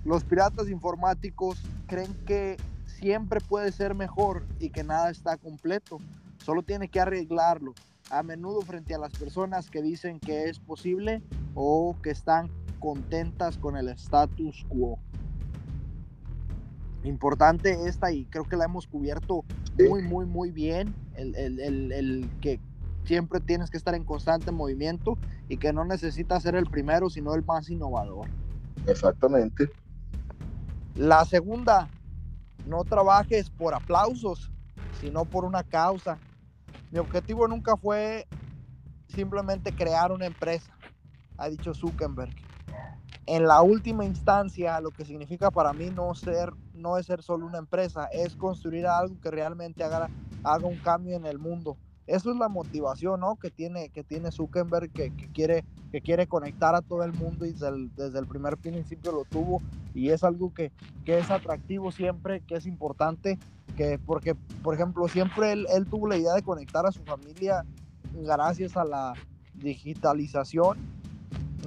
los 0.03 0.23
piratas 0.23 0.69
informáticos 0.69 1.61
creen 1.87 2.13
que 2.25 2.57
siempre 2.85 3.39
puede 3.41 3.71
ser 3.71 3.93
mejor 3.93 4.45
y 4.59 4.69
que 4.69 4.83
nada 4.83 5.09
está 5.09 5.37
completo. 5.37 5.99
Solo 6.37 6.63
tiene 6.63 6.87
que 6.87 6.99
arreglarlo. 6.99 7.73
A 8.09 8.23
menudo 8.23 8.61
frente 8.61 8.93
a 8.93 8.97
las 8.97 9.13
personas 9.13 9.69
que 9.69 9.81
dicen 9.81 10.19
que 10.19 10.49
es 10.49 10.59
posible 10.59 11.21
o 11.55 11.95
que 12.03 12.09
están 12.09 12.49
contentas 12.79 13.57
con 13.57 13.77
el 13.77 13.87
status 13.89 14.65
quo. 14.67 14.99
Importante 17.03 17.87
esta 17.87 18.11
y 18.11 18.25
creo 18.25 18.43
que 18.43 18.57
la 18.57 18.65
hemos 18.65 18.85
cubierto 18.85 19.45
muy, 19.77 20.01
muy, 20.01 20.25
muy 20.25 20.51
bien. 20.51 20.93
El, 21.15 21.35
el 21.35 22.29
que 22.41 22.59
siempre 23.11 23.41
tienes 23.41 23.69
que 23.69 23.75
estar 23.75 23.93
en 23.93 24.05
constante 24.05 24.53
movimiento 24.53 25.17
y 25.49 25.57
que 25.57 25.73
no 25.73 25.83
necesitas 25.83 26.43
ser 26.43 26.55
el 26.55 26.65
primero, 26.67 27.09
sino 27.09 27.35
el 27.35 27.43
más 27.43 27.69
innovador. 27.69 28.29
Exactamente. 28.87 29.69
La 30.95 31.25
segunda, 31.25 31.89
no 32.65 32.85
trabajes 32.85 33.49
por 33.49 33.73
aplausos, 33.73 34.49
sino 35.01 35.25
por 35.25 35.43
una 35.43 35.61
causa. 35.61 36.19
Mi 36.89 36.99
objetivo 36.99 37.49
nunca 37.49 37.75
fue 37.75 38.29
simplemente 39.09 39.73
crear 39.73 40.13
una 40.13 40.27
empresa, 40.27 40.71
ha 41.37 41.49
dicho 41.49 41.73
Zuckerberg. 41.73 42.33
En 43.25 43.45
la 43.45 43.61
última 43.61 44.05
instancia, 44.05 44.79
lo 44.79 44.91
que 44.91 45.03
significa 45.03 45.51
para 45.51 45.73
mí 45.73 45.89
no 45.89 46.15
ser, 46.15 46.53
no 46.73 46.97
es 46.97 47.07
ser 47.07 47.21
solo 47.23 47.45
una 47.45 47.57
empresa, 47.57 48.05
es 48.13 48.37
construir 48.37 48.87
algo 48.87 49.19
que 49.19 49.31
realmente 49.31 49.83
haga, 49.83 50.09
haga 50.45 50.65
un 50.65 50.77
cambio 50.77 51.17
en 51.17 51.25
el 51.25 51.39
mundo. 51.39 51.75
Eso 52.07 52.31
es 52.31 52.37
la 52.37 52.49
motivación, 52.49 53.19
¿no? 53.19 53.35
Que 53.35 53.51
tiene, 53.51 53.89
que 53.89 54.03
tiene 54.03 54.31
Zuckerberg, 54.31 54.91
que, 54.91 55.11
quiere, 55.33 55.63
que 55.91 56.01
quiere 56.01 56.27
conectar 56.27 56.75
a 56.75 56.81
todo 56.81 57.03
el 57.03 57.13
mundo 57.13 57.45
y 57.45 57.51
desde 57.51 57.69
el, 57.69 57.95
desde 57.95 58.19
el 58.19 58.27
primer 58.27 58.57
principio 58.57 59.11
lo 59.11 59.23
tuvo 59.25 59.61
y 59.93 60.09
es 60.09 60.23
algo 60.23 60.53
que, 60.53 60.71
que, 61.05 61.19
es 61.19 61.29
atractivo 61.29 61.91
siempre, 61.91 62.41
que 62.41 62.55
es 62.55 62.65
importante, 62.65 63.37
que 63.77 63.99
porque, 63.99 64.35
por 64.63 64.73
ejemplo, 64.73 65.07
siempre 65.07 65.51
él, 65.51 65.67
él 65.73 65.85
tuvo 65.85 66.07
la 66.07 66.17
idea 66.17 66.33
de 66.33 66.41
conectar 66.41 66.85
a 66.85 66.91
su 66.91 67.03
familia 67.03 67.65
gracias 68.13 68.75
a 68.75 68.83
la 68.83 69.13
digitalización 69.53 70.77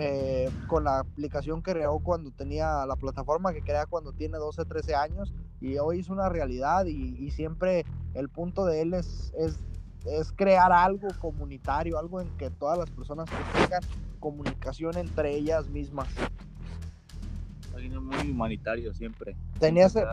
eh, 0.01 0.51
con 0.67 0.85
la 0.85 0.99
aplicación 0.99 1.63
que 1.63 1.73
creó 1.73 2.01
cuando 2.01 2.33
tenía 2.33 2.85
la 2.85 2.97
plataforma 2.97 3.53
que 3.53 3.63
crea 3.63 3.87
cuando 3.87 4.13
tiene 4.13 4.39
12, 4.39 4.65
13 4.65 4.95
años 4.97 5.33
y 5.61 5.79
hoy 5.79 6.01
es 6.01 6.09
una 6.09 6.29
realidad 6.29 6.87
y, 6.87 7.17
y 7.17 7.31
siempre 7.31 7.85
el 8.15 8.29
punto 8.29 8.65
de 8.65 8.83
él 8.83 8.95
es, 8.95 9.33
es 9.39 9.61
es 10.05 10.33
crear 10.33 10.73
algo 10.73 11.09
comunitario, 11.21 11.99
algo 11.99 12.21
en 12.21 12.29
que 12.37 12.51
todas 12.51 12.79
las 12.79 12.91
personas 12.91 13.29
tengan 13.53 13.83
comunicación 14.21 14.97
entre 14.97 15.35
ellas 15.35 15.69
mismas. 15.69 16.09
Alguien 17.75 18.05
muy 18.05 18.31
humanitario 18.31 18.95
siempre. 18.95 19.37
Tenía 19.59 19.87
ese, 19.87 20.05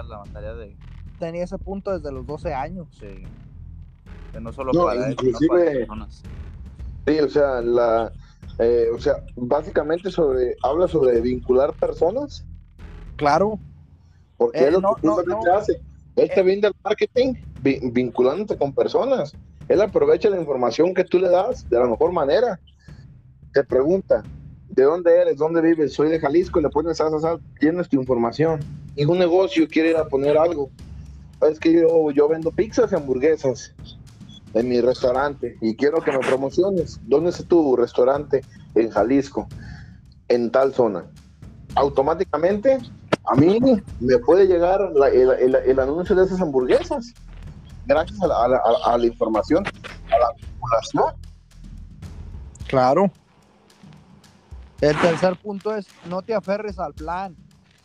tenía 1.19 1.43
ese 1.43 1.57
punto 1.57 1.97
desde 1.97 2.11
los 2.11 2.26
12 2.26 2.53
años. 2.53 2.88
Sí. 2.99 3.23
Que 4.31 4.39
no 4.39 4.51
solo 4.51 4.72
para 4.72 5.11
inclusive, 5.11 5.88
Sí, 7.05 7.19
o 7.19 7.30
sea, 7.30 7.61
la, 7.61 8.11
eh, 8.59 8.89
o 8.93 8.99
sea, 8.99 9.23
básicamente 9.35 10.11
sobre, 10.11 10.55
habla 10.63 10.88
sobre 10.88 11.19
vincular 11.22 11.73
personas. 11.73 12.45
Claro. 13.15 13.59
Porque 14.38 14.59
eh, 14.59 14.68
es 14.68 14.73
lo 14.73 14.95
que 14.95 15.49
hace. 15.51 15.81
Él 16.15 16.30
te 16.34 16.43
vende 16.43 16.68
el 16.68 16.73
marketing 16.84 17.34
vinculándote 17.61 18.57
con 18.57 18.73
personas. 18.73 19.34
Él 19.72 19.81
aprovecha 19.81 20.30
la 20.30 20.38
información 20.38 20.93
que 20.93 21.06
tú 21.06 21.18
le 21.18 21.30
das 21.30 21.69
de 21.69 21.80
la 21.80 21.85
mejor 21.85 22.11
manera. 22.11 22.60
Te 23.53 23.64
pregunta, 23.64 24.22
¿de 24.68 24.84
dónde 24.84 25.15
eres? 25.15 25.38
¿Dónde 25.38 25.61
vives? 25.61 25.93
Soy 25.93 26.10
de 26.10 26.19
Jalisco 26.19 26.60
y 26.60 26.64
le 26.64 26.69
pones 26.69 26.99
a 26.99 27.10
tienes 27.57 27.88
tu 27.88 27.95
información. 27.95 28.60
Y 28.98 29.06
un 29.06 29.18
negocio 29.18 29.65
quiere 29.69 29.91
ir 29.91 29.95
a 29.95 30.10
poner 30.10 30.38
algo. 30.38 30.69
Es 31.49 31.57
que 31.57 31.72
yo, 31.72 32.27
vendo 32.27 32.52
pizzas 32.52 32.91
y 32.91 32.95
hamburguesas 32.95 33.73
en 34.53 34.68
mi 34.68 34.81
restaurante 34.81 35.56
y 35.61 35.73
quiero 35.77 36.02
que 36.02 36.11
me 36.11 36.19
promociones. 36.19 36.99
¿Dónde 37.03 37.30
es 37.30 37.45
tu 37.45 37.77
restaurante? 37.77 38.41
En 38.76 38.89
Jalisco, 38.89 39.48
en 40.27 40.52
tal 40.52 40.73
zona. 40.73 41.06
Automáticamente 41.76 42.77
a 43.23 43.35
mí 43.35 43.57
me 44.02 44.18
puede 44.19 44.48
llegar 44.48 44.81
el, 45.14 45.56
el 45.56 45.80
anuncio 45.80 46.14
de 46.14 46.26
esas 46.26 46.41
hamburguesas 46.41 47.14
gracias 47.85 48.19
a 48.21 48.97
la, 48.97 49.05
información, 49.05 49.63
a 49.65 50.17
la 50.17 50.27
populación. 50.33 51.03
Claro. 52.67 53.11
El 54.79 54.97
tercer 54.99 55.35
punto 55.37 55.75
es 55.75 55.87
no 56.09 56.21
te 56.21 56.33
aferres 56.33 56.79
al 56.79 56.93
plan. 56.93 57.35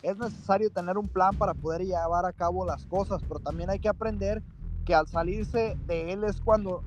Es 0.01 0.17
necesario 0.17 0.69
tener 0.69 0.97
un 0.97 1.07
plan 1.07 1.35
para 1.35 1.53
poder 1.53 1.81
llevar 1.81 2.25
a 2.25 2.31
cabo 2.31 2.65
las 2.65 2.85
cosas, 2.85 3.21
pero 3.27 3.39
también 3.39 3.69
hay 3.69 3.79
que 3.79 3.89
aprender 3.89 4.41
que 4.85 4.95
al 4.95 5.07
salirse 5.07 5.77
de 5.85 6.13
él 6.13 6.23
es 6.23 6.39
cuando 6.39 6.83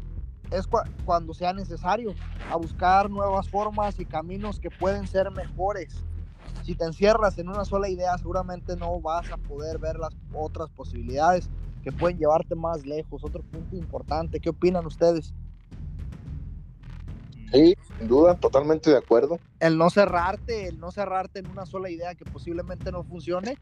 es 0.51 0.69
cuando 1.05 1.32
sea 1.32 1.53
necesario 1.53 2.12
a 2.51 2.57
buscar 2.57 3.09
nuevas 3.09 3.49
formas 3.49 4.01
y 4.01 4.05
caminos 4.05 4.59
que 4.59 4.70
pueden 4.70 5.07
ser 5.07 5.31
mejores. 5.31 5.95
Si 6.65 6.74
te 6.74 6.85
encierras 6.85 7.39
en 7.39 7.49
una 7.49 7.65
sola 7.65 7.89
idea, 7.89 8.16
seguramente 8.19 8.77
no 8.77 9.01
vas 9.01 9.31
a 9.31 9.37
poder 9.37 9.78
ver 9.78 9.97
las 9.99 10.15
otras 10.35 10.69
posibilidades 10.70 11.49
que 11.82 11.93
pueden 11.93 12.19
llevarte 12.19 12.55
más 12.55 12.85
lejos. 12.85 13.24
Otro 13.24 13.43
punto 13.43 13.77
importante, 13.77 14.40
¿qué 14.40 14.51
opinan 14.51 14.86
ustedes? 14.86 15.32
Sí, 17.52 17.74
sin 17.98 18.09
duda, 18.09 18.36
totalmente 18.36 18.90
de 18.90 18.98
acuerdo. 18.98 19.40
El 19.59 19.77
no 19.77 19.90
cerrarte, 19.90 20.69
el 20.69 20.78
no 20.78 20.93
cerrarte 20.93 21.40
en 21.40 21.47
una 21.48 21.66
sola 21.66 21.90
idea 21.90 22.15
que 22.15 22.24
posiblemente 22.24 22.93
no 22.93 23.02
funcione 23.02 23.59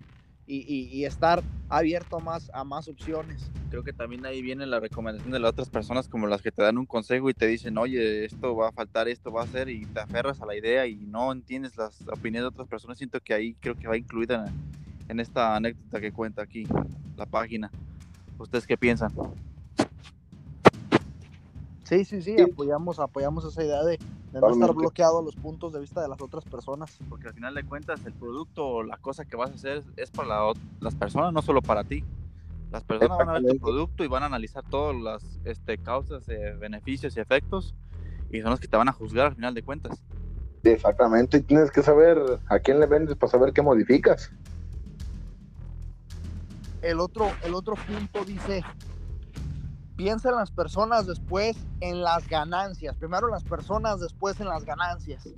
y, 0.47 1.05
estar 1.05 1.43
abierto 1.69 2.17
a 2.17 2.21
más, 2.21 2.51
a 2.55 2.65
más 2.65 2.89
opciones. 2.89 3.51
Creo 3.71 3.85
que 3.85 3.93
también 3.93 4.25
ahí 4.25 4.41
viene 4.41 4.67
la 4.67 4.81
recomendación 4.81 5.31
de 5.31 5.39
las 5.39 5.51
otras 5.51 5.69
personas 5.69 6.09
como 6.09 6.27
las 6.27 6.41
que 6.41 6.51
te 6.51 6.63
dan 6.63 6.79
un 6.79 6.87
consejo 6.87 7.29
y 7.29 7.35
te 7.35 7.47
dicen, 7.47 7.77
oye, 7.77 8.25
esto 8.25 8.57
va 8.57 8.69
a 8.69 8.73
faltar, 8.73 9.09
esto 9.09 9.31
va 9.31 9.43
a 9.43 9.47
ser, 9.47 9.69
y 9.69 9.85
te 9.85 10.01
aferras 10.01 10.41
a 10.41 10.47
la 10.47 10.57
idea 10.57 10.87
y 10.87 10.97
no 10.97 11.31
entiendes 11.33 11.77
las 11.77 12.01
opiniones 12.09 12.43
de 12.43 12.49
otras 12.49 12.69
personas. 12.69 12.97
Siento 12.97 13.21
que 13.21 13.35
ahí 13.35 13.55
creo 13.61 13.75
que 13.75 13.89
va 13.89 13.97
incluida 13.97 14.47
en, 14.47 14.55
en 15.09 15.21
esta 15.21 15.55
anécdota 15.55 16.01
que 16.01 16.13
cuenta 16.13 16.43
aquí 16.43 16.67
la 17.17 17.27
página. 17.27 17.71
¿Ustedes 18.39 18.67
qué 18.67 18.77
piensan? 18.77 19.13
Sí, 21.85 22.05
sí, 22.05 22.21
sí, 22.21 22.37
apoyamos, 22.41 22.99
apoyamos 22.99 23.45
esa 23.47 23.65
idea 23.65 23.83
de, 23.83 23.99
no 24.33 24.51
estar 24.51 24.75
bloqueado 24.75 25.21
a 25.21 25.23
los 25.23 25.35
puntos 25.35 25.73
de 25.73 25.81
vista 25.81 26.03
de 26.03 26.09
las 26.09 26.21
otras 26.21 26.45
personas. 26.45 26.99
Porque 27.09 27.29
al 27.29 27.35
final 27.35 27.55
de 27.55 27.65
cuentas 27.65 28.05
el 28.05 28.13
producto 28.13 28.67
o 28.67 28.83
la 28.83 28.99
cosa 28.99 29.25
que 29.25 29.37
vas 29.37 29.51
a 29.51 29.55
hacer 29.55 29.83
es 29.97 30.11
para 30.11 30.53
las 30.81 30.95
personas, 30.95 31.33
no 31.33 31.41
solo 31.41 31.63
para 31.63 31.85
ti. 31.85 32.05
Las 32.71 32.85
personas 32.85 33.17
van 33.17 33.31
a 33.31 33.33
ver 33.33 33.53
tu 33.53 33.59
producto 33.59 34.05
y 34.05 34.09
van 34.09 34.23
a 34.23 34.27
analizar 34.27 34.63
todas 34.69 34.95
las 34.95 35.41
este, 35.45 35.79
causas, 35.79 36.27
beneficios 36.61 37.17
y 37.17 37.21
efectos 37.21 37.75
y 38.31 38.43
son 38.43 38.51
los 38.51 38.61
que 38.61 38.69
te 38.69 38.77
van 38.77 38.89
a 38.89 38.93
juzgar 38.93 39.29
al 39.29 39.35
final 39.35 39.55
de 39.55 39.63
cuentas. 39.63 40.03
Exactamente, 40.65 41.41
tienes 41.41 41.71
que 41.71 41.83
saber 41.83 42.41
a 42.49 42.59
quién 42.59 42.81
le 42.81 42.87
vendes 42.87 43.17
para 43.17 43.31
saber 43.31 43.53
qué 43.55 43.63
modificas 43.63 44.31
el 46.83 47.01
otro, 47.01 47.31
el 47.43 47.55
otro 47.55 47.75
punto 47.75 48.25
dice, 48.25 48.63
piensa 49.97 50.31
en 50.31 50.37
las 50.37 50.51
personas, 50.51 51.07
después 51.07 51.57
en 51.81 52.03
las 52.03 52.29
ganancias. 52.29 52.97
Primero 52.97 53.29
las 53.29 53.45
personas, 53.45 54.01
después 54.01 54.41
en 54.41 54.49
las 54.49 54.65
ganancias. 54.65 55.29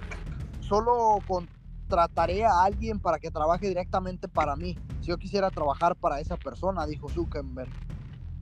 Solo 0.61 1.19
contrataré 1.27 2.45
a 2.45 2.63
alguien 2.65 3.01
para 3.01 3.19
que 3.19 3.31
trabaje 3.31 3.69
directamente 3.69 4.29
para 4.29 4.57
mí. 4.57 4.79
Si 5.01 5.09
yo 5.09 5.17
quisiera 5.17 5.51
trabajar 5.51 5.97
para 5.97 6.21
esa 6.21 6.37
persona, 6.37 6.87
dijo 6.87 7.09
Zuckerberg. 7.09 7.71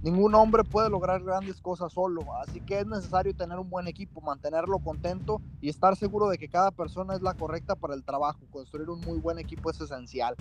Ningún 0.03 0.33
hombre 0.37 0.63
puede 0.63 0.91
lograr 0.91 1.23
grandes 1.25 1.61
cosas 1.61 1.93
solo, 1.93 2.23
así 2.37 2.61
que 2.61 2.79
es 2.79 2.87
necesario 2.87 3.35
tener 3.35 3.59
un 3.59 3.69
buen 3.69 3.89
equipo, 3.89 4.21
mantenerlo 4.21 4.79
contento 4.79 5.41
y 5.61 5.69
estar 5.69 5.97
seguro 5.97 6.29
de 6.29 6.39
que 6.39 6.49
cada 6.49 6.71
persona 6.71 7.15
es 7.15 7.23
la 7.23 7.35
correcta 7.35 7.75
para 7.75 7.95
el 7.95 8.05
trabajo. 8.05 8.39
Construir 8.53 8.91
un 8.91 9.01
muy 9.01 9.19
buen 9.19 9.41
equipo 9.41 9.71
es 9.71 9.81
esencial. 9.81 10.37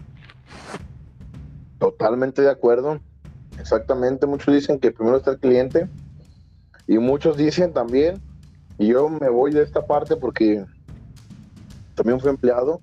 Totalmente 1.80 2.42
de 2.42 2.50
acuerdo. 2.50 3.00
Exactamente. 3.60 4.26
Muchos 4.26 4.54
dicen 4.54 4.80
que 4.80 4.92
primero 4.92 5.18
está 5.18 5.32
el 5.32 5.40
cliente 5.40 5.88
y 6.88 6.98
muchos 6.98 7.38
dicen 7.38 7.74
también, 7.74 8.22
y 8.78 8.88
yo 8.88 9.10
me 9.10 9.30
voy 9.30 9.52
de 9.52 9.64
esta 9.64 9.86
parte 9.86 10.16
porque 10.16 10.66
también 11.96 12.20
fui 12.20 12.30
empleado, 12.30 12.82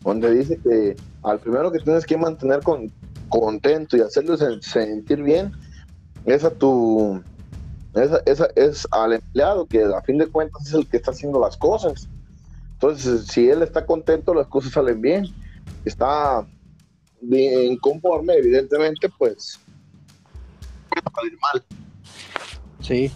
donde 0.00 0.32
dice 0.32 0.58
que 0.58 0.96
al 1.22 1.38
primero 1.40 1.72
que 1.72 1.80
tienes 1.80 2.06
que 2.06 2.16
mantener 2.16 2.60
con, 2.60 2.92
contento 3.32 3.96
y 3.96 4.00
hacerlo 4.00 4.36
sentir 4.60 5.22
bien 5.22 5.52
es 6.26 6.44
a 6.44 6.50
tu 6.50 7.20
esa, 7.94 8.48
es 8.54 8.86
al 8.90 9.14
empleado 9.14 9.66
que 9.66 9.82
a 9.82 10.02
fin 10.02 10.18
de 10.18 10.26
cuentas 10.26 10.66
es 10.66 10.74
el 10.74 10.86
que 10.86 10.98
está 10.98 11.12
haciendo 11.12 11.40
las 11.40 11.56
cosas 11.56 12.08
entonces 12.74 13.26
si 13.28 13.48
él 13.48 13.62
está 13.62 13.86
contento 13.86 14.34
las 14.34 14.46
cosas 14.48 14.72
salen 14.72 15.00
bien 15.00 15.26
está 15.86 16.46
bien 17.22 17.76
conforme 17.78 18.34
evidentemente 18.34 19.08
pues 19.18 19.60
salir 21.14 21.38
mal 21.40 21.64
sí 22.80 23.10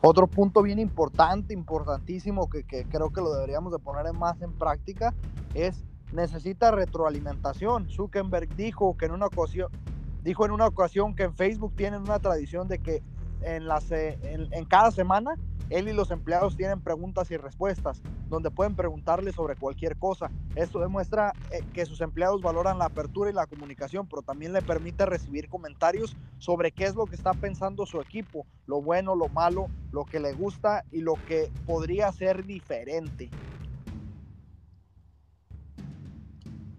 otro 0.00 0.26
punto 0.26 0.62
bien 0.62 0.78
importante 0.78 1.52
importantísimo 1.54 2.48
que, 2.48 2.64
que 2.64 2.84
creo 2.84 3.10
que 3.10 3.20
lo 3.20 3.32
deberíamos 3.32 3.72
de 3.72 3.78
poner 3.78 4.12
más 4.12 4.40
en 4.42 4.52
práctica 4.52 5.14
es 5.54 5.84
necesita 6.12 6.70
retroalimentación. 6.70 7.88
Zuckerberg 7.88 8.54
dijo 8.56 8.96
que 8.96 9.06
en 9.06 9.12
una 9.12 9.26
ocasión, 9.26 9.70
dijo 10.22 10.44
en 10.44 10.52
una 10.52 10.66
ocasión 10.66 11.14
que 11.14 11.24
en 11.24 11.34
Facebook 11.34 11.74
tienen 11.76 12.02
una 12.02 12.18
tradición 12.18 12.68
de 12.68 12.78
que 12.78 13.02
en, 13.42 13.66
las, 13.66 13.90
en, 13.90 14.64
cada 14.66 14.90
semana 14.90 15.34
él 15.70 15.88
y 15.88 15.92
los 15.92 16.10
empleados 16.10 16.56
tienen 16.56 16.80
preguntas 16.80 17.30
y 17.30 17.36
respuestas, 17.36 18.02
donde 18.28 18.50
pueden 18.50 18.74
preguntarle 18.74 19.32
sobre 19.32 19.56
cualquier 19.56 19.96
cosa. 19.96 20.30
Esto 20.54 20.78
demuestra 20.80 21.32
eh, 21.50 21.62
que 21.72 21.86
sus 21.86 22.00
empleados 22.00 22.40
valoran 22.40 22.78
la 22.78 22.86
apertura 22.86 23.30
y 23.30 23.34
la 23.34 23.46
comunicación, 23.46 24.06
pero 24.06 24.22
también 24.22 24.52
le 24.52 24.62
permite 24.62 25.04
recibir 25.06 25.48
comentarios 25.48 26.16
sobre 26.38 26.72
qué 26.72 26.84
es 26.84 26.94
lo 26.94 27.06
que 27.06 27.16
está 27.16 27.34
pensando 27.34 27.86
su 27.86 28.00
equipo, 28.00 28.46
lo 28.66 28.80
bueno, 28.80 29.14
lo 29.14 29.28
malo, 29.28 29.66
lo 29.92 30.04
que 30.04 30.20
le 30.20 30.32
gusta 30.32 30.84
y 30.90 31.00
lo 31.00 31.14
que 31.26 31.50
podría 31.66 32.10
ser 32.12 32.44
diferente. 32.44 33.30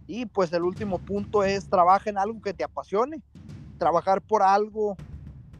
Y 0.08 0.26
pues 0.26 0.52
el 0.54 0.64
último 0.64 0.98
punto 0.98 1.44
es 1.44 1.70
trabaja 1.70 2.10
en 2.10 2.18
algo 2.18 2.42
que 2.42 2.52
te 2.52 2.64
apasione. 2.64 3.22
Trabajar 3.78 4.24
por 4.24 4.42
algo, 4.42 4.98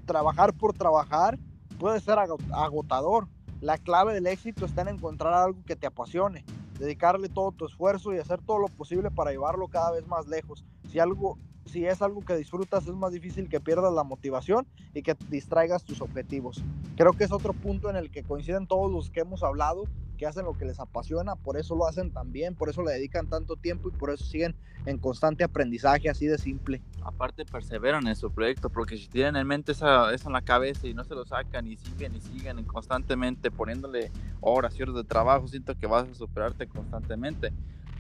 trabajar 0.08 0.54
por 0.54 0.74
trabajar, 0.74 1.38
puede 1.80 2.00
ser 2.02 2.20
agotador. 2.20 3.28
La 3.62 3.78
clave 3.78 4.14
del 4.14 4.28
éxito 4.28 4.66
está 4.66 4.84
en 4.84 4.90
encontrar 4.90 5.34
algo 5.34 5.64
que 5.66 5.76
te 5.76 5.88
apasione, 5.88 6.46
dedicarle 6.78 7.28
todo 7.28 7.52
tu 7.52 7.66
esfuerzo 7.66 8.14
y 8.14 8.20
hacer 8.20 8.40
todo 8.42 8.60
lo 8.60 8.68
posible 8.68 9.10
para 9.10 9.32
llevarlo 9.32 9.68
cada 9.68 9.92
vez 9.92 10.06
más 10.08 10.28
lejos. 10.28 10.64
Si 10.88 11.00
algo 11.00 11.38
si 11.66 11.86
es 11.86 12.02
algo 12.02 12.22
que 12.22 12.36
disfrutas, 12.36 12.88
es 12.88 12.94
más 12.94 13.12
difícil 13.12 13.48
que 13.48 13.60
pierdas 13.60 13.94
la 13.94 14.04
motivación 14.04 14.68
y 14.94 15.04
que 15.04 15.16
distraigas 15.30 15.84
tus 15.84 16.02
objetivos. 16.02 16.64
Creo 16.98 17.14
que 17.14 17.26
es 17.26 17.32
otro 17.32 17.54
punto 17.54 17.92
en 17.92 17.96
el 17.96 18.10
que 18.10 18.24
coinciden 18.24 18.66
todos 18.66 18.92
los 18.92 19.12
que 19.12 19.20
hemos 19.20 19.44
hablado, 19.44 19.84
que 20.20 20.28
hacen 20.28 20.44
lo 20.44 20.54
que 20.54 20.66
les 20.66 20.82
apasiona, 20.82 21.38
por 21.38 21.58
eso 21.58 21.76
lo 21.76 21.88
hacen 21.88 22.12
también, 22.12 22.54
por 22.54 22.70
eso 22.70 22.84
le 22.84 22.92
dedican 22.92 23.28
tanto 23.28 23.56
tiempo 23.56 23.88
y 23.88 23.92
por 23.92 24.10
eso 24.12 24.26
siguen 24.26 24.54
en 24.86 24.98
constante 24.98 25.46
aprendizaje, 25.46 26.10
así 26.10 26.28
de 26.28 26.38
simple. 26.38 26.82
Aparte, 27.04 27.46
perseveran 27.46 28.06
en 28.06 28.18
su 28.18 28.30
proyecto, 28.30 28.70
porque 28.70 28.98
si 28.98 29.08
tienen 29.08 29.38
en 29.38 29.48
mente 29.48 29.72
eso 29.72 30.12
en 30.12 30.34
la 30.34 30.42
cabeza 30.42 30.88
y 30.88 30.94
no 30.94 31.06
se 31.06 31.16
lo 31.16 31.26
sacan 31.26 31.68
y 31.68 31.78
siguen 31.78 32.16
y 32.18 32.20
siguen 32.20 32.62
constantemente 32.66 33.50
poniéndole 33.50 34.12
horas 34.42 34.78
y 34.78 34.84
horas 34.84 34.96
de 34.96 35.06
trabajo, 35.06 35.48
siento 35.48 35.74
que 35.74 35.88
vas 35.88 36.10
a 36.10 36.14
superarte 36.14 36.68
constantemente. 36.68 37.54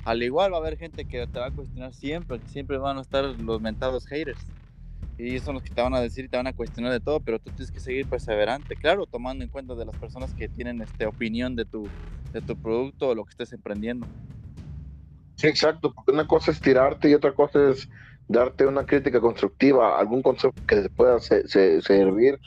Al 0.04 0.22
igual 0.22 0.52
va 0.52 0.58
a 0.58 0.60
haber 0.60 0.78
gente 0.78 1.06
que 1.06 1.26
te 1.26 1.40
va 1.40 1.48
a 1.48 1.52
cuestionar 1.52 1.94
siempre, 1.94 2.41
siempre 2.48 2.78
van 2.78 2.98
a 2.98 3.02
estar 3.02 3.24
los 3.24 3.62
mentados 3.62 4.06
haters. 4.08 4.46
Y 5.22 5.38
son 5.41 5.56
los 5.56 5.64
que 5.64 5.70
te 5.70 5.82
van 5.82 5.94
a 5.94 6.00
decir 6.00 6.24
y 6.24 6.30
te 6.30 6.38
van 6.38 6.48
a 6.48 6.54
cuestionar 6.54 6.94
de 6.94 7.02
todo, 7.02 7.20
pero 7.20 7.40
tú 7.40 7.52
tienes 7.52 7.70
que 7.72 7.82
seguir 7.82 8.08
perseverante, 8.08 8.78
claro, 8.78 9.06
tomando 9.06 9.44
en 9.44 9.50
cuenta 9.50 9.76
de 9.76 9.86
las 9.86 9.96
personas 9.98 10.34
que 10.34 10.48
tienen 10.48 10.82
este, 10.82 11.06
opinión 11.06 11.58
de 11.58 11.66
tu, 11.66 11.91
de 12.32 12.41
tu 12.41 12.56
producto 12.56 13.10
o 13.10 13.16
lo 13.16 13.26
que 13.26 13.32
estés 13.32 13.52
emprendiendo. 13.52 14.08
Sí, 15.36 15.48
exacto, 15.48 15.91
porque 15.94 16.12
una 16.14 16.26
cosa 16.26 16.52
es 16.52 16.62
tirarte 16.62 17.10
y 17.10 17.16
otra 17.16 17.34
cosa 17.34 17.70
es 17.70 17.90
darte 18.30 18.66
una 18.66 18.86
crítica 18.86 19.20
constructiva, 19.20 20.00
algún 20.00 20.22
consejo 20.22 20.54
que 20.66 20.84
te 20.84 20.90
pueda 20.90 21.20
servir, 21.20 22.40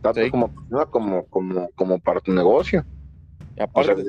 tanto 0.00 0.30
como 0.30 0.52
como, 0.88 1.26
como, 1.26 1.68
como 1.74 1.98
para 1.98 2.20
tu 2.20 2.32
negocio. 2.32 2.86
Y 3.56 3.62
aparte, 3.62 4.04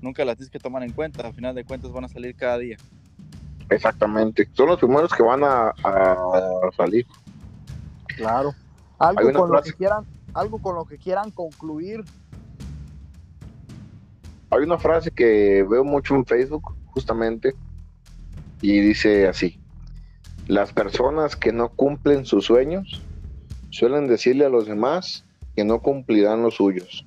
nunca 0.00 0.24
las 0.24 0.36
tienes 0.36 0.50
que 0.50 0.58
tomar 0.58 0.82
en 0.82 0.92
cuenta, 0.92 1.26
al 1.26 1.34
final 1.34 1.54
de 1.54 1.64
cuentas 1.64 1.92
van 1.92 2.04
a 2.04 2.08
salir 2.08 2.34
cada 2.34 2.56
día. 2.56 2.78
Exactamente, 3.70 4.48
son 4.52 4.68
los 4.68 4.78
primeros 4.78 5.12
que 5.12 5.22
van 5.22 5.42
a, 5.44 5.72
salir. 6.76 7.06
Claro. 8.06 8.54
Algo 8.98 9.32
con 9.32 9.50
lo 9.50 9.62
que 9.62 9.72
quieran, 9.72 10.04
algo 10.34 10.58
con 10.58 10.76
lo 10.76 10.84
que 10.84 10.98
quieran 10.98 11.30
concluir. 11.30 12.04
Hay 14.50 14.62
una 14.62 14.78
frase 14.78 15.10
que 15.10 15.66
veo 15.68 15.84
mucho 15.84 16.14
en 16.14 16.24
Facebook, 16.24 16.74
justamente, 16.86 17.54
y 18.60 18.80
dice 18.80 19.26
así: 19.26 19.58
las 20.46 20.72
personas 20.72 21.36
que 21.36 21.52
no 21.52 21.70
cumplen 21.70 22.24
sus 22.24 22.44
sueños 22.44 23.02
suelen 23.70 24.06
decirle 24.06 24.44
a 24.44 24.50
los 24.50 24.66
demás 24.66 25.24
que 25.56 25.64
no 25.64 25.80
cumplirán 25.80 26.42
los 26.42 26.54
suyos. 26.54 27.06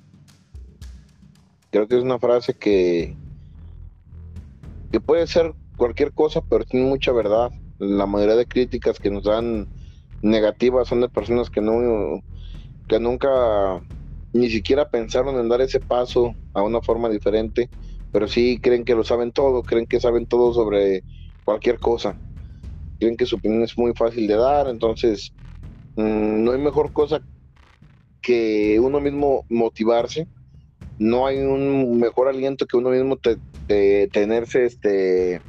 Creo 1.70 1.86
que 1.86 1.96
es 1.96 2.02
una 2.02 2.18
frase 2.18 2.54
que, 2.54 3.16
que 4.90 5.00
puede 5.00 5.26
ser 5.26 5.54
cualquier 5.78 6.14
cosa, 6.14 6.42
pero 6.48 6.64
tiene 6.66 6.86
mucha 6.88 7.12
verdad. 7.12 7.52
La 7.78 8.06
mayoría 8.06 8.36
de 8.36 8.48
críticas 8.48 9.00
que 9.00 9.10
nos 9.12 9.24
dan 9.24 9.70
negativas 10.22 10.88
son 10.88 11.02
de 11.02 11.10
personas 11.10 11.50
que 11.50 11.62
no 11.62 12.22
que 12.88 13.00
nunca 13.00 13.28
ni 14.32 14.50
siquiera 14.50 14.90
pensaron 14.90 15.38
en 15.38 15.48
dar 15.48 15.60
ese 15.62 15.80
paso 15.80 16.34
a 16.54 16.62
una 16.62 16.82
forma 16.82 17.08
diferente, 17.10 17.70
pero 18.10 18.28
sí 18.28 18.60
creen 18.60 18.84
que 18.84 18.94
lo 18.94 19.04
saben 19.04 19.32
todo, 19.32 19.64
creen 19.64 19.86
que 19.86 20.00
saben 20.00 20.26
todo 20.26 20.54
sobre 20.54 21.04
cualquier 21.44 21.78
cosa. 21.80 22.18
Creen 23.00 23.16
que 23.16 23.26
su 23.26 23.36
opinión 23.36 23.62
es 23.64 23.78
muy 23.78 23.94
fácil 23.94 24.26
de 24.28 24.36
dar, 24.36 24.68
entonces 24.68 25.34
mm, 25.96 26.44
no 26.44 26.52
hay 26.52 26.58
mejor 26.60 26.92
cosa 26.92 27.22
que 28.20 28.80
uno 28.80 29.00
mismo 29.00 29.44
motivarse 29.48 30.28
no 30.98 31.26
hay 31.26 31.38
un 31.38 31.98
mejor 32.00 32.28
aliento 32.28 32.66
que 32.66 32.76
uno 32.78 32.90
mismo 32.90 33.18
te, 33.18 33.38
tenerse 34.10 34.66
este 34.66 35.42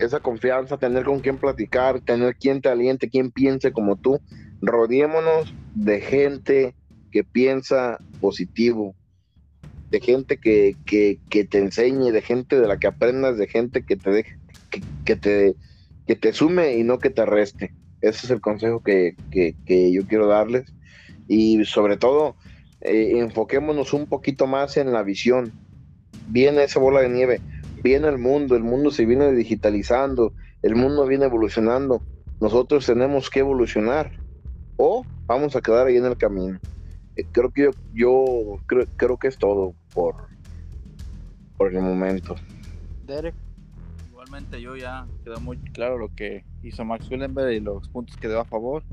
esa 0.00 0.20
confianza, 0.20 0.78
tener 0.78 1.04
con 1.04 1.20
quién 1.20 1.38
platicar, 1.38 2.00
tener 2.00 2.36
quien 2.36 2.60
te 2.60 2.68
aliente, 2.68 3.08
quien 3.08 3.30
piense 3.30 3.72
como 3.72 3.96
tú. 3.96 4.20
Rodeémonos 4.60 5.54
de 5.74 6.00
gente 6.00 6.74
que 7.10 7.24
piensa 7.24 7.98
positivo, 8.20 8.94
de 9.90 10.00
gente 10.00 10.38
que, 10.38 10.76
te 11.30 11.58
enseñe, 11.58 12.12
de 12.12 12.22
gente 12.22 12.60
de 12.60 12.68
la 12.68 12.78
que 12.78 12.86
aprendas, 12.86 13.38
de 13.38 13.46
gente 13.46 13.82
que 13.84 13.96
te 13.96 14.10
deje, 14.10 14.38
que, 15.04 15.16
te, 15.16 15.54
que 16.06 16.16
te 16.16 16.32
sume 16.32 16.76
y 16.76 16.84
no 16.84 16.98
que 16.98 17.10
te 17.10 17.26
reste. 17.26 17.72
Ese 18.00 18.26
es 18.26 18.30
el 18.30 18.40
consejo 18.40 18.82
que, 18.82 19.14
que 19.30 19.92
yo 19.92 20.06
quiero 20.06 20.26
darles. 20.26 20.72
Y 21.28 21.64
sobre 21.64 21.96
todo, 21.96 22.36
eh, 22.80 23.18
enfoquémonos 23.18 23.92
un 23.92 24.06
poquito 24.06 24.46
más 24.46 24.76
en 24.76 24.92
la 24.92 25.02
visión. 25.02 25.52
Viene 26.28 26.64
esa 26.64 26.80
bola 26.80 27.00
de 27.00 27.08
nieve, 27.08 27.40
viene 27.82 28.08
el 28.08 28.18
mundo, 28.18 28.56
el 28.56 28.62
mundo 28.62 28.90
se 28.90 29.04
viene 29.04 29.32
digitalizando, 29.32 30.32
el 30.62 30.76
mundo 30.76 31.06
viene 31.06 31.26
evolucionando. 31.26 32.02
Nosotros 32.40 32.86
tenemos 32.86 33.30
que 33.30 33.40
evolucionar 33.40 34.12
o 34.76 35.04
vamos 35.26 35.56
a 35.56 35.60
quedar 35.60 35.86
ahí 35.86 35.96
en 35.96 36.06
el 36.06 36.16
camino. 36.16 36.58
Eh, 37.16 37.26
creo 37.30 37.50
que 37.50 37.64
yo, 37.64 37.70
yo 37.92 38.58
creo, 38.66 38.86
creo, 38.96 39.16
que 39.18 39.28
es 39.28 39.36
todo 39.36 39.74
por, 39.92 40.28
por 41.56 41.74
el 41.74 41.82
momento. 41.82 42.36
Derek. 43.06 43.34
Igualmente 44.08 44.60
yo 44.60 44.76
ya 44.76 45.06
quedó 45.24 45.40
muy 45.40 45.56
claro 45.58 45.98
lo 45.98 46.14
que 46.14 46.44
hizo 46.62 46.84
Max 46.84 47.10
Willenberg 47.10 47.52
y 47.52 47.60
los 47.60 47.88
puntos 47.88 48.16
que 48.16 48.28
dio 48.28 48.40
a 48.40 48.44
favor 48.44 48.84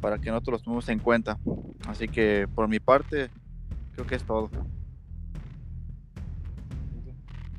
para 0.00 0.18
que 0.18 0.30
nosotros 0.30 0.54
los 0.54 0.62
tomemos 0.62 0.88
en 0.88 0.98
cuenta. 0.98 1.38
Así 1.86 2.08
que 2.08 2.46
por 2.54 2.68
mi 2.68 2.80
parte, 2.80 3.30
creo 3.92 4.06
que 4.06 4.16
es 4.16 4.24
todo. 4.24 4.50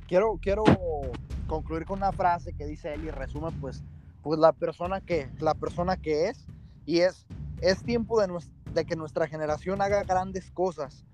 Quiero, 0.08 0.38
quiero 0.42 0.64
concluir 1.48 1.86
con 1.86 2.00
una 2.00 2.12
frase 2.12 2.54
que 2.54 2.66
dice 2.66 2.94
él 2.94 3.06
y 3.06 3.12
resume 3.12 3.52
pues, 3.60 3.84
pues 4.22 4.40
la 4.40 4.54
persona 4.54 5.02
que, 5.02 5.30
la 5.40 5.56
persona 5.56 5.98
que 5.98 6.30
es 6.30 6.46
y 6.86 7.00
es, 7.00 7.26
es 7.62 7.84
tiempo 7.84 8.22
de, 8.22 8.32
de 8.74 8.86
que 8.86 8.96
nuestra 8.96 9.28
generación 9.28 9.82
haga 9.82 10.04
grandes 10.04 10.52
cosas. 10.52 11.06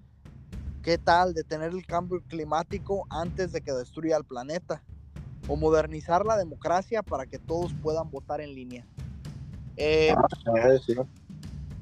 ¿Qué 0.84 0.98
tal 0.98 1.34
de 1.34 1.44
tener 1.44 1.72
el 1.72 1.86
cambio 1.86 2.22
climático 2.28 3.06
antes 3.10 3.52
de 3.52 3.62
que 3.62 3.72
destruya 3.72 4.18
el 4.18 4.26
planeta? 4.26 4.84
O 5.48 5.56
modernizar 5.56 6.26
la 6.26 6.38
democracia 6.38 7.04
para 7.04 7.26
que 7.26 7.40
todos 7.40 7.74
puedan 7.82 8.10
votar 8.10 8.42
en 8.42 8.56
línea. 8.56 8.86
Eh, 9.78 10.14
ah, 10.16 10.28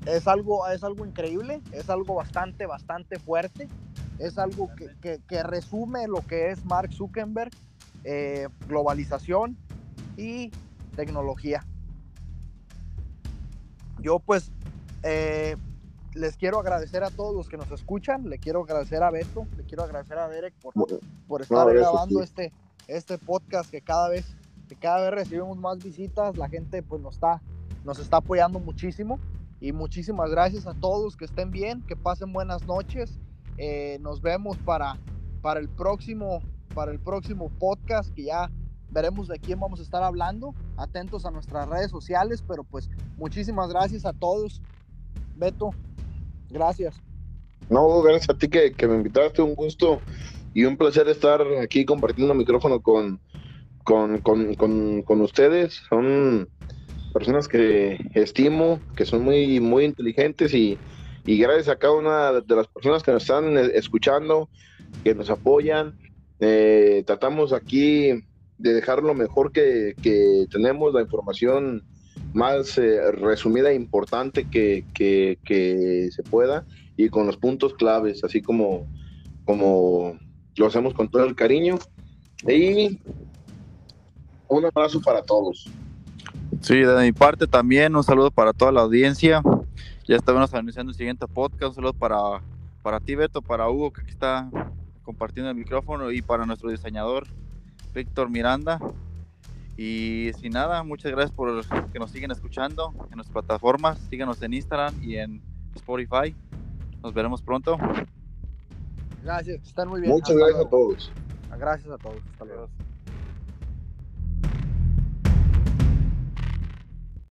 es 0.05 0.27
algo, 0.27 0.67
es 0.67 0.83
algo 0.83 1.05
increíble, 1.05 1.61
es 1.71 1.89
algo 1.89 2.15
bastante, 2.15 2.65
bastante 2.65 3.19
fuerte, 3.19 3.67
es 4.19 4.37
algo 4.37 4.69
que, 5.01 5.43
resume 5.43 6.07
lo 6.07 6.21
que 6.27 6.51
es 6.51 6.63
Mark 6.65 6.93
Zuckerberg, 6.93 7.51
eh, 8.03 8.47
globalización 8.67 9.57
y 10.17 10.51
tecnología. 10.95 11.65
Yo 14.01 14.19
pues 14.19 14.51
eh, 15.03 15.55
les 16.13 16.37
quiero 16.37 16.59
agradecer 16.59 17.03
a 17.03 17.09
todos 17.09 17.35
los 17.35 17.49
que 17.49 17.57
nos 17.57 17.71
escuchan, 17.71 18.29
le 18.29 18.39
quiero 18.39 18.63
agradecer 18.63 19.03
a 19.03 19.09
Beto, 19.09 19.47
le 19.57 19.63
quiero 19.63 19.83
agradecer 19.83 20.17
a 20.17 20.27
Derek 20.27 20.53
por, 20.55 20.73
por 21.27 21.41
estar 21.41 21.73
grabando 21.73 22.21
este, 22.21 22.51
este 22.87 23.17
podcast 23.17 23.69
que 23.69 23.81
cada 23.81 24.09
vez 24.09 24.35
que 24.67 24.75
cada 24.75 25.01
vez 25.01 25.11
recibimos 25.11 25.57
más 25.57 25.79
visitas, 25.83 26.37
la 26.37 26.47
gente 26.47 26.83
pues 26.83 27.01
nos 27.01 27.15
está, 27.15 27.41
nos 27.83 27.97
está 27.97 28.17
apoyando 28.17 28.59
muchísimo 28.59 29.19
y 29.59 29.71
muchísimas 29.71 30.29
gracias 30.29 30.67
a 30.67 30.75
todos, 30.75 31.17
que 31.17 31.25
estén 31.25 31.49
bien, 31.49 31.81
que 31.81 31.95
pasen 31.95 32.31
buenas 32.31 32.67
noches, 32.67 33.19
eh, 33.61 33.97
nos 33.99 34.21
vemos 34.21 34.57
para, 34.59 34.97
para, 35.41 35.59
el 35.59 35.67
próximo, 35.67 36.41
para 36.73 36.93
el 36.93 36.99
próximo 36.99 37.51
podcast 37.59 38.13
que 38.15 38.23
ya 38.23 38.49
veremos 38.89 39.27
de 39.27 39.37
quién 39.37 39.59
vamos 39.59 39.81
a 39.81 39.83
estar 39.83 40.01
hablando, 40.01 40.55
atentos 40.77 41.25
a 41.25 41.31
nuestras 41.31 41.67
redes 41.67 41.91
sociales, 41.91 42.41
pero 42.47 42.63
pues 42.63 42.89
muchísimas 43.17 43.69
gracias 43.69 44.05
a 44.05 44.13
todos, 44.13 44.61
Beto, 45.35 45.71
gracias. 46.49 47.01
No, 47.69 48.01
gracias 48.01 48.29
a 48.29 48.37
ti 48.37 48.47
que, 48.47 48.71
que 48.71 48.87
me 48.87 48.95
invitaste, 48.95 49.41
un 49.41 49.55
gusto 49.55 49.99
y 50.53 50.63
un 50.63 50.77
placer 50.77 51.09
estar 51.09 51.41
aquí 51.61 51.83
compartiendo 51.83 52.33
micrófono 52.33 52.79
con, 52.79 53.19
con, 53.83 54.19
con, 54.19 54.55
con, 54.55 55.01
con, 55.01 55.21
ustedes. 55.21 55.81
Son 55.89 56.47
personas 57.13 57.49
que 57.49 57.99
estimo, 58.13 58.79
que 58.95 59.05
son 59.05 59.25
muy, 59.25 59.59
muy 59.59 59.83
inteligentes 59.83 60.53
y, 60.53 60.79
y, 61.29 61.37
gracias 61.37 61.67
a 61.67 61.77
cada 61.77 61.93
una 61.93 62.31
de 62.41 62.55
las 62.55 62.67
personas 62.67 63.03
que 63.03 63.11
nos 63.11 63.23
están 63.23 63.57
escuchando, 63.57 64.49
que 65.03 65.13
nos 65.13 65.29
apoyan. 65.29 65.97
Eh, 66.39 67.03
tratamos 67.05 67.53
aquí 67.53 68.09
de 68.57 68.73
dejar 68.73 69.03
lo 69.03 69.13
mejor 69.13 69.51
que, 69.51 69.95
que 70.01 70.45
tenemos, 70.49 70.93
la 70.93 71.01
información 71.01 71.83
más 72.33 72.77
eh, 72.77 73.11
resumida 73.11 73.71
e 73.71 73.75
importante 73.75 74.49
que, 74.49 74.85
que, 74.93 75.37
que, 75.45 76.09
se 76.11 76.23
pueda 76.23 76.65
y 76.97 77.09
con 77.09 77.27
los 77.27 77.37
puntos 77.37 77.73
claves, 77.73 78.23
así 78.23 78.41
como, 78.41 78.87
como 79.45 80.17
lo 80.55 80.65
hacemos 80.65 80.93
con 80.93 81.09
todo 81.09 81.25
el 81.25 81.35
cariño. 81.35 81.77
Y 82.47 82.99
un 84.47 84.65
abrazo 84.65 84.99
para 85.01 85.21
todos. 85.21 85.69
Sí, 86.61 86.75
de 86.75 87.01
mi 87.03 87.11
parte 87.11 87.47
también 87.47 87.95
un 87.95 88.03
saludo 88.03 88.31
para 88.31 88.51
toda 88.51 88.71
la 88.71 88.81
audiencia. 88.81 89.41
Ya 90.09 90.15
estamos 90.15 90.51
anunciando 90.55 90.89
el 90.89 90.97
siguiente 90.97 91.27
podcast. 91.27 91.69
Un 91.69 91.75
saludo 91.75 91.93
para, 91.93 92.17
para 92.81 92.99
ti, 92.99 93.13
Beto, 93.13 93.43
para 93.43 93.69
Hugo, 93.69 93.93
que 93.93 94.01
aquí 94.01 94.09
está 94.09 94.49
compartiendo 95.03 95.51
el 95.51 95.55
micrófono, 95.55 96.09
y 96.09 96.23
para 96.23 96.47
nuestro 96.47 96.71
diseñador, 96.71 97.27
Víctor 97.93 98.27
Miranda. 98.27 98.79
Y 99.77 100.31
sin 100.39 100.53
nada, 100.53 100.81
muchas 100.81 101.11
gracias 101.11 101.29
por 101.29 101.63
que 101.91 101.99
nos 101.99 102.09
siguen 102.09 102.31
escuchando 102.31 102.91
en 103.11 103.17
nuestras 103.17 103.45
plataformas. 103.45 103.99
Síganos 104.09 104.41
en 104.41 104.55
Instagram 104.55 104.95
y 105.03 105.17
en 105.17 105.43
Spotify. 105.75 106.35
Nos 107.03 107.13
veremos 107.13 107.43
pronto. 107.43 107.77
Gracias, 109.23 109.61
están 109.61 109.89
muy 109.89 110.01
bien. 110.01 110.11
Muchas 110.11 110.35
gracias 110.35 110.65
a 110.65 110.69
todos. 110.71 111.11
Gracias 111.55 111.91
a 111.91 111.97
todos. 111.99 112.17
Hasta 112.31 112.45
luego. 112.45 112.67